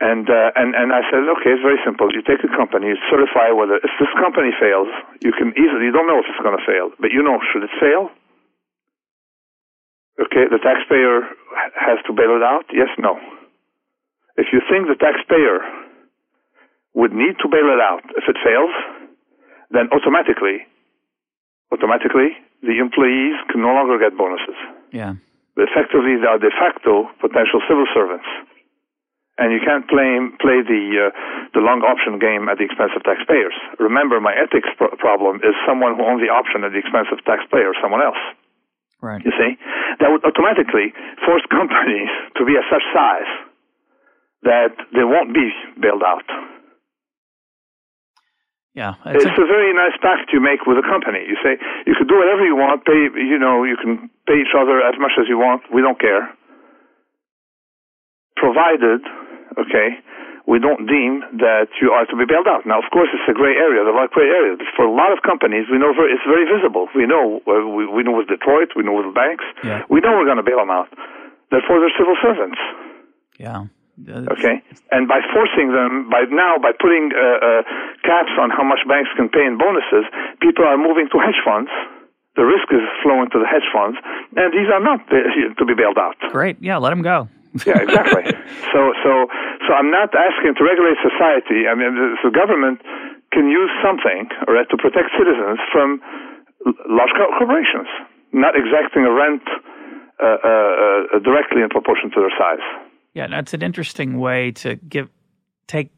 And, 0.00 0.24
uh, 0.32 0.56
and, 0.56 0.72
and 0.72 0.96
I 0.96 1.04
said, 1.12 1.28
okay, 1.36 1.52
it's 1.52 1.60
very 1.60 1.76
simple. 1.84 2.08
You 2.08 2.24
take 2.24 2.40
a 2.40 2.48
company, 2.56 2.88
you 2.88 2.96
certify 3.12 3.52
whether, 3.52 3.76
if 3.76 3.92
this 4.00 4.08
company 4.16 4.48
fails, 4.56 4.88
you 5.20 5.28
can 5.36 5.52
easily, 5.52 5.92
you 5.92 5.92
don't 5.92 6.08
know 6.08 6.16
if 6.16 6.24
it's 6.24 6.40
going 6.40 6.56
to 6.56 6.64
fail, 6.64 6.88
but 6.96 7.12
you 7.12 7.20
know, 7.20 7.36
should 7.52 7.68
it 7.68 7.74
fail? 7.76 8.08
Okay, 10.16 10.48
the 10.48 10.56
taxpayer 10.56 11.28
has 11.76 12.00
to 12.08 12.16
bail 12.16 12.32
it 12.32 12.40
out? 12.40 12.64
Yes, 12.72 12.88
no. 12.96 13.20
If 14.40 14.56
you 14.56 14.64
think 14.72 14.88
the 14.88 14.96
taxpayer 14.96 15.60
would 16.96 17.12
need 17.12 17.36
to 17.44 17.46
bail 17.52 17.68
it 17.68 17.80
out 17.84 18.00
if 18.16 18.24
it 18.24 18.40
fails, 18.40 18.72
then 19.68 19.92
automatically, 19.92 20.64
automatically, 21.72 22.40
the 22.64 22.80
employees 22.80 23.36
can 23.52 23.60
no 23.60 23.76
longer 23.76 24.00
get 24.00 24.16
bonuses. 24.16 24.56
Yeah. 24.96 25.20
But 25.54 25.68
effectively, 25.68 26.16
they 26.16 26.26
are 26.26 26.40
de 26.40 26.50
facto 26.56 27.12
potential 27.20 27.60
civil 27.68 27.84
servants 27.92 28.26
and 29.40 29.56
you 29.56 29.60
can't 29.64 29.88
play 29.88 30.20
play 30.36 30.60
the 30.60 31.08
uh, 31.08 31.10
the 31.56 31.64
long 31.64 31.80
option 31.80 32.20
game 32.20 32.52
at 32.52 32.60
the 32.60 32.68
expense 32.68 32.92
of 32.92 33.00
taxpayers. 33.02 33.56
Remember, 33.80 34.20
my 34.20 34.36
ethics 34.36 34.68
pro- 34.76 34.92
problem 35.00 35.40
is 35.40 35.56
someone 35.64 35.96
who 35.96 36.04
owns 36.04 36.20
the 36.20 36.28
option 36.28 36.62
at 36.62 36.76
the 36.76 36.80
expense 36.84 37.08
of 37.08 37.24
taxpayer, 37.24 37.72
someone 37.80 38.04
else. 38.04 38.20
Right. 39.00 39.24
You 39.24 39.32
see, 39.32 39.56
that 39.98 40.12
would 40.12 40.20
automatically 40.28 40.92
force 41.24 41.42
companies 41.50 42.12
to 42.36 42.44
be 42.44 42.60
of 42.60 42.68
such 42.68 42.84
size 42.92 43.32
that 44.44 44.76
they 44.92 45.04
won't 45.04 45.32
be 45.32 45.48
bailed 45.80 46.04
out. 46.04 46.28
Yeah, 48.76 48.94
it's, 49.04 49.24
it's 49.26 49.40
a, 49.40 49.42
a, 49.42 49.50
very 49.50 49.74
nice 49.74 49.98
pact 49.98 50.30
you 50.32 50.38
make 50.38 50.62
with 50.62 50.78
a 50.78 50.86
company. 50.86 51.26
You 51.26 51.34
say 51.42 51.58
you 51.88 51.96
can 51.96 52.06
do 52.06 52.16
whatever 52.20 52.44
you 52.44 52.54
want, 52.54 52.84
pay 52.84 53.08
you 53.16 53.40
know 53.40 53.64
you 53.64 53.76
can 53.80 54.12
pay 54.28 54.36
each 54.36 54.54
other 54.54 54.84
as 54.84 54.94
much 55.00 55.16
as 55.18 55.26
you 55.26 55.40
want. 55.40 55.66
We 55.74 55.82
don't 55.82 55.98
care, 55.98 56.30
provided 58.36 59.02
okay, 59.58 59.98
we 60.50 60.58
don't 60.58 60.86
deem 60.90 61.22
that 61.38 61.70
you 61.78 61.94
are 61.94 62.06
to 62.10 62.16
be 62.18 62.26
bailed 62.26 62.50
out. 62.50 62.66
Now, 62.66 62.82
of 62.82 62.88
course, 62.90 63.06
it's 63.14 63.26
a 63.30 63.36
gray 63.36 63.54
area. 63.54 63.86
There 63.86 63.94
are 63.94 64.10
gray 64.10 64.26
areas. 64.26 64.58
For 64.74 64.82
a 64.82 64.90
lot 64.90 65.14
of 65.14 65.22
companies, 65.22 65.70
we 65.70 65.78
know 65.78 65.94
very, 65.94 66.10
it's 66.10 66.26
very 66.26 66.42
visible. 66.42 66.90
We 66.90 67.06
know 67.06 67.38
uh, 67.46 67.70
we, 67.70 67.86
we 67.86 68.02
know 68.02 68.18
with 68.18 68.26
Detroit, 68.26 68.74
we 68.74 68.82
know 68.82 68.98
with 68.98 69.06
the 69.06 69.16
banks. 69.16 69.46
Yeah. 69.62 69.86
We 69.86 70.00
know 70.00 70.16
we're 70.18 70.26
going 70.26 70.42
to 70.42 70.46
bail 70.46 70.58
them 70.58 70.74
out. 70.74 70.90
Therefore, 71.54 71.78
they're 71.78 71.94
civil 71.94 72.18
servants. 72.18 72.58
Yeah. 73.38 73.70
okay, 74.32 74.64
and 74.90 75.06
by 75.06 75.20
forcing 75.28 75.76
them, 75.76 76.08
by 76.08 76.24
now, 76.32 76.56
by 76.56 76.72
putting 76.72 77.12
uh, 77.12 77.20
uh, 77.20 77.62
caps 78.00 78.32
on 78.40 78.48
how 78.48 78.64
much 78.64 78.80
banks 78.88 79.10
can 79.14 79.28
pay 79.28 79.44
in 79.44 79.58
bonuses, 79.60 80.08
people 80.40 80.64
are 80.64 80.78
moving 80.78 81.06
to 81.12 81.18
hedge 81.20 81.36
funds. 81.44 81.68
The 82.34 82.46
risk 82.48 82.72
is 82.72 82.80
flowing 83.02 83.28
to 83.30 83.38
the 83.38 83.46
hedge 83.46 83.66
funds, 83.74 83.98
and 84.34 84.52
these 84.56 84.72
are 84.72 84.80
not 84.80 85.04
uh, 85.12 85.20
to 85.58 85.64
be 85.68 85.74
bailed 85.74 85.98
out. 85.98 86.16
Great, 86.32 86.56
yeah, 86.60 86.78
let 86.78 86.90
them 86.90 87.02
go 87.02 87.28
yeah, 87.66 87.82
exactly. 87.82 88.24
so, 88.72 88.80
so, 89.02 89.12
so 89.66 89.70
I'm 89.74 89.90
not 89.90 90.14
asking 90.14 90.54
to 90.58 90.62
regulate 90.64 90.98
society. 91.02 91.66
I 91.66 91.74
mean, 91.74 91.94
the, 91.98 92.30
the 92.30 92.32
government 92.32 92.80
can 93.32 93.48
use 93.48 93.70
something, 93.82 94.28
right, 94.46 94.68
to 94.70 94.76
protect 94.76 95.10
citizens 95.18 95.58
from 95.72 96.00
large 96.88 97.10
corporations, 97.16 97.88
not 98.32 98.54
exacting 98.56 99.04
a 99.04 99.12
rent 99.12 99.42
uh, 100.20 100.26
uh, 100.26 101.16
uh, 101.16 101.18
directly 101.20 101.62
in 101.62 101.68
proportion 101.68 102.10
to 102.10 102.20
their 102.20 102.34
size. 102.38 102.64
Yeah, 103.14 103.26
that's 103.26 103.54
an 103.54 103.62
interesting 103.62 104.18
way 104.18 104.52
to 104.52 104.76
give 104.76 105.08
take. 105.66 105.90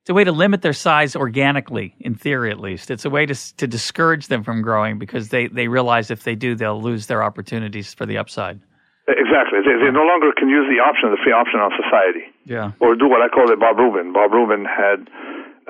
It's 0.00 0.10
a 0.10 0.14
way 0.14 0.24
to 0.24 0.32
limit 0.32 0.62
their 0.62 0.72
size 0.72 1.16
organically, 1.16 1.94
in 2.00 2.14
theory 2.14 2.50
at 2.50 2.60
least. 2.60 2.90
It's 2.90 3.04
a 3.04 3.10
way 3.10 3.26
to 3.26 3.56
to 3.56 3.66
discourage 3.66 4.28
them 4.28 4.42
from 4.42 4.62
growing 4.62 4.98
because 4.98 5.28
they 5.28 5.48
they 5.48 5.68
realize 5.68 6.10
if 6.10 6.24
they 6.24 6.34
do, 6.34 6.54
they'll 6.54 6.80
lose 6.80 7.06
their 7.06 7.22
opportunities 7.22 7.92
for 7.92 8.06
the 8.06 8.18
upside. 8.18 8.60
Exactly. 9.06 9.62
They, 9.62 9.78
they 9.78 9.92
no 9.94 10.02
longer 10.02 10.34
can 10.34 10.48
use 10.50 10.66
the 10.66 10.82
option, 10.82 11.14
the 11.14 11.20
free 11.22 11.32
option 11.32 11.62
on 11.62 11.70
society. 11.78 12.26
Yeah. 12.44 12.74
Or 12.82 12.98
do 12.98 13.06
what 13.06 13.22
I 13.22 13.28
call 13.30 13.46
it 13.52 13.60
Bob 13.60 13.78
Rubin. 13.78 14.12
Bob 14.12 14.32
Rubin 14.32 14.66
had 14.66 15.06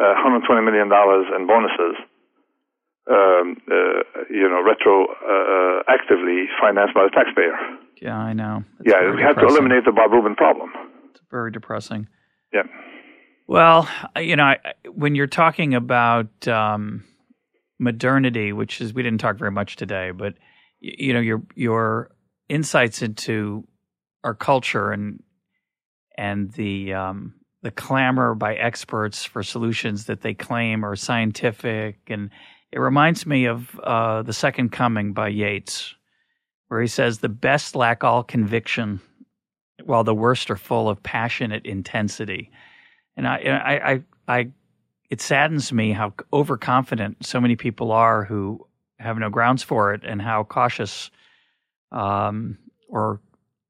uh, 0.00 0.16
120 0.24 0.64
million 0.64 0.88
dollars 0.88 1.26
in 1.36 1.46
bonuses. 1.46 2.00
Um, 3.08 3.60
uh, 3.70 4.02
you 4.28 4.48
know, 4.48 4.64
retroactively 4.66 6.44
uh, 6.48 6.60
financed 6.60 6.94
by 6.94 7.04
the 7.04 7.12
taxpayer. 7.14 7.54
Yeah, 8.02 8.18
I 8.18 8.32
know. 8.32 8.64
It's 8.80 8.92
yeah, 8.92 9.14
we 9.14 9.22
have 9.22 9.36
to 9.36 9.46
eliminate 9.46 9.84
the 9.84 9.92
Bob 9.92 10.10
Rubin 10.10 10.34
problem. 10.34 10.70
It's 11.10 11.20
very 11.30 11.52
depressing. 11.52 12.08
Yeah. 12.52 12.62
Well, 13.46 13.88
you 14.16 14.34
know, 14.34 14.44
I, 14.44 14.58
when 14.92 15.14
you're 15.14 15.28
talking 15.28 15.74
about 15.74 16.48
um, 16.48 17.04
modernity, 17.78 18.52
which 18.52 18.80
is 18.80 18.92
we 18.92 19.04
didn't 19.04 19.20
talk 19.20 19.36
very 19.36 19.52
much 19.52 19.76
today, 19.76 20.10
but 20.10 20.34
you 20.80 21.12
know, 21.12 21.20
your 21.20 21.42
your 21.54 22.10
insights 22.48 23.02
into 23.02 23.66
our 24.24 24.34
culture 24.34 24.90
and 24.92 25.22
and 26.16 26.52
the 26.52 26.94
um, 26.94 27.34
the 27.62 27.70
clamor 27.70 28.34
by 28.34 28.54
experts 28.54 29.24
for 29.24 29.42
solutions 29.42 30.06
that 30.06 30.20
they 30.20 30.34
claim 30.34 30.84
are 30.84 30.96
scientific, 30.96 31.98
and 32.08 32.30
it 32.72 32.78
reminds 32.78 33.26
me 33.26 33.46
of 33.46 33.78
uh, 33.80 34.22
the 34.22 34.32
Second 34.32 34.72
Coming 34.72 35.12
by 35.12 35.28
Yeats, 35.28 35.94
where 36.68 36.80
he 36.80 36.86
says 36.86 37.18
the 37.18 37.28
best 37.28 37.74
lack 37.74 38.04
all 38.04 38.22
conviction, 38.22 39.00
while 39.84 40.04
the 40.04 40.14
worst 40.14 40.50
are 40.50 40.56
full 40.56 40.88
of 40.88 41.02
passionate 41.02 41.66
intensity. 41.66 42.50
And 43.16 43.26
I, 43.26 43.36
I, 43.36 43.92
I, 43.92 44.02
I 44.28 44.48
it 45.10 45.20
saddens 45.20 45.72
me 45.72 45.92
how 45.92 46.14
overconfident 46.32 47.24
so 47.24 47.40
many 47.40 47.56
people 47.56 47.92
are 47.92 48.24
who 48.24 48.66
have 48.98 49.18
no 49.18 49.30
grounds 49.30 49.62
for 49.62 49.92
it, 49.92 50.02
and 50.04 50.22
how 50.22 50.44
cautious 50.44 51.10
um, 51.92 52.58
or 52.88 53.20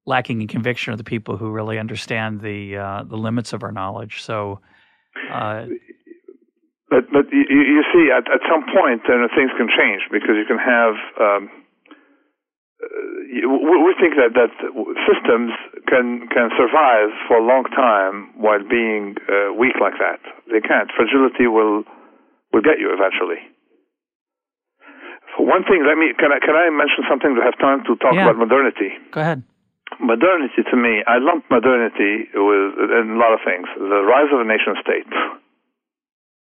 lacking 0.07 0.41
in 0.41 0.49
conviction 0.49 0.95
are 0.95 0.97
the 0.97 1.05
people 1.05 1.37
who 1.37 1.51
really 1.51 1.79
understand 1.79 2.41
the 2.41 2.77
uh, 2.77 3.03
the 3.05 3.17
limits 3.17 3.53
of 3.53 3.63
our 3.63 3.73
knowledge. 3.73 4.23
So, 4.23 4.61
uh, 5.33 5.67
but 6.89 7.11
but 7.13 7.27
you, 7.33 7.45
you 7.51 7.83
see, 7.93 8.09
at, 8.15 8.31
at 8.31 8.41
some 8.49 8.63
point, 8.71 9.03
then 9.09 9.27
things 9.35 9.51
can 9.59 9.69
change 9.69 10.03
because 10.11 10.39
you 10.39 10.47
can 10.47 10.59
have. 10.59 10.95
Um, 11.21 11.51
uh, 12.77 13.49
we 13.49 13.95
think 13.99 14.15
that 14.15 14.37
that 14.39 14.53
systems 15.09 15.51
can 15.89 16.29
can 16.31 16.51
survive 16.57 17.11
for 17.27 17.39
a 17.39 17.45
long 17.45 17.65
time 17.75 18.31
while 18.39 18.63
being 18.63 19.17
uh, 19.27 19.53
weak 19.55 19.75
like 19.81 19.99
that. 19.99 20.21
They 20.47 20.61
can't. 20.61 20.91
Fragility 20.95 21.47
will 21.47 21.83
will 22.53 22.63
get 22.63 22.79
you 22.79 22.95
eventually. 22.95 23.56
One 25.39 25.65
thing, 25.69 25.85
let 25.85 26.01
me 26.01 26.13
can 26.17 26.33
I 26.33 26.41
can 26.41 26.57
I 26.57 26.73
mention 26.73 27.05
something 27.09 27.37
to 27.37 27.43
have 27.45 27.57
time 27.61 27.85
to 27.85 27.97
talk 28.01 28.15
yeah. 28.15 28.25
about 28.25 28.41
modernity? 28.41 28.97
Go 29.13 29.21
ahead. 29.21 29.43
Modernity 30.01 30.65
to 30.65 30.77
me, 30.77 31.05
I 31.07 31.19
lump 31.23 31.45
modernity 31.51 32.29
with 32.35 32.73
in 32.79 33.17
a 33.17 33.19
lot 33.21 33.33
of 33.37 33.41
things. 33.45 33.69
The 33.77 34.03
rise 34.05 34.33
of 34.33 34.41
a 34.41 34.49
nation 34.49 34.75
state. 34.81 35.09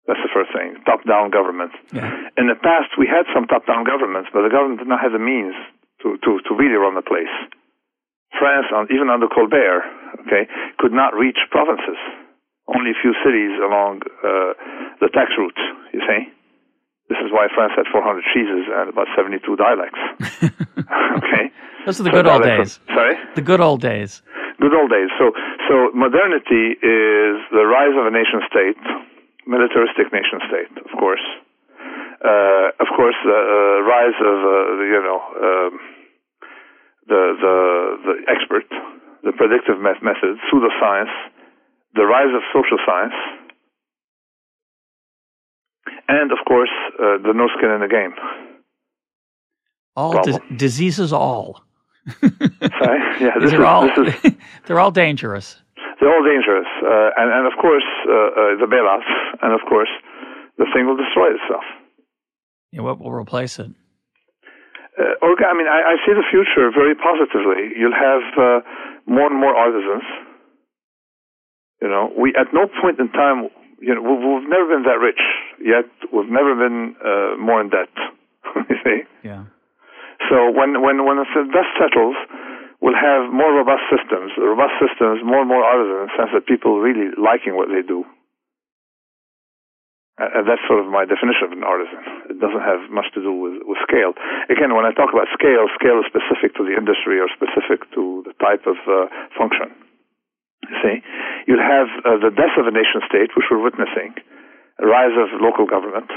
That's 0.07 0.23
the 0.23 0.31
first 0.31 0.55
thing. 0.55 0.79
Top-down 0.87 1.35
government. 1.35 1.75
Yeah. 1.91 2.07
In 2.39 2.47
the 2.47 2.55
past, 2.55 2.95
we 2.95 3.11
had 3.11 3.27
some 3.35 3.43
top-down 3.43 3.83
governments, 3.83 4.31
but 4.31 4.47
the 4.47 4.49
government 4.49 4.79
did 4.79 4.87
not 4.87 5.03
have 5.03 5.11
the 5.11 5.19
means 5.19 5.51
to, 6.01 6.15
to, 6.23 6.39
to 6.47 6.51
really 6.55 6.79
run 6.79 6.95
the 6.95 7.03
place. 7.03 7.29
France, 8.39 8.71
even 8.87 9.11
under 9.11 9.27
Colbert, 9.27 9.83
okay, 10.23 10.47
could 10.79 10.95
not 10.95 11.11
reach 11.11 11.37
provinces. 11.51 11.99
Only 12.71 12.91
a 12.91 12.99
few 12.99 13.15
cities 13.23 13.51
along 13.59 14.07
uh, 14.23 14.55
the 14.99 15.11
tax 15.11 15.31
route, 15.37 15.59
You 15.91 16.01
see. 16.07 16.31
This 17.09 17.19
is 17.23 17.31
why 17.31 17.47
France 17.55 17.71
had 17.75 17.87
400 17.87 18.23
cheeses 18.35 18.67
and 18.67 18.89
about 18.91 19.07
72 19.15 19.39
dialects. 19.55 19.99
okay. 21.23 21.51
Those 21.87 21.99
are 21.99 22.03
the 22.03 22.11
so 22.11 22.19
good 22.19 22.27
old 22.27 22.43
days. 22.43 22.79
sorry? 22.91 23.15
The 23.35 23.41
good 23.41 23.61
old 23.61 23.79
days. 23.79 24.21
Good 24.59 24.75
old 24.75 24.91
days. 24.91 25.07
So, 25.15 25.31
so 25.71 25.75
modernity 25.95 26.75
is 26.83 27.35
the 27.55 27.63
rise 27.63 27.95
of 27.95 28.03
a 28.07 28.11
nation 28.11 28.43
state, 28.51 28.81
militaristic 29.47 30.11
nation 30.11 30.43
state, 30.51 30.73
of 30.83 30.91
course. 30.99 31.23
Uh, 32.19 32.75
of 32.83 32.89
course, 32.97 33.15
the 33.23 33.39
uh, 33.39 33.87
rise 33.87 34.17
of, 34.19 34.37
uh, 34.43 34.83
you 34.83 35.01
know, 35.05 35.21
um, 35.37 35.71
the, 37.07 37.21
the, 37.39 37.55
the 38.03 38.15
expert, 38.27 38.67
the 39.23 39.31
predictive 39.31 39.79
methods, 39.79 40.41
pseudoscience, 40.51 41.13
the 41.95 42.03
rise 42.03 42.33
of 42.35 42.43
social 42.51 42.77
science, 42.83 43.15
course 46.47 46.71
uh, 46.99 47.17
the 47.21 47.33
no 47.35 47.47
skin 47.57 47.71
in 47.71 47.81
the 47.81 47.91
game. 47.91 48.13
All 49.95 50.23
di- 50.23 50.39
diseases, 50.55 51.11
all. 51.11 51.61
Sorry? 52.21 53.01
Yeah, 53.19 53.35
this 53.41 53.51
is, 53.51 53.59
all, 53.59 53.89
this 53.89 54.15
is, 54.23 54.33
they're 54.65 54.79
all 54.79 54.91
dangerous. 54.91 55.59
They're 55.99 56.13
all 56.13 56.23
dangerous, 56.23 56.69
uh, 56.85 57.09
and 57.17 57.27
and 57.33 57.45
of 57.51 57.59
course 57.59 57.83
uh, 58.07 58.13
uh 58.13 58.61
the 58.61 58.69
bailouts, 58.69 59.09
and 59.41 59.51
of 59.51 59.59
course 59.67 59.89
the 60.57 60.65
thing 60.73 60.85
will 60.85 60.95
destroy 60.95 61.33
itself. 61.33 61.65
Yeah, 62.71 62.81
what 62.81 62.99
will 62.99 63.11
replace 63.11 63.59
it? 63.59 63.67
Uh, 64.97 65.03
I 65.21 65.53
mean, 65.53 65.67
I, 65.67 65.93
I, 65.93 65.95
see 66.05 66.13
the 66.13 66.25
future 66.31 66.71
very 66.73 66.95
positively. 66.95 67.69
You'll 67.77 67.93
have 67.93 68.23
uh, 68.37 68.59
more 69.05 69.27
and 69.27 69.39
more 69.39 69.55
artisans. 69.55 70.03
You 71.81 71.89
know, 71.89 72.13
we 72.17 72.33
at 72.37 72.53
no 72.53 72.67
point 72.81 72.99
in 72.99 73.11
time 73.11 73.49
you 73.79 73.93
know, 73.93 74.01
we've, 74.01 74.21
we've 74.21 74.49
never 74.49 74.67
been 74.73 74.83
that 74.83 74.99
rich 74.99 75.21
yet. 75.63 75.89
We've 76.13 76.29
never 76.29 76.55
been 76.55 76.95
uh, 76.99 77.37
more 77.37 77.61
in 77.61 77.69
debt. 77.69 77.93
you 78.69 78.77
see? 78.83 78.99
Yeah. 79.23 79.45
So 80.29 80.51
when 80.51 80.81
when 80.81 81.05
when 81.05 81.17
the 81.17 81.27
dust 81.53 81.71
settles, 81.77 82.17
we'll 82.81 82.97
have 82.97 83.31
more 83.31 83.53
robust 83.53 83.85
systems. 83.93 84.33
Robust 84.37 84.75
systems, 84.81 85.21
more 85.23 85.45
and 85.45 85.49
more 85.49 85.63
artisans, 85.63 85.97
in 85.97 86.07
the 86.09 86.15
sense 86.17 86.31
that 86.33 86.45
people 86.45 86.81
really 86.81 87.13
liking 87.15 87.55
what 87.55 87.69
they 87.69 87.85
do. 87.85 88.05
And 90.17 90.49
that's 90.49 90.65
sort 90.65 90.81
of 90.81 90.89
my 90.89 91.05
definition 91.05 91.45
of 91.45 91.53
an 91.53 91.61
artisan. 91.61 92.01
It 92.33 92.41
doesn't 92.41 92.65
have 92.65 92.89
much 92.89 93.05
to 93.13 93.21
do 93.21 93.29
with, 93.29 93.61
with 93.69 93.77
scale. 93.85 94.17
Again, 94.49 94.73
when 94.73 94.81
I 94.81 94.89
talk 94.89 95.13
about 95.13 95.29
scale, 95.29 95.69
scale 95.77 96.01
is 96.01 96.09
specific 96.09 96.57
to 96.57 96.65
the 96.65 96.73
industry 96.73 97.21
or 97.21 97.29
specific 97.29 97.85
to 97.93 98.25
the 98.25 98.33
type 98.41 98.65
of 98.65 98.81
uh, 98.89 99.13
function. 99.37 99.69
See, 100.81 101.05
you'll 101.45 101.61
have 101.61 101.87
uh, 102.01 102.17
the 102.17 102.33
death 102.33 102.57
of 102.57 102.65
a 102.65 102.73
nation 102.73 103.05
state, 103.05 103.29
which 103.37 103.45
we're 103.53 103.61
witnessing, 103.61 104.17
rise 104.81 105.15
of 105.17 105.29
local 105.41 105.65
government, 105.65 106.09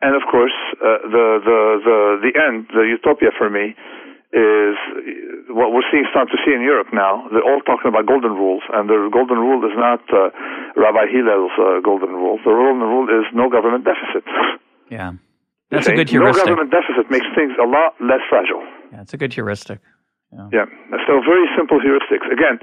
and 0.00 0.14
of 0.14 0.22
course, 0.30 0.54
uh, 0.78 1.02
the 1.10 1.26
the 1.42 1.58
the 1.84 1.98
the 2.22 2.32
end, 2.38 2.70
the 2.70 2.86
utopia 2.86 3.30
for 3.36 3.50
me, 3.50 3.74
is 4.32 4.76
what 5.50 5.72
we're 5.72 5.86
seeing, 5.90 6.04
starting 6.12 6.30
to 6.30 6.40
see 6.44 6.54
in 6.54 6.62
Europe 6.62 6.92
now. 6.92 7.26
They're 7.32 7.42
all 7.42 7.60
talking 7.64 7.88
about 7.88 8.06
golden 8.06 8.36
rules, 8.36 8.62
and 8.72 8.88
the 8.88 9.08
golden 9.10 9.38
rule 9.42 9.64
is 9.64 9.74
not 9.74 10.04
uh, 10.12 10.30
Rabbi 10.76 11.08
Hillel's 11.10 11.54
uh, 11.56 11.80
golden 11.82 12.12
rule. 12.12 12.38
The 12.44 12.52
golden 12.52 12.84
rule 12.84 13.08
is 13.08 13.26
no 13.34 13.50
government 13.50 13.84
deficit. 13.84 14.24
Yeah, 14.88 15.12
that's 15.70 15.88
a 15.88 15.92
good 15.92 16.08
heuristic. 16.08 16.46
No 16.46 16.56
government 16.56 16.70
deficit 16.72 17.10
makes 17.10 17.26
things 17.36 17.52
a 17.60 17.68
lot 17.68 17.92
less 18.00 18.24
fragile. 18.30 18.64
Yeah, 18.92 19.02
it's 19.02 19.12
a 19.12 19.20
good 19.20 19.34
heuristic. 19.34 19.80
Yeah. 20.32 20.64
yeah. 20.64 20.66
So 21.08 21.20
very 21.24 21.48
simple 21.56 21.80
heuristics. 21.80 22.24
Again, 22.28 22.60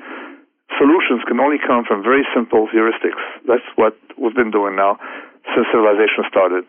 solutions 0.78 1.22
can 1.28 1.40
only 1.40 1.58
come 1.62 1.86
from 1.86 2.02
very 2.02 2.26
simple 2.34 2.68
heuristics. 2.68 3.22
That's 3.48 3.66
what 3.76 3.96
we've 4.18 4.36
been 4.36 4.52
doing 4.52 4.76
now 4.76 4.98
since 5.54 5.68
civilization 5.72 6.26
started. 6.28 6.66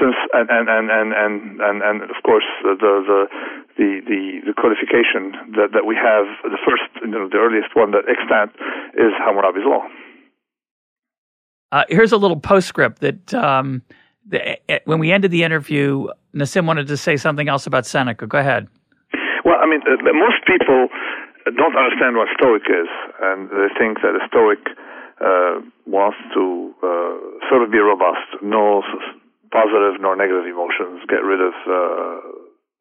Since 0.00 0.16
and 0.32 0.48
and 0.48 0.66
and 0.68 0.90
and 0.90 1.12
and 1.12 1.60
and, 1.60 1.76
and 1.82 1.96
of 2.08 2.16
course 2.24 2.48
the 2.64 2.74
the 2.80 3.26
the 3.76 3.88
the, 4.08 4.20
the 4.48 4.54
codification 4.56 5.52
that, 5.54 5.76
that 5.76 5.84
we 5.84 5.94
have 5.94 6.24
the 6.42 6.58
first 6.64 6.88
you 7.02 7.12
know 7.12 7.28
the 7.28 7.36
earliest 7.36 7.76
one 7.76 7.92
that 7.92 8.08
extant 8.08 8.50
is 8.96 9.12
Hammurabi's 9.20 9.66
law. 9.66 9.84
Uh, 11.70 11.84
here's 11.88 12.12
a 12.12 12.16
little 12.16 12.38
postscript 12.38 13.00
that 13.00 13.34
um, 13.34 13.82
the, 14.26 14.58
when 14.84 14.98
we 14.98 15.12
ended 15.12 15.30
the 15.30 15.42
interview, 15.42 16.06
Nassim 16.34 16.66
wanted 16.66 16.86
to 16.86 16.96
say 16.96 17.16
something 17.16 17.48
else 17.48 17.66
about 17.66 17.84
Seneca. 17.84 18.26
Go 18.26 18.38
ahead. 18.38 18.68
Well, 19.44 19.56
I 19.60 19.66
mean, 19.66 19.80
uh, 19.82 19.98
most 20.14 20.40
people 20.46 20.88
don't 21.52 21.76
understand 21.76 22.16
what 22.16 22.28
Stoic 22.40 22.64
is, 22.64 22.88
and 23.20 23.50
they 23.50 23.68
think 23.76 24.00
that 24.00 24.16
a 24.16 24.22
Stoic 24.28 24.64
uh, 25.20 25.60
wants 25.86 26.18
to 26.32 26.72
uh, 26.80 27.48
sort 27.52 27.62
of 27.62 27.70
be 27.70 27.78
robust, 27.78 28.40
no 28.42 28.82
positive 29.52 30.00
nor 30.00 30.16
negative 30.16 30.48
emotions, 30.48 31.04
get 31.06 31.22
rid 31.22 31.40
of 31.40 31.54
uh, 31.68 32.16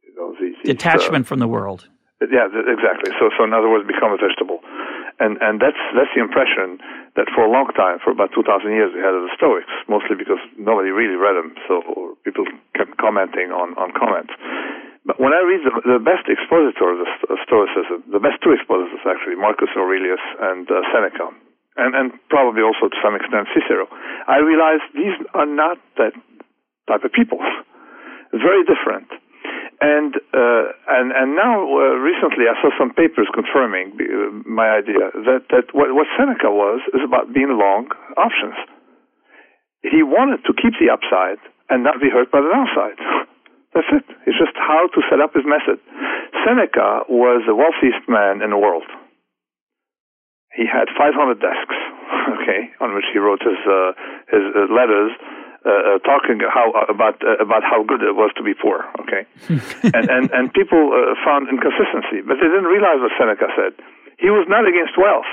you 0.02 0.14
know 0.16 0.34
these, 0.40 0.56
detachment 0.64 1.28
from 1.28 1.40
the 1.40 1.48
world. 1.48 1.88
Yeah, 2.24 2.48
exactly. 2.48 3.12
So, 3.20 3.28
so 3.36 3.44
in 3.44 3.52
other 3.52 3.68
words, 3.68 3.84
become 3.84 4.16
a 4.16 4.18
vegetable, 4.18 4.64
and 5.20 5.36
and 5.44 5.60
that's 5.60 5.80
that's 5.92 6.10
the 6.16 6.24
impression 6.24 6.80
that 7.16 7.30
for 7.36 7.46
a 7.46 7.52
long 7.52 7.70
time, 7.78 8.02
for 8.02 8.10
about 8.10 8.34
2,000 8.34 8.74
years, 8.74 8.90
we 8.96 9.02
had 9.02 9.14
of 9.14 9.30
the 9.30 9.34
Stoics, 9.38 9.70
mostly 9.86 10.18
because 10.18 10.42
nobody 10.58 10.90
really 10.90 11.14
read 11.14 11.38
them, 11.38 11.54
so 11.70 12.18
people 12.26 12.46
kept 12.74 12.98
commenting 12.98 13.54
on, 13.54 13.78
on 13.78 13.94
comments. 13.94 14.34
But 15.04 15.20
when 15.20 15.36
I 15.36 15.44
read 15.44 15.68
the, 15.68 15.74
the 15.84 16.00
best 16.00 16.32
expositor 16.32 16.96
of, 16.96 17.04
the, 17.04 17.38
Stoicism, 17.44 18.08
the 18.08 18.24
best 18.24 18.40
two 18.40 18.56
expositors 18.56 19.04
actually, 19.04 19.36
Marcus 19.36 19.68
Aurelius 19.76 20.24
and 20.40 20.64
uh, 20.72 20.80
Seneca, 20.96 21.28
and, 21.76 21.92
and 21.92 22.08
probably 22.32 22.64
also 22.64 22.88
to 22.88 23.00
some 23.04 23.16
extent 23.16 23.52
Cicero, 23.52 23.92
I 24.28 24.40
realized 24.40 24.88
these 24.96 25.16
are 25.36 25.50
not 25.50 25.76
that 26.00 26.16
type 26.88 27.04
of 27.04 27.12
people. 27.12 27.40
Very 28.32 28.64
different. 28.64 29.12
And 29.84 30.16
uh, 30.16 30.66
and 30.88 31.12
and 31.12 31.36
now 31.36 31.60
uh, 31.60 32.00
recently 32.00 32.48
I 32.48 32.56
saw 32.64 32.72
some 32.80 32.96
papers 32.96 33.28
confirming 33.36 34.00
uh, 34.00 34.32
my 34.48 34.80
idea 34.80 35.12
that 35.28 35.52
that 35.52 35.76
what, 35.76 35.92
what 35.92 36.08
Seneca 36.16 36.48
was 36.48 36.80
is 36.96 37.04
about 37.04 37.34
being 37.34 37.52
long 37.60 37.92
options. 38.16 38.56
He 39.84 40.00
wanted 40.00 40.46
to 40.48 40.54
keep 40.56 40.80
the 40.80 40.88
upside 40.88 41.44
and 41.68 41.84
not 41.84 42.00
be 42.00 42.08
hurt 42.08 42.32
by 42.32 42.40
the 42.40 42.48
downside. 42.48 43.28
That's 43.74 43.90
it. 43.90 44.06
It's 44.30 44.38
just 44.38 44.54
how 44.56 44.88
to 44.88 45.00
set 45.10 45.20
up 45.20 45.34
his 45.34 45.46
method. 45.46 45.82
Seneca 46.46 47.10
was 47.10 47.42
the 47.50 47.56
wealthiest 47.58 48.06
man 48.08 48.42
in 48.42 48.50
the 48.54 48.58
world. 48.58 48.86
He 50.54 50.70
had 50.70 50.86
500 50.94 51.42
desks, 51.42 51.78
okay, 52.38 52.70
on 52.80 52.94
which 52.94 53.10
he 53.12 53.18
wrote 53.18 53.42
his 53.42 53.58
uh, 53.66 53.98
his 54.30 54.46
uh, 54.54 54.70
letters 54.70 55.12
uh, 55.66 55.98
talking 56.04 56.40
how 56.44 56.72
uh, 56.76 56.92
about 56.92 57.18
uh, 57.24 57.40
about 57.40 57.64
how 57.64 57.84
good 57.84 58.04
it 58.04 58.16
was 58.16 58.32
to 58.38 58.44
be 58.44 58.54
poor. 58.54 58.86
Okay, 59.02 59.26
and 59.96 60.06
and 60.12 60.30
and 60.32 60.54
people 60.54 60.92
uh, 60.92 61.16
found 61.26 61.50
inconsistency, 61.50 62.22
but 62.22 62.38
they 62.38 62.50
didn't 62.52 62.70
realize 62.70 63.00
what 63.00 63.12
Seneca 63.18 63.48
said. 63.56 63.74
He 64.20 64.30
was 64.30 64.46
not 64.48 64.68
against 64.68 64.94
wealth. 65.00 65.30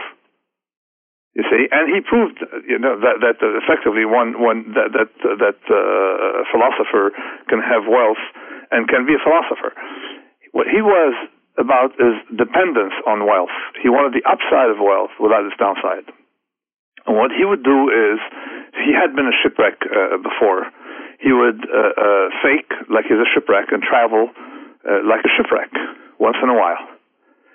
You 1.39 1.47
see, 1.47 1.71
and 1.71 1.87
he 1.95 2.03
proved, 2.03 2.43
you 2.67 2.79
know, 2.79 2.99
that 2.99 3.23
that 3.23 3.39
effectively 3.39 4.03
one 4.03 4.43
one 4.43 4.75
that 4.75 4.91
that 4.91 5.11
that 5.39 5.61
uh, 5.71 6.43
philosopher 6.51 7.15
can 7.47 7.63
have 7.63 7.87
wealth 7.87 8.19
and 8.75 8.91
can 8.91 9.07
be 9.07 9.15
a 9.15 9.23
philosopher. 9.23 9.71
What 10.51 10.67
he 10.67 10.83
was 10.83 11.15
about 11.55 11.95
is 12.03 12.19
dependence 12.35 12.95
on 13.07 13.31
wealth. 13.31 13.55
He 13.79 13.89
wanted 13.89 14.19
the 14.19 14.27
upside 14.27 14.75
of 14.75 14.83
wealth 14.83 15.15
without 15.23 15.47
its 15.47 15.55
downside. 15.55 16.11
And 17.07 17.15
what 17.15 17.31
he 17.31 17.47
would 17.47 17.63
do 17.63 17.79
is 17.95 18.19
he 18.83 18.91
had 18.91 19.15
been 19.15 19.31
a 19.31 19.37
shipwreck 19.43 19.79
uh, 19.87 20.19
before. 20.19 20.67
He 21.23 21.31
would 21.31 21.63
uh, 21.63 21.95
uh, 21.95 22.27
fake 22.43 22.71
like 22.91 23.07
he's 23.07 23.23
a 23.23 23.29
shipwreck 23.35 23.71
and 23.71 23.83
travel 23.87 24.35
uh, 24.83 25.05
like 25.07 25.23
a 25.23 25.31
shipwreck 25.37 25.71
once 26.19 26.37
in 26.43 26.49
a 26.49 26.57
while, 26.57 26.81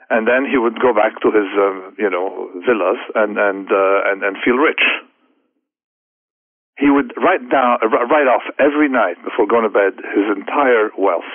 and 0.10 0.28
then 0.28 0.46
he 0.50 0.58
would 0.58 0.80
go 0.80 0.94
back 0.94 1.20
to 1.22 1.32
his 1.32 1.50
um, 1.58 1.96
you 1.98 2.10
know 2.10 2.50
villas 2.66 3.00
and 3.16 3.38
and 3.38 3.68
uh, 3.72 4.10
and 4.12 4.24
and 4.24 4.38
feel 4.44 4.56
rich. 4.56 4.82
He 6.78 6.90
would 6.90 7.14
write 7.18 7.50
down 7.50 7.80
uh, 7.84 7.88
write 7.88 8.28
off 8.28 8.44
every 8.60 8.90
night 8.90 9.18
before 9.24 9.48
going 9.48 9.64
to 9.64 9.70
bed 9.70 9.94
his 10.14 10.26
entire 10.36 10.92
wealth. 10.98 11.30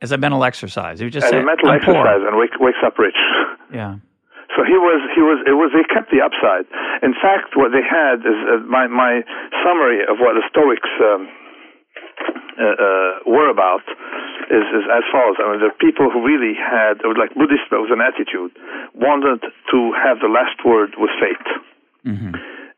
As 0.00 0.12
a 0.12 0.18
mental 0.18 0.44
exercise, 0.44 1.00
you 1.00 1.10
just 1.10 1.26
as 1.26 1.30
say, 1.30 1.40
a 1.40 1.44
mental 1.44 1.70
I'm 1.70 1.76
exercise, 1.76 2.22
poor. 2.22 2.28
and 2.28 2.38
wake, 2.38 2.54
wakes 2.60 2.78
up 2.86 2.98
rich. 2.98 3.18
Yeah. 3.74 3.98
So 4.56 4.64
he 4.64 4.78
was, 4.80 5.00
he 5.14 5.20
was, 5.20 5.38
it 5.44 5.54
was, 5.58 5.70
they 5.76 5.84
kept 5.92 6.10
the 6.10 6.22
upside. 6.24 6.64
In 7.02 7.12
fact, 7.18 7.52
what 7.54 7.70
they 7.70 7.84
had 7.84 8.22
is 8.24 8.38
uh, 8.48 8.64
my, 8.64 8.86
my 8.86 9.20
summary 9.62 10.02
of 10.02 10.18
what 10.18 10.34
the 10.34 10.42
Stoics 10.48 10.88
um, 11.02 11.28
uh, 12.58 12.74
uh, 12.74 13.10
were 13.26 13.48
about 13.50 13.86
is, 14.50 14.66
is 14.74 14.84
as 14.90 15.04
follows. 15.12 15.36
I 15.38 15.52
mean, 15.52 15.62
the 15.62 15.74
people 15.78 16.10
who 16.10 16.24
really 16.24 16.56
had, 16.56 17.00
like 17.04 17.34
Buddhist, 17.34 17.68
but 17.70 17.84
was 17.84 17.92
an 17.92 18.00
attitude, 18.00 18.52
wanted 18.94 19.44
to 19.44 19.78
have 19.94 20.18
the 20.18 20.30
last 20.32 20.58
word 20.64 20.96
with 20.96 21.12
fate. 21.20 21.48
Mm-hmm. 22.06 22.32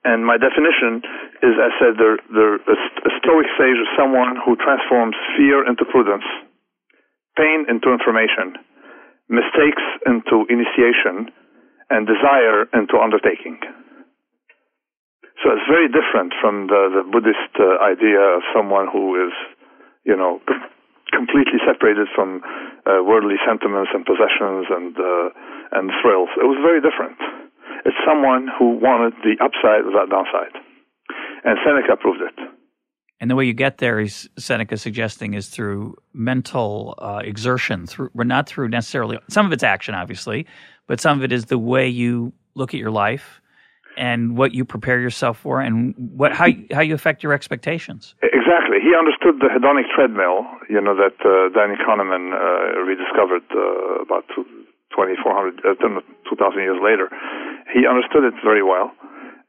And 0.04 0.24
my 0.24 0.40
definition 0.40 1.04
is, 1.44 1.54
I 1.60 1.70
said, 1.76 2.00
the, 2.00 2.16
the, 2.32 2.46
a 2.64 3.12
Stoic 3.20 3.48
sage 3.60 3.76
is 3.76 3.90
someone 3.96 4.36
who 4.40 4.56
transforms 4.56 5.16
fear 5.36 5.60
into 5.68 5.84
prudence, 5.84 6.24
pain 7.36 7.68
into 7.68 7.92
information, 7.92 8.56
mistakes 9.28 9.84
into 10.08 10.48
initiation, 10.48 11.28
and 11.90 12.08
desire 12.08 12.64
into 12.72 12.96
undertaking. 12.96 13.60
So 15.40 15.48
it's 15.56 15.64
very 15.68 15.88
different 15.88 16.36
from 16.36 16.68
the, 16.68 17.00
the 17.00 17.04
Buddhist 17.08 17.56
uh, 17.56 17.80
idea 17.80 18.20
of 18.20 18.44
someone 18.52 18.88
who 18.92 19.16
is, 19.16 19.32
you 20.04 20.14
know, 20.16 20.40
completely 21.16 21.56
separated 21.64 22.08
from 22.14 22.44
uh, 22.84 23.00
worldly 23.00 23.40
sentiments 23.48 23.90
and 23.94 24.04
possessions 24.04 24.68
and 24.68 24.92
uh, 25.00 25.28
and 25.72 25.90
thrills. 26.02 26.28
It 26.36 26.44
was 26.44 26.60
very 26.60 26.80
different. 26.84 27.16
It's 27.84 27.96
someone 28.06 28.48
who 28.52 28.76
wanted 28.76 29.14
the 29.24 29.40
upside 29.40 29.88
without 29.88 30.10
downside, 30.12 30.52
and 31.44 31.56
Seneca 31.64 31.96
proved 31.96 32.20
it. 32.20 32.36
And 33.20 33.30
the 33.30 33.36
way 33.36 33.44
you 33.44 33.52
get 33.52 33.78
there, 33.78 34.00
is 34.00 34.28
Seneca 34.38 34.76
suggesting, 34.76 35.34
is 35.34 35.48
through 35.48 35.96
mental 36.12 36.94
uh, 36.98 37.20
exertion. 37.24 37.86
Through, 37.86 38.10
not 38.14 38.46
through 38.46 38.68
necessarily 38.68 39.18
some 39.28 39.46
of 39.46 39.52
it's 39.52 39.64
action, 39.64 39.94
obviously, 39.94 40.46
but 40.86 41.00
some 41.00 41.18
of 41.18 41.24
it 41.24 41.32
is 41.32 41.46
the 41.46 41.58
way 41.58 41.88
you 41.88 42.32
look 42.54 42.74
at 42.74 42.80
your 42.80 42.90
life 42.90 43.39
and 43.96 44.36
what 44.36 44.52
you 44.54 44.64
prepare 44.64 45.00
yourself 45.00 45.38
for, 45.38 45.60
and 45.60 45.94
what 45.96 46.32
how 46.32 46.48
how 46.72 46.80
you 46.80 46.94
affect 46.94 47.22
your 47.22 47.32
expectations. 47.32 48.14
Exactly. 48.22 48.78
He 48.82 48.92
understood 48.96 49.40
the 49.40 49.48
hedonic 49.48 49.86
treadmill, 49.94 50.46
you 50.68 50.80
know, 50.80 50.94
that 50.96 51.18
uh, 51.22 51.50
Danny 51.54 51.76
Kahneman 51.76 52.32
uh, 52.32 52.80
rediscovered 52.82 53.44
uh, 53.54 54.02
about 54.02 54.24
2,400, 54.34 55.60
uh, 55.64 55.74
2,000 56.28 56.62
years 56.62 56.78
later. 56.82 57.10
He 57.72 57.86
understood 57.86 58.24
it 58.24 58.34
very 58.42 58.62
well 58.62 58.90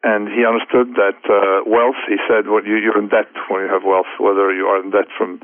and 0.03 0.27
he 0.29 0.41
understood 0.45 0.97
that 0.97 1.21
uh, 1.29 1.61
wealth. 1.69 1.97
He 2.09 2.17
said, 2.25 2.49
"Well, 2.49 2.65
you, 2.65 2.77
you're 2.77 2.97
in 2.97 3.09
debt 3.09 3.29
when 3.49 3.61
you 3.65 3.69
have 3.69 3.85
wealth, 3.85 4.09
whether 4.17 4.53
you 4.53 4.65
are 4.65 4.81
in 4.81 4.89
debt 4.89 5.09
from, 5.17 5.41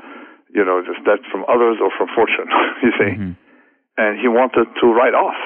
you 0.50 0.64
know, 0.64 0.82
just 0.82 1.04
debt 1.06 1.22
from 1.30 1.46
others 1.46 1.78
or 1.78 1.90
from 1.94 2.10
fortune." 2.14 2.50
you 2.82 2.92
see, 2.98 3.12
mm-hmm. 3.14 3.32
and 3.98 4.18
he 4.18 4.26
wanted 4.26 4.66
to 4.82 4.86
write 4.90 5.14
off 5.14 5.38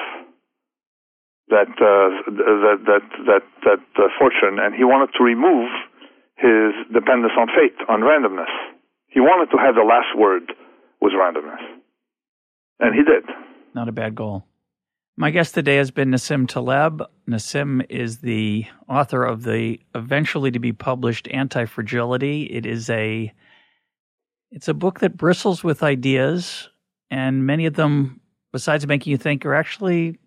that 1.53 1.69
uh, 1.77 2.09
that 2.33 2.77
that 2.89 3.05
that 3.29 3.45
that 3.63 3.85
uh, 3.95 4.07
fortune, 4.17 4.57
and 4.57 4.73
he 4.73 4.83
wanted 4.83 5.13
to 5.17 5.23
remove 5.23 5.69
his 6.37 6.73
dependence 6.91 7.33
on 7.37 7.47
fate, 7.47 7.77
on 7.87 8.01
randomness. 8.01 8.51
He 9.07 9.19
wanted 9.19 9.51
to 9.51 9.57
have 9.61 9.75
the 9.75 9.85
last 9.85 10.17
word 10.17 10.51
was 10.99 11.13
randomness, 11.13 11.61
and 12.79 12.95
he 12.95 13.03
did. 13.03 13.23
Not 13.75 13.87
a 13.87 13.91
bad 13.91 14.15
goal. 14.15 14.45
My 15.15 15.29
guest 15.29 15.53
today 15.53 15.75
has 15.75 15.91
been 15.91 16.09
Nassim 16.09 16.47
Taleb. 16.47 17.03
Nassim 17.29 17.85
is 17.87 18.19
the 18.19 18.65
author 18.89 19.23
of 19.23 19.43
the 19.43 19.79
eventually 19.93 20.49
to 20.49 20.59
be 20.59 20.73
published 20.73 21.27
Anti 21.29 21.65
Fragility. 21.65 22.45
It 22.45 22.65
is 22.65 22.89
a 22.89 23.31
it's 24.49 24.67
a 24.67 24.73
book 24.73 25.01
that 25.01 25.17
bristles 25.17 25.63
with 25.63 25.83
ideas, 25.83 26.69
and 27.11 27.45
many 27.45 27.67
of 27.67 27.75
them, 27.75 28.21
besides 28.51 28.87
making 28.87 29.11
you 29.11 29.17
think, 29.17 29.45
are 29.45 29.53
actually 29.53 30.17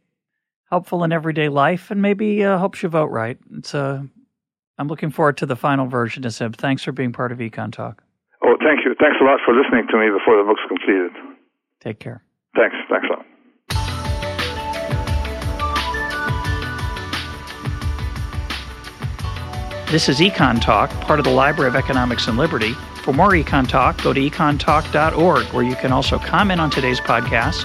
helpful 0.70 1.04
in 1.04 1.12
everyday 1.12 1.48
life 1.48 1.90
and 1.90 2.02
maybe 2.02 2.44
uh, 2.44 2.58
helps 2.58 2.82
you 2.82 2.88
vote 2.88 3.10
right. 3.10 3.38
It's 3.56 3.74
uh, 3.74 4.02
I'm 4.78 4.88
looking 4.88 5.10
forward 5.10 5.38
to 5.38 5.46
the 5.46 5.56
final 5.56 5.86
version, 5.86 6.22
Nassim. 6.24 6.54
Thanks 6.54 6.82
for 6.82 6.92
being 6.92 7.12
part 7.12 7.32
of 7.32 7.38
Econ 7.38 7.72
Talk. 7.72 8.02
Oh, 8.44 8.56
thank 8.62 8.84
you. 8.84 8.94
Thanks 9.00 9.16
a 9.20 9.24
lot 9.24 9.40
for 9.44 9.54
listening 9.54 9.86
to 9.90 9.96
me 9.98 10.10
before 10.10 10.36
the 10.36 10.44
book's 10.44 10.62
completed. 10.68 11.12
Take 11.80 11.98
care. 11.98 12.22
Thanks. 12.54 12.76
Thanks 12.90 13.06
a 13.08 13.12
lot. 13.12 13.26
This 19.90 20.08
is 20.08 20.18
Econ 20.18 20.60
Talk, 20.60 20.90
part 21.02 21.20
of 21.20 21.24
the 21.24 21.30
Library 21.30 21.68
of 21.68 21.76
Economics 21.76 22.26
and 22.26 22.36
Liberty. 22.36 22.72
For 23.04 23.12
more 23.12 23.30
Econ 23.30 23.68
Talk, 23.68 24.02
go 24.02 24.12
to 24.12 24.20
econtalk.org, 24.20 25.46
where 25.46 25.64
you 25.64 25.76
can 25.76 25.92
also 25.92 26.18
comment 26.18 26.60
on 26.60 26.70
today's 26.70 26.98
podcast 26.98 27.64